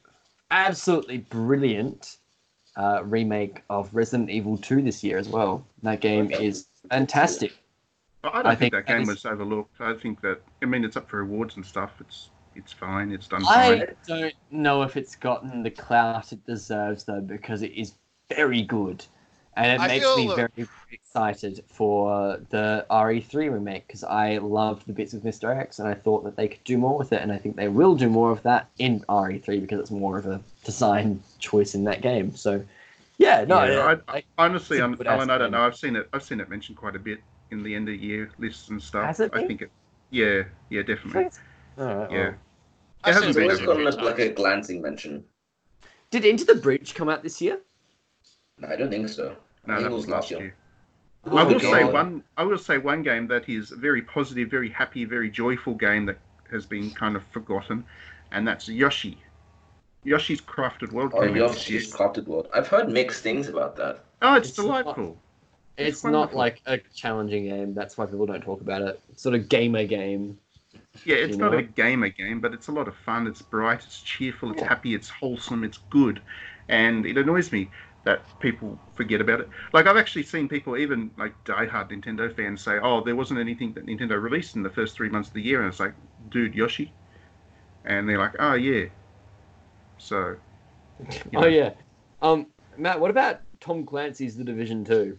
absolutely 0.51 1.19
brilliant 1.19 2.19
uh, 2.77 3.03
remake 3.05 3.63
of 3.71 3.93
Resident 3.95 4.31
Evil 4.31 4.57
2 4.57 4.83
this 4.83 5.03
year 5.05 5.19
as 5.19 5.29
well. 5.29 5.65
That 5.83 6.01
game 6.01 6.31
is 6.31 6.67
fantastic. 6.89 7.53
But 8.23 8.35
I 8.35 8.43
don't 8.43 8.47
I 8.47 8.55
think, 8.55 8.73
think 8.75 8.87
that 8.87 8.93
game 8.93 9.07
that 9.07 9.13
is- 9.13 9.25
was 9.25 9.27
overlooked. 9.33 9.81
I 9.81 9.95
think 9.95 10.21
that 10.23 10.41
I 10.63 10.67
mean 10.67 10.85
it's 10.85 10.97
up 10.97 11.09
for 11.09 11.21
awards 11.21 11.57
and 11.57 11.65
stuff. 11.65 11.93
It's 12.01 12.31
it's 12.57 12.73
fine. 12.73 13.13
It's 13.13 13.29
done 13.29 13.43
fine. 13.45 13.55
I 13.55 13.79
fine. 13.79 13.95
don't 14.07 14.35
know 14.51 14.83
if 14.83 14.97
it's 14.97 15.15
gotten 15.17 15.63
the 15.63 15.71
clout 15.71 16.33
it 16.33 16.45
deserves 16.45 17.05
though, 17.05 17.21
because 17.21 17.63
it 17.63 17.73
is 17.73 17.95
very 18.35 18.63
good, 18.63 19.05
and 19.57 19.73
it 19.73 19.81
I 19.81 19.89
makes 19.89 20.17
me 20.17 20.27
that- 20.29 20.53
very 20.55 20.69
excited 20.93 21.65
for 21.69 22.41
the 22.51 22.87
RE3 22.91 23.49
remake 23.53 23.87
because 23.87 24.05
I 24.05 24.39
loved 24.39 24.87
the 24.87 24.93
bits 24.93 25.13
with 25.13 25.25
Mr. 25.25 25.55
X, 25.57 25.79
and 25.79 25.89
I 25.89 25.95
thought 25.95 26.25
that 26.25 26.37
they 26.37 26.49
could 26.49 26.65
do 26.65 26.79
more 26.79 26.97
with 26.97 27.13
it, 27.13 27.21
and 27.23 27.33
I 27.33 27.39
think 27.39 27.57
they 27.57 27.69
will 27.69 27.95
do 27.95 28.09
more 28.09 28.31
of 28.31 28.43
that 28.43 28.69
in 28.79 29.05
RE3 29.09 29.61
because 29.61 29.81
it's 29.81 29.91
more 29.91 30.19
of 30.19 30.27
a 30.27 30.41
design 30.65 31.23
choice 31.39 31.75
in 31.75 31.85
that 31.85 32.01
game. 32.01 32.35
So, 32.37 32.65
yeah, 33.19 33.45
no, 33.45 33.65
Yeah, 33.65 33.97
I, 34.09 34.17
I, 34.17 34.23
Honestly, 34.39 34.79
It's 34.79 34.83
a 34.83 34.85
I'm, 34.85 35.07
Alan, 35.07 35.31
I 35.31 35.39
don't 35.39 35.51
know. 35.51 35.63
I've 35.63 35.77
seen 35.77 35.97
it. 35.97 36.09
I've 36.13 36.23
seen 36.23 36.41
it 36.41 36.49
mentioned 36.49 36.79
quite 36.79 36.97
a 36.97 36.99
bit 37.01 37.21
in 37.51 37.63
the 37.63 37.75
end 37.75 37.89
of 37.89 37.97
year 37.97 38.31
lists 38.39 38.69
and 38.69 38.81
stuff. 38.83 39.05
Has 39.05 39.21
it 39.21 39.31
I 39.35 39.47
think 39.47 39.63
it. 39.63 39.71
Yeah, 40.11 40.45
yeah, 40.71 40.83
definitely. 40.83 41.29
all 41.79 41.85
right, 41.85 42.11
Yeah. 42.11 42.19
well. 42.29 42.35
I've 43.03 43.15
hasn't 43.15 43.35
been 43.35 43.51
It's 43.51 43.61
it 43.61 43.69
always 43.69 43.87
gotten 43.87 44.01
a, 44.01 44.05
like 44.05 44.19
a 44.19 44.29
glancing 44.33 44.83
mention. 44.83 45.25
Did 46.11 46.25
Into 46.25 46.45
the 46.45 46.55
Breach 46.57 46.95
come 46.95 47.09
out 47.09 47.23
this 47.23 47.41
year? 47.41 47.61
No, 48.61 48.69
I 48.69 48.77
don't 48.77 48.91
think 48.91 49.09
so. 49.09 49.35
No, 49.67 49.75
I 49.75 49.77
think 49.79 49.89
that 49.89 49.95
was 49.95 50.09
last 50.09 50.31
year. 50.31 50.55
Oh 51.27 51.37
I 51.37 51.45
my 51.45 51.53
will 51.53 51.61
say 51.61 51.85
one. 51.85 52.23
I 52.37 52.45
will 52.45 52.59
say 52.59 52.79
one 52.79 53.03
game 53.03 53.27
that 53.29 53.49
is 53.49 53.73
a 53.73 53.77
very 53.77 54.03
positive, 54.03 54.51
very 54.51 54.71
happy, 54.71 55.05
very 55.05 55.31
joyful 55.31 55.75
game 55.75 56.07
that 56.07 56.19
has 56.51 56.65
been 56.67 56.91
kind 56.93 57.15
of 57.17 57.23
forgotten, 57.33 57.85
and 58.33 58.47
that's 58.47 58.69
Yoshi. 58.69 59.19
Yoshi's 60.03 60.41
Crafted 60.41 60.93
World 60.93 61.13
Oh, 61.15 61.21
came 61.21 61.37
out 61.43 61.53
this 61.53 61.69
year. 61.69 61.79
Yoshi's 61.81 61.95
Crafted 61.95 62.27
World. 62.27 62.49
I've 62.55 62.69
heard 62.69 62.89
mixed 62.89 63.23
things 63.23 63.49
about 63.49 63.77
that. 63.77 64.03
Oh, 64.23 64.35
it's, 64.35 64.49
It's 64.49 64.59
not- 64.59 64.65
delightful. 64.85 65.19
It's, 65.77 65.97
It's 65.99 66.05
not 66.05 66.35
like 66.35 66.61
a 66.67 66.79
challenging 66.95 67.45
game. 67.45 67.75
That's 67.75 67.97
why 67.97 68.05
people 68.07 68.27
don't 68.27 68.43
talk 68.43 68.61
about 68.63 68.83
it. 68.83 69.01
It's 69.11 69.23
sort 69.23 69.35
of 69.35 69.49
gamer 69.49 69.85
game. 69.85 70.39
Yeah, 71.05 71.17
it's 71.17 71.37
not 71.37 71.53
know? 71.53 71.59
a 71.59 71.63
gamer 71.63 72.09
game, 72.09 72.41
but 72.41 72.53
it's 72.53 72.69
a 72.69 72.73
lot 72.73 72.89
of 72.89 72.95
fun. 72.97 73.27
It's 73.27 73.41
bright, 73.43 73.85
it's 73.85 74.01
cheerful, 74.03 74.51
it's 74.53 74.61
Yeah. 74.63 74.69
happy, 74.69 74.95
it's 74.95 75.09
wholesome, 75.09 75.65
it's 75.65 75.79
good, 75.91 76.21
and 76.69 77.07
it 77.07 77.17
annoys 77.17 77.53
me 77.53 77.71
that 78.05 78.23
people 78.41 78.79
forget 78.95 79.21
about 79.21 79.41
it. 79.41 79.49
Like 79.73 79.87
I've 79.87 79.97
actually 79.97 80.23
seen 80.23 80.49
people, 80.49 80.77
even 80.77 81.11
like 81.19 81.35
diehard 81.45 81.91
Nintendo 81.91 82.35
fans, 82.35 82.63
say, 82.63 82.79
"Oh, 82.83 83.03
there 83.03 83.17
wasn't 83.17 83.41
anything 83.41 83.73
that 83.75 83.87
Nintendo 83.87 84.21
released 84.21 84.57
in 84.57 84.63
the 84.63 84.71
first 84.71 84.97
three 84.97 85.09
months 85.09 85.29
of 85.29 85.35
the 85.35 85.43
year," 85.43 85.61
and 85.61 85.69
it's 85.69 85.81
like, 85.81 85.95
"Dude, 86.31 86.55
Yoshi," 86.55 86.93
and 87.85 88.09
they're 88.09 88.19
like, 88.19 88.35
"Oh 88.39 88.55
yeah." 88.55 88.87
So, 89.99 90.37
you 91.31 91.39
Oh 91.39 91.47
yeah. 91.47 91.71
Um, 92.23 92.47
Matt, 92.77 93.01
what 93.01 93.11
about 93.11 93.41
Tom 93.61 93.85
Clancy's 93.85 94.37
The 94.37 94.45
Division 94.45 94.85
Two? 94.85 95.19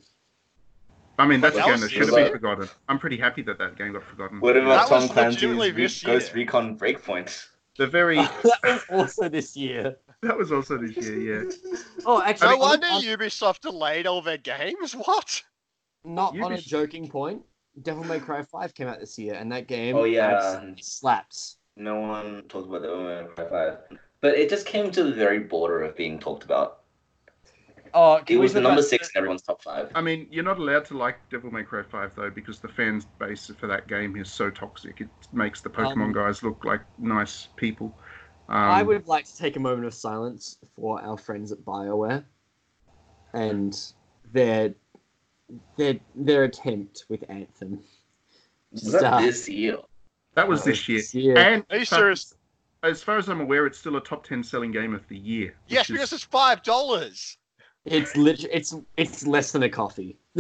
I 1.20 1.28
mean, 1.28 1.40
that's 1.40 1.56
a 1.56 1.60
That 1.60 1.68
game 1.68 1.80
that 1.82 1.92
should 1.92 2.08
have 2.08 2.16
been 2.16 2.32
forgotten. 2.32 2.68
I'm 2.90 2.98
pretty 2.98 3.18
happy 3.18 3.44
that 3.44 3.60
that 3.60 3.78
game 3.78 3.94
got 3.94 4.04
forgotten. 4.04 4.40
What 4.40 4.58
about 4.58 4.90
That 4.90 5.00
Tom 5.00 5.10
Clancy's 5.10 5.42
this 5.76 6.04
Re- 6.04 6.14
Ghost 6.14 6.30
year. 6.30 6.46
Recon 6.46 6.80
Breakpoint? 6.80 7.46
The 7.78 7.86
very 7.86 8.16
that 8.44 8.60
was 8.64 8.86
also 8.90 9.30
this 9.30 9.56
year. 9.56 9.98
That 10.22 10.38
was 10.38 10.52
also 10.52 10.78
this 10.78 10.96
year, 10.98 11.44
yeah. 11.46 11.78
Oh, 12.06 12.22
actually, 12.22 12.50
No 12.50 12.58
wonder 12.58 12.88
on- 12.88 13.02
Ubisoft 13.02 13.62
delayed 13.62 14.08
all 14.08 14.22
their 14.22 14.38
games. 14.38 14.94
What? 15.06 15.44
not 16.04 16.40
on 16.40 16.54
a 16.54 16.58
joking 16.62 17.08
point. 17.08 17.44
Devil 17.84 18.04
May 18.04 18.20
Cry 18.20 18.42
Five 18.44 18.74
came 18.74 18.88
out 18.88 19.00
this 19.00 19.18
year, 19.20 19.36
and 19.36 19.52
that 19.52 19.68
game 19.68 19.96
Oh, 19.96 20.04
yeah 20.04 20.62
slaps. 20.80 21.58
No 21.78 22.00
one 22.00 22.44
talked 22.50 22.68
about 22.68 22.82
the 22.82 22.90
Omen 22.92 23.28
Cry 23.36 23.48
5. 23.50 23.78
But 24.20 24.36
it 24.36 24.50
just 24.50 24.66
came 24.66 24.92
to 24.92 25.04
the 25.04 25.14
very 25.14 25.40
border 25.40 25.82
of 25.84 25.96
being 25.96 26.20
talked 26.20 26.44
about. 26.44 26.80
Oh, 27.94 28.22
It 28.28 28.38
was 28.38 28.54
the 28.54 28.62
number 28.62 28.80
about 28.80 28.90
six 28.90 29.10
in 29.10 29.18
everyone's 29.20 29.42
top 29.42 29.62
five. 29.64 29.90
I 29.96 30.02
mean, 30.02 30.28
you're 30.32 30.44
not 30.44 30.60
allowed 30.60 30.86
to 30.86 30.98
like 30.98 31.18
Devil 31.30 31.52
May 31.52 31.64
Cry 31.64 31.84
5 31.84 32.16
though, 32.16 32.30
because 32.30 32.60
the 32.60 32.68
fan 32.68 33.02
base 33.20 33.52
for 33.58 33.68
that 33.68 33.88
game 33.88 34.16
is 34.16 34.32
so 34.32 34.50
toxic. 34.50 35.02
It 35.02 35.10
makes 35.34 35.62
the 35.62 35.70
Pokemon 35.70 36.04
Um, 36.06 36.14
guys 36.14 36.42
look 36.44 36.64
like 36.66 36.82
nice 36.98 37.48
people. 37.58 37.98
Um, 38.52 38.58
I 38.58 38.84
would 38.84 39.08
like 39.08 39.24
to 39.26 39.38
take 39.38 39.56
a 39.56 39.60
moment 39.62 39.86
of 39.86 39.94
silence 39.94 40.58
for 40.76 41.02
our 41.02 41.18
friends 41.18 41.54
at 41.54 41.60
BioWare 41.60 42.26
and 43.34 43.78
their 44.34 44.74
their 45.78 45.98
their 46.16 46.44
attempt 46.44 47.06
with 47.08 47.24
Anthem. 47.30 47.80
Was 48.74 48.92
that 48.92 49.00
Stop. 49.00 49.22
this 49.22 49.48
year? 49.48 49.78
That 50.36 50.50
was 50.50 50.64
That 50.66 50.72
this 50.72 50.90
year. 50.90 50.98
this 51.00 51.16
year. 51.16 51.38
And 51.38 51.66
Are 51.70 51.78
you 51.78 51.86
serious? 51.86 52.36
As 52.84 53.02
far 53.02 53.18
as 53.18 53.30
I'm 53.30 53.40
aware, 53.40 53.66
it's 53.68 53.78
still 53.78 53.96
a 53.96 54.02
top 54.02 54.26
10 54.26 54.44
selling 54.44 54.72
game 54.72 54.94
of 54.94 55.08
the 55.08 55.18
year. 55.18 55.56
Yes, 55.68 55.88
which 55.88 55.90
is- 55.92 55.94
because 56.02 56.14
it's 56.14 56.24
five 56.24 56.62
dollars. 56.64 57.38
It's 57.86 58.18
lit- 58.18 58.44
It's 58.52 58.76
it's 58.98 59.26
less 59.26 59.54
than 59.54 59.64
a 59.64 59.70
coffee. 59.70 60.18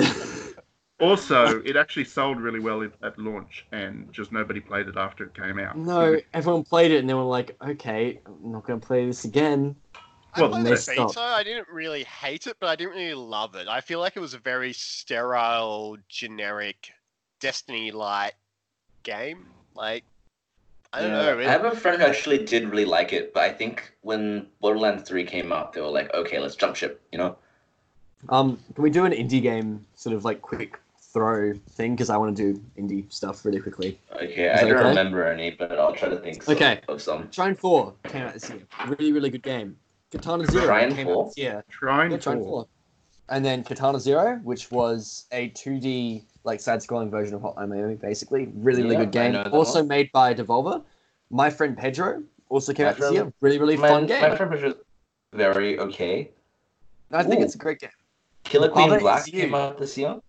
Also, 1.02 1.62
it 1.64 1.76
actually 1.76 2.06
sold 2.06 2.40
really 2.40 2.60
well 2.60 2.84
at- 2.84 2.94
at 3.02 3.18
launch, 3.18 3.66
and 3.72 4.12
just 4.14 4.32
nobody 4.32 4.60
played 4.60 4.88
it 4.88 4.98
after 4.98 5.26
it 5.26 5.34
came 5.34 5.60
out. 5.60 5.76
no, 5.76 6.20
everyone 6.34 6.64
played 6.64 6.92
it 6.92 7.00
and 7.00 7.10
they 7.10 7.14
were 7.14 7.24
like, 7.24 7.56
"Okay, 7.62 8.22
I'm 8.26 8.52
not 8.52 8.66
gonna 8.66 8.80
play 8.80 9.06
this 9.06 9.26
again." 9.26 9.76
I 10.34 10.42
Well, 10.42 10.52
played 10.52 10.66
they 10.66 10.72
the 10.72 10.78
stopped. 10.78 11.18
beta. 11.18 11.26
I 11.26 11.44
didn't 11.44 11.68
really 11.70 12.04
hate 12.04 12.48
it, 12.48 12.58
but 12.60 12.70
I 12.70 12.76
didn't 12.76 12.94
really 12.94 13.14
love 13.14 13.56
it. 13.56 13.68
I 13.68 13.82
feel 13.82 14.00
like 14.00 14.16
it 14.16 14.22
was 14.22 14.34
a 14.34 14.40
very 14.40 14.74
sterile, 14.74 15.98
generic, 16.08 16.92
Destiny-like 17.40 18.36
game. 19.04 19.48
Like, 19.76 20.04
I 20.94 21.02
don't 21.02 21.12
Yeah. 21.12 21.22
know. 21.22 21.40
It, 21.40 21.48
I 21.48 21.52
have 21.52 21.66
a 21.66 21.76
friend 21.76 22.02
who 22.02 22.08
actually 22.08 22.46
did 22.46 22.70
really 22.70 22.86
like 22.86 23.14
it, 23.14 23.34
but 23.34 23.44
I 23.44 23.52
think 23.52 23.94
when 24.02 24.48
Borderlands 24.60 25.04
3 25.08 25.26
came 25.26 25.52
out, 25.52 25.74
they 25.74 25.82
were 25.82 25.88
like, 25.88 26.14
okay, 26.14 26.40
let's 26.40 26.56
jump 26.56 26.76
ship, 26.76 27.02
you 27.12 27.18
know? 27.18 27.38
Um, 28.30 28.60
can 28.76 28.84
we 28.84 28.90
do 28.92 29.06
an 29.06 29.14
indie 29.14 29.42
game 29.42 29.86
sort 29.96 30.16
of 30.16 30.24
like 30.26 30.42
quick 30.42 30.80
throw 31.14 31.54
thing? 31.70 31.96
Because 31.96 32.10
I 32.10 32.18
want 32.18 32.36
to 32.36 32.54
do 32.54 32.62
indie 32.78 33.12
stuff 33.12 33.46
really 33.46 33.60
quickly. 33.60 34.00
Okay, 34.16 34.46
Is 34.52 34.60
I 34.62 34.64
that 34.64 34.70
don't 34.70 34.78
okay? 34.80 34.90
remember 34.90 35.26
any, 35.28 35.52
but 35.52 35.78
I'll 35.78 35.94
try 35.94 36.10
to 36.10 36.18
think 36.18 36.44
some- 36.44 36.56
Okay. 36.56 36.82
of 36.88 37.02
some. 37.02 37.30
Trine 37.30 37.56
Four 37.56 37.94
came 38.04 38.24
out 38.24 38.34
this 38.34 38.50
year. 38.50 38.60
Really, 38.88 39.12
really 39.12 39.30
good 39.30 39.44
game. 39.44 39.78
Katana 40.12 40.46
Zero 40.46 40.66
Trine 40.66 40.94
came 40.96 41.08
4? 41.08 41.18
out 41.24 41.28
this 41.30 41.38
year. 41.38 41.64
Trying 41.70 42.12
Yeah, 42.12 42.18
Trine 42.18 42.40
for. 42.40 42.44
Four. 42.46 42.68
And 43.30 43.46
then 43.46 43.64
Katana 43.64 44.00
Zero, 44.00 44.40
which 44.44 44.72
was 44.72 45.26
a 45.32 45.50
2D 45.52 46.24
like 46.44 46.60
side-scrolling 46.60 47.10
version 47.10 47.36
of 47.36 47.42
Hotline 47.42 47.70
Miami, 47.70 47.96
basically. 47.96 48.52
Really, 48.56 48.82
really 48.84 48.96
Yeah, 48.96 49.02
good 49.06 49.12
game. 49.12 49.54
Also 49.54 49.80
one. 49.80 49.88
made 49.88 50.12
by 50.12 50.34
Devolver. 50.34 50.84
My 51.30 51.50
friend 51.50 51.78
Pedro 51.78 52.24
also 52.50 52.74
came 52.74 52.86
My 52.88 52.92
out 52.92 52.98
this 52.98 53.14
year. 53.14 53.32
Really, 53.42 53.60
really 53.60 53.78
my, 53.78 53.88
fun 53.88 54.06
game. 54.08 54.22
My 54.22 54.36
friend 54.36 54.52
was 54.52 54.60
just 54.62 54.78
very 55.34 55.80
okay. 55.80 56.32
I 57.12 57.24
think 57.24 57.40
Ooh. 57.42 57.44
it's 57.44 57.56
a 57.56 57.58
great 57.60 57.80
game. 57.80 57.90
Killer 58.44 58.70
Queen 58.70 58.98
Black 59.00 59.26
came 59.26 59.54
out 59.54 59.78
this 59.78 59.98
year. 59.98 60.20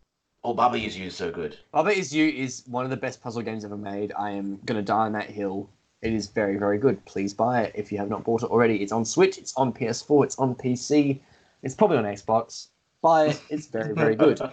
Oh, 0.44 0.54
Baba 0.54 0.76
Is 0.76 0.98
You 0.98 1.06
is 1.06 1.16
so 1.16 1.30
good. 1.30 1.56
Baba 1.70 1.90
Is 1.90 2.12
You 2.12 2.28
is 2.28 2.64
one 2.66 2.84
of 2.84 2.90
the 2.90 2.96
best 2.96 3.22
puzzle 3.22 3.42
games 3.42 3.64
ever 3.64 3.76
made. 3.76 4.12
I 4.18 4.30
am 4.30 4.58
gonna 4.64 4.82
die 4.82 5.06
on 5.06 5.12
that 5.12 5.30
hill. 5.30 5.68
It 6.02 6.12
is 6.12 6.26
very, 6.26 6.56
very 6.56 6.78
good. 6.78 7.04
Please 7.04 7.32
buy 7.32 7.62
it 7.62 7.72
if 7.76 7.92
you 7.92 7.98
have 7.98 8.10
not 8.10 8.24
bought 8.24 8.42
it 8.42 8.50
already. 8.50 8.82
It's 8.82 8.90
on 8.90 9.04
Switch, 9.04 9.38
it's 9.38 9.54
on 9.56 9.72
PS4, 9.72 10.24
it's 10.24 10.38
on 10.38 10.56
PC, 10.56 11.20
it's 11.62 11.76
probably 11.76 11.98
on 11.98 12.04
Xbox. 12.04 12.68
Buy 13.02 13.26
it. 13.26 13.42
It's 13.50 13.68
very, 13.68 13.94
very 13.94 14.16
good. 14.16 14.40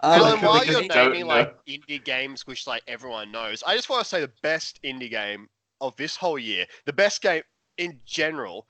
Um, 0.00 0.20
Alan, 0.20 0.38
could 0.38 0.46
while 0.46 0.60
we 0.60 0.66
you're 0.66 0.80
just 0.80 0.90
don't 0.90 1.12
naming 1.12 1.28
know? 1.28 1.34
like 1.34 1.64
indie 1.64 2.04
games, 2.04 2.46
which 2.46 2.66
like 2.66 2.82
everyone 2.86 3.32
knows, 3.32 3.62
I 3.66 3.74
just 3.74 3.88
want 3.88 4.02
to 4.02 4.08
say 4.08 4.20
the 4.20 4.30
best 4.42 4.78
indie 4.82 5.08
game 5.08 5.48
of 5.80 5.96
this 5.96 6.14
whole 6.14 6.38
year, 6.38 6.66
the 6.84 6.92
best 6.92 7.22
game 7.22 7.42
in 7.78 7.98
general, 8.04 8.66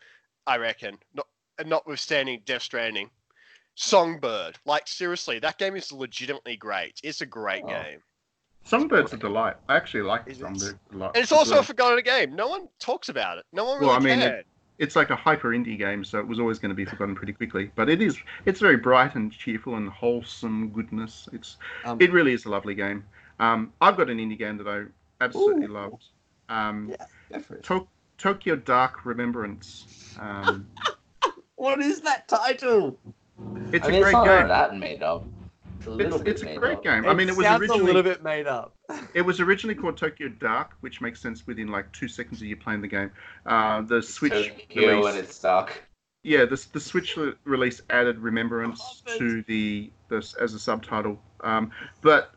I 0.47 0.59
reckon. 0.59 0.97
Not 1.13 1.27
and 1.59 1.69
notwithstanding 1.69 2.43
Death 2.45 2.63
Stranding, 2.63 3.11
Songbird. 3.75 4.59
Like 4.65 4.87
seriously, 4.89 5.39
that 5.41 5.59
game 5.59 5.77
is 5.77 5.93
legitimately 5.93 6.57
great. 6.57 7.01
It's 7.03 7.21
a 7.21 7.27
great 7.27 7.63
Oh. 7.65 7.69
game, 7.69 8.01
Songbird's 8.67 9.13
a 9.13 9.17
delight. 9.19 9.57
I 9.69 9.77
actually 9.77 10.03
like 10.05 10.23
Is 10.27 10.39
it? 10.39 10.41
Songbird 10.43 10.79
a 10.93 10.97
lot. 10.97 11.17
and 11.17 11.23
it's 11.23 11.33
also 11.33 11.53
well. 11.53 11.61
a 11.61 11.65
forgotten 11.65 12.03
game. 12.05 12.35
No 12.35 12.49
one 12.49 12.69
talks 12.79 13.09
about 13.09 13.39
it. 13.39 13.45
No 13.53 13.65
one 13.65 13.75
really 13.79 13.89
Well, 13.89 13.97
I 13.97 14.01
mean, 14.01 14.21
it- 14.21 14.47
it's 14.79 14.97
like 14.97 15.11
a 15.11 15.17
hyper 15.17 15.51
indie 15.51 15.79
game, 15.79 16.03
so 16.05 16.19
it 16.19 16.27
was 16.27 16.41
always 16.41 16.59
going 16.59 16.71
to 16.71 16.75
be 16.75 16.85
forgotten 16.85 17.15
pretty 17.15 17.33
quickly. 17.33 17.71
But 17.77 17.89
it 17.89 18.01
is, 18.03 18.19
it's 18.45 18.59
very 18.61 18.77
bright 18.77 19.15
and 19.15 19.31
cheerful 19.31 19.77
and 19.77 19.89
wholesome 19.89 20.71
goodness. 20.71 21.29
It's, 21.33 21.59
Um, 21.85 22.01
it 22.01 22.11
really 22.13 22.33
is 22.33 22.45
a 22.47 22.51
lovely 22.51 22.75
game. 22.75 23.05
Um, 23.39 23.73
I've 23.81 23.97
got 23.97 24.11
an 24.11 24.19
indie 24.19 24.39
game 24.39 24.57
that 24.59 24.67
I 24.69 24.85
absolutely 25.23 25.67
Ooh. 25.67 25.73
loved. 25.73 26.05
Um, 26.49 26.89
Yeah, 26.91 27.07
go 27.33 27.41
for 27.41 27.55
it. 27.57 27.63
To- 27.65 27.89
Tokyo 28.19 28.57
Dark 28.57 29.05
Remembrance. 29.05 30.17
Um, 30.19 30.69
What 31.57 31.81
is 31.81 32.01
that 32.03 32.27
title? 32.29 32.99
It's 33.73 33.87
I 33.87 33.89
a 33.89 33.93
mean, 33.93 34.03
great 34.03 34.11
it's 34.11 34.13
not 34.13 34.25
game. 34.25 34.49
that 34.49 34.77
made 34.77 35.03
up. 35.03 35.27
It's 35.79 35.87
a 35.87 35.97
It's, 35.99 36.23
it's 36.23 36.43
a 36.43 36.55
great 36.57 36.79
up. 36.79 36.85
game. 36.85 37.07
I 37.07 37.15
mean, 37.15 37.29
it 37.29 37.37
was 37.37 37.47
originally 37.47 37.81
a 37.81 37.85
little 37.85 38.03
bit 38.03 38.23
made 38.23 38.47
up. 38.47 38.73
It 39.15 39.23
was 39.23 39.41
originally 39.41 39.75
called 39.75 39.97
Tokyo 39.97 40.29
Dark, 40.29 40.73
which 40.81 41.01
makes 41.01 41.21
sense 41.21 41.47
within 41.47 41.69
like 41.69 41.91
two 41.93 42.09
seconds 42.09 42.41
of 42.43 42.47
you 42.47 42.57
playing 42.57 42.81
the 42.83 42.89
game. 42.89 43.11
Uh, 43.47 43.81
the 43.83 44.03
Switch 44.03 44.33
Tokyo 44.33 44.89
release, 44.99 45.07
and 45.15 45.19
it's 45.19 45.37
stuck. 45.37 45.83
yeah, 46.23 46.45
the, 46.45 46.63
the 46.73 46.81
Switch 46.81 47.17
release 47.45 47.81
added 47.91 48.19
Remembrance 48.19 49.03
love 49.07 49.19
to 49.19 49.43
the, 49.43 49.91
the 50.09 50.17
as 50.41 50.53
a 50.55 50.59
subtitle. 50.59 51.19
Um, 51.41 51.71
but 52.03 52.34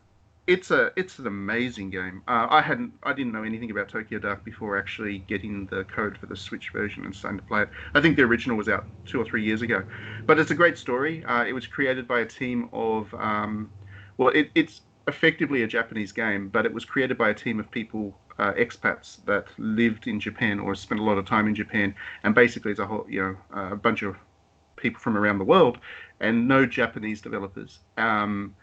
it's 0.48 0.72
a 0.72 0.92
it's 0.96 1.20
an 1.20 1.28
amazing 1.28 1.90
game. 1.90 2.24
Uh, 2.28 2.48
I 2.50 2.62
hadn't 2.62 2.94
I 3.04 3.14
didn't 3.14 3.34
know 3.34 3.44
anything 3.44 3.70
about 3.70 3.90
Tokyo 3.90 4.18
Dark 4.18 4.44
before 4.44 4.78
actually 4.78 5.20
getting 5.20 5.66
the 5.68 5.84
code 5.84 6.18
for 6.18 6.26
the 6.26 6.36
Switch 6.36 6.72
version 6.72 7.06
and 7.06 7.14
starting 7.16 7.40
to 7.40 7.46
play 7.46 7.64
it. 7.64 7.70
I 7.94 8.02
think 8.02 8.16
the 8.16 8.24
original 8.24 8.58
was 8.58 8.70
out 8.70 8.86
two 9.06 9.22
or 9.22 9.26
three 9.26 9.44
years 9.44 9.62
ago, 9.62 9.84
but 10.26 10.40
it's 10.40 10.52
a 10.52 10.56
great 10.56 10.78
story. 10.78 11.24
Uh, 11.26 11.44
it 11.46 11.54
was 11.54 11.68
created 11.68 12.08
by 12.08 12.22
a 12.22 12.26
team 12.26 12.70
of 12.72 13.14
um, 13.16 13.70
well, 14.18 14.30
it, 14.30 14.50
it's 14.56 14.82
effectively 15.08 15.64
a 15.64 15.68
Japanese 15.68 16.12
game, 16.12 16.50
but 16.50 16.66
it 16.66 16.74
was 16.74 16.86
created 16.86 17.18
by 17.18 17.30
a 17.30 17.34
team 17.34 17.60
of 17.60 17.70
people, 17.72 18.18
uh, 18.40 18.54
expats 18.54 19.24
that 19.26 19.48
lived 19.58 20.08
in 20.08 20.20
Japan 20.20 20.60
or 20.60 20.76
spent 20.76 21.00
a 21.00 21.04
lot 21.04 21.18
of 21.18 21.26
time 21.26 21.48
in 21.48 21.56
Japan, 21.56 21.94
and 22.24 22.36
basically 22.36 22.72
it's 22.72 22.80
a 22.80 22.86
whole, 22.86 23.06
you 23.10 23.22
know, 23.22 23.38
a 23.72 23.76
bunch 23.76 24.02
of 24.02 24.16
people 24.76 25.00
from 25.00 25.18
around 25.18 25.40
the 25.40 25.44
world, 25.44 25.78
and 26.20 26.48
no 26.48 26.66
Japanese 26.66 27.22
developers. 27.22 27.80
Um, 27.98 28.56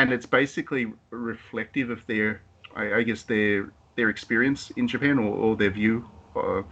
and 0.00 0.12
it's 0.12 0.24
basically 0.24 0.92
reflective 1.10 1.90
of 1.90 2.06
their, 2.06 2.40
I, 2.74 2.94
I 2.94 3.02
guess 3.02 3.22
their 3.22 3.70
their 3.96 4.08
experience 4.08 4.70
in 4.76 4.88
Japan 4.88 5.18
or, 5.18 5.34
or 5.34 5.56
their 5.56 5.70
view, 5.70 6.08
uh, 6.34 6.62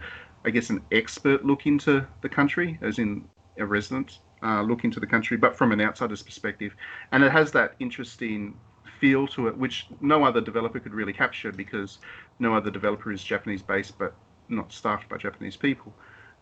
I 0.45 0.49
guess 0.49 0.71
an 0.71 0.81
expert 0.91 1.45
look 1.45 1.67
into 1.67 2.07
the 2.21 2.29
country, 2.29 2.79
as 2.81 2.97
in 2.97 3.25
a 3.59 3.65
resident 3.65 4.19
uh, 4.41 4.61
look 4.63 4.83
into 4.83 4.99
the 4.99 5.05
country, 5.05 5.37
but 5.37 5.55
from 5.55 5.71
an 5.71 5.81
outsider's 5.81 6.23
perspective, 6.23 6.75
and 7.11 7.23
it 7.23 7.31
has 7.31 7.51
that 7.51 7.75
interesting 7.79 8.57
feel 8.99 9.27
to 9.27 9.47
it, 9.47 9.55
which 9.55 9.87
no 10.01 10.23
other 10.23 10.41
developer 10.41 10.79
could 10.79 10.93
really 10.93 11.13
capture 11.13 11.51
because 11.51 11.99
no 12.39 12.55
other 12.55 12.71
developer 12.71 13.11
is 13.11 13.23
Japanese 13.23 13.61
based, 13.61 13.97
but 13.99 14.15
not 14.47 14.73
staffed 14.73 15.07
by 15.07 15.17
Japanese 15.17 15.55
people. 15.55 15.93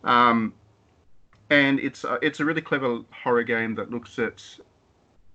Um, 0.04 0.54
and 1.50 1.80
it's 1.80 2.04
it's 2.22 2.40
a 2.40 2.44
really 2.44 2.62
clever 2.62 3.00
horror 3.10 3.42
game 3.42 3.74
that 3.74 3.90
looks 3.90 4.18
at 4.18 4.42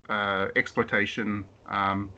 uh, 0.09 0.47
exploitation 0.55 1.45
um, 1.67 2.11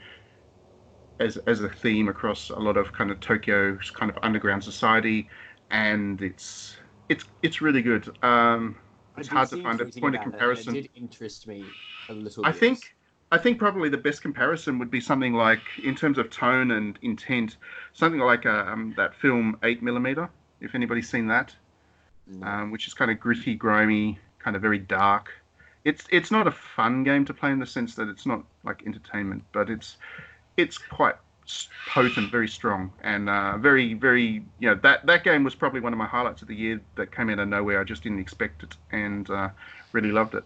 as 1.20 1.38
as 1.48 1.62
a 1.62 1.70
theme 1.70 2.08
across 2.08 2.50
a 2.50 2.60
lot 2.60 2.78
of 2.78 2.92
kind 2.94 3.12
of 3.12 3.20
Tokyo's 3.20 3.90
kind 3.92 4.12
of 4.12 4.18
underground 4.24 4.64
society, 4.64 5.30
and 5.72 6.22
it's 6.22 6.78
it's 7.10 7.26
it's 7.42 7.62
really 7.62 7.82
good. 7.82 8.18
Um, 8.24 8.78
it's 9.18 9.28
hard 9.30 9.50
to 9.50 9.62
find 9.64 9.80
a 9.80 9.86
point 9.86 10.16
of 10.16 10.22
about 10.22 10.22
it, 10.22 10.24
and 10.24 10.32
comparison. 10.32 10.76
It, 10.76 10.82
did 10.82 10.90
interest 10.96 11.48
me 11.48 11.66
a 12.10 12.14
little 12.14 12.46
I 12.46 12.52
bit. 12.52 12.60
think 12.60 12.96
I 13.32 13.38
think 13.38 13.58
probably 13.60 13.90
the 13.90 13.98
best 13.98 14.22
comparison 14.22 14.78
would 14.80 14.92
be 14.92 15.02
something 15.02 15.34
like, 15.34 15.64
in 15.84 15.96
terms 15.96 16.18
of 16.18 16.30
tone 16.30 16.72
and 16.72 16.98
intent, 17.02 17.58
something 17.94 18.20
like 18.20 18.46
uh, 18.46 18.66
um, 18.68 18.94
that 18.98 19.16
film 19.16 19.58
Eight 19.64 19.82
Millimeter. 19.82 20.30
If 20.62 20.76
anybody's 20.76 21.10
seen 21.10 21.28
that, 21.28 21.56
No. 22.28 22.48
um, 22.48 22.72
which 22.72 22.88
is 22.88 22.94
kind 22.94 23.12
of 23.12 23.20
gritty, 23.20 23.56
grimy, 23.56 24.20
kind 24.40 24.56
of 24.56 24.62
very 24.62 24.80
dark. 24.80 25.32
It's 25.86 26.06
it's 26.10 26.32
not 26.32 26.48
a 26.48 26.52
fun 26.52 27.04
game 27.04 27.24
to 27.26 27.34
play 27.34 27.52
in 27.52 27.60
the 27.60 27.66
sense 27.66 27.96
that 27.96 28.10
it's 28.10 28.26
not 28.26 28.44
like 28.64 28.84
entertainment, 28.86 29.44
but 29.54 29.70
it's 29.70 29.98
it's 30.58 30.78
quite 30.78 31.16
potent, 31.88 32.32
very 32.32 32.48
strong, 32.48 32.92
and 33.04 33.30
uh, 33.30 33.58
very 33.58 33.94
very 33.94 34.44
you 34.60 34.70
know 34.70 34.76
that 34.82 35.06
that 35.06 35.24
game 35.24 35.44
was 35.44 35.54
probably 35.54 35.80
one 35.80 35.94
of 35.94 36.00
my 36.00 36.08
highlights 36.08 36.42
of 36.42 36.48
the 36.48 36.56
year 36.56 36.82
that 36.96 37.16
came 37.16 37.30
out 37.30 37.38
of 37.40 37.48
nowhere. 37.48 37.80
I 37.80 37.84
just 37.84 38.02
didn't 38.04 38.20
expect 38.20 38.64
it, 38.64 38.76
and 38.92 39.30
uh, 39.30 39.50
really 39.92 40.12
loved 40.12 40.34
it. 40.34 40.44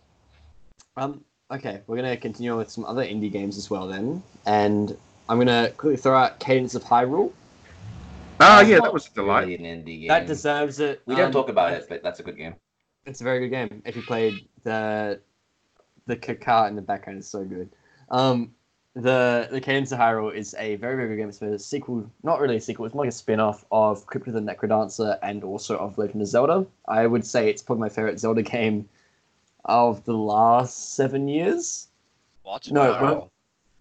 Um, 0.98 1.24
okay, 1.52 1.82
we're 1.88 1.96
gonna 1.96 2.18
continue 2.18 2.52
on 2.52 2.58
with 2.58 2.70
some 2.70 2.84
other 2.84 3.04
indie 3.06 3.32
games 3.32 3.58
as 3.58 3.70
well 3.70 3.88
then, 3.88 4.22
and 4.46 4.98
I'm 5.30 5.38
gonna 5.38 5.72
quickly 5.78 5.96
throw 5.96 6.18
out 6.18 6.40
Cadence 6.40 6.76
of 6.76 6.84
Hyrule. 6.84 7.32
Ah, 8.42 8.60
It's 8.62 8.70
yeah, 8.70 8.80
that 8.82 8.94
was 8.94 9.08
a 9.08 9.12
delight. 9.12 9.48
Really 9.48 9.56
an 9.66 9.84
indie 9.84 10.00
game. 10.02 10.08
That 10.10 10.28
deserves 10.28 10.82
it. 10.82 11.02
we 11.06 11.16
don't 11.16 11.28
Um, 11.28 11.32
talk 11.32 11.48
about 11.48 11.72
it, 11.74 11.86
but 11.88 12.04
that's 12.04 12.20
a 12.20 12.24
good 12.24 12.38
game. 12.38 12.56
It's 13.06 13.22
a 13.22 13.24
very 13.24 13.40
good 13.48 13.50
game. 13.50 13.82
If 13.86 13.96
you 13.96 14.02
played 14.02 14.48
the 14.64 15.20
the 16.10 16.18
Kaka 16.18 16.68
in 16.68 16.76
the 16.76 16.82
background 16.82 17.20
is 17.20 17.28
so 17.28 17.46
good. 17.46 17.70
Um, 18.10 18.52
the 18.96 19.48
the 19.52 19.62
Cadence 19.62 19.92
of 19.92 20.00
Hyrule 20.00 20.34
is 20.34 20.56
a 20.58 20.76
very 20.76 20.96
very 20.96 21.10
good 21.10 21.18
game. 21.18 21.30
It's 21.30 21.42
a 21.42 21.60
sequel, 21.60 22.10
not 22.24 22.42
really 22.42 22.58
a 22.58 22.62
sequel. 22.62 22.86
It's 22.86 22.96
more 22.96 23.06
like 23.06 23.14
a 23.14 23.16
spin 23.16 23.40
off 23.40 23.64
of 23.72 24.06
Crypt 24.08 24.28
of 24.28 24.34
the 24.34 24.42
Necrodancer 24.42 25.20
and 25.22 25.44
also 25.44 25.78
of 25.78 25.98
Legend 25.98 26.24
of 26.24 26.28
Zelda. 26.28 26.66
I 26.88 27.06
would 27.06 27.26
say 27.26 27.50
it's 27.50 27.62
probably 27.62 27.82
my 27.82 27.90
favorite 27.90 28.20
Zelda 28.20 28.42
game 28.42 28.90
of 29.66 30.04
the 30.06 30.16
last 30.16 30.96
seven 30.96 31.28
years. 31.28 31.88
What? 32.42 32.70
No, 32.72 33.30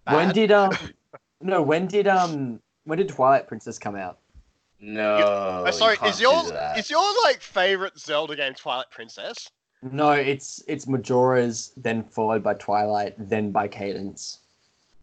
when, 0.05 0.15
when 0.15 0.33
did 0.33 0.51
um 0.51 0.71
no 1.41 1.63
when 1.63 1.87
did 1.87 2.07
um 2.07 2.59
when 2.83 2.99
did 2.99 3.09
Twilight 3.09 3.47
Princess 3.47 3.79
come 3.79 3.95
out? 3.95 4.19
No. 4.79 5.17
Oh, 5.17 5.65
you 5.65 5.73
sorry, 5.73 5.97
can't 5.97 6.13
is 6.13 6.21
your 6.21 6.43
do 6.43 6.51
that. 6.51 6.77
is 6.77 6.89
your 6.91 7.03
like 7.23 7.41
favorite 7.41 7.97
Zelda 7.97 8.35
game 8.35 8.53
Twilight 8.53 8.91
Princess? 8.91 9.49
No, 9.81 10.11
it's 10.11 10.61
it's 10.67 10.87
Majora's, 10.87 11.71
then 11.77 12.03
followed 12.03 12.43
by 12.43 12.53
Twilight, 12.55 13.15
then 13.17 13.51
by 13.51 13.67
Cadence. 13.67 14.39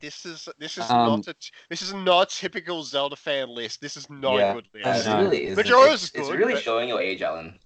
This 0.00 0.26
is 0.26 0.48
this 0.58 0.76
is 0.76 0.90
Um, 0.90 1.20
not 1.20 1.28
a 1.28 1.34
this 1.70 1.80
is 1.80 1.94
not 1.94 2.30
a 2.32 2.36
typical 2.40 2.82
Zelda 2.82 3.16
fan 3.16 3.48
list. 3.48 3.80
This 3.80 3.96
is 3.96 4.08
not 4.10 4.36
Yeah. 4.36 4.50
a 4.50 4.54
good 4.54 4.68
I 4.84 4.92
list. 4.92 5.06
know. 5.06 5.18
It 5.20 5.22
really 5.24 5.46
is. 5.46 5.56
Majora's 5.56 6.04
It's, 6.04 6.14
is 6.14 6.20
it's 6.20 6.30
really 6.30 6.54
but- 6.54 6.62
showing 6.62 6.88
your 6.90 7.00
age, 7.00 7.22
Alan. 7.22 7.58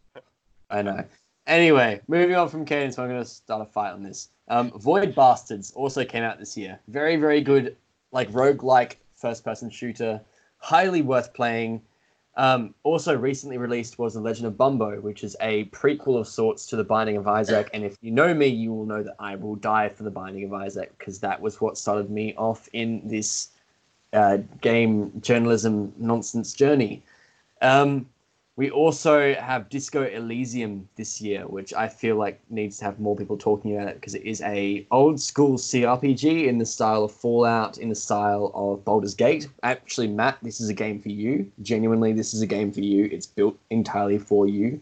I 0.71 0.83
know. 0.83 1.05
Anyway, 1.49 2.01
moving 2.07 2.37
on 2.37 2.49
from 2.49 2.65
Cadence, 2.65 2.97
I'm 2.97 3.09
going 3.09 3.21
to 3.21 3.29
start 3.29 3.61
a 3.63 3.65
fight 3.65 3.91
on 3.93 4.05
this. 4.05 4.29
Um, 4.47 4.71
Void 4.79 5.17
Bastards 5.17 5.73
also 5.73 6.05
came 6.05 6.23
out 6.23 6.39
this 6.39 6.57
year. 6.57 6.79
Very, 6.87 7.17
very 7.17 7.41
good, 7.41 7.77
like 8.13 8.31
roguelike 8.31 8.97
first-person 9.17 9.71
shooter. 9.71 10.21
Highly 10.59 11.03
worth 11.03 11.35
playing. 11.35 11.83
Um, 12.41 12.75
also 12.85 13.15
recently 13.15 13.59
released 13.59 13.99
was 13.99 14.15
The 14.15 14.21
Legend 14.21 14.47
of 14.47 14.57
Bumbo, 14.57 14.99
which 15.03 15.25
is 15.25 15.37
a 15.43 15.67
prequel 15.67 16.19
of 16.19 16.27
sorts 16.27 16.65
to 16.69 16.77
The 16.77 16.83
Binding 16.83 17.19
of 17.19 17.29
Isaac. 17.29 17.69
And 17.75 17.85
if 17.85 17.99
you 18.01 18.11
know 18.11 18.33
me, 18.33 18.47
you 18.47 18.73
will 18.73 18.87
know 18.87 19.03
that 19.03 19.17
I 19.19 19.35
will 19.35 19.57
die 19.57 19.91
for 19.91 20.05
The 20.05 20.11
Binding 20.11 20.45
of 20.45 20.55
Isaac 20.55 20.91
because 20.97 21.19
that 21.21 21.39
was 21.39 21.61
what 21.61 21.77
started 21.77 22.09
me 22.09 22.35
off 22.39 22.67
in 22.73 23.07
this 23.07 23.51
uh, 24.15 24.39
game 24.63 25.13
journalism 25.21 25.93
nonsense 25.99 26.55
journey. 26.55 27.03
Um, 27.61 28.09
we 28.61 28.71
also 28.71 29.33
have 29.37 29.71
Disco 29.71 30.03
Elysium 30.03 30.87
this 30.95 31.19
year, 31.19 31.49
which 31.49 31.73
I 31.73 31.89
feel 31.89 32.17
like 32.17 32.43
needs 32.51 32.77
to 32.81 32.85
have 32.85 33.01
more 33.01 33.17
people 33.17 33.39
talking 33.39 33.75
about 33.75 33.89
it 33.89 33.95
because 33.95 34.15
it 34.15 34.23
is 34.23 34.43
a 34.43 34.87
old 34.91 35.19
school 35.19 35.57
CRPG 35.57 36.47
in 36.47 36.59
the 36.59 36.67
style 36.67 37.05
of 37.05 37.11
Fallout, 37.11 37.79
in 37.79 37.89
the 37.89 37.95
style 37.95 38.53
of 38.55 38.85
Baldur's 38.85 39.15
Gate. 39.15 39.49
Actually, 39.63 40.09
Matt, 40.09 40.37
this 40.43 40.61
is 40.61 40.69
a 40.69 40.75
game 40.75 41.01
for 41.01 41.09
you. 41.09 41.51
Genuinely, 41.63 42.13
this 42.13 42.35
is 42.35 42.43
a 42.43 42.47
game 42.47 42.71
for 42.71 42.83
you. 42.83 43.09
It's 43.11 43.27
built 43.27 43.57
entirely 43.71 44.19
for 44.19 44.47
you. 44.47 44.79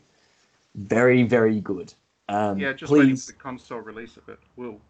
Very, 0.74 1.22
very 1.22 1.60
good. 1.60 1.94
Um, 2.28 2.58
Yeah, 2.58 2.72
just 2.72 2.92
waiting 2.92 3.14
for 3.14 3.30
the 3.30 3.38
console 3.38 3.78
release 3.78 4.16
of 4.16 4.28
it. 4.28 4.40
Will 4.56 4.80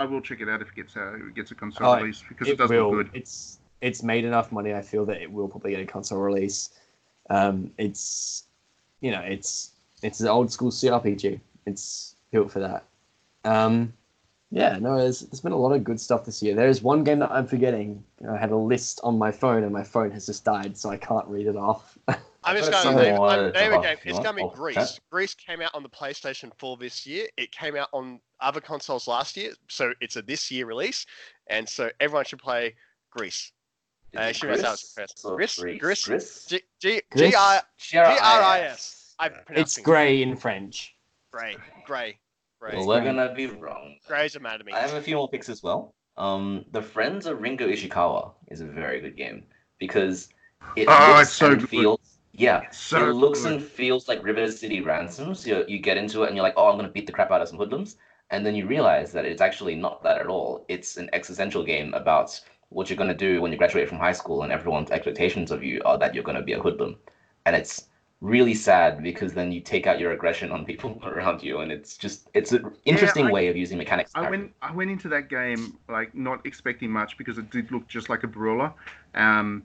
I 0.00 0.06
will 0.06 0.22
check 0.22 0.40
it 0.40 0.48
out 0.48 0.62
if 0.62 0.68
it 0.68 0.74
gets 0.74 0.96
out. 0.96 1.16
If 1.16 1.20
it 1.20 1.34
gets 1.34 1.50
a 1.50 1.54
console 1.54 1.86
Oh, 1.86 1.96
release 1.98 2.24
because 2.26 2.48
it, 2.48 2.52
it, 2.52 2.56
does 2.56 2.70
will. 2.70 2.96
look 2.96 3.12
good. 3.12 3.20
It's 3.20 3.58
it's 3.82 4.02
made 4.02 4.24
enough 4.24 4.52
money. 4.52 4.72
I 4.72 4.80
feel 4.80 5.04
that 5.04 5.20
it 5.20 5.30
will 5.30 5.48
probably 5.48 5.72
get 5.72 5.80
a 5.80 5.86
console 5.86 6.20
release. 6.20 6.70
Um, 7.30 7.70
it's 7.78 8.44
you 9.00 9.10
know 9.10 9.20
it's 9.20 9.72
it's 10.02 10.20
an 10.20 10.28
old 10.28 10.52
school 10.52 10.70
CRPG. 10.70 11.40
It's 11.66 12.14
built 12.30 12.50
for 12.50 12.60
that. 12.60 12.84
Um, 13.44 13.92
yeah, 14.50 14.78
no, 14.78 14.98
there's 14.98 15.20
there's 15.20 15.40
been 15.40 15.52
a 15.52 15.58
lot 15.58 15.72
of 15.72 15.84
good 15.84 16.00
stuff 16.00 16.24
this 16.24 16.42
year. 16.42 16.54
There 16.54 16.68
is 16.68 16.82
one 16.82 17.04
game 17.04 17.18
that 17.18 17.30
I'm 17.30 17.46
forgetting. 17.46 18.02
I 18.28 18.36
had 18.36 18.50
a 18.50 18.56
list 18.56 19.00
on 19.02 19.18
my 19.18 19.30
phone 19.30 19.62
and 19.62 19.72
my 19.72 19.84
phone 19.84 20.10
has 20.12 20.26
just 20.26 20.44
died, 20.44 20.76
so 20.76 20.88
I 20.88 20.96
can't 20.96 21.26
read 21.26 21.46
it 21.46 21.56
off. 21.56 21.98
I'm 22.44 22.56
just 22.56 22.70
going 22.70 22.96
to 22.96 23.02
name, 23.02 23.20
I'm 23.20 23.52
name 23.52 23.72
a 23.74 23.82
game. 23.82 23.98
It's 24.04 24.18
going 24.18 24.24
to 24.24 24.32
be 24.34 24.42
Oh, 24.42 24.48
Greece. 24.48 25.00
Greece 25.10 25.34
came 25.34 25.60
out 25.60 25.74
on 25.74 25.82
the 25.82 25.88
PlayStation 25.88 26.50
4 26.58 26.78
this 26.78 27.06
year. 27.06 27.26
It 27.36 27.52
came 27.52 27.76
out 27.76 27.88
on 27.92 28.20
other 28.40 28.60
consoles 28.60 29.06
last 29.06 29.36
year, 29.36 29.52
so 29.68 29.92
it's 30.00 30.16
a 30.16 30.22
this 30.22 30.50
year 30.50 30.64
release, 30.64 31.04
and 31.48 31.68
so 31.68 31.90
everyone 32.00 32.24
should 32.24 32.38
play 32.38 32.74
Greece. 33.10 33.52
Is 34.12 34.18
Uh, 34.18 34.22
it 34.22 34.36
should 34.36 34.50
we 34.50 34.56
start 34.58 34.78
Gris? 34.78 34.92
first? 34.94 35.18
So 35.18 35.36
Gris? 35.36 35.58
Gris? 35.58 35.78
Gris? 35.80 36.04
Gris? 36.06 36.46
G 36.46 36.60
G 36.80 37.02
Gris? 37.10 37.30
G 37.30 37.36
I 37.36 37.60
G-R-I-S. 37.76 38.18
G-R-I-S. 38.18 39.14
I'm 39.18 39.32
it's 39.32 39.44
pronouncing 39.44 39.82
it. 39.82 39.84
grey 39.84 40.22
in 40.22 40.36
French. 40.36 40.94
Grey, 41.32 41.56
grey, 41.84 42.18
grey. 42.60 42.72
Well, 42.76 42.86
we're 42.86 43.04
gonna 43.04 43.34
be 43.34 43.46
wrong. 43.46 43.96
Grey's 44.06 44.34
anatomy. 44.36 44.72
I 44.72 44.80
have 44.80 44.94
a 44.94 45.02
few 45.02 45.16
more 45.16 45.28
picks 45.28 45.48
as 45.48 45.62
well. 45.62 45.94
Um, 46.16 46.64
The 46.72 46.82
Friends 46.82 47.26
of 47.26 47.40
Ringo 47.42 47.68
Ishikawa 47.68 48.32
is 48.48 48.60
a 48.60 48.64
very 48.66 49.00
good 49.00 49.16
game 49.16 49.44
because 49.78 50.28
it 50.74 50.86
Oh, 50.88 51.08
looks 51.16 51.28
it's 51.28 51.32
so 51.36 51.52
and 51.52 51.60
good. 51.60 51.68
feels. 51.68 52.00
Yeah, 52.32 52.70
so 52.70 53.10
it 53.10 53.14
looks 53.14 53.42
good. 53.42 53.54
and 53.54 53.62
feels 53.62 54.08
like 54.08 54.22
River 54.24 54.50
City 54.50 54.80
Ransom. 54.80 55.34
So 55.34 55.48
you, 55.50 55.64
you 55.68 55.78
get 55.80 55.96
into 55.96 56.22
it 56.22 56.28
and 56.28 56.36
you're 56.36 56.42
like, 56.44 56.54
oh, 56.56 56.68
I'm 56.70 56.76
gonna 56.76 56.88
beat 56.88 57.06
the 57.06 57.12
crap 57.12 57.30
out 57.30 57.42
of 57.42 57.48
some 57.48 57.58
hoodlums, 57.58 57.96
and 58.30 58.44
then 58.46 58.54
you 58.54 58.66
realize 58.66 59.12
that 59.12 59.24
it's 59.24 59.40
actually 59.42 59.74
not 59.74 60.02
that 60.04 60.18
at 60.18 60.26
all. 60.28 60.64
It's 60.68 60.96
an 60.96 61.10
existential 61.12 61.62
game 61.64 61.92
about 61.94 62.40
what 62.70 62.90
you're 62.90 62.96
gonna 62.96 63.14
do 63.14 63.40
when 63.40 63.52
you 63.52 63.58
graduate 63.58 63.88
from 63.88 63.98
high 63.98 64.12
school, 64.12 64.42
and 64.42 64.52
everyone's 64.52 64.90
expectations 64.90 65.50
of 65.50 65.62
you 65.62 65.80
are 65.84 65.98
that 65.98 66.14
you're 66.14 66.24
gonna 66.24 66.42
be 66.42 66.52
a 66.52 66.60
hoodlum, 66.60 66.96
and 67.46 67.56
it's 67.56 67.88
really 68.20 68.54
sad 68.54 69.02
because 69.02 69.32
then 69.32 69.52
you 69.52 69.60
take 69.60 69.86
out 69.86 70.00
your 70.00 70.10
aggression 70.12 70.50
on 70.50 70.64
people 70.64 71.00
around 71.04 71.42
you, 71.42 71.60
and 71.60 71.70
it's 71.70 71.96
just 71.96 72.28
it's 72.34 72.52
an 72.52 72.70
interesting 72.84 73.26
I- 73.26 73.32
way 73.32 73.48
of 73.48 73.56
using 73.56 73.78
mechanics. 73.78 74.10
I 74.14 74.28
went 74.28 74.52
I 74.62 74.72
went 74.72 74.90
into 74.90 75.08
that 75.08 75.28
game 75.28 75.78
like 75.88 76.14
not 76.14 76.44
expecting 76.44 76.90
much 76.90 77.16
because 77.16 77.38
it 77.38 77.50
did 77.50 77.70
look 77.70 77.86
just 77.88 78.08
like 78.08 78.24
a 78.24 78.28
brawler, 78.28 78.72
um, 79.14 79.62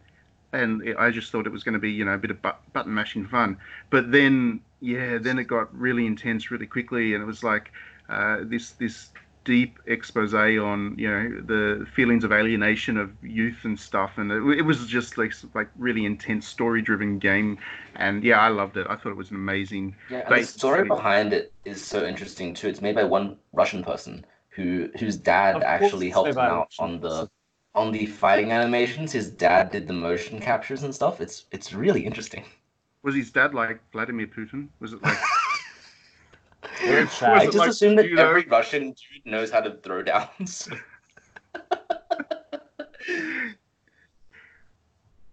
and 0.54 0.86
it, 0.88 0.98
I 0.98 1.12
just 1.12 1.32
thought 1.32 1.48
it 1.48 1.52
was 1.52 1.64
going 1.64 1.74
to 1.74 1.80
be 1.80 1.92
you 1.92 2.06
know 2.06 2.14
a 2.14 2.18
bit 2.18 2.32
of 2.32 2.42
but, 2.42 2.62
button 2.74 2.94
mashing 2.94 3.28
fun. 3.28 3.58
But 3.90 4.12
then 4.12 4.62
yeah, 4.82 5.18
then 5.18 5.40
it 5.40 5.46
got 5.46 5.74
really 5.78 6.06
intense 6.06 6.52
really 6.52 6.68
quickly, 6.68 7.16
and 7.16 7.24
it 7.24 7.26
was 7.26 7.44
like 7.44 7.72
uh, 8.10 8.40
this 8.44 8.72
this 8.72 9.10
deep 9.44 9.80
expose 9.86 10.34
on 10.34 10.95
you 10.98 11.10
know 11.10 11.41
the 11.41 11.86
feelings 11.95 12.24
of 12.24 12.32
alienation 12.32 12.98
of 12.98 13.11
youth 13.24 13.57
and 13.64 13.80
stuff, 13.80 14.11
and 14.18 14.32
it, 14.32 14.60
it 14.60 14.61
was 14.61 14.86
just 14.88 15.18
like 15.18 15.34
like 15.53 15.70
really 15.78 16.06
intense 16.06 16.48
story 16.48 16.82
driven 16.82 17.20
game, 17.20 17.57
and 17.95 18.24
yeah, 18.24 18.40
I 18.40 18.49
loved 18.49 18.78
it. 18.78 18.88
I 18.90 18.95
thought 18.95 19.10
it 19.11 19.18
was 19.18 19.32
an 19.32 19.38
amazing. 19.38 19.95
Yeah, 20.10 20.20
and 20.28 20.44
the 20.44 20.48
story 20.48 20.78
really- 20.84 20.90
behind 20.90 21.34
it 21.34 21.52
is 21.65 21.84
so 21.84 22.06
interesting 22.06 22.53
too. 22.53 22.68
It's 22.68 22.82
made 22.82 22.95
by 22.95 23.03
one 23.03 23.38
Russian 23.53 23.84
person 23.84 24.26
who 24.49 24.90
whose 24.99 25.18
dad 25.18 25.56
Of 25.56 25.64
actually 25.64 26.10
helped 26.10 26.30
him 26.32 26.38
out 26.38 26.68
Russian 26.80 26.86
on 26.86 26.99
the 26.99 27.10
person. 27.10 27.30
on 27.76 27.91
the 27.91 28.06
fighting 28.06 28.52
animations. 28.52 29.11
His 29.11 29.30
dad 29.32 29.72
did 29.72 29.88
the 29.88 29.94
motion 29.94 30.40
captures 30.40 30.84
and 30.84 30.94
stuff. 30.94 31.22
It's 31.22 31.45
it's 31.52 31.74
really 31.74 32.06
interesting. 32.06 32.45
Was 33.03 33.15
his 33.15 33.32
dad 33.32 33.53
like 33.53 33.80
Vladimir 33.91 34.28
Putin? 34.28 34.70
Was 34.80 34.94
it 34.94 35.03
like? 35.03 35.18
Very 36.84 37.05
Was. 37.05 37.22
I 37.23 37.45
just 37.45 37.57
like 37.57 37.69
assume 37.69 37.95
that 37.95 38.03
judo? 38.05 38.27
every 38.30 38.45
Russian 38.45 38.91
dude 38.91 39.26
knows 39.26 39.49
how 39.51 39.61
to 39.61 39.77
throw 39.84 40.03
downs. 40.03 40.69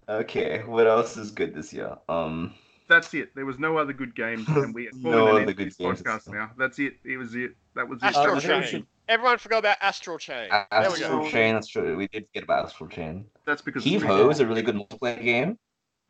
okay, 0.09 0.62
what 0.66 0.86
else 0.86 1.16
is 1.16 1.31
good 1.31 1.55
this 1.55 1.72
year? 1.72 1.97
Um, 2.09 2.55
That's 2.89 3.12
it. 3.14 3.35
There 3.35 3.47
was 3.47 3.59
no 3.59 3.78
other 3.78 3.93
good 3.93 4.14
games, 4.14 4.47
and 4.56 4.74
we 4.74 4.89
No 4.94 5.10
no 5.10 5.27
other 5.28 5.43
other 5.43 5.52
good 5.52 5.77
games. 5.77 6.02
podcast 6.02 6.28
now. 6.32 6.51
That's 6.59 6.78
it. 6.78 6.94
It 7.05 7.16
was 7.16 7.35
it. 7.35 7.52
That 7.74 7.89
was 7.89 8.02
it. 8.02 8.06
Astral 8.06 8.35
Uh, 8.35 8.36
I 8.36 8.40
think 8.40 8.52
we 8.55 8.60
Chain. 8.60 8.70
should- 8.70 8.86
Everyone 9.09 9.39
forgot 9.39 9.59
about 9.59 9.77
Astral 9.81 10.18
Chain. 10.18 10.48
there 10.51 10.66
we 10.70 10.77
Astral 10.86 11.24
go. 11.24 11.28
Chain. 11.31 11.55
That's 11.55 11.66
true. 11.66 11.97
We 11.97 12.06
did 12.09 12.27
forget 12.28 12.44
about 12.44 12.66
Astral 12.66 12.89
Chain. 12.89 13.24
That's 13.44 13.60
because 13.60 13.82
Heave 13.82 14.05
Ho 14.05 14.31
is 14.31 14.39
a 14.39 14.47
really 14.47 14.62
good 14.62 14.77
multiplayer 14.77 15.20
game. 15.20 15.59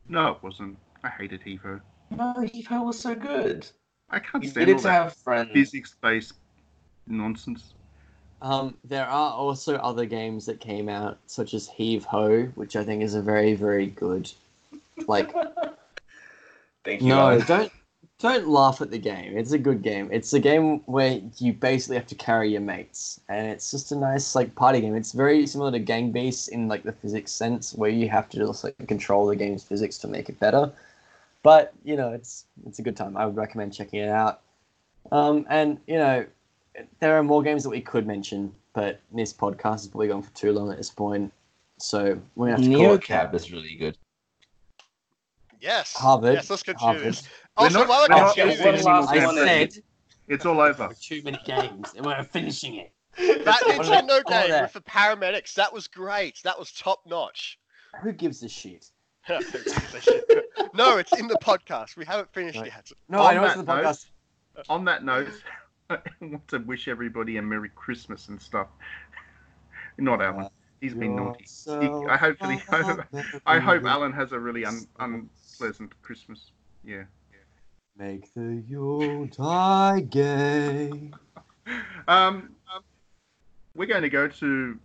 No, 0.06 0.32
it 0.32 0.42
wasn't. 0.42 0.76
I 1.02 1.08
hated 1.08 1.42
Heave 1.42 1.62
Ho. 1.62 1.80
No, 2.10 2.34
Heave 2.52 2.66
Ho 2.66 2.82
was 2.82 2.98
so 2.98 3.14
good. 3.14 3.66
I 4.11 4.19
can't 4.19 4.43
You 4.43 4.51
stand 4.51 4.70
all 4.73 4.81
that 4.81 5.53
physics-based 5.53 6.35
nonsense. 7.07 7.74
Um, 8.43 8.77
there 8.85 9.07
are 9.07 9.32
also 9.32 9.77
other 9.77 10.07
games 10.07 10.47
that 10.47 10.61
came 10.61 10.89
out, 10.89 11.19
such 11.27 11.55
as 11.55 11.69
Heave 11.69 12.05
Ho, 12.05 12.45
which 12.55 12.74
I 12.74 12.85
think 12.85 13.03
is 13.03 13.15
a 13.15 13.23
very, 13.23 13.55
very 13.55 13.87
good. 13.87 14.31
Like, 15.07 15.32
Thank 16.85 17.03
you. 17.03 17.09
no, 17.09 17.20
Alan. 17.20 17.47
don't 17.47 17.73
don't 18.19 18.49
laugh 18.49 18.82
at 18.82 18.91
the 18.91 18.99
game. 18.99 19.37
It's 19.37 19.53
a 19.53 19.59
good 19.59 19.82
game. 19.82 20.09
It's 20.12 20.35
a 20.35 20.41
game 20.41 20.81
where 20.81 21.20
you 21.39 21.55
basically 21.55 21.97
have 21.97 22.07
to 22.09 22.15
carry 22.15 22.51
your 22.51 22.61
mates, 22.61 23.20
and 23.28 23.47
it's 23.47 23.70
just 23.70 23.93
a 23.93 23.97
nice 23.97 24.35
like 24.35 24.55
party 24.55 24.81
game. 24.81 24.95
It's 24.95 25.12
very 25.12 25.47
similar 25.47 25.73
to 25.73 25.78
Gang 25.78 26.12
Beasts 26.12 26.49
in 26.49 26.69
like 26.69 26.82
the 26.82 26.93
physics 26.93 27.32
sense, 27.32 27.74
where 27.74 27.91
you 27.91 28.09
have 28.09 28.28
to 28.31 28.39
just 28.39 28.65
like 28.65 28.77
control 28.89 29.27
the 29.27 29.37
game's 29.37 29.65
physics 29.65 29.99
to 29.99 30.09
make 30.09 30.28
it 30.28 30.39
better. 30.39 30.73
But 31.42 31.72
you 31.84 31.96
know, 31.96 32.12
it's 32.12 32.46
it's 32.66 32.78
a 32.78 32.82
good 32.82 32.96
time. 32.96 33.16
I 33.16 33.26
would 33.26 33.36
recommend 33.36 33.72
checking 33.74 34.00
it 34.00 34.08
out. 34.08 34.42
Um, 35.12 35.46
and 35.48 35.78
you 35.86 35.96
know, 35.96 36.26
there 37.00 37.16
are 37.18 37.22
more 37.22 37.42
games 37.42 37.62
that 37.62 37.70
we 37.70 37.80
could 37.80 38.06
mention, 38.06 38.52
but 38.74 39.00
this 39.12 39.32
podcast 39.32 39.72
has 39.72 39.88
probably 39.88 40.08
gone 40.08 40.22
for 40.22 40.34
too 40.34 40.52
long 40.52 40.70
at 40.70 40.76
this 40.76 40.90
point. 40.90 41.32
So 41.78 42.20
we're 42.36 42.48
gonna 42.48 42.56
have 42.62 42.64
to 42.64 42.72
call 42.72 42.84
it 42.84 42.88
Neo 42.88 42.98
Cab 42.98 43.34
is 43.34 43.50
really 43.50 43.74
good. 43.76 43.96
Yes. 45.60 45.94
Harvard. 45.94 46.34
Yes, 46.34 46.48
let's 46.50 46.62
continue 46.62 46.86
Harvard. 46.94 47.06
this. 47.14 47.22
We're 47.58 47.64
Also, 47.64 47.78
not- 47.80 47.88
while 47.88 48.06
we're 48.08 48.14
I 48.14 48.18
not 48.20 48.34
continue 48.34 48.56
finishing 48.62 48.94
this, 48.94 49.06
I 49.08 49.34
said 49.44 49.72
It's 50.28 50.46
all 50.46 50.60
over. 50.60 50.90
too 51.00 51.22
many 51.22 51.38
games, 51.44 51.92
and 51.96 52.04
we're 52.06 52.22
finishing 52.24 52.76
it. 52.76 52.92
that 53.44 53.62
Nintendo 53.66 54.10
All 54.10 54.22
game 54.22 54.50
that. 54.50 54.62
with 54.62 54.72
the 54.72 54.80
paramedics, 54.82 55.54
that 55.54 55.72
was 55.72 55.86
great. 55.88 56.38
That 56.44 56.58
was 56.58 56.70
top 56.72 57.00
notch. 57.06 57.58
Who 58.02 58.12
gives 58.12 58.42
a 58.42 58.48
shit? 58.48 58.90
No, 60.74 60.98
it's 60.98 61.12
in 61.18 61.26
the 61.28 61.38
podcast. 61.42 61.97
We 61.97 62.05
haven't 62.05 62.32
finished 62.32 62.59
Right. 62.59 62.66
yet. 62.66 62.90
No, 63.09 63.20
On 63.20 63.26
I 63.26 63.34
know 63.34 63.44
it's 63.44 63.55
that 63.55 63.60
in 63.60 63.66
the 63.66 63.82
note- 63.82 64.10
On 64.68 64.84
that 64.86 65.05
note, 65.05 65.28
I 65.90 65.98
want 66.20 66.47
to 66.48 66.59
wish 66.59 66.88
everybody 66.88 67.36
a 67.36 67.42
Merry 67.42 67.70
Christmas 67.74 68.28
and 68.28 68.40
stuff. 68.40 68.68
Not 69.98 70.22
Alan. 70.22 70.48
He's 70.80 70.94
been 70.94 71.14
naughty. 71.14 71.44
He, 71.66 71.70
I 72.09 72.16
hopefully 72.16 72.56
hope, 72.70 73.01
I 73.47 73.59
hope 73.59 73.84
Alan 73.84 74.12
has 74.12 74.32
a 74.32 74.38
really 74.38 74.64
un, 74.64 74.86
unpleasant 74.98 75.92
Christmas. 76.01 76.52
Yeah. 76.84 77.05
Make 77.98 78.32
the 78.32 78.62
Yuletide 78.66 80.09
gay. 80.09 80.90
Um, 82.09 82.55
um, 82.74 82.82
we're 83.74 83.86
going 83.86 84.02
to 84.02 84.09
go 84.09 84.26
to 84.26 84.78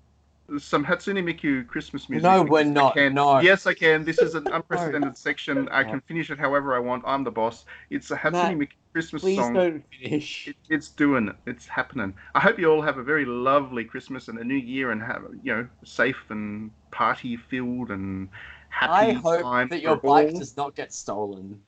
some 0.60 0.86
Hatsune 0.86 1.24
Miku 1.24 1.66
Christmas 1.68 2.10
music. 2.10 2.24
No, 2.24 2.44
we're 2.44 2.64
because 2.64 2.68
I 2.68 2.74
not. 2.74 2.94
can. 2.96 3.14
No. 3.14 3.40
Yes, 3.40 3.66
I 3.66 3.74
can. 3.74 4.04
This 4.04 4.20
is 4.20 4.36
an 4.36 4.46
unprecedented 4.52 5.18
section. 5.18 5.68
I 5.70 5.84
can 5.84 6.02
finish 6.02 6.30
it 6.30 6.38
however 6.38 6.76
I 6.76 6.80
want. 6.80 7.04
I'm 7.06 7.24
the 7.24 7.32
boss. 7.32 7.66
It's 7.90 8.12
a 8.12 8.16
Hatsune 8.16 8.32
Matt, 8.34 8.58
Miku 8.58 8.68
Christmas 8.94 9.22
Please 9.24 9.38
song. 9.38 9.54
don't 9.54 9.84
finish. 9.92 10.48
It, 10.48 10.56
it's 10.70 10.90
doing 10.90 11.28
it. 11.30 11.36
It's 11.48 11.68
happening. 11.68 12.14
I 12.36 12.40
hope 12.40 12.60
you 12.60 12.72
all 12.72 12.82
have 12.82 12.98
a 12.98 13.04
very 13.04 13.26
lovely 13.26 13.84
Christmas 13.86 14.28
and 14.28 14.38
a 14.40 14.44
new 14.44 14.56
year 14.56 14.92
and 14.92 15.02
have 15.02 15.24
you 15.44 15.54
know 15.56 15.68
safe 15.84 16.18
and 16.30 16.72
party 16.92 17.38
filled 17.38 17.90
and 17.92 18.30
happy 18.70 18.92
I 18.94 19.12
hope 19.14 19.42
time 19.42 19.68
that 19.70 19.82
your 19.82 19.98
bike 19.98 20.34
all. 20.34 20.40
does 20.40 20.56
not 20.56 20.76
get 20.76 20.94
stolen. 20.94 21.60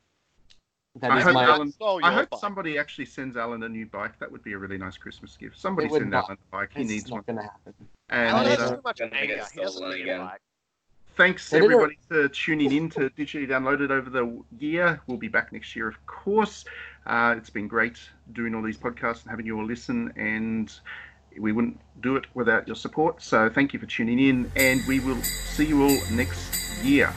That 1.00 1.12
I 1.12 1.22
hope 1.22 1.34
my. 1.36 1.44
Alan- 1.44 1.72
Stole 1.72 2.00
I 2.04 2.12
hope 2.14 2.30
bike. 2.32 2.40
somebody 2.40 2.78
actually 2.80 3.06
sends 3.06 3.38
Alan 3.38 3.62
a 3.64 3.70
new 3.70 3.86
bike. 3.86 4.18
That 4.20 4.32
would 4.32 4.44
be 4.44 4.54
a 4.54 4.58
really 4.58 4.78
nice 4.80 4.98
Christmas 4.98 5.36
gift. 5.38 5.60
Somebody 5.60 5.90
send 5.90 6.10
not. 6.10 6.26
Alan 6.26 6.38
a 6.52 6.56
bike. 6.56 6.70
He 6.74 6.82
It's 6.82 6.90
needs 6.92 7.10
not 7.10 7.16
one. 7.18 7.24
going 7.28 7.38
to 7.38 7.44
happen. 7.44 7.74
And 8.10 8.48
has 8.48 8.60
uh, 8.60 8.76
too 8.76 8.82
much 8.84 9.00
Gonna 9.00 9.16
anger. 9.16 9.46
He 9.54 9.62
doesn't 9.62 9.90
need 9.90 10.02
again. 10.02 10.22
a 10.22 10.38
thanks 11.16 11.50
They 11.50 11.60
did 11.60 11.64
a- 11.72 11.74
everybody 11.74 11.98
for 12.08 12.28
tuning 12.30 12.72
in 12.72 12.90
to 12.92 13.10
Digitally 13.10 13.48
Downloaded 13.48 13.90
over 13.90 14.10
the 14.10 14.44
year. 14.60 15.02
We'll 15.08 15.18
be 15.18 15.28
back 15.28 15.52
next 15.52 15.76
year, 15.76 15.88
of 15.88 16.06
course. 16.06 16.64
Uh, 17.06 17.36
it's 17.38 17.50
been 17.50 17.68
great 17.68 17.98
doing 18.34 18.54
all 18.56 18.62
these 18.62 18.78
podcasts 18.78 19.24
and 19.24 19.32
having 19.32 19.46
you 19.46 19.58
all 19.58 19.66
listen, 19.66 20.14
and 20.16 20.72
we 21.38 21.52
wouldn't 21.52 21.80
do 22.02 22.16
it 22.16 22.26
without 22.34 22.68
your 22.68 22.76
support. 22.76 23.22
So 23.22 23.50
thank 23.50 23.74
you 23.74 23.80
for 23.80 23.86
tuning 23.86 24.20
in, 24.20 24.52
and 24.56 24.82
we 24.88 25.00
will 25.00 25.22
see 25.22 25.66
you 25.66 25.84
all 25.84 25.98
next 26.12 26.84
year. 26.84 27.14